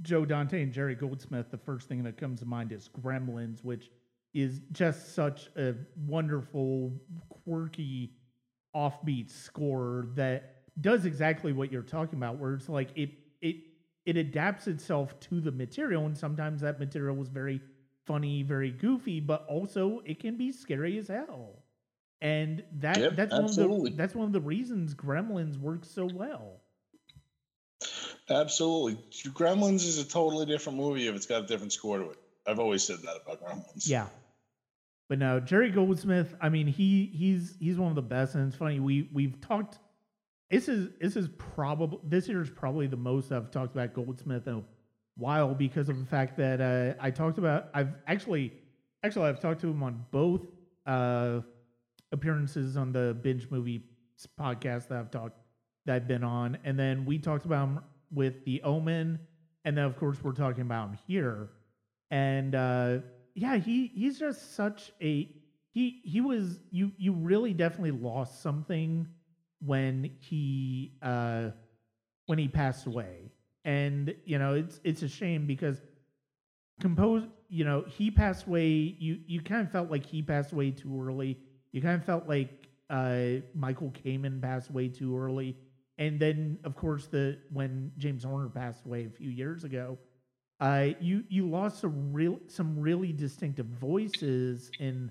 Joe 0.00 0.24
Dante 0.24 0.62
and 0.62 0.72
Jerry 0.72 0.94
Goldsmith, 0.94 1.50
the 1.50 1.58
first 1.58 1.86
thing 1.86 2.02
that 2.04 2.16
comes 2.16 2.40
to 2.40 2.46
mind 2.46 2.72
is 2.72 2.88
Gremlins, 3.02 3.62
which 3.62 3.90
is 4.32 4.60
just 4.72 5.14
such 5.14 5.48
a 5.56 5.74
wonderful, 6.06 6.92
quirky 7.28 8.12
offbeat 8.74 9.30
score 9.30 10.08
that 10.14 10.62
does 10.80 11.04
exactly 11.04 11.52
what 11.52 11.72
you're 11.72 11.82
talking 11.82 12.18
about, 12.18 12.38
where 12.38 12.54
it's 12.54 12.68
like 12.68 12.90
it 12.96 13.10
it 13.40 13.56
it 14.06 14.16
adapts 14.16 14.66
itself 14.66 15.18
to 15.20 15.40
the 15.40 15.52
material, 15.52 16.06
and 16.06 16.16
sometimes 16.16 16.60
that 16.60 16.78
material 16.78 17.16
was 17.16 17.28
very 17.28 17.60
funny, 18.06 18.42
very 18.42 18.70
goofy, 18.70 19.20
but 19.20 19.44
also 19.48 20.00
it 20.04 20.18
can 20.20 20.36
be 20.36 20.50
scary 20.52 20.98
as 20.98 21.08
hell. 21.08 21.62
And 22.20 22.64
that 22.78 22.98
yep, 22.98 23.16
that's 23.16 23.32
absolutely. 23.32 23.76
one 23.76 23.86
of 23.86 23.92
the 23.92 23.96
that's 23.96 24.14
one 24.14 24.26
of 24.26 24.32
the 24.32 24.40
reasons 24.40 24.94
Gremlins 24.94 25.58
works 25.58 25.88
so 25.90 26.06
well. 26.06 26.62
Absolutely. 28.30 28.98
Gremlins 29.30 29.86
is 29.86 29.98
a 29.98 30.04
totally 30.04 30.46
different 30.46 30.78
movie 30.78 31.06
if 31.06 31.14
it's 31.14 31.26
got 31.26 31.44
a 31.44 31.46
different 31.46 31.72
score 31.72 31.98
to 31.98 32.10
it. 32.10 32.18
I've 32.46 32.58
always 32.58 32.82
said 32.82 32.98
that 33.02 33.20
about 33.24 33.42
Gremlins. 33.42 33.88
Yeah. 33.88 34.06
But 35.08 35.18
no, 35.18 35.40
Jerry 35.40 35.70
Goldsmith. 35.70 36.34
I 36.40 36.50
mean, 36.50 36.66
he 36.66 37.10
he's 37.14 37.56
he's 37.58 37.78
one 37.78 37.88
of 37.88 37.94
the 37.94 38.02
best, 38.02 38.34
and 38.34 38.46
it's 38.46 38.56
funny 38.56 38.78
we 38.78 39.08
we've 39.12 39.40
talked. 39.40 39.78
This 40.50 40.68
is 40.68 40.90
this 41.00 41.16
is 41.16 41.28
probably 41.38 41.98
this 42.04 42.28
year 42.28 42.42
is 42.42 42.50
probably 42.50 42.86
the 42.86 42.96
most 42.96 43.32
I've 43.32 43.50
talked 43.50 43.74
about 43.74 43.94
Goldsmith 43.94 44.46
in 44.46 44.54
a 44.54 44.62
while 45.16 45.54
because 45.54 45.88
of 45.88 45.98
the 45.98 46.04
fact 46.04 46.36
that 46.36 46.60
uh, 46.60 47.02
I 47.02 47.10
talked 47.10 47.38
about. 47.38 47.68
I've 47.72 47.94
actually 48.06 48.52
actually 49.02 49.28
I've 49.28 49.40
talked 49.40 49.62
to 49.62 49.68
him 49.68 49.82
on 49.82 50.04
both 50.10 50.42
uh, 50.84 51.40
appearances 52.12 52.76
on 52.76 52.92
the 52.92 53.16
binge 53.22 53.50
movie 53.50 53.84
podcast 54.38 54.88
that 54.88 54.98
I've 54.98 55.10
talked 55.10 55.38
that 55.86 55.96
I've 55.96 56.08
been 56.08 56.24
on, 56.24 56.58
and 56.64 56.78
then 56.78 57.06
we 57.06 57.18
talked 57.18 57.46
about 57.46 57.66
him 57.66 57.80
with 58.12 58.44
the 58.44 58.62
Omen, 58.62 59.18
and 59.64 59.76
then 59.76 59.84
of 59.86 59.96
course 59.96 60.18
we're 60.22 60.32
talking 60.32 60.60
about 60.60 60.90
him 60.90 60.98
here, 61.06 61.48
and. 62.10 62.54
uh 62.54 62.98
yeah, 63.38 63.56
he 63.56 63.90
he's 63.94 64.18
just 64.18 64.54
such 64.56 64.90
a 65.00 65.28
he 65.70 66.00
he 66.04 66.20
was 66.20 66.58
you 66.70 66.90
you 66.96 67.12
really 67.12 67.52
definitely 67.52 67.92
lost 67.92 68.42
something 68.42 69.06
when 69.64 70.10
he 70.20 70.92
uh 71.02 71.50
when 72.26 72.38
he 72.38 72.48
passed 72.48 72.86
away. 72.86 73.30
And 73.64 74.14
you 74.24 74.38
know, 74.38 74.54
it's 74.54 74.80
it's 74.82 75.02
a 75.02 75.08
shame 75.08 75.46
because 75.46 75.80
compose 76.80 77.24
you 77.48 77.64
know, 77.64 77.84
he 77.86 78.10
passed 78.10 78.46
away 78.46 78.66
you 78.66 79.20
you 79.26 79.40
kind 79.40 79.62
of 79.62 79.70
felt 79.70 79.88
like 79.90 80.04
he 80.04 80.20
passed 80.20 80.52
away 80.52 80.72
too 80.72 81.00
early. 81.00 81.38
You 81.70 81.80
kind 81.80 81.94
of 81.94 82.04
felt 82.04 82.28
like 82.28 82.68
uh 82.90 83.40
Michael 83.54 83.92
Kamen 83.92 84.42
passed 84.42 84.70
away 84.70 84.88
too 84.88 85.16
early. 85.16 85.56
And 85.98 86.18
then 86.18 86.58
of 86.64 86.74
course 86.74 87.06
the 87.06 87.38
when 87.52 87.92
James 87.98 88.24
Horner 88.24 88.48
passed 88.48 88.84
away 88.84 89.04
a 89.06 89.10
few 89.10 89.30
years 89.30 89.62
ago, 89.62 89.96
uh, 90.60 90.88
you 91.00 91.24
you 91.28 91.48
lost 91.48 91.80
some 91.80 92.12
real 92.12 92.38
some 92.48 92.78
really 92.80 93.12
distinctive 93.12 93.66
voices 93.66 94.70
in 94.80 95.10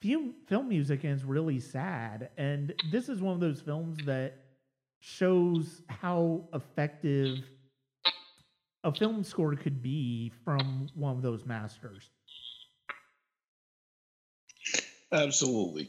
film 0.00 0.34
film 0.46 0.68
music, 0.68 1.04
and 1.04 1.14
it's 1.14 1.24
really 1.24 1.58
sad. 1.60 2.30
And 2.36 2.74
this 2.90 3.08
is 3.08 3.20
one 3.20 3.34
of 3.34 3.40
those 3.40 3.60
films 3.60 3.98
that 4.06 4.34
shows 5.00 5.82
how 5.88 6.44
effective 6.52 7.38
a 8.84 8.92
film 8.92 9.24
score 9.24 9.54
could 9.56 9.82
be 9.82 10.30
from 10.44 10.88
one 10.94 11.16
of 11.16 11.22
those 11.22 11.44
masters. 11.44 12.10
Absolutely. 15.10 15.88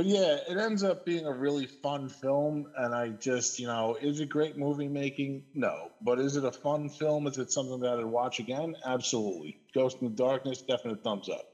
But 0.00 0.08
yeah, 0.08 0.38
it 0.48 0.56
ends 0.56 0.82
up 0.82 1.04
being 1.04 1.26
a 1.26 1.32
really 1.32 1.66
fun 1.66 2.08
film, 2.08 2.64
and 2.74 2.94
I 2.94 3.10
just, 3.10 3.58
you 3.58 3.66
know, 3.66 3.98
is 4.00 4.18
it 4.18 4.30
great 4.30 4.56
movie 4.56 4.88
making? 4.88 5.42
No, 5.52 5.90
but 6.00 6.18
is 6.18 6.36
it 6.36 6.44
a 6.46 6.52
fun 6.52 6.88
film? 6.88 7.26
Is 7.26 7.36
it 7.36 7.52
something 7.52 7.80
that 7.80 7.98
I'd 7.98 8.06
watch 8.06 8.38
again? 8.38 8.76
Absolutely. 8.86 9.58
Ghost 9.74 9.98
in 10.00 10.08
the 10.08 10.14
Darkness, 10.14 10.62
definite 10.62 11.04
thumbs 11.04 11.28
up. 11.28 11.44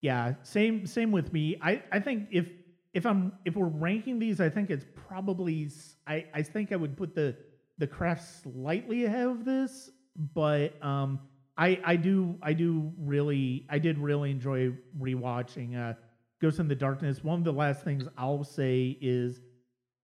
Yeah, 0.00 0.34
same 0.42 0.84
same 0.84 1.12
with 1.12 1.32
me. 1.32 1.56
I 1.62 1.80
I 1.92 2.00
think 2.00 2.26
if 2.32 2.48
if 2.92 3.06
I'm 3.06 3.34
if 3.44 3.54
we're 3.54 3.66
ranking 3.66 4.18
these, 4.18 4.40
I 4.40 4.48
think 4.48 4.70
it's 4.70 4.86
probably 5.06 5.70
I, 6.04 6.24
I 6.34 6.42
think 6.42 6.72
I 6.72 6.76
would 6.76 6.96
put 6.96 7.14
the 7.14 7.36
the 7.78 7.86
craft 7.86 8.42
slightly 8.42 9.04
ahead 9.04 9.28
of 9.28 9.44
this, 9.44 9.90
but 10.34 10.74
um 10.84 11.20
I 11.56 11.78
I 11.84 11.94
do 11.94 12.36
I 12.42 12.52
do 12.52 12.92
really 12.98 13.64
I 13.70 13.78
did 13.78 13.96
really 13.96 14.32
enjoy 14.32 14.72
rewatching 15.00 15.76
uh 15.76 15.94
Ghost 16.42 16.58
in 16.58 16.66
the 16.66 16.74
Darkness. 16.74 17.22
One 17.22 17.38
of 17.38 17.44
the 17.44 17.52
last 17.52 17.84
things 17.84 18.08
I'll 18.18 18.42
say 18.42 18.98
is 19.00 19.40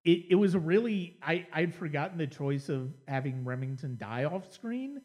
it, 0.05 0.27
it 0.31 0.35
was 0.35 0.55
a 0.55 0.59
really 0.59 1.17
I 1.21 1.45
I'd 1.51 1.75
forgotten 1.75 2.17
the 2.17 2.27
choice 2.27 2.69
of 2.69 2.93
having 3.07 3.43
Remington 3.43 3.97
die 3.99 4.23
off 4.23 4.51
screen. 4.51 5.01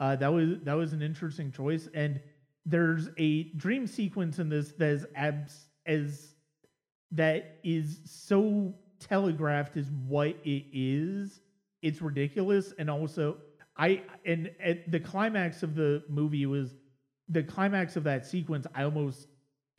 Uh, 0.00 0.16
that 0.16 0.32
was 0.32 0.58
that 0.64 0.74
was 0.74 0.92
an 0.92 1.00
interesting 1.00 1.52
choice, 1.52 1.88
and 1.94 2.20
there's 2.66 3.08
a 3.16 3.44
dream 3.54 3.86
sequence 3.86 4.40
in 4.40 4.48
this 4.48 4.72
that 4.72 4.90
is 4.90 5.06
abs 5.14 5.66
as 5.86 6.34
that 7.12 7.60
is 7.62 8.00
so 8.04 8.74
telegraphed 8.98 9.76
as 9.76 9.88
what 10.08 10.36
it 10.44 10.64
is. 10.72 11.40
It's 11.80 12.02
ridiculous, 12.02 12.74
and 12.76 12.90
also 12.90 13.36
I 13.76 14.02
and 14.26 14.50
at 14.60 14.90
the 14.90 14.98
climax 14.98 15.62
of 15.62 15.76
the 15.76 16.02
movie 16.08 16.44
was 16.46 16.74
the 17.28 17.44
climax 17.44 17.94
of 17.94 18.02
that 18.04 18.26
sequence. 18.26 18.66
I 18.74 18.82
almost 18.82 19.28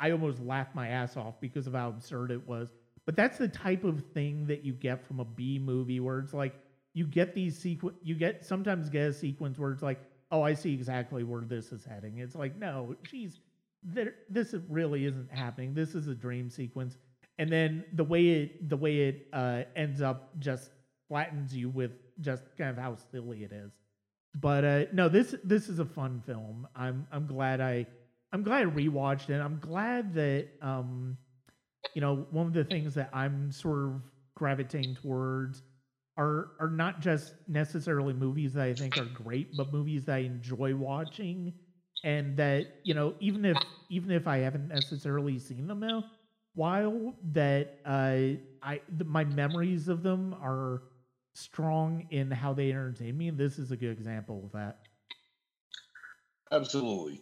I 0.04 0.12
almost 0.12 0.42
laughed 0.42 0.76
my 0.76 0.90
ass 0.90 1.16
off 1.16 1.40
because 1.40 1.66
of 1.66 1.74
how 1.74 1.88
absurd 1.88 2.30
it 2.30 2.46
was. 2.46 2.68
But 3.06 3.16
that's 3.16 3.38
the 3.38 3.48
type 3.48 3.86
of 3.86 4.04
thing 4.14 4.46
that 4.48 4.66
you 4.66 4.74
get 4.74 5.08
from 5.08 5.22
a 5.22 5.26
B 5.26 5.58
movie 5.58 6.02
where 6.02 6.20
it's 6.20 6.34
like 6.34 6.56
you 6.94 7.08
get 7.08 7.34
these 7.34 7.58
sequence 7.58 7.96
you 8.04 8.16
get 8.16 8.46
sometimes 8.46 8.90
get 8.90 9.04
a 9.04 9.14
sequence 9.14 9.58
where 9.58 9.72
it's 9.72 9.82
like, 9.82 10.02
oh, 10.30 10.42
I 10.42 10.56
see 10.56 10.74
exactly 10.74 11.24
where 11.24 11.42
this 11.42 11.72
is 11.72 11.86
heading. 11.86 12.18
It's 12.18 12.36
like, 12.36 12.58
no, 12.58 12.98
she's 13.04 13.40
there 13.82 14.16
this 14.30 14.54
really 14.68 15.06
isn't 15.06 15.32
happening. 15.32 15.74
This 15.74 15.96
is 15.96 16.10
a 16.10 16.16
dream 16.16 16.50
sequence. 16.50 16.98
And 17.40 17.50
then 17.50 17.86
the 17.94 18.04
way 18.04 18.28
it 18.28 18.70
the 18.70 18.78
way 18.78 19.08
it 19.08 19.28
uh, 19.32 19.64
ends 19.74 20.02
up 20.02 20.38
just 20.38 20.70
flattens 21.08 21.56
you 21.56 21.70
with 21.70 21.92
just 22.20 22.44
kind 22.58 22.70
of 22.70 22.78
how 22.78 22.98
silly 23.10 23.46
it 23.46 23.54
is. 23.54 23.72
But 24.36 24.66
uh, 24.66 24.86
no, 24.92 25.08
this 25.08 25.34
this 25.46 25.70
is 25.70 25.80
a 25.80 25.86
fun 25.86 26.22
film. 26.26 26.68
I'm 26.76 27.08
I'm 27.10 27.26
glad 27.26 27.62
I 27.62 27.86
I'm 28.34 28.44
glad 28.44 28.64
I 28.64 28.66
rewatched 28.66 29.30
it. 29.30 29.40
I'm 29.42 29.60
glad 29.60 30.14
that 30.16 30.48
um, 30.62 31.20
you 31.96 32.02
know 32.02 32.28
one 32.30 32.48
of 32.48 32.54
the 32.54 32.66
things 32.66 32.96
that 32.96 33.10
I'm 33.14 33.52
sort 33.52 33.86
of 33.88 34.04
gravitating 34.36 34.96
towards 34.96 35.64
are 36.18 36.50
are 36.60 36.70
not 36.70 37.00
just 37.00 37.36
necessarily 37.48 38.14
movies 38.14 38.54
that 38.54 38.66
I 38.66 38.76
think 38.76 38.98
are 38.98 39.08
great, 39.10 39.50
but 39.54 39.70
movies 39.70 40.06
that 40.06 40.16
I 40.16 40.20
enjoy 40.20 40.76
watching, 40.76 41.54
and 42.04 42.38
that 42.38 42.68
you 42.84 42.94
know 42.94 43.14
even 43.20 43.46
if 43.46 43.60
even 43.90 44.12
if 44.12 44.28
I 44.28 44.40
haven't 44.40 44.68
necessarily 44.70 45.40
seen 45.40 45.68
them 45.68 45.84
a 45.84 46.04
while, 46.56 47.16
that 47.24 47.70
uh, 47.86 48.30
I 48.64 48.82
the, 48.90 49.06
my 49.06 49.26
memories 49.26 49.90
of 49.90 50.04
them 50.04 50.34
are 50.36 50.82
strong 51.36 52.02
in 52.10 52.32
how 52.32 52.54
they 52.54 52.72
entertain 52.72 53.18
me, 53.18 53.32
this 53.32 53.60
is 53.60 53.72
a 53.72 53.78
good 53.78 53.92
example 53.92 54.46
of 54.46 54.52
that. 54.54 54.78
Absolutely. 56.52 57.22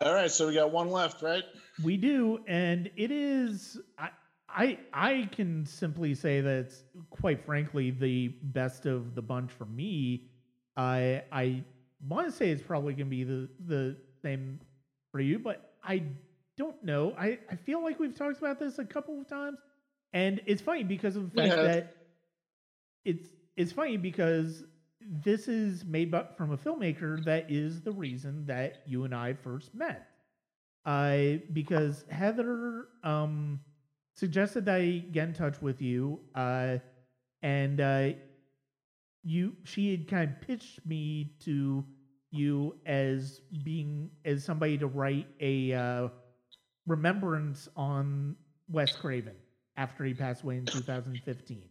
All 0.00 0.14
right, 0.14 0.30
so 0.30 0.46
we 0.46 0.54
got 0.54 0.70
one 0.70 0.90
left, 0.90 1.22
right? 1.22 1.44
We 1.82 1.96
do, 1.96 2.38
and 2.46 2.90
it 2.96 3.10
is 3.10 3.80
I 3.98 4.10
I 4.48 4.78
I 4.92 5.28
can 5.32 5.66
simply 5.66 6.14
say 6.14 6.40
that 6.40 6.50
it's 6.50 6.84
quite 7.10 7.44
frankly 7.44 7.90
the 7.90 8.28
best 8.28 8.86
of 8.86 9.14
the 9.14 9.22
bunch 9.22 9.50
for 9.50 9.64
me. 9.64 10.28
I 10.76 11.24
I 11.32 11.64
want 12.08 12.26
to 12.26 12.32
say 12.32 12.50
it's 12.50 12.62
probably 12.62 12.94
gonna 12.94 13.06
be 13.06 13.24
the 13.24 13.48
the 13.66 13.96
same 14.22 14.60
for 15.10 15.20
you, 15.20 15.38
but 15.38 15.74
I 15.82 16.02
don't 16.56 16.82
know. 16.84 17.14
I, 17.18 17.38
I 17.50 17.56
feel 17.56 17.82
like 17.82 17.98
we've 17.98 18.14
talked 18.14 18.38
about 18.38 18.58
this 18.58 18.78
a 18.78 18.84
couple 18.84 19.20
of 19.20 19.28
times. 19.28 19.58
And 20.12 20.40
it's 20.46 20.60
funny 20.62 20.84
because 20.84 21.16
of 21.16 21.32
the 21.32 21.42
fact 21.42 21.54
have. 21.54 21.64
that 21.64 21.96
it's 23.04 23.28
it's 23.56 23.72
funny 23.72 23.96
because 23.96 24.64
this 25.10 25.48
is 25.48 25.84
made 25.84 26.10
by, 26.10 26.26
from 26.36 26.52
a 26.52 26.56
filmmaker 26.56 27.24
that 27.24 27.50
is 27.50 27.80
the 27.80 27.92
reason 27.92 28.44
that 28.46 28.82
you 28.86 29.04
and 29.04 29.14
I 29.14 29.32
first 29.32 29.74
met. 29.74 30.08
Uh, 30.84 31.38
because 31.52 32.04
Heather 32.10 32.86
um, 33.02 33.60
suggested 34.14 34.64
that 34.66 34.76
I 34.76 35.04
get 35.10 35.28
in 35.28 35.34
touch 35.34 35.60
with 35.60 35.82
you, 35.82 36.20
uh, 36.34 36.78
and 37.42 37.80
uh, 37.80 38.08
you 39.22 39.54
she 39.64 39.90
had 39.90 40.08
kind 40.08 40.30
of 40.30 40.40
pitched 40.40 40.84
me 40.86 41.34
to 41.40 41.84
you 42.30 42.76
as 42.86 43.40
being 43.64 44.10
as 44.24 44.44
somebody 44.44 44.78
to 44.78 44.86
write 44.86 45.26
a 45.40 45.72
uh, 45.72 46.08
remembrance 46.86 47.68
on 47.76 48.36
Wes 48.68 48.94
Craven 48.96 49.36
after 49.76 50.04
he 50.04 50.14
passed 50.14 50.42
away 50.42 50.58
in 50.58 50.66
2015. 50.66 51.67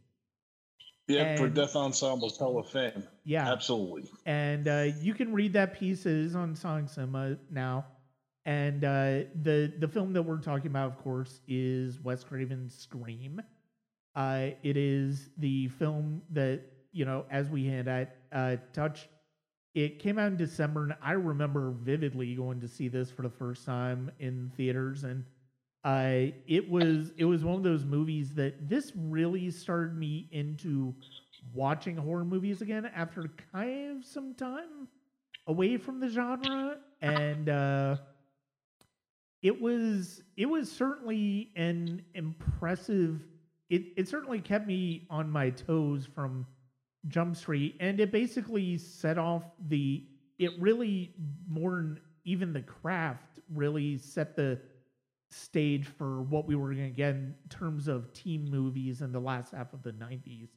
Yeah, 1.08 1.38
for 1.38 1.48
Death 1.48 1.76
Ensemble's 1.76 2.38
Hall 2.38 2.60
of 2.60 2.68
Fame. 2.70 3.04
Yeah, 3.24 3.52
Absolutely. 3.52 4.10
and 4.26 4.68
uh, 4.68 4.88
you 5.02 5.14
can 5.14 5.32
read 5.32 5.54
that 5.54 5.74
piece. 5.74 6.06
It 6.06 6.14
is 6.14 6.36
on 6.36 6.56
Sonic 6.56 6.90
Cinema 6.90 7.38
now. 7.50 7.86
And 8.46 8.86
uh, 8.86 9.24
the 9.42 9.74
the 9.80 9.88
film 9.90 10.14
that 10.14 10.24
we're 10.24 10.38
talking 10.40 10.68
about, 10.68 10.92
of 10.94 10.98
course, 11.04 11.42
is 11.50 12.00
Wes 12.00 12.24
Craven's 12.24 12.74
Scream. 12.74 13.42
Uh, 14.16 14.48
it 14.64 14.78
is 14.78 15.30
the 15.38 15.68
film 15.68 16.22
that 16.32 16.62
you 16.94 17.06
know, 17.06 17.26
as 17.30 17.50
we 17.50 17.66
had 17.66 17.88
at 17.88 18.16
uh, 18.32 18.56
Touch. 18.74 19.10
It 19.76 20.00
came 20.00 20.18
out 20.18 20.28
in 20.28 20.38
December, 20.38 20.84
and 20.84 20.96
I 21.04 21.12
remember 21.12 21.70
vividly 21.72 22.34
going 22.34 22.62
to 22.62 22.68
see 22.68 22.88
this 22.88 23.12
for 23.12 23.22
the 23.22 23.30
first 23.30 23.64
time 23.64 24.10
in 24.20 24.52
theaters, 24.58 25.04
and 25.04 25.24
it 25.88 26.70
was 26.70 27.12
it 27.18 27.26
was 27.26 27.44
one 27.44 27.56
of 27.56 27.64
those 27.64 27.86
movies 27.86 28.34
that 28.36 28.68
this 28.70 28.92
really 28.96 29.50
started 29.52 29.98
me 29.98 30.28
into 30.32 30.94
watching 31.54 31.96
horror 31.96 32.26
movies 32.26 32.62
again 32.62 32.90
after 32.96 33.32
kind 33.54 33.98
of 33.98 34.06
some 34.06 34.34
time 34.34 34.88
away 35.48 35.78
from 35.78 36.00
the 36.00 36.10
genre. 36.10 36.78
And 37.02 37.50
uh 37.50 37.98
it 39.42 39.62
was 39.62 40.24
it 40.36 40.48
was 40.48 40.72
certainly 40.72 41.52
an 41.56 42.04
impressive 42.16 43.22
it 43.70 43.84
it 43.96 44.08
certainly 44.08 44.40
kept 44.40 44.68
me 44.68 45.06
on 45.10 45.30
my 45.30 45.50
toes 45.52 46.08
from 46.14 46.46
jump 47.08 47.36
street 47.36 47.76
and 47.80 48.00
it 48.00 48.12
basically 48.12 48.78
set 48.78 49.18
off 49.18 49.44
the 49.70 50.04
it 50.40 50.52
really 50.60 51.14
more 51.48 51.72
than 51.76 52.00
even 52.26 52.52
the 52.52 52.62
craft 52.62 53.40
really 53.54 53.98
set 53.98 54.36
the 54.36 54.60
stage 55.30 55.86
for 55.86 56.22
what 56.22 56.48
we 56.48 56.56
were 56.56 56.74
going 56.74 56.90
to 56.90 56.96
get 56.96 57.16
in 57.16 57.36
terms 57.50 57.88
of 57.88 58.14
team 58.14 58.50
movies 58.50 59.02
in 59.02 59.12
the 59.12 59.20
last 59.20 59.54
half 59.54 59.74
of 59.74 59.84
the 59.84 59.92
90s 59.92 60.50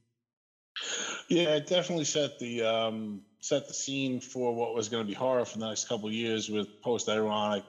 Yeah, 1.28 1.56
it 1.56 1.66
definitely 1.66 2.04
set 2.04 2.38
the 2.38 2.62
um, 2.62 3.22
set 3.40 3.68
the 3.68 3.74
scene 3.74 4.20
for 4.20 4.54
what 4.54 4.74
was 4.74 4.88
going 4.88 5.04
to 5.04 5.08
be 5.08 5.14
horror 5.14 5.44
for 5.44 5.58
the 5.58 5.68
next 5.68 5.88
couple 5.88 6.10
years 6.10 6.48
with 6.48 6.80
post-ironic, 6.82 7.64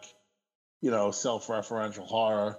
you 0.81 0.91
know, 0.91 1.11
self-referential 1.11 2.05
horror. 2.05 2.57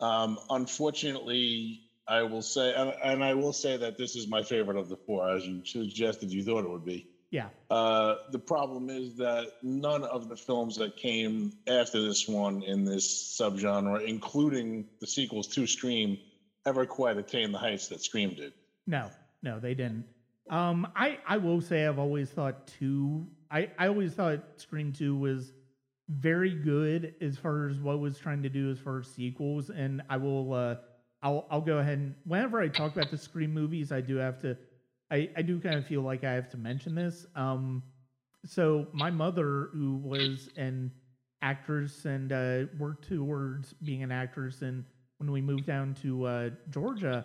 Um, 0.00 0.38
unfortunately, 0.50 1.80
I 2.08 2.22
will 2.22 2.42
say, 2.42 2.74
and, 2.74 2.94
and 3.02 3.24
I 3.24 3.34
will 3.34 3.52
say 3.52 3.76
that 3.76 3.98
this 3.98 4.14
is 4.14 4.28
my 4.28 4.42
favorite 4.42 4.76
of 4.76 4.88
the 4.88 4.96
four, 4.96 5.28
as 5.28 5.46
you 5.46 5.64
suggested 5.64 6.30
you 6.30 6.44
thought 6.44 6.64
it 6.64 6.70
would 6.70 6.84
be. 6.84 7.08
Yeah 7.30 7.48
Uh, 7.70 8.14
the 8.30 8.38
problem 8.38 8.88
is 8.90 9.16
that 9.16 9.52
none 9.62 10.04
of 10.04 10.28
the 10.28 10.36
films 10.36 10.76
that 10.76 10.96
came 10.96 11.52
after 11.66 12.00
this 12.00 12.28
one 12.28 12.62
in 12.62 12.84
this 12.84 13.36
subgenre, 13.38 14.06
including 14.06 14.86
the 15.00 15.06
sequels 15.06 15.46
to 15.48 15.66
Scream, 15.66 16.18
ever 16.64 16.86
quite 16.86 17.16
attained 17.16 17.52
the 17.52 17.58
heights 17.58 17.88
that 17.88 18.00
Scream 18.02 18.34
did. 18.34 18.52
No, 18.86 19.10
no, 19.42 19.58
they 19.58 19.74
didn't. 19.74 20.04
Um, 20.50 20.86
I 20.94 21.18
I 21.26 21.38
will 21.38 21.60
say 21.60 21.86
I've 21.86 21.98
always 21.98 22.30
thought 22.30 22.66
two. 22.78 23.26
I 23.50 23.70
I 23.78 23.88
always 23.88 24.12
thought 24.14 24.44
Scream 24.58 24.92
Two 24.92 25.16
was 25.16 25.52
very 26.08 26.54
good 26.54 27.14
as 27.20 27.36
far 27.36 27.68
as 27.68 27.80
what 27.80 27.94
it 27.94 28.00
was 28.00 28.16
trying 28.18 28.42
to 28.44 28.48
do 28.48 28.70
as 28.70 28.78
far 28.78 29.00
as 29.00 29.08
sequels, 29.08 29.70
and 29.70 30.02
I 30.08 30.16
will. 30.18 30.52
Uh, 30.52 30.76
I'll 31.22 31.46
I'll 31.50 31.60
go 31.60 31.78
ahead 31.78 31.98
and 31.98 32.14
whenever 32.24 32.60
I 32.60 32.68
talk 32.68 32.92
about 32.94 33.10
the 33.10 33.18
Scream 33.18 33.52
movies, 33.52 33.90
I 33.90 34.00
do 34.00 34.16
have 34.16 34.40
to. 34.42 34.56
I 35.10 35.30
I 35.36 35.42
do 35.42 35.60
kind 35.60 35.76
of 35.76 35.86
feel 35.86 36.02
like 36.02 36.24
I 36.24 36.32
have 36.32 36.50
to 36.50 36.56
mention 36.56 36.94
this. 36.94 37.26
Um, 37.34 37.82
so 38.44 38.86
my 38.92 39.10
mother, 39.10 39.70
who 39.72 39.96
was 39.96 40.48
an 40.56 40.92
actress 41.42 42.04
and 42.04 42.32
uh, 42.32 42.64
worked 42.78 43.08
towards 43.08 43.72
being 43.74 44.02
an 44.02 44.12
actress, 44.12 44.62
and 44.62 44.84
when 45.18 45.30
we 45.30 45.40
moved 45.40 45.66
down 45.66 45.94
to 46.02 46.24
uh, 46.24 46.50
Georgia, 46.70 47.24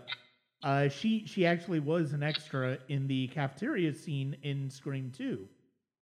uh, 0.64 0.88
she 0.90 1.26
she 1.26 1.46
actually 1.46 1.80
was 1.80 2.14
an 2.14 2.24
extra 2.24 2.78
in 2.90 3.08
the 3.08 3.28
cafeteria 3.28 3.94
scene 3.94 4.36
in 4.44 4.70
Scream 4.70 5.12
2. 5.16 5.48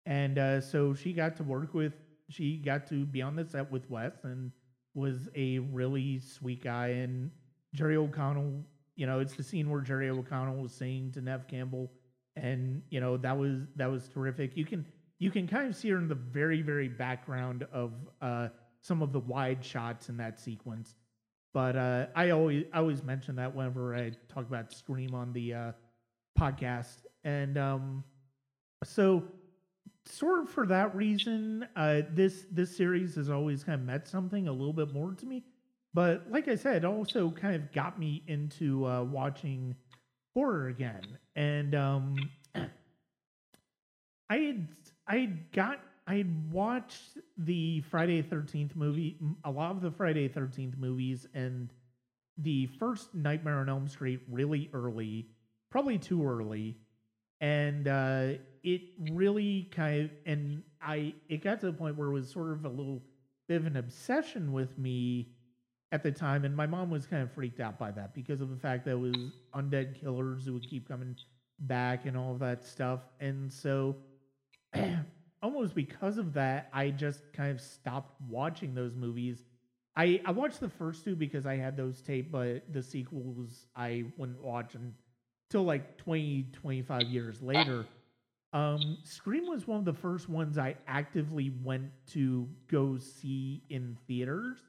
And 0.05 0.37
uh, 0.39 0.61
so 0.61 0.93
she 0.93 1.13
got 1.13 1.35
to 1.37 1.43
work 1.43 1.73
with 1.73 1.93
she 2.29 2.57
got 2.57 2.87
to 2.87 3.05
be 3.05 3.21
on 3.21 3.35
the 3.35 3.45
set 3.45 3.71
with 3.71 3.89
Wes 3.89 4.13
and 4.23 4.51
was 4.93 5.29
a 5.35 5.59
really 5.59 6.19
sweet 6.19 6.63
guy 6.63 6.87
and 6.87 7.31
Jerry 7.73 7.95
O'Connell. 7.97 8.63
You 8.97 9.05
know, 9.05 9.19
it's 9.19 9.35
the 9.35 9.43
scene 9.43 9.69
where 9.69 9.79
Jerry 9.79 10.09
O'Connell 10.09 10.57
was 10.57 10.73
saying 10.73 11.11
to 11.13 11.21
Neve 11.21 11.47
Campbell, 11.47 11.91
and 12.35 12.81
you 12.89 12.99
know 12.99 13.15
that 13.17 13.37
was 13.37 13.59
that 13.75 13.89
was 13.89 14.09
terrific. 14.09 14.57
You 14.57 14.65
can 14.65 14.85
you 15.19 15.31
can 15.31 15.47
kind 15.47 15.67
of 15.67 15.75
see 15.75 15.89
her 15.89 15.97
in 15.97 16.07
the 16.07 16.15
very 16.15 16.61
very 16.63 16.87
background 16.87 17.65
of 17.71 17.93
uh, 18.21 18.49
some 18.81 19.03
of 19.03 19.13
the 19.13 19.19
wide 19.19 19.63
shots 19.63 20.09
in 20.09 20.17
that 20.17 20.39
sequence. 20.39 20.95
But 21.53 21.75
uh, 21.75 22.07
I 22.15 22.31
always 22.31 22.65
I 22.73 22.79
always 22.79 23.03
mention 23.03 23.35
that 23.35 23.55
whenever 23.55 23.95
I 23.95 24.11
talk 24.29 24.47
about 24.47 24.73
Scream 24.73 25.13
on 25.13 25.31
the 25.31 25.53
uh, 25.53 25.71
podcast, 26.37 27.05
and 27.23 27.55
um, 27.57 28.03
so 28.83 29.23
sort 30.05 30.39
of 30.39 30.49
for 30.49 30.65
that 30.67 30.95
reason, 30.95 31.67
uh, 31.75 32.01
this 32.13 32.45
this 32.51 32.75
series 32.75 33.15
has 33.15 33.29
always 33.29 33.63
kind 33.63 33.79
of 33.79 33.85
meant 33.85 34.07
something 34.07 34.47
a 34.47 34.51
little 34.51 34.73
bit 34.73 34.91
more 34.91 35.13
to 35.13 35.25
me. 35.27 35.43
But 35.93 36.25
like 36.29 36.47
I 36.47 36.55
said, 36.55 36.85
also 36.85 37.31
kind 37.31 37.55
of 37.55 37.71
got 37.71 37.99
me 37.99 38.23
into 38.27 38.85
uh, 38.85 39.03
watching 39.03 39.75
horror 40.33 40.67
again, 40.67 41.17
and 41.35 41.73
um, 41.73 42.15
I 44.29 44.37
had 44.37 44.67
I 45.07 45.17
had 45.17 45.51
got 45.51 45.79
I 46.05 46.15
had 46.15 46.51
watched 46.51 47.17
the 47.37 47.81
Friday 47.81 48.21
Thirteenth 48.21 48.75
movie, 48.75 49.17
a 49.43 49.51
lot 49.51 49.71
of 49.71 49.81
the 49.81 49.91
Friday 49.91 50.27
Thirteenth 50.27 50.77
movies, 50.77 51.25
and 51.33 51.73
the 52.37 52.67
first 52.79 53.15
Nightmare 53.15 53.59
on 53.59 53.69
Elm 53.69 53.87
Street 53.87 54.21
really 54.29 54.69
early, 54.73 55.27
probably 55.71 55.97
too 55.97 56.25
early, 56.25 56.77
and 57.41 57.87
uh, 57.87 58.33
it 58.63 58.81
really 59.11 59.69
kind 59.71 60.05
of 60.05 60.11
and 60.25 60.63
I 60.81 61.13
it 61.29 61.43
got 61.43 61.59
to 61.61 61.67
the 61.67 61.73
point 61.73 61.97
where 61.97 62.09
it 62.09 62.13
was 62.13 62.29
sort 62.29 62.51
of 62.51 62.65
a 62.65 62.69
little 62.69 63.01
bit 63.47 63.57
of 63.57 63.65
an 63.65 63.77
obsession 63.77 64.51
with 64.51 64.77
me 64.77 65.29
at 65.91 66.03
the 66.03 66.11
time, 66.11 66.43
and 66.45 66.55
my 66.55 66.67
mom 66.67 66.89
was 66.89 67.05
kind 67.05 67.23
of 67.23 67.31
freaked 67.31 67.59
out 67.59 67.79
by 67.79 67.91
that 67.91 68.13
because 68.13 68.41
of 68.41 68.49
the 68.49 68.57
fact 68.57 68.85
that 68.85 68.91
it 68.91 68.99
was 68.99 69.15
undead 69.55 69.99
killers 69.99 70.45
who 70.45 70.53
would 70.53 70.69
keep 70.69 70.87
coming 70.87 71.15
back 71.59 72.05
and 72.05 72.17
all 72.17 72.35
that 72.35 72.63
stuff, 72.63 73.01
and 73.19 73.51
so 73.51 73.95
almost 75.41 75.75
because 75.75 76.17
of 76.17 76.33
that, 76.33 76.69
I 76.73 76.89
just 76.89 77.21
kind 77.33 77.51
of 77.51 77.61
stopped 77.61 78.19
watching 78.29 78.73
those 78.73 78.95
movies. 78.95 79.43
I 79.95 80.21
I 80.25 80.31
watched 80.31 80.59
the 80.59 80.69
first 80.69 81.03
two 81.03 81.15
because 81.15 81.45
I 81.45 81.55
had 81.55 81.77
those 81.77 82.01
taped, 82.01 82.31
but 82.31 82.71
the 82.71 82.83
sequels 82.83 83.67
I 83.75 84.05
wouldn't 84.17 84.41
watch 84.43 84.75
until 84.75 85.63
like 85.63 85.97
20, 85.97 86.47
25 86.53 87.01
years 87.03 87.41
later. 87.41 87.85
Um, 88.53 88.97
Scream 89.03 89.47
was 89.47 89.67
one 89.67 89.79
of 89.79 89.85
the 89.85 89.93
first 89.93 90.29
ones 90.29 90.57
I 90.57 90.75
actively 90.87 91.51
went 91.63 91.91
to 92.13 92.47
go 92.69 92.97
see 92.97 93.61
in 93.69 93.97
theaters, 94.07 94.59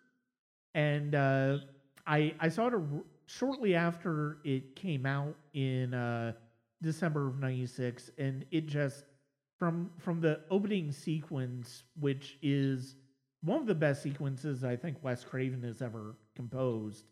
and 0.75 1.15
uh, 1.15 1.59
I 2.07 2.35
I 2.41 2.49
saw 2.49 2.69
it 2.69 2.75
a, 2.75 2.83
shortly 3.27 3.75
after 3.75 4.39
it 4.45 4.77
came 4.77 5.07
out 5.07 5.35
in 5.55 5.95
uh, 5.95 6.33
December 6.83 7.29
of 7.29 7.39
'96, 7.39 8.11
and 8.19 8.45
it 8.51 8.67
just 8.67 9.05
from 9.59 9.91
from 9.99 10.21
the 10.21 10.41
opening 10.51 10.93
sequence, 10.93 11.85
which 11.99 12.39
is 12.43 12.97
one 13.43 13.61
of 13.61 13.67
the 13.67 13.75
best 13.75 14.03
sequences 14.03 14.65
I 14.65 14.77
think 14.77 14.97
Wes 15.03 15.25
Craven 15.25 15.63
has 15.63 15.83
ever 15.83 16.17
composed, 16.37 17.05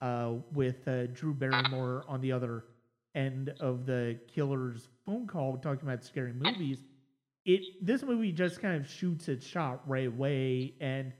uh, 0.00 0.34
with 0.52 0.86
uh, 0.88 1.06
Drew 1.08 1.34
Barrymore 1.34 2.04
on 2.08 2.20
the 2.20 2.32
other 2.32 2.64
end 3.14 3.54
of 3.60 3.86
the 3.86 4.18
killer's 4.26 4.88
phone 5.04 5.26
call 5.26 5.56
talking 5.58 5.88
about 5.88 6.04
scary 6.04 6.32
movies. 6.32 6.84
It 7.44 7.62
this 7.84 8.02
movie 8.02 8.32
just 8.32 8.60
kind 8.60 8.80
of 8.80 8.88
shoots 8.88 9.28
its 9.28 9.46
shot 9.46 9.82
right 9.88 10.06
away, 10.06 10.74
and 10.80 11.12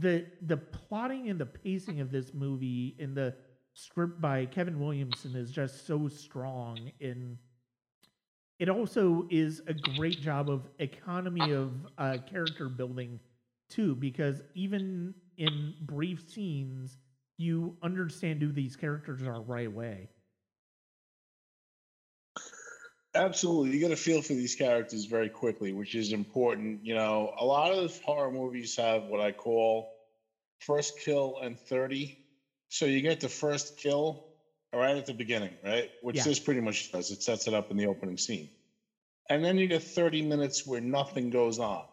the 0.00 0.26
the 0.42 0.56
plotting 0.56 1.28
and 1.28 1.40
the 1.40 1.46
pacing 1.46 2.00
of 2.00 2.10
this 2.10 2.34
movie 2.34 2.96
and 2.98 3.16
the 3.16 3.34
script 3.74 4.20
by 4.20 4.46
Kevin 4.46 4.80
Williamson 4.80 5.34
is 5.36 5.50
just 5.50 5.86
so 5.86 6.08
strong 6.08 6.90
in 7.00 7.38
it 8.58 8.68
also 8.70 9.26
is 9.30 9.60
a 9.66 9.74
great 9.74 10.20
job 10.20 10.48
of 10.48 10.66
economy 10.78 11.52
of 11.52 11.72
uh, 11.98 12.16
character 12.28 12.68
building 12.68 13.20
too 13.68 13.94
because 13.94 14.42
even 14.54 15.14
in 15.36 15.74
brief 15.82 16.28
scenes 16.30 16.98
you 17.36 17.76
understand 17.82 18.40
who 18.40 18.50
these 18.50 18.76
characters 18.76 19.22
are 19.22 19.42
right 19.42 19.66
away 19.66 20.08
absolutely 23.16 23.70
you 23.70 23.80
get 23.80 23.90
a 23.90 23.96
feel 23.96 24.22
for 24.22 24.34
these 24.34 24.54
characters 24.54 25.04
very 25.06 25.28
quickly 25.28 25.72
which 25.72 25.94
is 25.94 26.12
important 26.12 26.84
you 26.84 26.94
know 26.94 27.32
a 27.38 27.44
lot 27.44 27.72
of 27.72 27.98
horror 28.02 28.30
movies 28.30 28.76
have 28.76 29.04
what 29.04 29.20
i 29.20 29.32
call 29.32 29.92
first 30.60 30.98
kill 31.00 31.38
and 31.42 31.58
30 31.58 32.16
so 32.68 32.86
you 32.86 33.00
get 33.00 33.20
the 33.20 33.28
first 33.28 33.76
kill 33.78 34.26
right 34.76 34.96
at 34.96 35.06
the 35.06 35.14
beginning, 35.14 35.54
right? 35.64 35.90
Which 36.02 36.16
yeah. 36.16 36.24
this 36.24 36.38
pretty 36.38 36.60
much 36.60 36.92
does. 36.92 37.10
It 37.10 37.22
sets 37.22 37.46
it 37.46 37.54
up 37.54 37.70
in 37.70 37.76
the 37.76 37.86
opening 37.86 38.18
scene. 38.18 38.48
And 39.28 39.44
then 39.44 39.58
you 39.58 39.66
get 39.66 39.82
30 39.82 40.22
minutes 40.22 40.66
where 40.66 40.80
nothing 40.80 41.30
goes 41.30 41.58
on. 41.58 41.84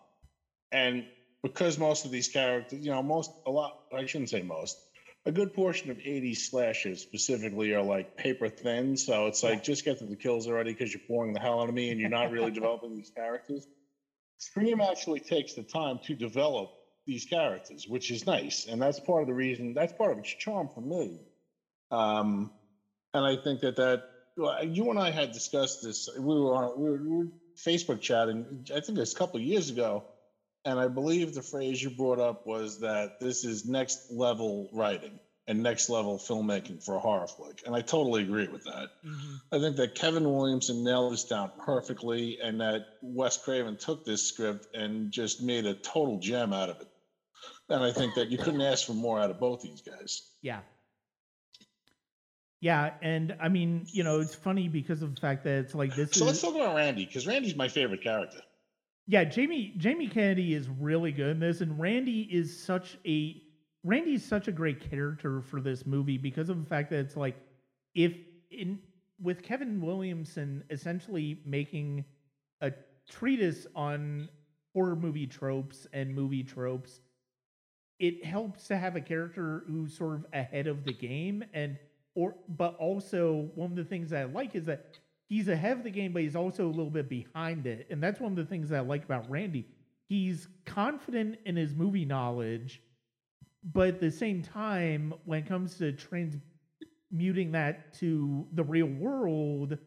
And 0.72 1.06
because 1.42 1.78
most 1.78 2.06
of 2.06 2.12
these 2.12 2.28
characters, 2.28 2.86
you 2.86 2.92
know, 2.92 3.02
most, 3.02 3.32
a 3.46 3.52
lot, 3.52 3.74
I 3.96 4.06
shouldn't 4.06 4.30
say 4.30 4.42
most, 4.42 4.78
a 5.26 5.32
good 5.32 5.54
portion 5.54 5.90
of 5.90 6.00
80 6.00 6.34
slashes 6.36 7.02
specifically 7.02 7.74
are 7.74 7.82
like 7.82 8.16
paper 8.18 8.50
thin. 8.50 8.98
So 8.98 9.28
it's 9.28 9.42
like, 9.42 9.64
just 9.64 9.86
get 9.86 10.00
to 10.00 10.06
the 10.06 10.18
kills 10.18 10.48
already 10.48 10.72
because 10.72 10.94
you're 10.94 11.02
boring 11.08 11.34
the 11.34 11.40
hell 11.40 11.62
out 11.62 11.70
of 11.70 11.76
me 11.76 11.92
and 11.92 12.00
you're 12.00 12.10
not 12.10 12.32
really 12.32 12.52
developing 12.60 12.94
these 12.96 13.12
characters. 13.16 13.66
Scream 14.38 14.82
actually 14.82 15.22
takes 15.22 15.54
the 15.54 15.64
time 15.64 16.00
to 16.06 16.16
develop 16.16 16.72
these 17.06 17.26
characters, 17.26 17.86
which 17.88 18.12
is 18.12 18.26
nice. 18.26 18.66
And 18.70 18.82
that's 18.82 19.00
part 19.00 19.22
of 19.22 19.28
the 19.28 19.34
reason, 19.34 19.74
that's 19.74 19.94
part 19.94 20.12
of 20.12 20.18
its 20.18 20.30
charm 20.30 20.70
for 20.74 20.82
me. 20.82 21.20
Um, 21.92 22.52
and 23.14 23.26
I 23.26 23.38
think 23.42 23.62
that 23.62 23.76
that 23.78 24.04
you 24.64 24.90
and 24.90 25.00
I 25.00 25.12
had 25.12 25.32
discussed 25.32 25.84
this. 25.84 26.10
We 26.18 26.40
were 26.40 26.56
on 26.56 26.80
we 26.80 26.90
were, 26.90 26.98
we 26.98 27.16
were 27.18 27.28
Facebook 27.56 28.02
chatting. 28.02 28.66
I 28.76 28.80
think 28.80 28.98
it's 28.98 29.14
a 29.14 29.16
couple 29.16 29.40
years 29.40 29.70
ago, 29.70 30.04
and 30.66 30.80
I 30.80 30.88
believe 30.88 31.34
the 31.34 31.42
phrase 31.42 31.82
you 31.82 31.90
brought 31.90 32.20
up 32.20 32.46
was 32.48 32.80
that 32.82 33.20
this 33.20 33.44
is 33.44 33.66
next 33.66 34.12
level 34.12 34.70
writing 34.74 35.20
and 35.48 35.62
next 35.62 35.90
level 35.90 36.18
filmmaking 36.18 36.84
for 36.84 36.96
a 36.96 37.00
horror 37.00 37.28
flick. 37.28 37.64
And 37.66 37.76
I 37.76 37.82
totally 37.82 38.24
agree 38.24 38.48
with 38.48 38.64
that. 38.64 38.90
Mm-hmm. 39.06 39.36
I 39.52 39.60
think 39.60 39.76
that 39.76 39.96
Kevin 39.96 40.24
Williamson 40.24 40.84
nailed 40.84 41.12
this 41.12 41.26
down 41.26 41.52
perfectly, 41.66 42.40
and 42.42 42.62
that 42.62 42.86
Wes 43.02 43.38
Craven 43.38 43.76
took 43.76 44.06
this 44.06 44.26
script 44.26 44.68
and 44.74 45.12
just 45.12 45.42
made 45.42 45.66
a 45.66 45.74
total 45.74 46.20
gem 46.20 46.54
out 46.54 46.70
of 46.70 46.80
it. 46.80 46.88
And 47.70 47.84
I 47.84 47.92
think 47.92 48.16
that 48.16 48.30
you 48.30 48.38
couldn't 48.38 48.62
ask 48.62 48.88
for 48.88 48.94
more 48.94 49.20
out 49.20 49.32
of 49.32 49.40
both 49.40 49.62
these 49.62 49.82
guys. 49.82 50.22
Yeah, 50.42 50.60
yeah, 52.64 52.94
and 53.02 53.36
I 53.42 53.50
mean, 53.50 53.88
you 53.92 54.06
know, 54.06 54.22
it's 54.22 54.36
funny 54.36 54.70
because 54.70 55.02
of 55.02 55.14
the 55.14 55.20
fact 55.20 55.44
that 55.44 55.60
it's 55.60 55.76
like 55.76 55.94
this. 55.98 56.12
So 56.12 56.22
is, 56.24 56.28
let's 56.28 56.42
talk 56.42 56.56
about 56.56 56.78
Randy 56.78 57.06
because 57.06 57.28
Randy's 57.28 57.58
my 57.58 57.68
favorite 57.68 58.02
character. 58.02 58.40
Yeah, 59.06 59.26
Jamie 59.26 59.74
Jamie 59.78 60.08
Kennedy 60.08 60.54
is 60.54 60.70
really 60.70 61.12
good 61.12 61.32
in 61.32 61.40
this, 61.40 61.62
and 61.62 61.80
Randy 61.80 62.22
is 62.22 62.58
such 62.58 62.98
a 63.06 63.42
Randy's 63.84 64.24
such 64.24 64.48
a 64.48 64.52
great 64.52 64.80
character 64.90 65.42
for 65.42 65.60
this 65.60 65.86
movie 65.86 66.18
because 66.18 66.50
of 66.50 66.58
the 66.60 66.66
fact 66.66 66.90
that 66.92 67.00
it's 67.00 67.18
like 67.18 67.36
if 67.96 68.14
in 68.50 68.80
with 69.22 69.44
Kevin 69.44 69.82
Williamson 69.82 70.64
essentially 70.70 71.42
making 71.46 72.06
a 72.62 72.72
treatise 73.10 73.68
on 73.76 74.30
horror 74.74 74.96
movie 74.96 75.28
tropes 75.28 75.86
and 75.92 76.16
movie 76.16 76.44
tropes, 76.44 77.02
it 78.00 78.24
helps 78.26 78.68
to 78.68 78.78
have 78.78 78.96
a 78.96 79.02
character 79.02 79.64
who's 79.68 79.96
sort 79.96 80.16
of 80.16 80.26
ahead 80.34 80.68
of 80.68 80.84
the 80.84 80.94
game 80.94 81.44
and 81.54 81.78
or 82.16 82.36
but 82.50 82.76
also 82.76 83.50
one 83.56 83.72
of 83.72 83.76
the 83.78 83.84
things 83.84 84.14
I 84.14 84.24
like 84.26 84.56
is 84.56 84.66
that 84.66 85.00
he's 85.34 85.48
ahead 85.48 85.78
of 85.78 85.84
the 85.84 85.90
game, 85.90 86.14
but 86.14 86.22
he's 86.22 86.36
also 86.36 86.68
a 86.68 86.70
little 86.70 86.92
bit 86.92 87.10
behind 87.10 87.66
it. 87.66 87.88
And 87.90 88.02
that's 88.04 88.20
one 88.20 88.32
of 88.34 88.36
the 88.36 88.46
things 88.46 88.70
that 88.70 88.78
I 88.78 88.82
like 88.82 89.04
about 89.04 89.28
Randy. 89.32 89.66
He's 90.08 90.48
confident 90.66 91.40
in 91.46 91.56
his 91.56 91.74
movie 91.74 92.06
knowledge, 92.06 92.84
but 93.64 93.88
at 93.88 94.00
the 94.00 94.12
same 94.12 94.44
time, 94.44 95.12
when 95.26 95.40
it 95.40 95.48
comes 95.48 95.80
to 95.80 95.92
transmuting 95.92 97.54
that 97.54 97.96
to 97.96 98.46
the 98.54 98.64
real 98.64 98.86
world, 98.86 99.80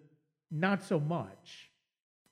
not 0.50 0.82
so 0.82 0.98
much. 0.98 1.70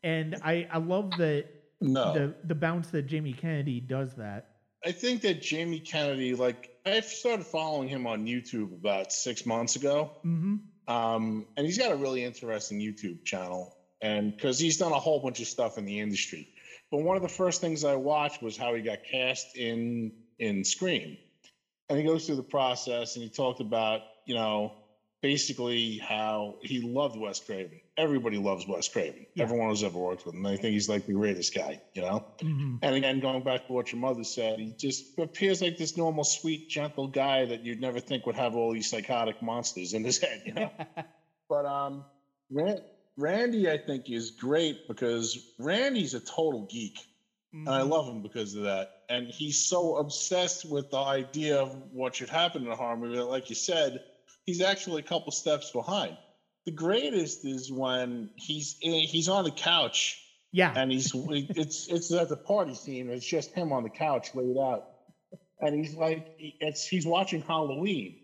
And 0.03 0.36
I, 0.43 0.66
I 0.73 0.78
love 0.78 1.12
that 1.19 1.47
no. 1.81 2.15
the 2.15 2.35
the 2.43 2.55
bounce 2.55 2.89
that 2.89 3.07
Jamie 3.07 3.32
Kennedy 3.32 3.78
does 3.78 4.15
that. 4.15 4.57
I 4.85 4.91
think 4.91 5.23
that 5.23 5.41
Jamie 5.41 5.81
Kennedy, 5.81 6.35
like 6.35 6.77
I 6.85 7.01
started 7.01 7.47
following 7.47 7.89
him 7.89 8.09
on 8.09 8.27
YouTube 8.27 8.73
about 8.73 9.12
six 9.12 9.47
months 9.47 9.77
ago, 9.77 10.11
mm-hmm. 10.24 10.57
Um, 10.89 11.47
and 11.56 11.66
he's 11.66 11.78
got 11.78 11.93
a 11.93 11.97
really 11.97 12.24
interesting 12.24 12.78
YouTube 12.78 13.24
channel, 13.24 13.77
and 14.02 14.35
because 14.35 14.59
he's 14.59 14.77
done 14.77 14.93
a 14.93 14.98
whole 14.98 15.20
bunch 15.20 15.40
of 15.40 15.47
stuff 15.47 15.78
in 15.78 15.85
the 15.85 16.01
industry. 16.01 16.48
But 16.90 16.98
one 16.98 17.16
of 17.16 17.23
the 17.23 17.28
first 17.28 17.61
things 17.61 17.85
I 17.85 17.97
watched 17.97 18.43
was 18.43 18.56
how 18.56 18.74
he 18.74 18.82
got 18.82 18.98
cast 19.11 19.56
in 19.56 20.12
in 20.39 20.65
Scream, 20.65 21.16
and 21.89 21.98
he 21.98 22.05
goes 22.05 22.27
through 22.27 22.36
the 22.36 22.43
process, 22.43 23.16
and 23.16 23.23
he 23.23 23.31
talked 23.31 23.61
about 23.61 24.02
you 24.27 24.35
know 24.35 24.73
basically 25.23 25.98
how 25.98 26.56
he 26.61 26.81
loved 26.81 27.19
Wes 27.19 27.40
Craven. 27.40 27.81
Everybody 27.96 28.38
loves 28.38 28.66
Wes 28.66 28.88
Craven. 28.88 29.26
Yeah. 29.34 29.44
Everyone 29.44 29.68
who's 29.68 29.84
ever 29.84 29.98
worked 29.98 30.24
with 30.26 30.34
him. 30.34 30.42
They 30.42 30.56
think 30.56 30.72
he's 30.72 30.88
like 30.88 31.04
the 31.06 31.12
greatest 31.12 31.54
guy, 31.54 31.78
you 31.92 32.02
know? 32.02 32.22
Mhm. 32.42 32.82
And 32.82 32.94
again, 32.96 33.20
going 33.20 33.42
back 33.42 33.64
to 33.66 33.72
what 33.72 33.92
your 33.92 34.00
mother 34.00 34.24
said, 34.24 34.58
he 34.58 34.74
just 34.78 35.06
appears 35.18 35.60
like 35.62 35.76
this 35.76 35.96
normal, 35.96 36.24
sweet, 36.24 36.66
gentle 36.66 37.06
guy 37.08 37.44
that 37.46 37.62
you'd 37.62 37.80
never 37.80 38.00
think 38.00 38.26
would 38.26 38.34
have 38.36 38.56
all 38.56 38.72
these 38.72 38.88
psychotic 38.88 39.36
monsters 39.40 39.92
in 39.92 40.04
his 40.04 40.18
head, 40.18 40.42
you 40.44 40.52
know? 40.54 40.70
but 41.48 41.66
um, 41.66 42.04
Ran- 42.50 42.80
Randy, 43.16 43.70
I 43.70 43.78
think, 43.78 44.10
is 44.10 44.32
great 44.32 44.78
because 44.88 45.38
Randy's 45.58 46.14
a 46.14 46.20
total 46.20 46.62
geek. 46.64 46.98
And 47.66 47.74
I 47.76 47.82
Mhm. 47.82 47.88
love 47.88 48.08
him 48.08 48.22
because 48.22 48.54
of 48.54 48.64
that. 48.64 48.88
And 49.08 49.30
he's 49.30 49.58
so 49.58 49.96
obsessed 49.96 50.64
with 50.64 50.88
the 50.90 50.98
idea 50.98 51.60
of 51.60 51.74
what 51.90 52.14
should 52.16 52.30
happen 52.30 52.64
in 52.64 52.70
a 52.72 52.76
horror 52.76 52.96
movie 52.96 53.16
that, 53.16 53.26
like 53.26 53.48
you 53.50 53.54
said, 53.54 53.98
he's 54.46 54.60
actually 54.60 55.00
a 55.00 55.04
couple 55.04 55.32
steps 55.32 55.70
behind. 55.70 56.18
The 56.66 56.73
greatest 56.73 57.45
is 57.45 57.70
when 57.70 58.31
he's 58.36 58.77
in, 58.81 59.01
he's 59.03 59.28
on 59.28 59.45
the 59.45 59.51
couch 59.51 60.20
yeah. 60.55 60.73
and 60.77 60.93
he's 60.93 61.11
it's 61.12 61.89
it's 61.89 62.12
at 62.12 62.28
the 62.28 62.36
party 62.36 62.74
scene. 62.74 63.11
It's 63.11 63.27
just 63.27 63.51
him 63.51 63.73
on 63.73 63.82
the 63.82 63.91
couch 63.91 64.36
laid 64.36 64.57
out, 64.57 64.85
and 65.61 65.74
he's 65.74 65.97
like, 65.97 66.28
it's 66.39 66.86
he's 66.86 67.05
watching 67.05 67.43
Halloween, 67.43 68.20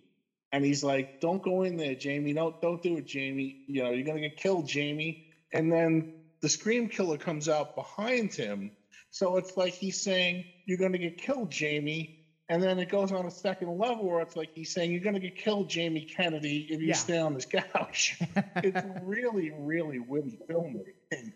and 0.53 0.65
he's 0.65 0.85
like, 0.85 1.21
"Don't 1.21 1.43
go 1.43 1.65
in 1.65 1.77
there, 1.77 1.97
Jamie. 1.97 2.33
Don't 2.33 2.61
don't 2.63 2.81
do 2.85 2.99
it, 2.99 3.07
Jamie. 3.07 3.65
You 3.67 3.83
know 3.83 3.91
you're 3.91 4.07
gonna 4.07 4.21
get 4.21 4.37
killed, 4.37 4.69
Jamie." 4.69 5.27
And 5.53 5.73
then 5.73 6.21
the 6.41 6.49
scream 6.49 6.89
killer 6.89 7.19
comes 7.19 7.49
out 7.49 7.75
behind 7.75 8.33
him, 8.33 8.71
so 9.11 9.37
it's 9.37 9.57
like 9.57 9.73
he's 9.73 10.01
saying, 10.01 10.45
"You're 10.67 10.79
gonna 10.79 10.99
get 10.99 11.19
killed, 11.19 11.51
Jamie." 11.51 12.20
And 12.51 12.61
then 12.61 12.81
it 12.81 12.89
goes 12.89 13.13
on 13.13 13.27
a 13.27 13.31
second 13.31 13.79
level 13.79 14.05
where 14.11 14.21
it's 14.21 14.35
like 14.35 14.51
he's 14.53 14.73
saying, 14.73 14.91
"You're 14.91 15.01
gonna 15.01 15.21
get 15.21 15.37
killed, 15.37 15.69
Jamie 15.71 16.05
Kennedy, 16.05 16.67
if 16.69 16.81
you 16.81 16.89
Yeah. 16.89 16.95
stay 16.95 17.19
on 17.19 17.33
this 17.33 17.47
couch." 17.47 18.19
it's 18.57 18.85
really, 19.03 19.53
really 19.57 20.01
witty 20.01 20.37
filmmaking. 20.51 21.33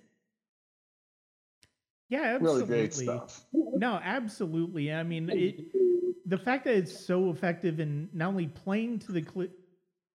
yeah, 2.09 2.37
Really 2.41 2.63
absolutely. 2.63 2.67
great 2.67 2.95
stuff. 2.95 3.45
No, 3.53 4.01
absolutely. 4.03 4.93
I 4.93 5.05
mean, 5.05 5.31
it, 5.31 5.61
the 6.27 6.37
fact 6.37 6.65
that 6.65 6.75
it's 6.75 7.07
so 7.07 7.31
effective 7.31 7.79
in 7.79 8.09
not 8.13 8.29
only 8.29 8.49
playing 8.49 8.99
to 9.01 9.13
the 9.13 9.23
cli- 9.23 9.51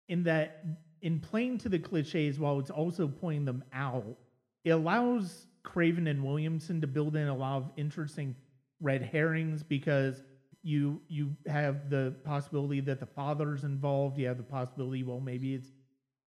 in 0.09 0.23
that 0.25 0.65
in 1.03 1.21
playing 1.21 1.59
to 1.59 1.69
the 1.69 1.79
cliches 1.79 2.39
while 2.41 2.59
it's 2.59 2.71
also 2.71 3.07
pointing 3.07 3.45
them 3.45 3.63
out, 3.75 4.17
it 4.65 4.71
allows 4.71 5.47
Craven 5.63 6.07
and 6.07 6.25
Williamson 6.25 6.81
to 6.81 6.87
build 6.87 7.17
in 7.17 7.29
a 7.29 7.37
lot 7.37 7.59
of 7.59 7.71
interesting 7.77 8.35
red 8.81 9.03
herrings 9.03 9.63
because 9.63 10.23
you 10.67 11.01
you 11.09 11.37
have 11.47 11.91
the 11.91 12.17
possibility 12.25 12.81
that 12.81 12.99
the 12.99 13.07
father's 13.07 13.63
involved. 13.63 14.19
You 14.19 14.27
have 14.27 14.37
the 14.37 14.43
possibility, 14.43 15.05
well, 15.05 15.21
maybe 15.21 15.55
it's 15.55 15.69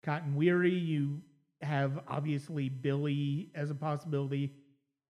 Cotton 0.03 0.35
Weary. 0.35 0.73
You 0.73 1.21
have 1.63 1.99
obviously 2.07 2.69
Billy 2.69 3.49
as 3.55 3.71
a 3.71 3.75
possibility. 3.75 4.53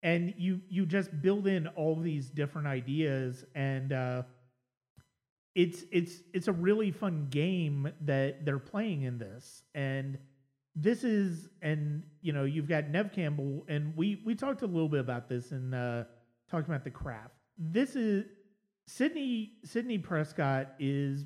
And 0.01 0.33
you 0.37 0.61
you 0.69 0.85
just 0.85 1.21
build 1.21 1.45
in 1.45 1.67
all 1.67 1.97
these 1.97 2.29
different 2.29 2.67
ideas. 2.67 3.43
And 3.53 3.91
uh 3.91 4.23
it's 5.55 5.83
it's 5.91 6.21
it's 6.33 6.47
a 6.47 6.53
really 6.53 6.91
fun 6.91 7.27
game 7.29 7.91
that 8.01 8.45
they're 8.45 8.59
playing 8.59 9.01
in 9.01 9.17
this. 9.17 9.63
And 9.75 10.17
this 10.73 11.03
is 11.03 11.49
and 11.61 12.03
you 12.21 12.31
know 12.31 12.45
you've 12.45 12.69
got 12.69 12.89
neve 12.89 13.11
campbell. 13.11 13.65
And 13.67 13.93
we 13.97 14.21
we 14.25 14.35
talked 14.35 14.61
a 14.61 14.67
little 14.67 14.87
bit 14.87 15.01
about 15.01 15.27
this 15.27 15.51
in 15.51 15.73
uh 15.73 16.05
talking 16.49 16.69
about 16.69 16.85
the 16.85 16.91
craft. 16.91 17.33
This 17.57 17.97
is 17.97 18.23
sidney 18.88 19.51
sidney 19.64 19.97
prescott 19.97 20.73
is 20.80 21.26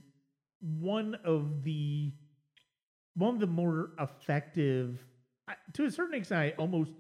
one 0.59 1.15
of 1.23 1.63
the 1.63 2.11
one 3.15 3.35
of 3.35 3.39
the 3.39 3.47
more 3.47 3.91
effective 3.99 5.03
to 5.73 5.85
a 5.85 5.91
certain 5.91 6.15
extent 6.15 6.53
almost 6.57 6.91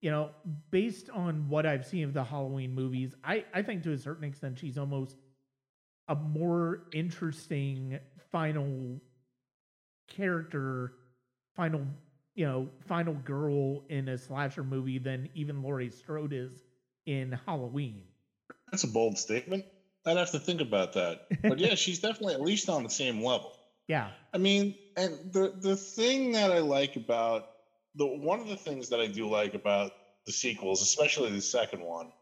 you 0.00 0.10
know, 0.10 0.30
based 0.70 1.10
on 1.10 1.48
what 1.48 1.66
I've 1.66 1.84
seen 1.84 2.04
of 2.04 2.14
the 2.14 2.22
Halloween 2.22 2.74
movies, 2.74 3.14
I, 3.24 3.44
I 3.52 3.62
think 3.62 3.82
to 3.82 3.92
a 3.92 3.98
certain 3.98 4.24
extent 4.24 4.58
she's 4.58 4.78
almost 4.78 5.16
a 6.08 6.14
more 6.14 6.84
interesting 6.92 7.98
final 8.30 9.00
character, 10.06 10.94
final, 11.56 11.82
you 12.34 12.46
know, 12.46 12.68
final 12.86 13.14
girl 13.14 13.84
in 13.88 14.08
a 14.08 14.16
slasher 14.16 14.62
movie 14.62 14.98
than 14.98 15.28
even 15.34 15.62
Laurie 15.62 15.90
Strode 15.90 16.32
is 16.32 16.62
in 17.06 17.38
Halloween. 17.44 18.04
That's 18.70 18.84
a 18.84 18.88
bold 18.88 19.18
statement. 19.18 19.64
I'd 20.06 20.16
have 20.16 20.30
to 20.30 20.40
think 20.40 20.60
about 20.60 20.92
that. 20.92 21.18
But 21.46 21.58
yeah, 21.58 21.74
she's 21.74 21.98
definitely 22.00 22.34
at 22.34 22.40
least 22.40 22.68
on 22.68 22.82
the 22.82 22.90
same 22.90 23.22
level. 23.22 23.54
Yeah. 23.88 24.12
I 24.32 24.38
mean, 24.38 24.74
and 24.96 25.32
the 25.32 25.52
the 25.56 25.76
thing 25.76 26.32
that 26.32 26.52
I 26.52 26.60
like 26.60 26.96
about 26.96 27.44
the 27.94 28.06
one 28.06 28.40
of 28.40 28.48
the 28.48 28.56
things 28.58 28.88
that 28.90 29.00
I 29.00 29.08
do 29.08 29.28
like 29.28 29.54
about 29.54 29.92
the 30.26 30.32
sequels, 30.32 30.82
especially 30.82 31.32
the 31.32 31.42
second 31.42 31.82
one, 31.84 32.12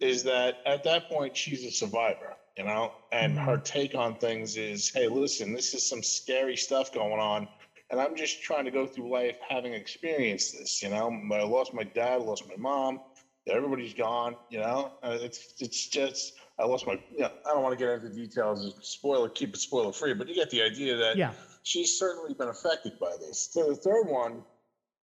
is 0.00 0.22
that 0.24 0.56
at 0.64 0.82
that 0.84 1.08
point 1.08 1.36
she's 1.36 1.64
a 1.64 1.70
survivor, 1.70 2.36
you 2.56 2.64
know, 2.64 2.90
and 3.12 3.38
Mhm. 3.38 3.38
her 3.38 3.58
take 3.58 3.94
on 3.94 4.16
things 4.16 4.56
is, 4.56 4.90
hey, 4.94 5.08
listen, 5.08 5.54
this 5.54 5.74
is 5.74 5.86
some 5.86 6.02
scary 6.02 6.56
stuff 6.56 6.90
going 6.92 7.20
on, 7.20 7.46
and 7.90 8.00
I'm 8.00 8.16
just 8.16 8.40
trying 8.40 8.64
to 8.66 8.70
go 8.70 8.86
through 8.86 9.10
life 9.12 9.36
having 9.48 9.74
experienced 9.74 10.54
this, 10.58 10.82
you 10.82 10.90
know. 10.90 11.10
I 11.32 11.42
lost 11.44 11.72
my 11.74 11.84
dad, 11.84 12.22
lost 12.22 12.46
my 12.46 12.56
mom, 12.56 13.00
everybody's 13.48 13.94
gone, 13.94 14.36
you 14.48 14.58
know. 14.60 14.90
Uh, 15.02 15.18
it's 15.20 15.54
it's 15.58 15.88
just 15.88 16.37
I 16.58 16.64
lost 16.66 16.86
my 16.86 16.98
yeah. 17.16 17.28
I 17.46 17.50
don't 17.52 17.62
want 17.62 17.78
to 17.78 17.84
get 17.84 17.92
into 17.94 18.10
details. 18.10 18.74
Spoiler, 18.82 19.28
keep 19.28 19.54
it 19.54 19.60
spoiler 19.60 19.92
free, 19.92 20.14
but 20.14 20.28
you 20.28 20.34
get 20.34 20.50
the 20.50 20.62
idea 20.62 20.96
that 20.96 21.16
Yeah. 21.16 21.32
she's 21.62 21.96
certainly 21.98 22.34
been 22.34 22.48
affected 22.48 22.98
by 22.98 23.16
this. 23.20 23.48
So 23.52 23.68
the 23.68 23.76
third 23.76 24.04
one, 24.08 24.44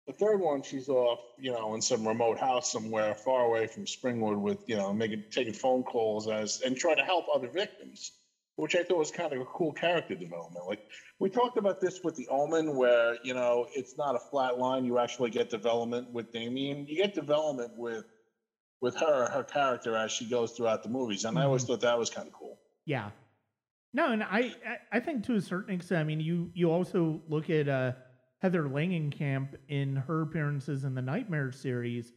the 0.07 0.13
third 0.13 0.39
one, 0.39 0.63
she's 0.63 0.89
off, 0.89 1.19
you 1.37 1.51
know, 1.51 1.75
in 1.75 1.81
some 1.81 2.07
remote 2.07 2.39
house 2.39 2.71
somewhere 2.71 3.13
far 3.15 3.45
away 3.45 3.67
from 3.67 3.85
Springwood 3.85 4.39
with, 4.41 4.57
you 4.67 4.75
know, 4.75 4.93
making 4.93 5.23
taking 5.31 5.53
phone 5.53 5.83
calls 5.83 6.27
as 6.27 6.61
and 6.65 6.75
trying 6.75 6.97
to 6.97 7.03
help 7.03 7.25
other 7.33 7.47
victims, 7.49 8.11
which 8.55 8.75
I 8.75 8.83
thought 8.83 8.97
was 8.97 9.11
kind 9.11 9.31
of 9.31 9.39
a 9.39 9.45
cool 9.45 9.73
character 9.73 10.15
development. 10.15 10.65
Like 10.65 10.79
we 11.19 11.29
talked 11.29 11.57
about 11.57 11.79
this 11.79 11.99
with 12.03 12.15
the 12.15 12.27
Omen, 12.29 12.75
where 12.75 13.15
you 13.23 13.35
know 13.35 13.67
it's 13.75 13.95
not 13.95 14.15
a 14.15 14.19
flat 14.31 14.57
line. 14.57 14.85
You 14.85 14.97
actually 14.97 15.29
get 15.29 15.49
development 15.49 16.11
with 16.11 16.31
Damien. 16.31 16.87
You 16.87 16.97
get 16.97 17.13
development 17.13 17.73
with 17.77 18.05
with 18.83 18.97
her, 18.97 19.29
her 19.31 19.43
character 19.43 19.95
as 19.95 20.11
she 20.11 20.25
goes 20.25 20.51
throughout 20.51 20.83
the 20.83 20.89
movies, 20.89 21.23
and 21.23 21.39
I 21.39 21.43
always 21.45 21.63
Mhm. 21.63 21.67
thought 21.67 21.79
that 21.81 21.97
was 21.97 22.09
kind 22.09 22.27
of 22.27 22.33
cool. 22.33 22.59
Yeah. 22.85 23.11
No, 23.93 24.11
and 24.11 24.21
I, 24.21 24.53
I 24.67 24.77
I 24.91 24.99
think 24.99 25.23
to 25.27 25.35
a 25.35 25.41
certain 25.41 25.73
extent, 25.73 26.01
I 26.01 26.03
mean, 26.03 26.19
you 26.19 26.51
you 26.53 26.69
also 26.69 27.21
look 27.29 27.49
at 27.49 27.69
uh, 27.69 27.93
Heather 28.39 28.63
Langenkamp 28.63 29.55
in 29.69 29.95
her 29.95 30.23
appearances 30.23 30.83
in 30.83 30.93
the 30.95 31.01
Nightmare 31.01 31.51
series, 31.53 32.11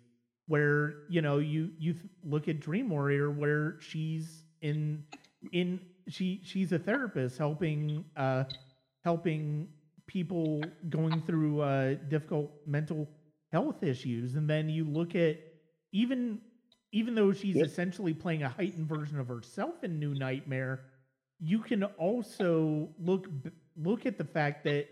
where 0.48 1.04
you 1.08 1.22
know 1.22 1.38
you 1.38 1.70
you 1.78 1.94
look 2.24 2.48
at 2.48 2.58
Dream 2.58 2.88
Warrior, 2.90 3.30
where 3.30 3.76
she's 3.80 4.42
in 4.60 5.04
in 5.52 5.78
she 6.08 6.40
she's 6.42 6.72
a 6.72 6.78
therapist 6.80 7.38
helping 7.38 8.04
uh 8.16 8.42
helping 9.04 9.68
people 10.08 10.62
going 10.88 11.20
through 11.22 11.60
uh 11.60 11.94
difficult 12.08 12.50
mental 12.66 13.06
health 13.52 13.84
issues, 13.84 14.34
and 14.34 14.50
then 14.50 14.68
you 14.68 14.84
look 14.84 15.14
at 15.14 15.36
even 15.92 16.40
even 16.96 17.14
though 17.14 17.32
she's 17.32 17.60
Yep. 17.60 17.68
essentially 17.68 18.14
playing 18.14 18.42
a 18.42 18.48
heightened 18.48 18.88
version 18.88 19.18
of 19.18 19.28
herself 19.28 19.84
in 19.84 19.98
New 19.98 20.14
Nightmare, 20.14 20.80
you 21.38 21.60
can 21.60 21.84
also 21.84 22.90
look 22.98 23.28
look 23.76 24.06
at 24.06 24.18
the 24.18 24.24
fact 24.24 24.64
that 24.64 24.88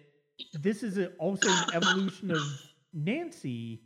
this 0.53 0.83
is 0.83 0.99
a, 0.99 1.09
also 1.19 1.53
an 1.53 1.65
evolution 1.73 2.31
of 2.31 2.59
Nancy 2.93 3.83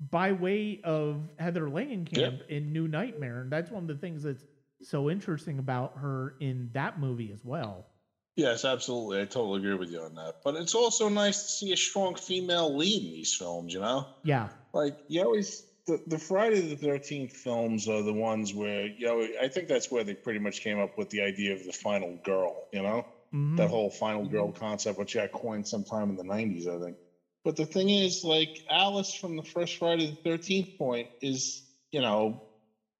by 0.00 0.32
way 0.32 0.80
of 0.84 1.30
Heather 1.38 1.66
Langenkamp 1.68 2.42
in 2.48 2.72
New 2.72 2.88
Nightmare, 2.88 3.40
and 3.42 3.52
that's 3.52 3.70
one 3.70 3.84
of 3.84 3.88
the 3.88 3.96
things 3.96 4.24
that's 4.24 4.46
so 4.82 5.10
interesting 5.10 5.58
about 5.58 5.92
her 5.96 6.34
in 6.40 6.70
that 6.74 6.96
movie 6.98 7.32
as 7.32 7.44
well. 7.44 7.88
Yes, 8.36 8.64
absolutely. 8.64 9.20
I 9.20 9.24
totally 9.24 9.58
agree 9.58 9.74
with 9.74 9.90
you 9.90 10.00
on 10.02 10.14
that. 10.14 10.34
But 10.44 10.56
it's 10.56 10.74
also 10.74 11.08
nice 11.08 11.42
to 11.44 11.48
see 11.50 11.72
a 11.72 11.76
strong 11.76 12.14
female 12.16 12.74
lead 12.76 13.02
in 13.02 13.10
these 13.10 13.34
films, 13.34 13.72
you 13.72 13.80
know? 13.80 14.04
Yeah, 14.22 14.50
Like, 14.74 14.94
you 15.08 15.22
always, 15.22 15.64
the, 15.86 16.00
the 16.06 16.18
Friday 16.18 16.60
the 16.60 16.76
13th 16.76 17.32
films 17.32 17.88
are 17.88 18.02
the 18.02 18.12
ones 18.14 18.54
where, 18.54 18.86
you 18.86 19.06
know, 19.06 19.28
I 19.40 19.48
think 19.48 19.68
that's 19.68 19.90
where 19.90 20.04
they 20.04 20.14
pretty 20.16 20.38
much 20.40 20.60
came 20.60 20.78
up 20.78 20.90
with 20.96 21.08
the 21.10 21.22
idea 21.22 21.54
of 21.54 21.64
the 21.64 21.72
final 21.72 22.16
girl, 22.24 22.66
you 22.72 22.82
know? 22.82 23.02
Mhm. 23.32 23.56
That 23.56 23.70
whole 23.70 23.90
final 23.90 24.26
girl 24.26 24.52
concept, 24.52 24.98
which 24.98 25.14
got 25.14 25.30
coined 25.32 25.66
sometime 25.66 26.10
in 26.10 26.16
the 26.16 26.24
90s, 26.24 26.66
I 26.66 26.78
think. 26.78 26.96
But 27.44 27.56
the 27.56 27.66
thing 27.66 27.90
is, 27.90 28.24
like, 28.24 28.50
Alice 28.68 29.12
from 29.14 29.36
the 29.36 29.42
first 29.44 29.76
Friday 29.76 30.06
the 30.06 30.16
13th 30.24 30.68
point 30.76 31.10
is, 31.20 31.62
you 31.92 32.00
know, 32.00 32.38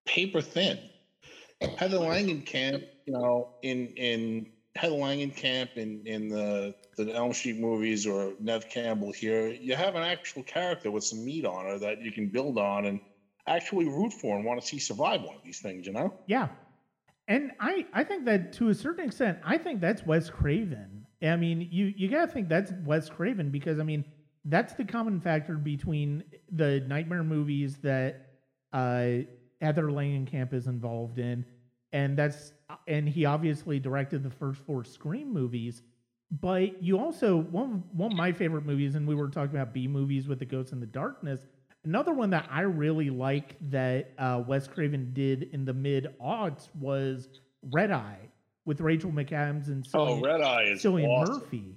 paper 0.06 0.42
thin. 0.42 0.90
Heather 1.76 1.98
Langenkamp, 1.98 2.84
you 3.06 3.12
know, 3.14 3.48
in 3.62 3.92
in 3.96 4.46
Langenkamp 4.82 5.76
in 5.76 6.06
in 6.06 6.28
the 6.28 6.74
the 6.96 7.14
Elm 7.14 7.32
Street 7.32 7.58
movies 7.58 8.06
or 8.06 8.32
Neve 8.40 8.68
Campbell 8.68 9.12
here, 9.12 9.48
you 9.48 9.74
have 9.74 9.94
an 9.94 10.02
actual 10.02 10.42
character 10.42 10.90
with 10.90 11.04
some 11.04 11.24
meat 11.24 11.44
on 11.44 11.66
her 11.66 11.78
that 11.78 12.02
you 12.02 12.12
can 12.12 12.28
build 12.28 12.58
on 12.58 12.86
and 12.86 13.00
actually 13.46 13.86
root 13.86 14.12
for 14.12 14.36
and 14.36 14.44
want 14.44 14.60
to 14.60 14.66
see 14.66 14.78
survive 14.78 15.22
one 15.22 15.36
of 15.36 15.42
these 15.44 15.60
things. 15.60 15.86
You 15.86 15.92
know? 15.92 16.14
Yeah. 16.26 16.48
And 17.28 17.52
I, 17.58 17.86
I 17.92 18.04
think 18.04 18.24
that 18.26 18.52
to 18.54 18.68
a 18.68 18.74
certain 18.74 19.04
extent, 19.04 19.38
I 19.44 19.58
think 19.58 19.80
that's 19.80 20.06
Wes 20.06 20.30
Craven. 20.30 21.06
I 21.22 21.36
mean, 21.36 21.68
you 21.70 21.92
you 21.96 22.08
gotta 22.08 22.30
think 22.30 22.48
that's 22.48 22.72
Wes 22.84 23.08
Craven 23.08 23.50
because 23.50 23.80
I 23.80 23.82
mean 23.82 24.04
that's 24.44 24.74
the 24.74 24.84
common 24.84 25.20
factor 25.20 25.54
between 25.54 26.22
the 26.52 26.80
Nightmare 26.86 27.24
movies 27.24 27.78
that 27.78 28.28
uh, 28.72 29.24
Heather 29.60 29.88
Langenkamp 29.88 30.52
is 30.52 30.66
involved 30.66 31.18
in, 31.18 31.44
and 31.92 32.16
that's 32.16 32.52
and 32.86 33.08
he 33.08 33.24
obviously 33.24 33.78
directed 33.78 34.22
the 34.22 34.30
first 34.30 34.60
four 34.62 34.84
Scream 34.84 35.32
movies. 35.32 35.82
But 36.40 36.82
you 36.82 36.98
also 36.98 37.36
one 37.36 37.84
one 37.92 38.10
of 38.12 38.16
my 38.18 38.32
favorite 38.32 38.66
movies, 38.66 38.94
and 38.96 39.06
we 39.06 39.14
were 39.14 39.28
talking 39.28 39.54
about 39.54 39.72
B 39.72 39.86
movies 39.86 40.26
with 40.26 40.40
the 40.40 40.44
Ghosts 40.44 40.72
in 40.72 40.80
the 40.80 40.86
Darkness. 40.86 41.46
Another 41.84 42.12
one 42.12 42.30
that 42.30 42.48
I 42.50 42.62
really 42.62 43.10
like 43.10 43.54
that 43.70 44.12
uh, 44.18 44.42
Wes 44.44 44.66
Craven 44.66 45.12
did 45.12 45.44
in 45.52 45.64
the 45.64 45.72
mid 45.72 46.08
aughts 46.20 46.68
was 46.74 47.28
Red 47.62 47.92
Eye 47.92 48.18
with 48.64 48.80
Rachel 48.80 49.12
McAdams 49.12 49.68
and 49.68 49.86
Oh, 49.94 50.06
Cillian, 50.06 50.24
Red 50.24 50.40
Eye 50.40 50.62
is 50.64 50.82
Cillian 50.82 51.06
awesome. 51.06 51.34
Murphy. 51.34 51.76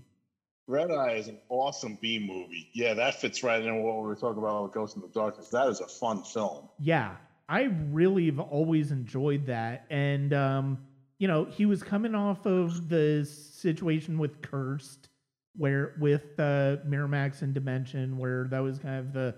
Red 0.66 0.90
Eye 0.90 1.14
is 1.14 1.28
an 1.28 1.38
awesome 1.49 1.99
B 2.02 2.18
movie. 2.18 2.70
Yeah, 2.74 2.95
that 2.95 3.22
fits 3.22 3.44
right 3.44 3.61
in 3.64 3.84
what 3.84 3.98
we 3.98 4.02
were 4.02 4.16
talking 4.16 4.40
about 4.41 4.64
with 4.64 4.72
Ghost 4.72 4.95
in 4.95 5.03
the 5.03 5.07
Darkness. 5.10 5.49
That 5.49 5.68
is 5.68 5.80
a 5.80 5.88
fun 5.88 6.24
film. 6.24 6.70
Yeah, 6.80 7.16
I 7.50 7.64
really 7.90 8.28
have 8.28 8.40
always 8.40 8.92
enjoyed 8.92 9.48
that. 9.48 9.86
And, 9.90 10.34
um, 10.34 10.78
you 11.18 11.28
know, 11.28 11.46
he 11.46 11.66
was 11.66 11.82
coming 11.82 12.14
off 12.14 12.46
of 12.46 12.88
the 12.90 13.26
situation 13.26 14.20
with 14.20 14.42
Cursed, 14.44 15.10
where 15.58 15.96
with 16.00 16.40
uh, 16.40 16.78
Miramax 16.88 17.42
and 17.42 17.54
Dimension, 17.54 18.18
where 18.20 18.46
that 18.52 18.60
was 18.60 18.78
kind 18.78 19.00
of 19.00 19.14
the 19.14 19.36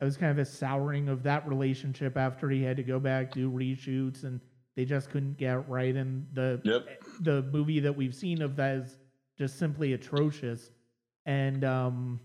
that 0.00 0.06
was 0.06 0.16
kind 0.16 0.32
of 0.32 0.38
a 0.38 0.44
souring 0.44 1.08
of 1.08 1.22
that 1.22 1.46
relationship 1.46 2.16
after 2.16 2.50
he 2.50 2.60
had 2.60 2.76
to 2.76 2.82
go 2.82 2.98
back 2.98 3.30
do 3.30 3.48
reshoots 3.48 4.24
and 4.24 4.40
they 4.74 4.84
just 4.84 5.10
couldn't 5.10 5.36
get 5.38 5.58
it 5.58 5.64
right. 5.68 5.94
And 5.94 6.26
the 6.32 6.60
Yep. 6.64 7.04
the 7.20 7.42
movie 7.52 7.78
that 7.80 7.96
we've 7.96 8.14
seen 8.14 8.42
of 8.42 8.56
that 8.56 8.78
is 8.78 8.98
just 9.38 9.58
simply 9.58 9.92
atrocious. 9.92 10.70
And 11.26 11.64
um, 11.64 12.18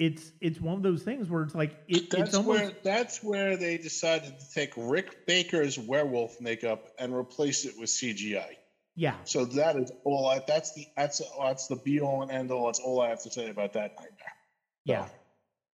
it's 0.00 0.32
it's 0.40 0.60
one 0.60 0.74
of 0.74 0.82
those 0.82 1.02
things 1.02 1.28
where 1.28 1.42
it's 1.42 1.54
like 1.54 1.76
it, 1.86 2.08
that's 2.08 2.30
it's 2.30 2.34
almost 2.34 2.62
where 2.62 2.72
that's 2.82 3.22
where 3.22 3.56
they 3.58 3.76
decided 3.76 4.40
to 4.40 4.50
take 4.52 4.72
Rick 4.76 5.26
Baker's 5.26 5.78
werewolf 5.78 6.40
makeup 6.40 6.88
and 6.98 7.14
replace 7.14 7.66
it 7.66 7.74
with 7.78 7.90
CGI. 7.90 8.56
yeah 8.96 9.16
So 9.24 9.44
that 9.44 9.76
is 9.76 9.92
all. 10.04 10.26
I, 10.26 10.40
that's 10.48 10.72
the 10.74 10.86
that's 10.96 11.20
that's 11.38 11.66
the 11.66 11.76
be 11.76 12.00
all 12.00 12.22
and 12.22 12.30
end 12.30 12.50
all. 12.50 12.66
That's 12.66 12.80
all 12.80 13.02
I 13.02 13.10
have 13.10 13.22
to 13.24 13.30
say 13.30 13.50
about 13.50 13.74
that 13.74 13.94
nightmare. 13.98 14.34
Yeah. 14.84 15.06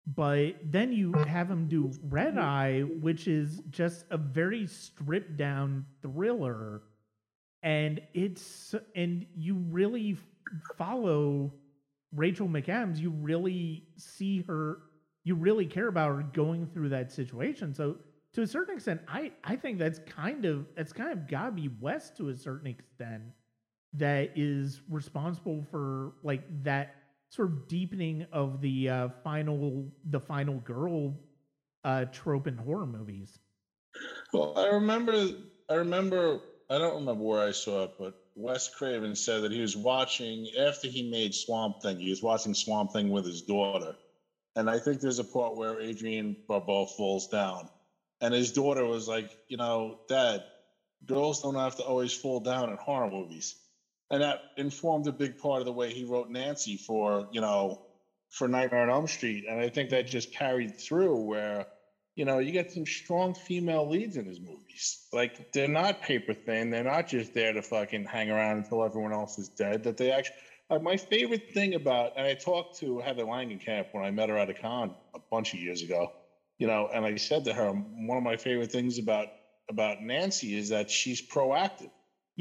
But 0.05 0.55
then 0.63 0.93
you 0.93 1.13
have 1.13 1.49
him 1.49 1.67
do 1.67 1.91
Red 2.03 2.37
Eye, 2.37 2.81
which 2.81 3.27
is 3.27 3.61
just 3.69 4.05
a 4.11 4.17
very 4.17 4.67
stripped 4.67 5.37
down 5.37 5.85
thriller. 6.01 6.81
And 7.63 8.01
it's, 8.13 8.73
and 8.95 9.27
you 9.35 9.55
really 9.69 10.17
follow 10.77 11.53
Rachel 12.15 12.47
McAdams. 12.47 12.99
You 12.99 13.11
really 13.11 13.85
see 13.97 14.41
her, 14.43 14.79
you 15.23 15.35
really 15.35 15.65
care 15.65 15.87
about 15.87 16.15
her 16.15 16.23
going 16.33 16.67
through 16.67 16.89
that 16.89 17.11
situation. 17.11 17.73
So 17.73 17.97
to 18.33 18.41
a 18.41 18.47
certain 18.47 18.75
extent, 18.75 19.01
I, 19.07 19.31
I 19.43 19.55
think 19.55 19.79
that's 19.79 19.99
kind 19.99 20.45
of, 20.45 20.65
that's 20.75 20.93
kind 20.93 21.11
of 21.11 21.27
gotta 21.27 21.51
be 21.51 21.69
Wes 21.79 22.09
to 22.11 22.29
a 22.29 22.35
certain 22.35 22.67
extent 22.67 23.23
that 23.93 24.31
is 24.35 24.81
responsible 24.89 25.65
for 25.69 26.13
like 26.23 26.43
that 26.63 26.95
sort 27.29 27.49
of 27.49 27.67
deepening 27.67 28.25
of 28.31 28.61
the 28.61 28.89
uh, 28.89 29.09
final 29.23 29.85
the 30.09 30.19
final 30.19 30.55
girl 30.59 31.13
uh, 31.83 32.05
trope 32.05 32.47
in 32.47 32.57
horror 32.57 32.85
movies. 32.85 33.39
Well, 34.33 34.57
I 34.57 34.67
remember. 34.67 35.29
I 35.69 35.75
remember. 35.75 36.39
I 36.69 36.77
don't 36.77 36.95
remember 36.95 37.23
where 37.23 37.45
I 37.45 37.51
saw 37.51 37.83
it, 37.83 37.93
but 37.99 38.20
Wes 38.41 38.67
Craven 38.69 39.15
said 39.15 39.43
that 39.43 39.51
he 39.51 39.61
was 39.61 39.77
watching 39.77 40.47
after 40.59 40.87
he 40.87 41.03
made 41.03 41.33
Swamp 41.35 41.81
Thing. 41.81 41.99
He 41.99 42.09
was 42.09 42.23
watching 42.23 42.53
Swamp 42.55 42.91
Thing 42.91 43.09
with 43.11 43.25
his 43.25 43.43
daughter, 43.43 43.95
and 44.55 44.69
I 44.69 44.79
think 44.79 44.99
there's 44.99 45.19
a 45.19 45.23
part 45.23 45.55
where 45.55 45.79
Adrienne 45.79 46.35
Barbeau 46.47 46.85
falls 46.87 47.27
down, 47.27 47.69
and 48.19 48.33
his 48.33 48.51
daughter 48.51 48.85
was 48.85 49.07
like, 49.07 49.29
"You 49.47 49.57
know, 49.57 49.99
Dad, 50.09 50.43
girls 51.05 51.41
don't 51.41 51.55
have 51.55 51.75
to 51.75 51.83
always 51.83 52.13
fall 52.13 52.39
down 52.39 52.69
in 52.69 52.77
horror 52.77 53.11
movies," 53.11 53.55
and 54.09 54.23
that 54.23 54.39
informed 54.57 55.07
a 55.07 55.11
big 55.11 55.37
part 55.37 55.61
of 55.61 55.65
the 55.65 55.73
way 55.73 55.93
he 55.93 56.03
wrote 56.03 56.29
Nancy 56.29 56.77
for 56.77 57.27
you 57.31 57.41
know 57.41 57.77
for 58.29 58.47
Nightmare 58.47 58.83
on 58.83 58.89
Elm 58.89 59.07
Street, 59.07 59.45
and 59.47 59.59
I 59.59 59.69
think 59.69 59.91
that 59.91 60.07
just 60.07 60.31
carried 60.31 60.79
through 60.79 61.23
where 61.25 61.67
you 62.15 62.25
know, 62.25 62.39
you 62.39 62.51
get 62.51 62.71
some 62.71 62.85
strong 62.85 63.33
female 63.33 63.89
leads 63.89 64.17
in 64.17 64.25
his 64.25 64.39
movies. 64.39 65.07
Like 65.13 65.51
they're 65.53 65.67
not 65.67 66.01
paper 66.01 66.33
thin. 66.33 66.69
They're 66.69 66.83
not 66.83 67.07
just 67.07 67.33
there 67.33 67.53
to 67.53 67.61
fucking 67.61 68.05
hang 68.05 68.29
around 68.29 68.57
until 68.57 68.83
everyone 68.83 69.13
else 69.13 69.37
is 69.37 69.49
dead. 69.49 69.83
That 69.83 69.97
they 69.97 70.11
actually. 70.11 70.35
Like 70.69 70.83
my 70.83 70.95
favorite 70.95 71.51
thing 71.53 71.75
about, 71.75 72.13
and 72.15 72.25
I 72.25 72.33
talked 72.33 72.79
to 72.79 72.99
Heather 72.99 73.25
Langenkamp 73.25 73.87
when 73.91 74.05
I 74.05 74.11
met 74.11 74.29
her 74.29 74.37
at 74.37 74.49
a 74.49 74.53
con 74.53 74.95
a 75.13 75.19
bunch 75.29 75.53
of 75.53 75.59
years 75.59 75.81
ago. 75.81 76.13
You 76.59 76.67
know, 76.67 76.89
and 76.93 77.05
I 77.05 77.15
said 77.17 77.43
to 77.45 77.53
her, 77.53 77.71
one 77.71 78.17
of 78.17 78.23
my 78.23 78.37
favorite 78.37 78.71
things 78.71 78.97
about 78.97 79.27
about 79.69 80.01
Nancy 80.01 80.57
is 80.57 80.69
that 80.69 80.89
she's 80.89 81.21
proactive. 81.21 81.91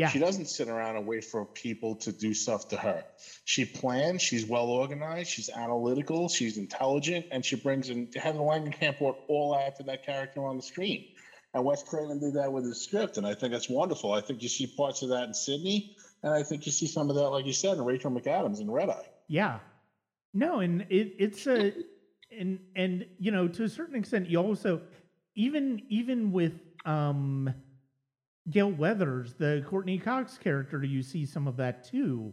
Yeah, 0.01 0.09
She 0.09 0.19
doesn't 0.19 0.47
sit 0.47 0.69
around 0.69 0.97
and 0.97 1.07
wait 1.07 1.25
for 1.25 1.45
people 1.45 1.95
to 1.97 2.11
do 2.11 2.33
stuff 2.33 2.69
to 2.69 2.77
her. 2.77 3.05
She 3.45 3.67
plans, 3.67 4.23
she's 4.23 4.47
well 4.47 4.71
organized, 4.71 5.29
she's 5.31 5.51
analytical, 5.51 6.31
she's 6.31 6.57
intelligent, 6.57 7.27
and 7.31 7.45
she 7.45 7.57
brings 7.57 7.91
in 7.91 8.09
Heather 8.17 8.39
Langenkamp 8.39 8.99
brought 8.99 9.19
all 9.29 9.53
that 9.53 9.77
to 9.77 9.83
that 9.83 10.07
character 10.07 10.47
on 10.47 10.57
the 10.57 10.63
screen. 10.63 11.05
And 11.53 11.67
Wes 11.67 11.83
Craven 11.83 12.19
did 12.19 12.33
that 12.35 12.51
with 12.51 12.65
his 12.65 12.81
script, 12.83 13.19
and 13.19 13.27
I 13.27 13.35
think 13.35 13.53
that's 13.53 13.69
wonderful. 13.69 14.13
I 14.13 14.23
think 14.23 14.43
you 14.43 14.49
see 14.49 14.67
parts 14.75 15.03
of 15.03 15.11
that 15.11 15.25
in 15.25 15.35
Sidney, 15.35 15.97
and 16.23 16.33
I 16.33 16.45
think 16.45 16.65
you 16.65 16.73
see 16.73 16.87
some 16.87 17.11
of 17.11 17.17
that, 17.17 17.29
like 17.29 17.45
you 17.45 17.53
said, 17.53 17.77
in 17.77 17.85
Rachel 17.85 18.11
McAdams 18.11 18.61
in 18.61 18.71
Red 18.71 18.89
Eye. 18.89 19.07
yeah. 19.29 19.59
No, 20.33 20.61
and 20.61 20.83
it, 20.89 21.15
it's 21.19 21.47
a 21.47 21.75
and 22.39 22.61
and 22.75 23.05
you 23.19 23.33
know 23.33 23.49
to 23.49 23.65
a 23.65 23.69
certain 23.69 23.97
extent 23.97 24.31
you 24.31 24.39
also 24.39 24.81
even 25.35 25.83
even 25.89 26.31
with 26.33 26.55
um 26.87 27.53
Gale 28.49 28.71
Weathers, 28.71 29.35
the 29.35 29.65
Courteney 29.69 29.99
Cox 29.99 30.39
character, 30.39 30.83
you 30.83 31.03
see 31.03 31.27
some 31.27 31.47
of 31.47 31.57
that 31.59 31.85
too. 31.85 32.33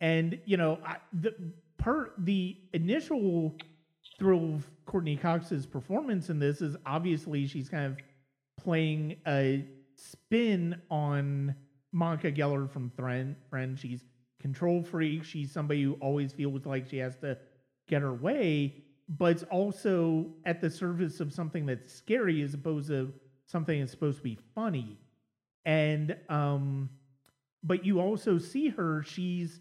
And 0.00 0.38
you 0.44 0.56
know, 0.56 0.78
I, 0.84 0.96
the 1.12 1.34
part 1.78 2.14
the 2.18 2.56
initial 2.72 3.54
thrill 4.18 4.54
of 4.54 4.70
Courteney 4.86 5.16
Cox's 5.16 5.66
performance 5.66 6.30
in 6.30 6.38
this 6.38 6.60
is 6.60 6.76
obviously 6.84 7.46
she's 7.46 7.68
kind 7.68 7.86
of 7.86 7.98
playing 8.62 9.16
a 9.26 9.64
spin 9.96 10.80
on 10.90 11.54
Monica 11.92 12.30
Geller 12.32 12.68
from 12.68 12.90
Thren- 12.98 13.36
Friends. 13.48 13.80
She's 13.80 14.04
control 14.40 14.82
freak. 14.82 15.24
She's 15.24 15.52
somebody 15.52 15.82
who 15.82 15.94
always 15.94 16.32
feels 16.32 16.66
like 16.66 16.88
she 16.88 16.98
has 16.98 17.16
to 17.18 17.38
get 17.88 18.02
her 18.02 18.12
way, 18.12 18.84
but 19.08 19.32
it's 19.32 19.42
also 19.44 20.26
at 20.44 20.60
the 20.60 20.70
service 20.70 21.20
of 21.20 21.32
something 21.32 21.66
that's 21.66 21.92
scary 21.92 22.42
as 22.42 22.54
opposed 22.54 22.88
to 22.88 23.12
something 23.46 23.80
that's 23.80 23.92
supposed 23.92 24.18
to 24.18 24.24
be 24.24 24.38
funny. 24.54 24.98
And 25.64 26.16
um 26.28 26.90
but 27.62 27.84
you 27.84 28.00
also 28.00 28.38
see 28.38 28.68
her 28.68 29.02
she's 29.02 29.60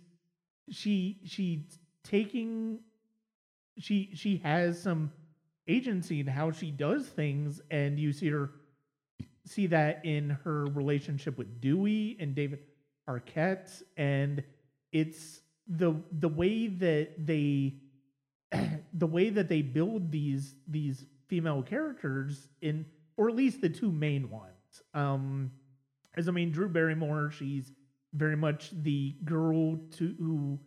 she 0.69 1.19
she's 1.25 1.79
taking 2.03 2.79
she 3.77 4.11
she 4.13 4.37
has 4.37 4.81
some 4.81 5.11
agency 5.67 6.19
in 6.19 6.27
how 6.27 6.51
she 6.51 6.71
does 6.71 7.07
things. 7.07 7.61
And 7.71 7.99
you 7.99 8.11
see 8.13 8.29
her 8.29 8.51
see 9.45 9.67
that 9.67 10.05
in 10.05 10.31
her 10.43 10.65
relationship 10.65 11.37
with 11.37 11.61
Dewey 11.61 12.17
and 12.19 12.35
David 12.35 12.59
Arquette. 13.09 13.81
And 13.97 14.43
it's 14.91 15.41
the 15.67 15.95
the 16.19 16.29
way 16.29 16.67
that 16.67 17.25
they 17.25 17.75
the 18.93 19.07
way 19.07 19.29
that 19.29 19.49
they 19.49 19.61
build 19.61 20.11
these 20.11 20.55
these 20.67 21.05
female 21.27 21.63
characters 21.63 22.47
in 22.61 22.85
or 23.15 23.29
at 23.29 23.35
least 23.35 23.61
the 23.61 23.69
two 23.69 23.91
main 23.91 24.29
ones. 24.29 24.81
Um 24.93 25.51
as 26.15 26.27
I 26.27 26.31
mean 26.31 26.51
Drew 26.51 26.69
Barrymore 26.69 27.31
she's 27.31 27.71
very 28.13 28.35
much 28.37 28.69
the 28.71 29.15
girl 29.23 29.77
to 29.97 30.15
who 30.19 30.59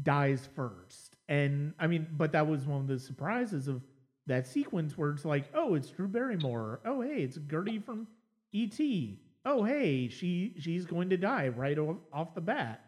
dies 0.00 0.48
first 0.54 1.16
and 1.28 1.74
I 1.78 1.86
mean 1.86 2.06
but 2.12 2.32
that 2.32 2.46
was 2.46 2.66
one 2.66 2.80
of 2.82 2.86
the 2.86 2.98
surprises 2.98 3.68
of 3.68 3.82
that 4.26 4.46
sequence 4.46 4.96
where 4.96 5.10
it's 5.10 5.24
like 5.24 5.44
oh 5.54 5.74
it's 5.74 5.88
Drew 5.90 6.08
Barrymore 6.08 6.80
oh 6.84 7.00
hey 7.02 7.22
it's 7.22 7.36
Gertie 7.50 7.78
from 7.80 8.06
E.T. 8.52 9.20
oh 9.44 9.64
hey 9.64 10.08
she 10.08 10.54
she's 10.58 10.86
going 10.86 11.10
to 11.10 11.16
die 11.16 11.48
right 11.48 11.78
off, 11.78 11.96
off 12.12 12.34
the 12.34 12.40
bat 12.40 12.84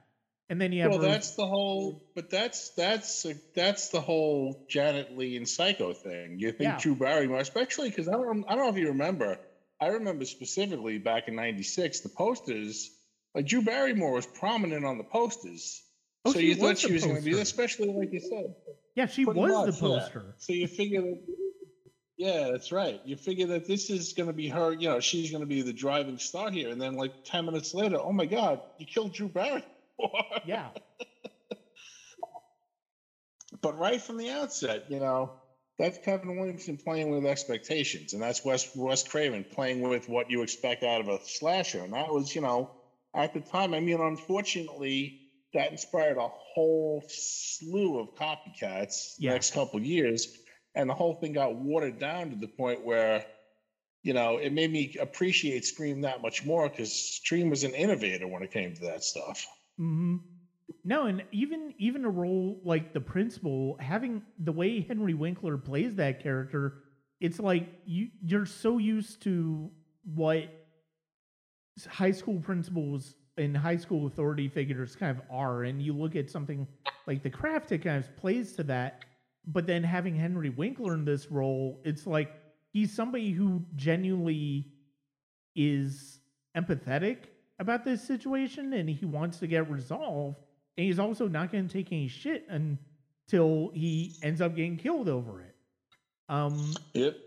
and 0.48 0.60
then 0.60 0.72
you 0.72 0.82
have 0.82 0.90
Well, 0.90 1.00
her- 1.02 1.06
that's 1.08 1.36
the 1.36 1.46
whole, 1.46 2.02
but 2.16 2.28
that's 2.28 2.70
that's 2.70 3.24
that's 3.54 3.90
the 3.90 4.00
whole 4.00 4.66
Janet 4.68 5.16
Leigh 5.16 5.36
and 5.36 5.48
Psycho 5.48 5.92
thing. 5.92 6.40
You 6.40 6.50
think 6.50 6.62
Yeah. 6.62 6.78
Drew 6.80 6.96
Barrymore, 6.96 7.38
especially 7.38 7.88
because 7.88 8.08
I 8.08 8.12
don't, 8.14 8.44
I 8.48 8.56
don't 8.56 8.64
know 8.64 8.70
if 8.70 8.76
you 8.76 8.88
remember. 8.88 9.38
I 9.80 9.88
remember 9.88 10.24
specifically 10.24 10.98
back 10.98 11.28
in 11.28 11.34
'96, 11.36 12.00
the 12.00 12.08
posters. 12.10 12.90
Like 13.34 13.46
Drew 13.46 13.62
Barrymore 13.62 14.12
was 14.12 14.26
prominent 14.26 14.84
on 14.84 14.98
the 14.98 15.04
posters, 15.04 15.80
Oh, 16.24 16.32
so 16.32 16.38
you 16.40 16.56
thought 16.56 16.78
she 16.78 16.92
was 16.92 17.04
going 17.04 17.16
to 17.16 17.22
be, 17.22 17.30
poster. 17.30 17.42
especially 17.42 17.88
like 17.92 18.12
you 18.12 18.18
said. 18.20 18.54
yeah 18.96 19.06
she 19.06 19.24
was 19.24 19.36
much, 19.36 19.48
the 19.48 19.72
yeah. 19.72 19.78
poster 20.00 20.34
So 20.38 20.52
you 20.52 20.66
figure 20.66 21.00
that. 21.02 21.20
Yeah, 22.18 22.50
that's 22.50 22.70
right. 22.72 23.00
You 23.06 23.16
figure 23.16 23.46
that 23.46 23.66
this 23.66 23.88
is 23.88 24.12
going 24.12 24.26
to 24.26 24.34
be 24.34 24.48
her. 24.48 24.72
You 24.74 24.88
know, 24.90 25.00
she's 25.00 25.30
going 25.30 25.40
to 25.42 25.46
be 25.46 25.62
the 25.62 25.72
driving 25.72 26.18
star 26.18 26.50
here, 26.50 26.68
and 26.70 26.82
then 26.82 26.94
like 26.96 27.24
ten 27.24 27.46
minutes 27.46 27.72
later, 27.72 27.98
oh 27.98 28.12
my 28.12 28.26
God, 28.26 28.60
you 28.78 28.84
killed 28.86 29.14
Drew 29.14 29.28
Barrymore. 29.28 29.62
yeah 30.44 30.68
but 33.62 33.78
right 33.78 34.00
from 34.00 34.16
the 34.16 34.30
outset, 34.30 34.86
you 34.90 35.00
know, 35.00 35.30
that's 35.80 35.98
Kevin 35.98 36.36
Williamson 36.36 36.76
playing 36.76 37.10
with 37.10 37.24
expectations, 37.24 38.12
and 38.12 38.22
that's 38.22 38.44
Wes 38.44 38.68
Wes 38.76 39.02
Craven 39.02 39.44
playing 39.50 39.80
with 39.80 40.08
what 40.08 40.30
you 40.30 40.42
expect 40.42 40.82
out 40.82 41.00
of 41.00 41.08
a 41.08 41.18
slasher, 41.24 41.80
and 41.80 41.94
that 41.94 42.12
was, 42.12 42.34
you 42.34 42.42
know, 42.42 42.70
at 43.14 43.32
the 43.32 43.40
time. 43.40 43.72
I 43.74 43.80
mean, 43.80 44.00
unfortunately, 44.00 45.30
that 45.54 45.70
inspired 45.70 46.18
a 46.18 46.28
whole 46.28 47.02
slew 47.08 47.98
of 47.98 48.14
copycats 48.14 49.16
the 49.18 49.28
next 49.28 49.54
couple 49.54 49.80
years, 49.80 50.28
and 50.74 50.88
the 50.88 50.94
whole 50.94 51.14
thing 51.14 51.32
got 51.32 51.54
watered 51.54 51.98
down 51.98 52.30
to 52.30 52.36
the 52.36 52.48
point 52.48 52.84
where, 52.84 53.24
you 54.02 54.12
know, 54.12 54.36
it 54.36 54.52
made 54.52 54.70
me 54.70 54.94
appreciate 55.00 55.64
Scream 55.64 56.02
that 56.02 56.20
much 56.20 56.44
more 56.44 56.68
because 56.68 56.92
Scream 56.92 57.50
was 57.50 57.64
an 57.64 57.74
innovator 57.74 58.28
when 58.28 58.42
it 58.42 58.52
came 58.52 58.74
to 58.74 58.82
that 58.82 59.02
stuff. 59.02 59.46
hmm 59.78 60.16
No, 60.84 61.06
and 61.06 61.22
even 61.32 61.74
even 61.78 62.04
a 62.04 62.10
role 62.10 62.60
like 62.64 62.92
the 62.92 63.00
principal, 63.00 63.76
having 63.80 64.22
the 64.38 64.52
way 64.52 64.80
Henry 64.80 65.14
Winkler 65.14 65.58
plays 65.58 65.94
that 65.96 66.22
character, 66.22 66.84
it's 67.20 67.38
like 67.38 67.68
you 67.84 68.08
you're 68.22 68.46
so 68.46 68.78
used 68.78 69.22
to 69.22 69.70
what 70.14 70.48
high 71.86 72.10
school 72.10 72.40
principals 72.40 73.14
and 73.36 73.56
high 73.56 73.76
school 73.76 74.06
authority 74.06 74.48
figures 74.48 74.96
kind 74.96 75.16
of 75.16 75.22
are, 75.30 75.64
and 75.64 75.82
you 75.82 75.92
look 75.92 76.16
at 76.16 76.30
something 76.30 76.66
like 77.06 77.22
the 77.22 77.30
craft, 77.30 77.72
it 77.72 77.78
kind 77.78 78.02
of 78.02 78.16
plays 78.16 78.52
to 78.54 78.62
that. 78.64 79.04
But 79.46 79.66
then 79.66 79.82
having 79.82 80.14
Henry 80.14 80.50
Winkler 80.50 80.94
in 80.94 81.04
this 81.04 81.30
role, 81.30 81.80
it's 81.84 82.06
like 82.06 82.30
he's 82.72 82.92
somebody 82.92 83.32
who 83.32 83.64
genuinely 83.76 84.72
is 85.54 86.20
empathetic 86.56 87.24
about 87.58 87.84
this 87.84 88.02
situation 88.02 88.72
and 88.72 88.88
he 88.88 89.04
wants 89.04 89.38
to 89.38 89.46
get 89.46 89.70
resolved 89.70 90.38
and 90.80 90.86
he's 90.86 90.98
also 90.98 91.28
not 91.28 91.52
going 91.52 91.68
to 91.68 91.70
take 91.70 91.92
any 91.92 92.08
shit 92.08 92.48
until 92.48 93.70
he 93.74 94.14
ends 94.22 94.40
up 94.40 94.56
getting 94.56 94.78
killed 94.78 95.10
over 95.10 95.42
it. 95.42 95.54
Um 96.30 96.72
Yep. 96.94 97.18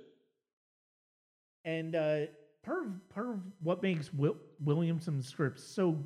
and 1.64 1.96
uh 1.96 2.20
part 2.64 2.86
of 2.88 3.10
part 3.10 3.28
of 3.30 3.40
what 3.62 3.84
makes 3.84 4.12
Will, 4.12 4.38
Williamson's 4.64 5.28
script 5.28 5.60
so 5.60 6.00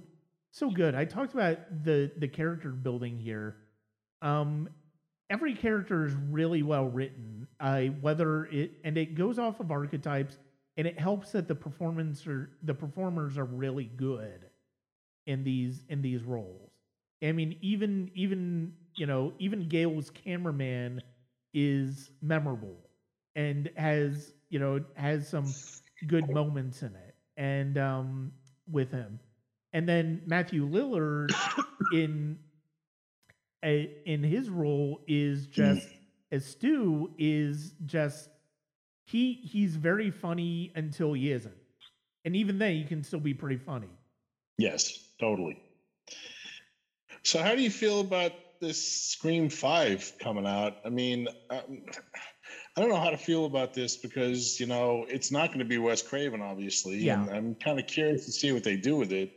so 0.51 0.69
good 0.69 0.93
i 0.93 1.05
talked 1.05 1.33
about 1.33 1.85
the 1.85 2.11
the 2.17 2.27
character 2.27 2.69
building 2.69 3.17
here. 3.17 3.55
Um 4.21 4.67
every 5.29 5.55
character 5.55 6.05
is 6.05 6.13
really 6.29 6.63
well 6.63 6.89
written. 6.89 7.47
Uh 7.61 7.83
whether 8.01 8.43
it 8.47 8.71
and 8.83 8.97
it 8.97 9.15
goes 9.15 9.39
off 9.39 9.61
of 9.61 9.71
archetypes 9.71 10.37
and 10.75 10.85
it 10.85 10.99
helps 10.99 11.31
that 11.31 11.47
the 11.47 11.55
performance 11.55 12.27
are 12.27 12.49
the 12.61 12.73
performers 12.73 13.37
are 13.37 13.45
really 13.45 13.85
good 13.85 14.47
in 15.27 15.45
these 15.45 15.85
in 15.87 16.01
these 16.01 16.23
roles 16.23 16.66
i 17.23 17.31
mean 17.31 17.57
even 17.61 18.09
even 18.13 18.73
you 18.95 19.05
know 19.05 19.33
even 19.39 19.67
gale's 19.67 20.09
cameraman 20.09 21.01
is 21.53 22.11
memorable 22.21 22.77
and 23.35 23.69
has 23.77 24.33
you 24.49 24.59
know 24.59 24.83
has 24.95 25.27
some 25.27 25.55
good 26.05 26.29
moments 26.29 26.83
in 26.83 26.93
it 26.95 27.15
and 27.37 27.77
um 27.77 28.31
with 28.69 28.91
him. 28.91 29.19
And 29.73 29.87
then 29.87 30.21
matthew 30.25 30.67
lillard 30.67 31.29
in 31.93 32.37
a, 33.63 33.89
in 34.05 34.23
his 34.23 34.49
role 34.49 35.01
is 35.07 35.47
just 35.47 35.87
as 36.31 36.45
stu 36.45 37.11
is 37.17 37.73
just 37.85 38.29
he 39.05 39.33
he's 39.33 39.75
very 39.75 40.11
funny 40.11 40.71
until 40.75 41.13
he 41.13 41.31
isn't. 41.31 41.55
And 42.25 42.35
even 42.35 42.59
then 42.59 42.75
he 42.75 42.83
can 42.83 43.03
still 43.03 43.21
be 43.21 43.33
pretty 43.33 43.57
funny. 43.57 43.89
Yes, 44.57 44.99
totally. 45.19 45.57
So, 47.27 47.43
how 47.43 47.55
do 47.55 47.61
you 47.61 47.69
feel 47.69 47.99
about 47.99 48.31
this 48.61 48.81
Scream 49.11 49.49
Five 49.49 50.13
coming 50.17 50.47
out? 50.47 50.77
I 50.85 50.89
mean, 50.89 51.27
um, 51.49 51.83
I 52.77 52.79
don't 52.79 52.87
know 52.87 53.01
how 53.01 53.09
to 53.09 53.17
feel 53.17 53.43
about 53.43 53.73
this 53.73 53.97
because 53.97 54.61
you 54.61 54.65
know 54.65 55.05
it's 55.09 55.29
not 55.29 55.47
going 55.47 55.59
to 55.59 55.65
be 55.65 55.77
Wes 55.77 56.01
Craven, 56.01 56.41
obviously. 56.41 56.99
Yeah. 56.99 57.21
And 57.21 57.29
I'm 57.29 57.55
kind 57.55 57.81
of 57.81 57.85
curious 57.85 58.25
to 58.27 58.31
see 58.31 58.53
what 58.53 58.63
they 58.63 58.77
do 58.77 58.95
with 58.95 59.11
it. 59.11 59.33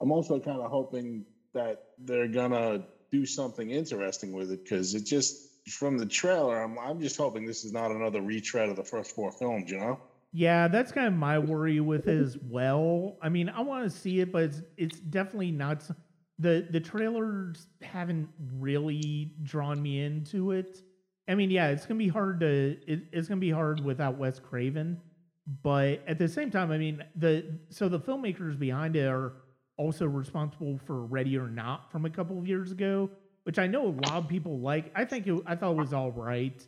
I'm 0.00 0.12
also 0.12 0.38
kind 0.38 0.60
of 0.60 0.70
hoping 0.70 1.24
that 1.54 1.86
they're 1.98 2.28
gonna 2.28 2.84
do 3.10 3.26
something 3.26 3.68
interesting 3.68 4.30
with 4.32 4.52
it 4.52 4.62
because 4.62 4.94
it 4.94 5.04
just 5.04 5.66
from 5.68 5.98
the 5.98 6.06
trailer, 6.06 6.62
I'm 6.62 6.78
I'm 6.78 7.00
just 7.00 7.16
hoping 7.16 7.44
this 7.44 7.64
is 7.64 7.72
not 7.72 7.90
another 7.90 8.22
retread 8.22 8.68
of 8.68 8.76
the 8.76 8.84
first 8.84 9.16
four 9.16 9.32
films. 9.32 9.72
You 9.72 9.80
know? 9.80 10.00
Yeah, 10.32 10.68
that's 10.68 10.92
kind 10.92 11.08
of 11.08 11.14
my 11.14 11.40
worry 11.40 11.80
with 11.80 12.06
it 12.06 12.22
as 12.22 12.38
well. 12.40 13.16
I 13.20 13.28
mean, 13.28 13.48
I 13.48 13.62
want 13.62 13.90
to 13.90 13.90
see 13.90 14.20
it, 14.20 14.30
but 14.30 14.44
it's 14.44 14.62
it's 14.76 15.00
definitely 15.00 15.50
not 15.50 15.82
the 16.38 16.66
the 16.70 16.80
trailers 16.80 17.66
haven't 17.82 18.28
really 18.58 19.32
drawn 19.42 19.82
me 19.82 20.02
into 20.02 20.52
it. 20.52 20.82
I 21.28 21.34
mean, 21.34 21.50
yeah, 21.50 21.68
it's 21.68 21.84
gonna 21.86 21.98
be 21.98 22.08
hard 22.08 22.40
to 22.40 22.76
it, 22.86 23.02
it's 23.12 23.28
gonna 23.28 23.40
be 23.40 23.50
hard 23.50 23.84
without 23.84 24.16
Wes 24.18 24.38
Craven, 24.38 25.00
but 25.62 26.02
at 26.06 26.18
the 26.18 26.28
same 26.28 26.50
time, 26.50 26.70
I 26.70 26.78
mean, 26.78 27.04
the 27.16 27.58
so 27.70 27.88
the 27.88 27.98
filmmakers 27.98 28.58
behind 28.58 28.96
it 28.96 29.06
are 29.06 29.32
also 29.76 30.06
responsible 30.06 30.78
for 30.86 31.04
Ready 31.04 31.36
or 31.36 31.48
Not 31.48 31.90
from 31.90 32.04
a 32.04 32.10
couple 32.10 32.38
of 32.38 32.46
years 32.46 32.72
ago, 32.72 33.10
which 33.44 33.58
I 33.58 33.66
know 33.66 33.86
a 33.86 33.94
lot 34.06 34.14
of 34.14 34.28
people 34.28 34.60
like. 34.60 34.92
I 34.94 35.04
think 35.04 35.26
it, 35.26 35.40
I 35.46 35.56
thought 35.56 35.72
it 35.72 35.76
was 35.78 35.92
all 35.92 36.12
right. 36.12 36.66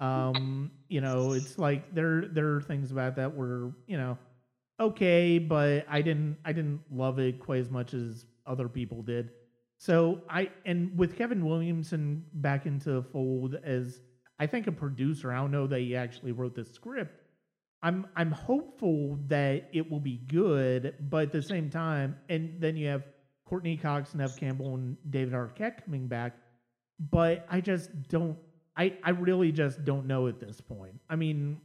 Um, 0.00 0.70
you 0.88 1.00
know, 1.00 1.32
it's 1.32 1.58
like 1.58 1.92
there 1.94 2.26
there 2.26 2.54
are 2.54 2.60
things 2.60 2.92
about 2.92 3.16
that 3.16 3.34
were 3.34 3.72
you 3.86 3.96
know 3.96 4.16
okay, 4.80 5.38
but 5.38 5.84
I 5.88 6.02
didn't 6.02 6.36
I 6.44 6.52
didn't 6.52 6.80
love 6.90 7.18
it 7.18 7.40
quite 7.40 7.60
as 7.60 7.70
much 7.70 7.94
as 7.94 8.26
other 8.48 8.68
people 8.68 9.02
did. 9.02 9.30
So 9.76 10.22
I 10.28 10.50
and 10.66 10.96
with 10.98 11.16
Kevin 11.16 11.44
Williamson 11.44 12.24
back 12.34 12.66
into 12.66 13.02
fold 13.02 13.56
as 13.62 14.00
I 14.40 14.46
think 14.46 14.66
a 14.66 14.72
producer, 14.72 15.32
I 15.32 15.36
don't 15.36 15.50
know 15.50 15.66
that 15.66 15.80
he 15.80 15.94
actually 15.94 16.32
wrote 16.32 16.54
the 16.54 16.64
script. 16.64 17.22
I'm 17.82 18.06
I'm 18.16 18.32
hopeful 18.32 19.18
that 19.28 19.68
it 19.72 19.88
will 19.88 20.00
be 20.00 20.16
good, 20.16 20.94
but 21.08 21.24
at 21.24 21.32
the 21.32 21.42
same 21.42 21.70
time, 21.70 22.16
and 22.28 22.60
then 22.60 22.76
you 22.76 22.88
have 22.88 23.04
Courteney 23.44 23.76
Cox, 23.76 24.14
Neve 24.14 24.36
Campbell, 24.36 24.74
and 24.74 24.96
David 25.10 25.34
Arquette 25.34 25.84
coming 25.84 26.08
back. 26.08 26.34
But 26.98 27.46
I 27.48 27.60
just 27.60 27.90
don't 28.08 28.36
I, 28.78 28.96
I 29.02 29.10
really 29.10 29.50
just 29.50 29.84
don't 29.84 30.06
know 30.06 30.28
at 30.28 30.38
this 30.38 30.60
point. 30.60 31.00
I 31.10 31.16
mean, 31.16 31.60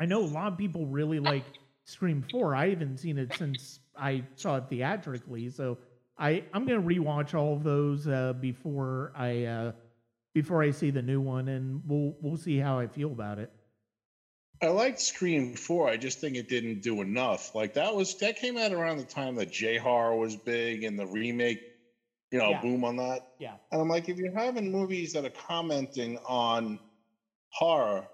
I 0.00 0.04
know 0.04 0.24
a 0.24 0.26
lot 0.26 0.50
of 0.50 0.58
people 0.58 0.84
really 0.84 1.20
like 1.20 1.44
Scream 1.84 2.24
4. 2.28 2.56
I 2.56 2.70
haven't 2.70 2.98
seen 2.98 3.18
it 3.18 3.32
since 3.34 3.78
I 3.96 4.24
saw 4.36 4.56
it 4.56 4.64
theatrically, 4.68 5.48
so 5.50 5.78
I 6.18 6.44
I'm 6.52 6.66
gonna 6.66 6.82
rewatch 6.82 7.34
all 7.34 7.54
of 7.54 7.62
those 7.62 8.06
uh, 8.08 8.32
before 8.34 9.12
I 9.16 9.44
uh, 9.44 9.72
before 10.34 10.62
I 10.62 10.70
see 10.70 10.90
the 10.90 11.02
new 11.02 11.20
one, 11.20 11.48
and 11.48 11.82
we'll 11.86 12.14
we'll 12.20 12.36
see 12.36 12.58
how 12.58 12.78
I 12.78 12.86
feel 12.86 13.12
about 13.12 13.38
it. 13.38 13.50
I 14.62 14.68
liked 14.68 15.00
Scream 15.00 15.54
Four. 15.54 15.88
I 15.88 15.96
just 15.96 16.20
think 16.20 16.36
it 16.36 16.48
didn't 16.48 16.82
do 16.82 17.00
enough. 17.02 17.54
Like 17.54 17.74
that 17.74 17.94
was 17.94 18.16
that 18.18 18.36
came 18.36 18.56
out 18.56 18.72
around 18.72 18.98
the 18.98 19.04
time 19.04 19.34
that 19.36 19.50
J 19.50 19.76
horror 19.76 20.16
was 20.16 20.36
big 20.36 20.84
and 20.84 20.98
the 20.98 21.06
remake, 21.06 21.60
you 22.30 22.38
know, 22.38 22.50
Yeah. 22.50 22.60
boom 22.60 22.84
on 22.84 22.96
that. 22.96 23.32
Yeah. 23.40 23.56
And 23.72 23.80
I'm 23.80 23.88
like, 23.88 24.08
if 24.08 24.18
you're 24.18 24.32
having 24.32 24.70
movies 24.70 25.12
that 25.14 25.24
are 25.24 25.30
commenting 25.30 26.18
on 26.26 26.78
horror, 27.48 28.06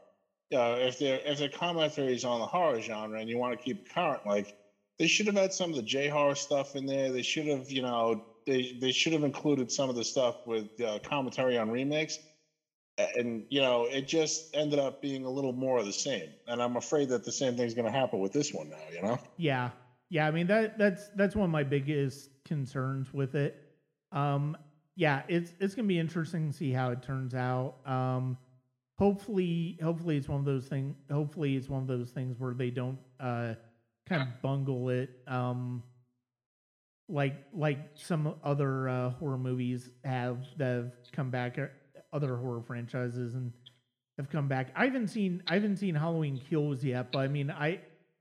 uh, 0.54 0.76
if 0.78 0.98
they're 0.98 1.20
if 1.26 1.38
their 1.38 1.50
commentary 1.50 2.14
is 2.14 2.24
on 2.24 2.40
the 2.40 2.46
horror 2.46 2.80
genre 2.80 3.20
and 3.20 3.28
you 3.28 3.36
want 3.36 3.58
to 3.58 3.62
keep 3.62 3.90
current, 3.92 4.26
like 4.26 4.56
they 4.98 5.06
should 5.06 5.26
have 5.26 5.36
had 5.36 5.52
some 5.52 5.70
of 5.70 5.76
the 5.76 5.82
J 5.82 6.08
horror 6.08 6.34
stuff 6.34 6.74
in 6.74 6.86
there. 6.86 7.12
They 7.12 7.22
should 7.22 7.46
have, 7.46 7.70
you 7.70 7.82
know, 7.82 8.22
they 8.46 8.76
they 8.80 8.92
should 8.92 9.12
have 9.12 9.24
included 9.24 9.70
some 9.70 9.88
of 9.88 9.96
the 9.96 10.04
stuff 10.04 10.36
with 10.46 10.68
uh, 10.84 10.98
commentary 11.02 11.56
on 11.58 11.70
remakes. 11.70 12.18
And 13.16 13.44
you 13.48 13.60
know, 13.60 13.84
it 13.84 14.08
just 14.08 14.48
ended 14.54 14.80
up 14.80 15.00
being 15.00 15.24
a 15.24 15.30
little 15.30 15.52
more 15.52 15.78
of 15.78 15.86
the 15.86 15.92
same. 15.92 16.30
And 16.48 16.60
I'm 16.60 16.76
afraid 16.76 17.10
that 17.10 17.24
the 17.24 17.30
same 17.30 17.56
thing's 17.56 17.74
going 17.74 17.84
to 17.84 17.96
happen 17.96 18.18
with 18.18 18.32
this 18.32 18.52
one 18.52 18.70
now. 18.70 18.76
You 18.92 19.02
know? 19.02 19.18
Yeah, 19.36 19.70
yeah. 20.10 20.26
I 20.26 20.32
mean 20.32 20.48
that 20.48 20.78
that's 20.78 21.08
that's 21.14 21.36
one 21.36 21.44
of 21.44 21.50
my 21.50 21.62
biggest 21.62 22.30
concerns 22.44 23.12
with 23.14 23.36
it. 23.36 23.56
Um, 24.10 24.56
yeah, 24.96 25.22
it's 25.28 25.54
it's 25.60 25.76
gonna 25.76 25.86
be 25.86 25.98
interesting 26.00 26.50
to 26.50 26.56
see 26.56 26.72
how 26.72 26.90
it 26.90 27.02
turns 27.02 27.34
out. 27.34 27.76
Um, 27.86 28.36
hopefully, 28.98 29.78
hopefully 29.80 30.16
it's 30.16 30.28
one 30.28 30.40
of 30.40 30.44
those 30.44 30.66
things. 30.66 30.96
Hopefully, 31.08 31.54
it's 31.54 31.68
one 31.68 31.82
of 31.82 31.86
those 31.86 32.10
things 32.10 32.36
where 32.40 32.52
they 32.52 32.70
don't 32.70 32.98
uh 33.20 33.54
kind 34.08 34.22
of 34.22 34.42
bungle 34.42 34.88
it. 34.90 35.10
Um, 35.26 35.82
like 37.08 37.36
like 37.54 37.78
some 37.94 38.34
other 38.44 38.88
uh, 38.88 39.10
horror 39.10 39.38
movies 39.38 39.88
have 40.04 40.38
that 40.58 40.74
have 40.74 40.92
come 41.12 41.30
back, 41.30 41.58
other 42.12 42.36
horror 42.36 42.62
franchises 42.62 43.34
and 43.34 43.52
have 44.18 44.28
come 44.28 44.48
back. 44.48 44.68
I 44.76 44.84
haven't 44.84 45.08
seen 45.08 45.42
I 45.46 45.54
haven't 45.54 45.76
seen 45.76 45.94
Halloween 45.94 46.38
Kills 46.50 46.84
yet, 46.84 47.12
but 47.12 47.20
I 47.20 47.28
mean 47.28 47.50
I 47.50 47.80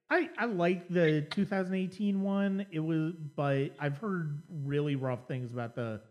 I 0.10 0.30
I 0.38 0.46
like 0.46 0.88
the 0.90 1.22
2018 1.32 2.22
one. 2.22 2.66
It 2.72 2.80
was, 2.80 3.14
but 3.36 3.72
I've 3.80 3.98
heard 3.98 4.42
really 4.64 4.96
rough 4.96 5.28
things 5.28 5.52
about 5.52 5.76
the 5.76 6.02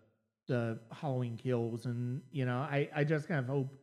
the 0.49 0.79
Halloween 0.93 1.37
Kills, 1.37 1.87
and 1.87 2.21
you 2.31 2.45
know 2.45 2.59
I 2.59 2.89
I 2.95 3.05
just 3.05 3.27
kind 3.29 3.41
of 3.41 3.47
hope 3.47 3.75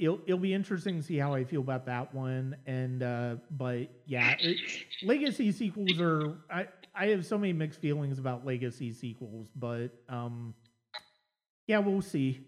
it'll 0.00 0.20
it'll 0.26 0.38
be 0.38 0.54
interesting 0.54 0.96
to 0.96 1.02
see 1.02 1.18
how 1.18 1.34
I 1.34 1.44
feel 1.44 1.60
about 1.60 1.86
that 1.86 2.14
one. 2.14 2.56
And 2.66 3.02
uh 3.02 3.36
but 3.50 3.88
yeah, 4.06 4.34
it, 4.40 4.58
legacy 5.02 5.52
sequels 5.52 6.00
are 6.00 6.38
I 6.50 6.66
I 6.94 7.08
have 7.08 7.26
so 7.26 7.38
many 7.38 7.52
mixed 7.52 7.80
feelings 7.80 8.18
about 8.18 8.44
legacy 8.44 8.92
sequels, 8.92 9.48
but 9.54 9.88
um 10.08 10.54
yeah, 11.66 11.78
we'll 11.78 12.02
see. 12.02 12.40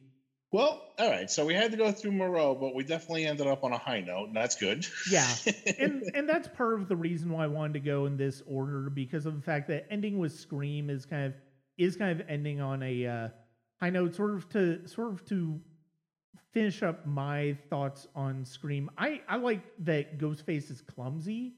Well, 0.50 0.82
all 0.98 1.08
right. 1.10 1.30
So 1.30 1.46
we 1.46 1.54
had 1.54 1.70
to 1.70 1.78
go 1.78 1.92
through 1.92 2.12
Moreau, 2.12 2.54
but 2.54 2.74
we 2.74 2.84
definitely 2.84 3.24
ended 3.24 3.46
up 3.46 3.64
on 3.64 3.72
a 3.72 3.78
high 3.78 4.00
note, 4.00 4.28
and 4.28 4.36
that's 4.36 4.56
good. 4.56 4.86
Yeah, 5.10 5.28
and 5.78 6.02
and 6.14 6.28
that's 6.28 6.48
part 6.48 6.74
of 6.74 6.88
the 6.88 6.96
reason 6.96 7.30
why 7.30 7.44
I 7.44 7.46
wanted 7.46 7.74
to 7.74 7.80
go 7.80 8.06
in 8.06 8.16
this 8.16 8.42
order 8.46 8.90
because 8.90 9.24
of 9.26 9.34
the 9.36 9.42
fact 9.42 9.68
that 9.68 9.86
ending 9.90 10.18
with 10.18 10.32
Scream 10.32 10.90
is 10.90 11.06
kind 11.06 11.26
of 11.26 11.34
is 11.78 11.96
kind 11.96 12.20
of 12.20 12.26
ending 12.28 12.60
on 12.60 12.82
a 12.82 13.06
uh, 13.06 13.28
high 13.80 13.90
note, 13.90 14.14
sort 14.14 14.34
of 14.34 14.48
to 14.50 14.86
sort 14.86 15.12
of 15.12 15.24
to 15.26 15.60
finish 16.52 16.82
up 16.82 17.06
my 17.06 17.56
thoughts 17.68 18.06
on 18.14 18.44
Scream. 18.44 18.90
I 18.98 19.20
I 19.28 19.36
like 19.36 19.62
that 19.80 20.18
Ghostface 20.18 20.70
is 20.70 20.80
clumsy 20.80 21.54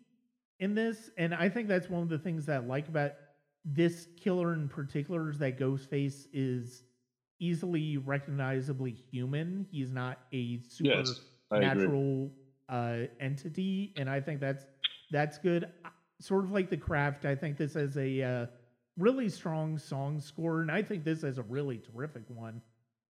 in 0.61 0.75
this, 0.75 1.11
and 1.19 1.35
I 1.35 1.49
think 1.49 1.69
that's 1.69 1.89
one 1.89 2.03
of 2.03 2.09
the 2.09 2.19
things 2.19 2.47
that 2.47 2.63
I 2.63 2.67
like 2.67 2.89
about 2.89 3.13
this 3.65 4.09
killer 4.17 4.53
in 4.55 4.69
particular 4.69 5.31
is 5.31 5.39
that 5.39 5.59
Ghostface 5.59 6.27
is 6.33 6.85
easily 7.41 7.97
recognizably 7.99 8.93
human. 8.93 9.67
He's 9.71 9.91
not 9.91 10.21
a 10.33 10.59
super 10.59 11.17
Yes, 11.17 11.21
natural 11.55 12.31
uh, 12.69 12.99
entity, 13.21 13.93
and 13.97 14.09
I 14.09 14.21
think 14.21 14.41
that's 14.41 14.67
that's 15.11 15.39
good. 15.39 15.69
Sort 16.21 16.45
of 16.45 16.53
like 16.53 16.71
the 16.71 16.77
craft, 16.77 17.25
I 17.25 17.35
think 17.35 17.57
this 17.57 17.75
has 17.75 17.97
a 17.97 18.23
uh, 18.23 18.47
really 18.97 19.29
strong 19.29 19.79
song 19.79 20.21
score, 20.21 20.61
and 20.63 20.71
I 20.71 20.83
think 20.83 21.05
this 21.05 21.23
has 21.23 21.39
a 21.39 21.43
really 21.43 21.79
terrific 21.79 22.25
one. 22.29 22.63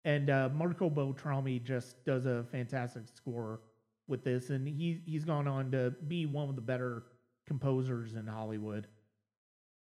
And 0.05 0.31
uh, 0.31 0.49
Marco 0.55 0.89
Beltrami 0.89 1.59
just 1.59 2.03
does 2.05 2.27
a 2.27 2.45
fantastic 2.51 3.03
score 3.07 3.61
with 4.09 4.25
this, 4.25 4.51
and 4.51 4.67
he 4.67 5.01
he's 5.07 5.25
gone 5.25 5.47
on 5.47 5.71
to 5.73 5.95
be 6.09 6.27
one 6.27 6.49
of 6.49 6.57
the 6.57 6.63
better 6.63 7.05
composers 7.47 8.15
in 8.15 8.27
Hollywood. 8.27 8.87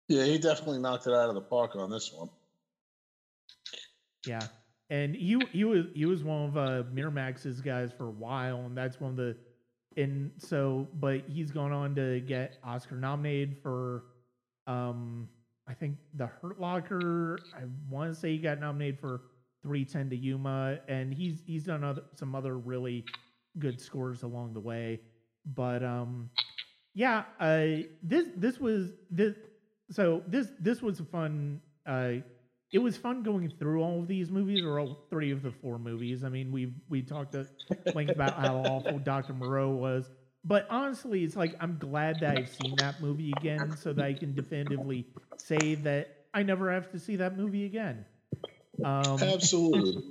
Yeah, 0.08 0.26
he 0.26 0.38
definitely 0.38 0.80
knocked 0.80 1.08
it 1.08 1.14
out 1.14 1.30
of 1.30 1.36
the 1.36 1.42
park 1.42 1.76
on 1.76 1.90
this 1.90 2.12
one. 2.14 2.30
Yeah, 4.28 4.42
and 4.90 5.16
he 5.16 5.42
he 5.52 5.64
was 5.64 5.86
he 5.96 6.06
was 6.06 6.24
one 6.24 6.50
of 6.50 6.58
uh, 6.58 6.84
Miramax's 6.94 7.62
guys 7.62 7.92
for 7.92 8.08
a 8.08 8.12
while, 8.12 8.66
and 8.66 8.78
that's 8.78 9.00
one 9.00 9.12
of 9.12 9.18
the 9.18 9.38
and 9.98 10.32
so 10.38 10.88
but 11.00 11.22
he's 11.28 11.52
gone 11.52 11.72
on 11.72 11.96
to 11.96 12.20
get 12.22 12.58
Oscar 12.64 12.96
nominated 12.96 13.58
for 13.62 14.04
um 14.68 15.28
I 15.68 15.74
think 15.74 15.98
The 16.16 16.28
Hurt 16.28 16.60
Locker. 16.60 17.40
I 17.56 17.62
want 17.90 18.14
to 18.14 18.20
say 18.20 18.32
he 18.32 18.38
got 18.38 18.60
nominated 18.60 19.00
for 19.00 19.22
310 19.64 20.10
to 20.10 20.16
Yuma, 20.16 20.80
and 20.88 21.14
he's 21.14 21.42
he's 21.46 21.64
done 21.66 21.84
other 21.84 22.04
some 22.16 22.36
other 22.36 22.58
really 22.58 23.06
good 23.60 23.80
scores 23.80 24.24
along 24.24 24.54
the 24.54 24.60
way. 24.60 25.00
But 25.46 25.84
um 25.84 26.30
yeah, 26.94 27.24
uh 27.40 27.84
this 28.04 28.28
this 28.36 28.60
was 28.60 28.92
this 29.10 29.36
so 29.92 30.24
this 30.28 30.48
this 30.60 30.82
was 30.82 31.00
a 31.00 31.06
fun 31.06 31.62
uh 31.86 32.14
it 32.72 32.80
was 32.80 32.96
fun 32.96 33.22
going 33.22 33.50
through 33.60 33.82
all 33.84 34.00
of 34.00 34.08
these 34.08 34.32
movies 34.32 34.64
or 34.64 34.80
all 34.80 35.06
three 35.10 35.32
of 35.32 35.42
the 35.42 35.52
four 35.52 35.78
movies. 35.78 36.24
I 36.24 36.30
mean, 36.30 36.52
we 36.52 36.74
we 36.90 37.02
talked 37.02 37.36
at 37.36 37.48
length 37.94 38.12
about 38.12 38.36
how 38.36 38.58
awful 38.58 39.00
Dr. 39.00 39.34
Moreau 39.34 39.72
was. 39.72 40.10
But 40.44 40.68
honestly, 40.70 41.24
it's 41.24 41.36
like 41.36 41.54
I'm 41.60 41.78
glad 41.78 42.18
that 42.22 42.38
I've 42.38 42.50
seen 42.50 42.76
that 42.78 43.02
movie 43.02 43.34
again 43.38 43.76
so 43.78 43.94
that 43.94 44.06
I 44.06 44.14
can 44.14 44.34
definitively 44.34 45.06
say 45.38 45.76
that 45.76 46.26
I 46.34 46.44
never 46.44 46.72
have 46.72 46.90
to 46.92 47.00
see 47.00 47.18
that 47.18 47.38
movie 47.38 47.66
again. 47.66 48.06
Um, 48.84 49.22
Absolutely. 49.22 50.04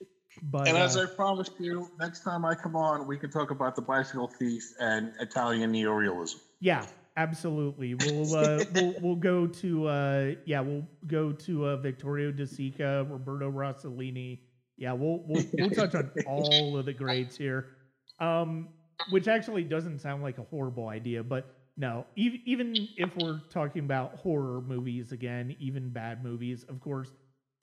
but 0.42 0.68
and 0.68 0.76
as 0.76 0.96
uh, 0.96 1.02
I 1.02 1.06
promised 1.06 1.52
you, 1.58 1.90
next 1.98 2.20
time 2.20 2.44
I 2.44 2.54
come 2.54 2.76
on, 2.76 3.06
we 3.06 3.18
can 3.18 3.30
talk 3.30 3.50
about 3.50 3.76
the 3.76 3.82
bicycle 3.82 4.28
thief 4.28 4.62
and 4.80 5.12
Italian 5.20 5.72
neorealism. 5.72 6.36
Yeah, 6.60 6.86
absolutely. 7.16 7.94
We'll 7.94 8.34
uh, 8.34 8.64
we'll 8.74 8.94
we'll 9.00 9.16
go 9.16 9.46
to 9.46 9.86
uh, 9.88 10.30
yeah 10.44 10.60
we'll 10.60 10.86
go 11.06 11.32
to 11.32 11.66
uh, 11.66 11.76
Vittorio 11.76 12.30
De 12.30 12.44
Sica, 12.44 13.08
Roberto 13.10 13.50
Rossellini. 13.50 14.40
Yeah, 14.76 14.92
we'll 14.92 15.24
we'll, 15.26 15.44
we'll 15.58 15.70
touch 15.70 15.94
on 15.94 16.10
all 16.26 16.76
of 16.76 16.86
the 16.86 16.92
grades 16.92 17.36
here, 17.36 17.76
um, 18.20 18.68
which 19.10 19.28
actually 19.28 19.64
doesn't 19.64 20.00
sound 20.00 20.22
like 20.22 20.38
a 20.38 20.42
horrible 20.44 20.88
idea, 20.88 21.22
but 21.22 21.54
no. 21.76 22.06
Even 22.16 22.40
even 22.44 22.88
if 22.96 23.10
we're 23.16 23.40
talking 23.50 23.84
about 23.84 24.16
horror 24.16 24.60
movies 24.60 25.12
again, 25.12 25.56
even 25.58 25.90
bad 25.90 26.22
movies, 26.24 26.64
of 26.68 26.80
course. 26.80 27.10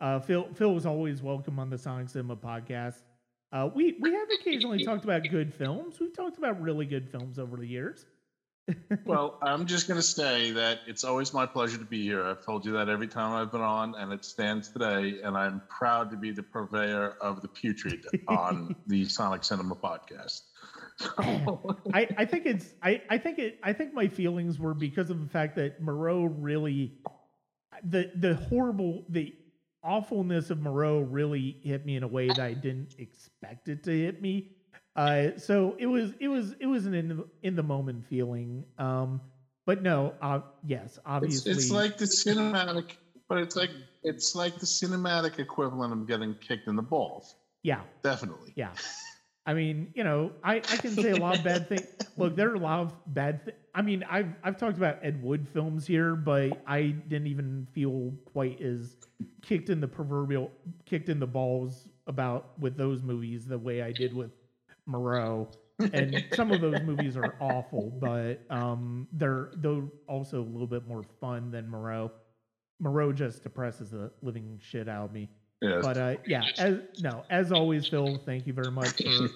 Uh, 0.02 0.19
Phil 0.19 0.48
Phil 0.56 0.73
was 0.73 0.88
always 0.88 1.22
welcome 1.22 1.60
on 1.60 1.69
the 1.69 1.78
Sonic 1.78 2.10
Cinema 2.10 2.36
podcast. 2.36 3.03
Uh, 3.52 3.69
we 3.73 3.95
we 3.99 4.11
have 4.14 4.28
occasionally 4.41 4.84
talked 4.84 5.03
about 5.03 5.22
good 5.30 5.53
films. 5.53 5.99
We've 5.99 6.15
talked 6.15 6.40
about 6.40 6.60
really 6.60 6.88
good 6.88 7.07
films 7.07 7.38
over 7.38 7.56
the 7.56 7.68
years. 7.68 8.06
Well, 9.06 9.38
I'm 9.41 9.65
just 9.65 9.88
going 9.88 9.99
to 9.99 10.06
say 10.06 10.52
that 10.52 10.82
it's 10.86 11.03
always 11.03 11.34
my 11.34 11.45
pleasure 11.45 11.78
to 11.78 11.84
be 11.84 12.03
here. 12.03 12.23
I've 12.23 12.45
told 12.45 12.64
you 12.64 12.73
that 12.73 12.88
every 12.88 13.07
time 13.07 13.34
I've 13.34 13.52
been 13.52 13.60
on, 13.60 13.95
and 13.95 14.14
it 14.14 14.23
stands 14.23 14.69
today. 14.69 15.19
And 15.23 15.36
I'm 15.36 15.61
proud 15.68 16.11
to 16.11 16.18
be 16.18 16.32
the 16.32 16.44
purveyor 16.44 17.15
of 17.19 17.41
the 17.41 17.49
putrid 17.49 18.06
on 18.28 18.76
the 18.88 19.06
Sonic 19.06 19.44
Cinema 19.44 19.76
podcast. 19.76 20.41
I, 21.18 22.07
I 22.18 22.26
think 22.26 22.45
it's 22.45 22.73
I, 22.82 23.02
I 23.10 23.18
think 23.18 23.40
it 23.40 23.60
I 23.64 23.73
think 23.73 23.94
my 23.94 24.07
feelings 24.07 24.60
were 24.60 24.76
because 24.76 25.10
of 25.10 25.19
the 25.19 25.28
fact 25.28 25.56
that 25.56 25.82
Moreau 25.82 26.23
really 26.23 26.94
the 27.84 28.11
the 28.15 28.36
horrible 28.36 29.06
the 29.10 29.34
awfulness 29.84 30.49
of 30.49 30.62
Moreau 30.62 30.99
really 30.99 31.58
hit 31.64 31.86
me 31.86 31.95
in 31.95 32.03
a 32.03 32.08
way 32.08 32.28
that 32.28 32.40
I 32.40 32.53
didn't 32.53 32.95
expect 32.98 33.68
it 33.70 33.84
to 33.84 33.91
hit 33.91 34.22
me. 34.22 34.52
Uh, 34.95 35.30
so 35.38 35.76
it 35.80 35.86
was 35.86 36.14
it 36.20 36.28
was 36.28 36.53
it 36.60 36.66
was 36.66 36.86
an 36.86 36.94
in 36.94 37.08
the, 37.10 37.26
in 37.44 37.56
the 37.56 37.64
moment 37.64 38.06
feeling. 38.06 38.66
Um, 38.78 39.22
but 39.66 39.82
no, 39.82 40.16
uh, 40.22 40.41
yes, 40.66 40.84
It's, 40.84 40.99
obviously, 41.06 41.52
it's 41.52 41.72
like 41.72 41.98
the 41.98 42.06
cinematic, 42.06 42.98
but 43.30 43.38
it's 43.38 43.56
like 43.56 43.70
it's 44.03 44.36
like 44.36 44.60
the 44.60 44.66
cinematic 44.66 45.40
equivalent 45.40 45.94
of 45.94 46.08
getting 46.08 46.36
kicked 46.36 46.68
in 46.68 46.76
the 46.76 46.82
balls. 46.82 47.36
yeah, 47.64 47.82
Definitely. 48.03 48.53
Yeah. 48.56 48.74
I 49.45 49.53
mean, 49.53 49.91
you 49.95 50.03
know, 50.03 50.31
I, 50.43 50.57
I 50.57 50.77
can 50.77 50.91
say 50.91 51.11
a 51.11 51.15
lot 51.18 51.38
of 51.38 51.43
bad 51.43 51.68
things. 51.68 51.88
Look, 52.15 52.35
there 52.35 52.51
are 52.51 52.55
a 52.55 52.59
lot 52.59 52.80
of 52.80 52.93
bad 53.07 53.43
things. 53.45 53.57
I 53.73 53.81
mean, 53.81 54.03
I've 54.09 54.34
I've 54.43 54.57
talked 54.57 54.77
about 54.77 54.99
Ed 55.01 55.22
Wood 55.23 55.47
films 55.47 55.88
here, 55.88 56.15
but 56.15 56.61
I 56.68 56.93
didn't 57.07 57.27
even 57.27 57.68
feel 57.73 58.13
quite 58.31 58.61
as 58.61 58.95
kicked 59.41 59.69
in 59.69 59.80
the 59.80 59.88
proverbial 59.88 60.51
kicked 60.85 61.09
in 61.09 61.19
the 61.19 61.27
balls 61.27 61.88
about 62.07 62.59
with 62.59 62.77
those 62.77 63.01
movies 63.01 63.45
the 63.45 63.57
way 63.57 63.81
I 63.81 63.91
did 63.91 64.13
with 64.13 64.31
Moreau. 64.85 65.49
And 65.93 66.23
some 66.34 66.51
of 66.51 66.61
those 66.61 66.81
movies 66.84 67.18
are 67.18 67.35
awful, 67.39 67.91
but 67.99 68.41
um, 68.51 69.07
they're 69.13 69.49
they're 69.55 69.81
also 70.07 70.41
a 70.41 70.43
little 70.43 70.68
bit 70.68 70.88
more 70.88 71.03
fun 71.19 71.49
than 71.49 71.68
Moreau. 71.68 72.11
Moreau 72.80 73.11
just 73.11 73.41
depresses 73.43 73.89
the 73.89 74.11
living 74.22 74.59
shit 74.61 74.88
out 74.88 75.05
of 75.05 75.13
me. 75.13 75.30
Yes. 75.61 75.83
But 75.83 75.97
uh, 75.97 76.15
yeah, 76.25 76.43
as 76.57 76.79
no, 77.01 77.23
as 77.29 77.51
always, 77.51 77.88
Phil, 77.88 78.17
thank 78.25 78.47
you 78.47 78.53
very 78.53 78.71
much 78.71 79.03
for 79.03 79.29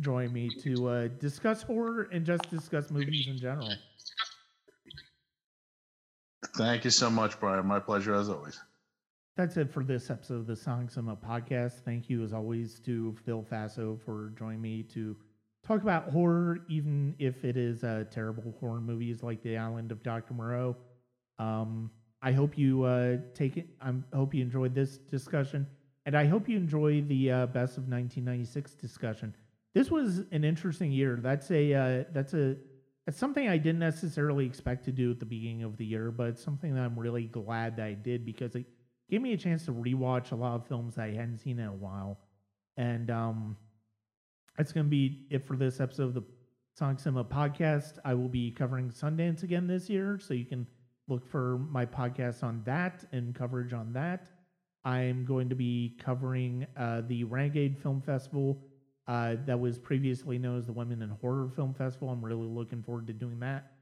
joining 0.00 0.32
me 0.32 0.48
to 0.62 0.88
uh, 0.88 1.08
discuss 1.20 1.62
horror 1.62 2.08
and 2.10 2.24
just 2.24 2.48
discuss 2.50 2.90
movies 2.90 3.26
in 3.28 3.38
general. 3.38 3.70
Thank 6.56 6.84
you 6.84 6.90
so 6.90 7.10
much, 7.10 7.38
Brian. 7.38 7.66
My 7.66 7.78
pleasure 7.80 8.14
as 8.14 8.30
always. 8.30 8.58
That's 9.36 9.56
it 9.56 9.72
for 9.72 9.84
this 9.84 10.10
episode 10.10 10.40
of 10.40 10.46
the 10.46 10.56
Sonic 10.56 10.90
Cinema 10.90 11.16
podcast. 11.16 11.80
Thank 11.84 12.10
you, 12.10 12.22
as 12.22 12.32
always, 12.32 12.80
to 12.80 13.14
Phil 13.24 13.44
Faso 13.50 13.98
for 14.02 14.32
joining 14.38 14.60
me 14.60 14.82
to 14.84 15.16
talk 15.66 15.82
about 15.82 16.10
horror, 16.10 16.60
even 16.68 17.14
if 17.18 17.44
it 17.44 17.56
is 17.56 17.84
uh, 17.84 18.04
terrible 18.10 18.54
horror 18.60 18.80
movies 18.80 19.22
like 19.22 19.42
The 19.42 19.56
Island 19.56 19.92
of 19.92 20.02
Dr. 20.02 20.34
Moreau. 20.34 20.76
Um, 21.38 21.90
I 22.22 22.32
hope 22.32 22.56
you 22.56 22.84
uh, 22.84 23.16
take 23.34 23.56
it. 23.56 23.68
I 23.80 23.92
hope 24.14 24.32
you 24.32 24.42
enjoyed 24.42 24.74
this 24.74 24.98
discussion, 24.98 25.66
and 26.06 26.16
I 26.16 26.26
hope 26.26 26.48
you 26.48 26.56
enjoy 26.56 27.02
the 27.02 27.32
uh, 27.32 27.46
best 27.46 27.76
of 27.78 27.88
1996 27.88 28.74
discussion. 28.74 29.34
This 29.74 29.90
was 29.90 30.22
an 30.30 30.44
interesting 30.44 30.92
year. 30.92 31.18
That's 31.20 31.50
a 31.50 31.74
uh, 31.74 32.04
that's 32.12 32.34
a 32.34 32.56
that's 33.06 33.18
something 33.18 33.48
I 33.48 33.58
didn't 33.58 33.80
necessarily 33.80 34.46
expect 34.46 34.84
to 34.84 34.92
do 34.92 35.10
at 35.10 35.18
the 35.18 35.26
beginning 35.26 35.64
of 35.64 35.76
the 35.76 35.84
year, 35.84 36.12
but 36.12 36.28
it's 36.28 36.42
something 36.42 36.74
that 36.74 36.82
I'm 36.82 36.98
really 36.98 37.24
glad 37.24 37.76
that 37.76 37.86
I 37.86 37.94
did 37.94 38.24
because 38.24 38.54
it 38.54 38.66
gave 39.10 39.20
me 39.20 39.32
a 39.32 39.36
chance 39.36 39.64
to 39.64 39.72
rewatch 39.72 40.30
a 40.30 40.36
lot 40.36 40.54
of 40.54 40.66
films 40.66 40.94
that 40.94 41.02
I 41.02 41.10
hadn't 41.10 41.38
seen 41.38 41.58
in 41.58 41.66
a 41.66 41.72
while. 41.72 42.20
And 42.76 43.10
um, 43.10 43.56
that's 44.56 44.72
going 44.72 44.86
to 44.86 44.90
be 44.90 45.26
it 45.30 45.44
for 45.44 45.56
this 45.56 45.80
episode 45.80 46.04
of 46.04 46.14
the 46.14 46.22
Sonic 46.78 47.00
Cinema 47.00 47.24
podcast. 47.24 47.98
I 48.04 48.14
will 48.14 48.28
be 48.28 48.52
covering 48.52 48.90
Sundance 48.90 49.42
again 49.42 49.66
this 49.66 49.90
year, 49.90 50.20
so 50.22 50.32
you 50.32 50.44
can 50.44 50.66
look 51.12 51.28
for 51.30 51.58
my 51.70 51.84
podcast 51.84 52.42
on 52.42 52.62
that 52.64 53.04
and 53.12 53.34
coverage 53.34 53.72
on 53.72 53.92
that. 53.92 54.30
I'm 54.84 55.24
going 55.24 55.48
to 55.50 55.54
be 55.54 55.96
covering 56.02 56.66
uh, 56.76 57.02
the 57.06 57.24
Renegade 57.24 57.78
Film 57.78 58.00
Festival 58.00 58.58
uh, 59.06 59.36
that 59.46 59.60
was 59.60 59.78
previously 59.78 60.38
known 60.38 60.58
as 60.58 60.66
the 60.66 60.72
Women 60.72 61.02
in 61.02 61.10
Horror 61.10 61.50
Film 61.54 61.74
Festival. 61.74 62.08
I'm 62.08 62.24
really 62.24 62.46
looking 62.46 62.82
forward 62.82 63.06
to 63.08 63.12
doing 63.12 63.38
that. 63.40 63.72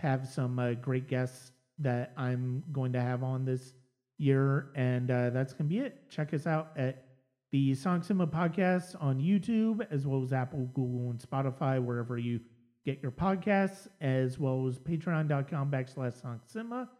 Have 0.00 0.28
some 0.28 0.58
uh, 0.58 0.74
great 0.74 1.08
guests 1.08 1.50
that 1.78 2.12
I'm 2.16 2.62
going 2.72 2.92
to 2.92 3.00
have 3.00 3.22
on 3.22 3.44
this 3.44 3.74
year, 4.18 4.70
and 4.76 5.10
uh, 5.10 5.30
that's 5.30 5.52
going 5.52 5.68
to 5.68 5.74
be 5.74 5.80
it. 5.80 6.08
Check 6.08 6.32
us 6.32 6.46
out 6.46 6.70
at 6.76 7.04
the 7.50 7.74
Sonic 7.74 8.04
Cinema 8.04 8.28
podcast 8.28 8.96
on 9.02 9.20
YouTube, 9.20 9.84
as 9.90 10.06
well 10.06 10.22
as 10.22 10.32
Apple, 10.32 10.70
Google, 10.72 11.10
and 11.10 11.18
Spotify, 11.18 11.82
wherever 11.82 12.16
you 12.16 12.40
get 12.84 13.02
your 13.02 13.12
podcasts, 13.12 13.88
as 14.00 14.38
well 14.38 14.66
as 14.66 14.78
patreon.com 14.78 15.70
backslash 15.70 16.20
Sonic 16.20 16.42
Cinema, 16.46 16.90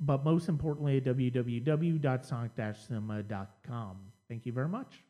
but 0.00 0.24
most 0.24 0.48
importantly 0.48 0.96
at 0.98 1.04
www.sonic-cinema.com. 1.04 3.96
Thank 4.28 4.46
you 4.46 4.52
very 4.52 4.68
much. 4.68 5.02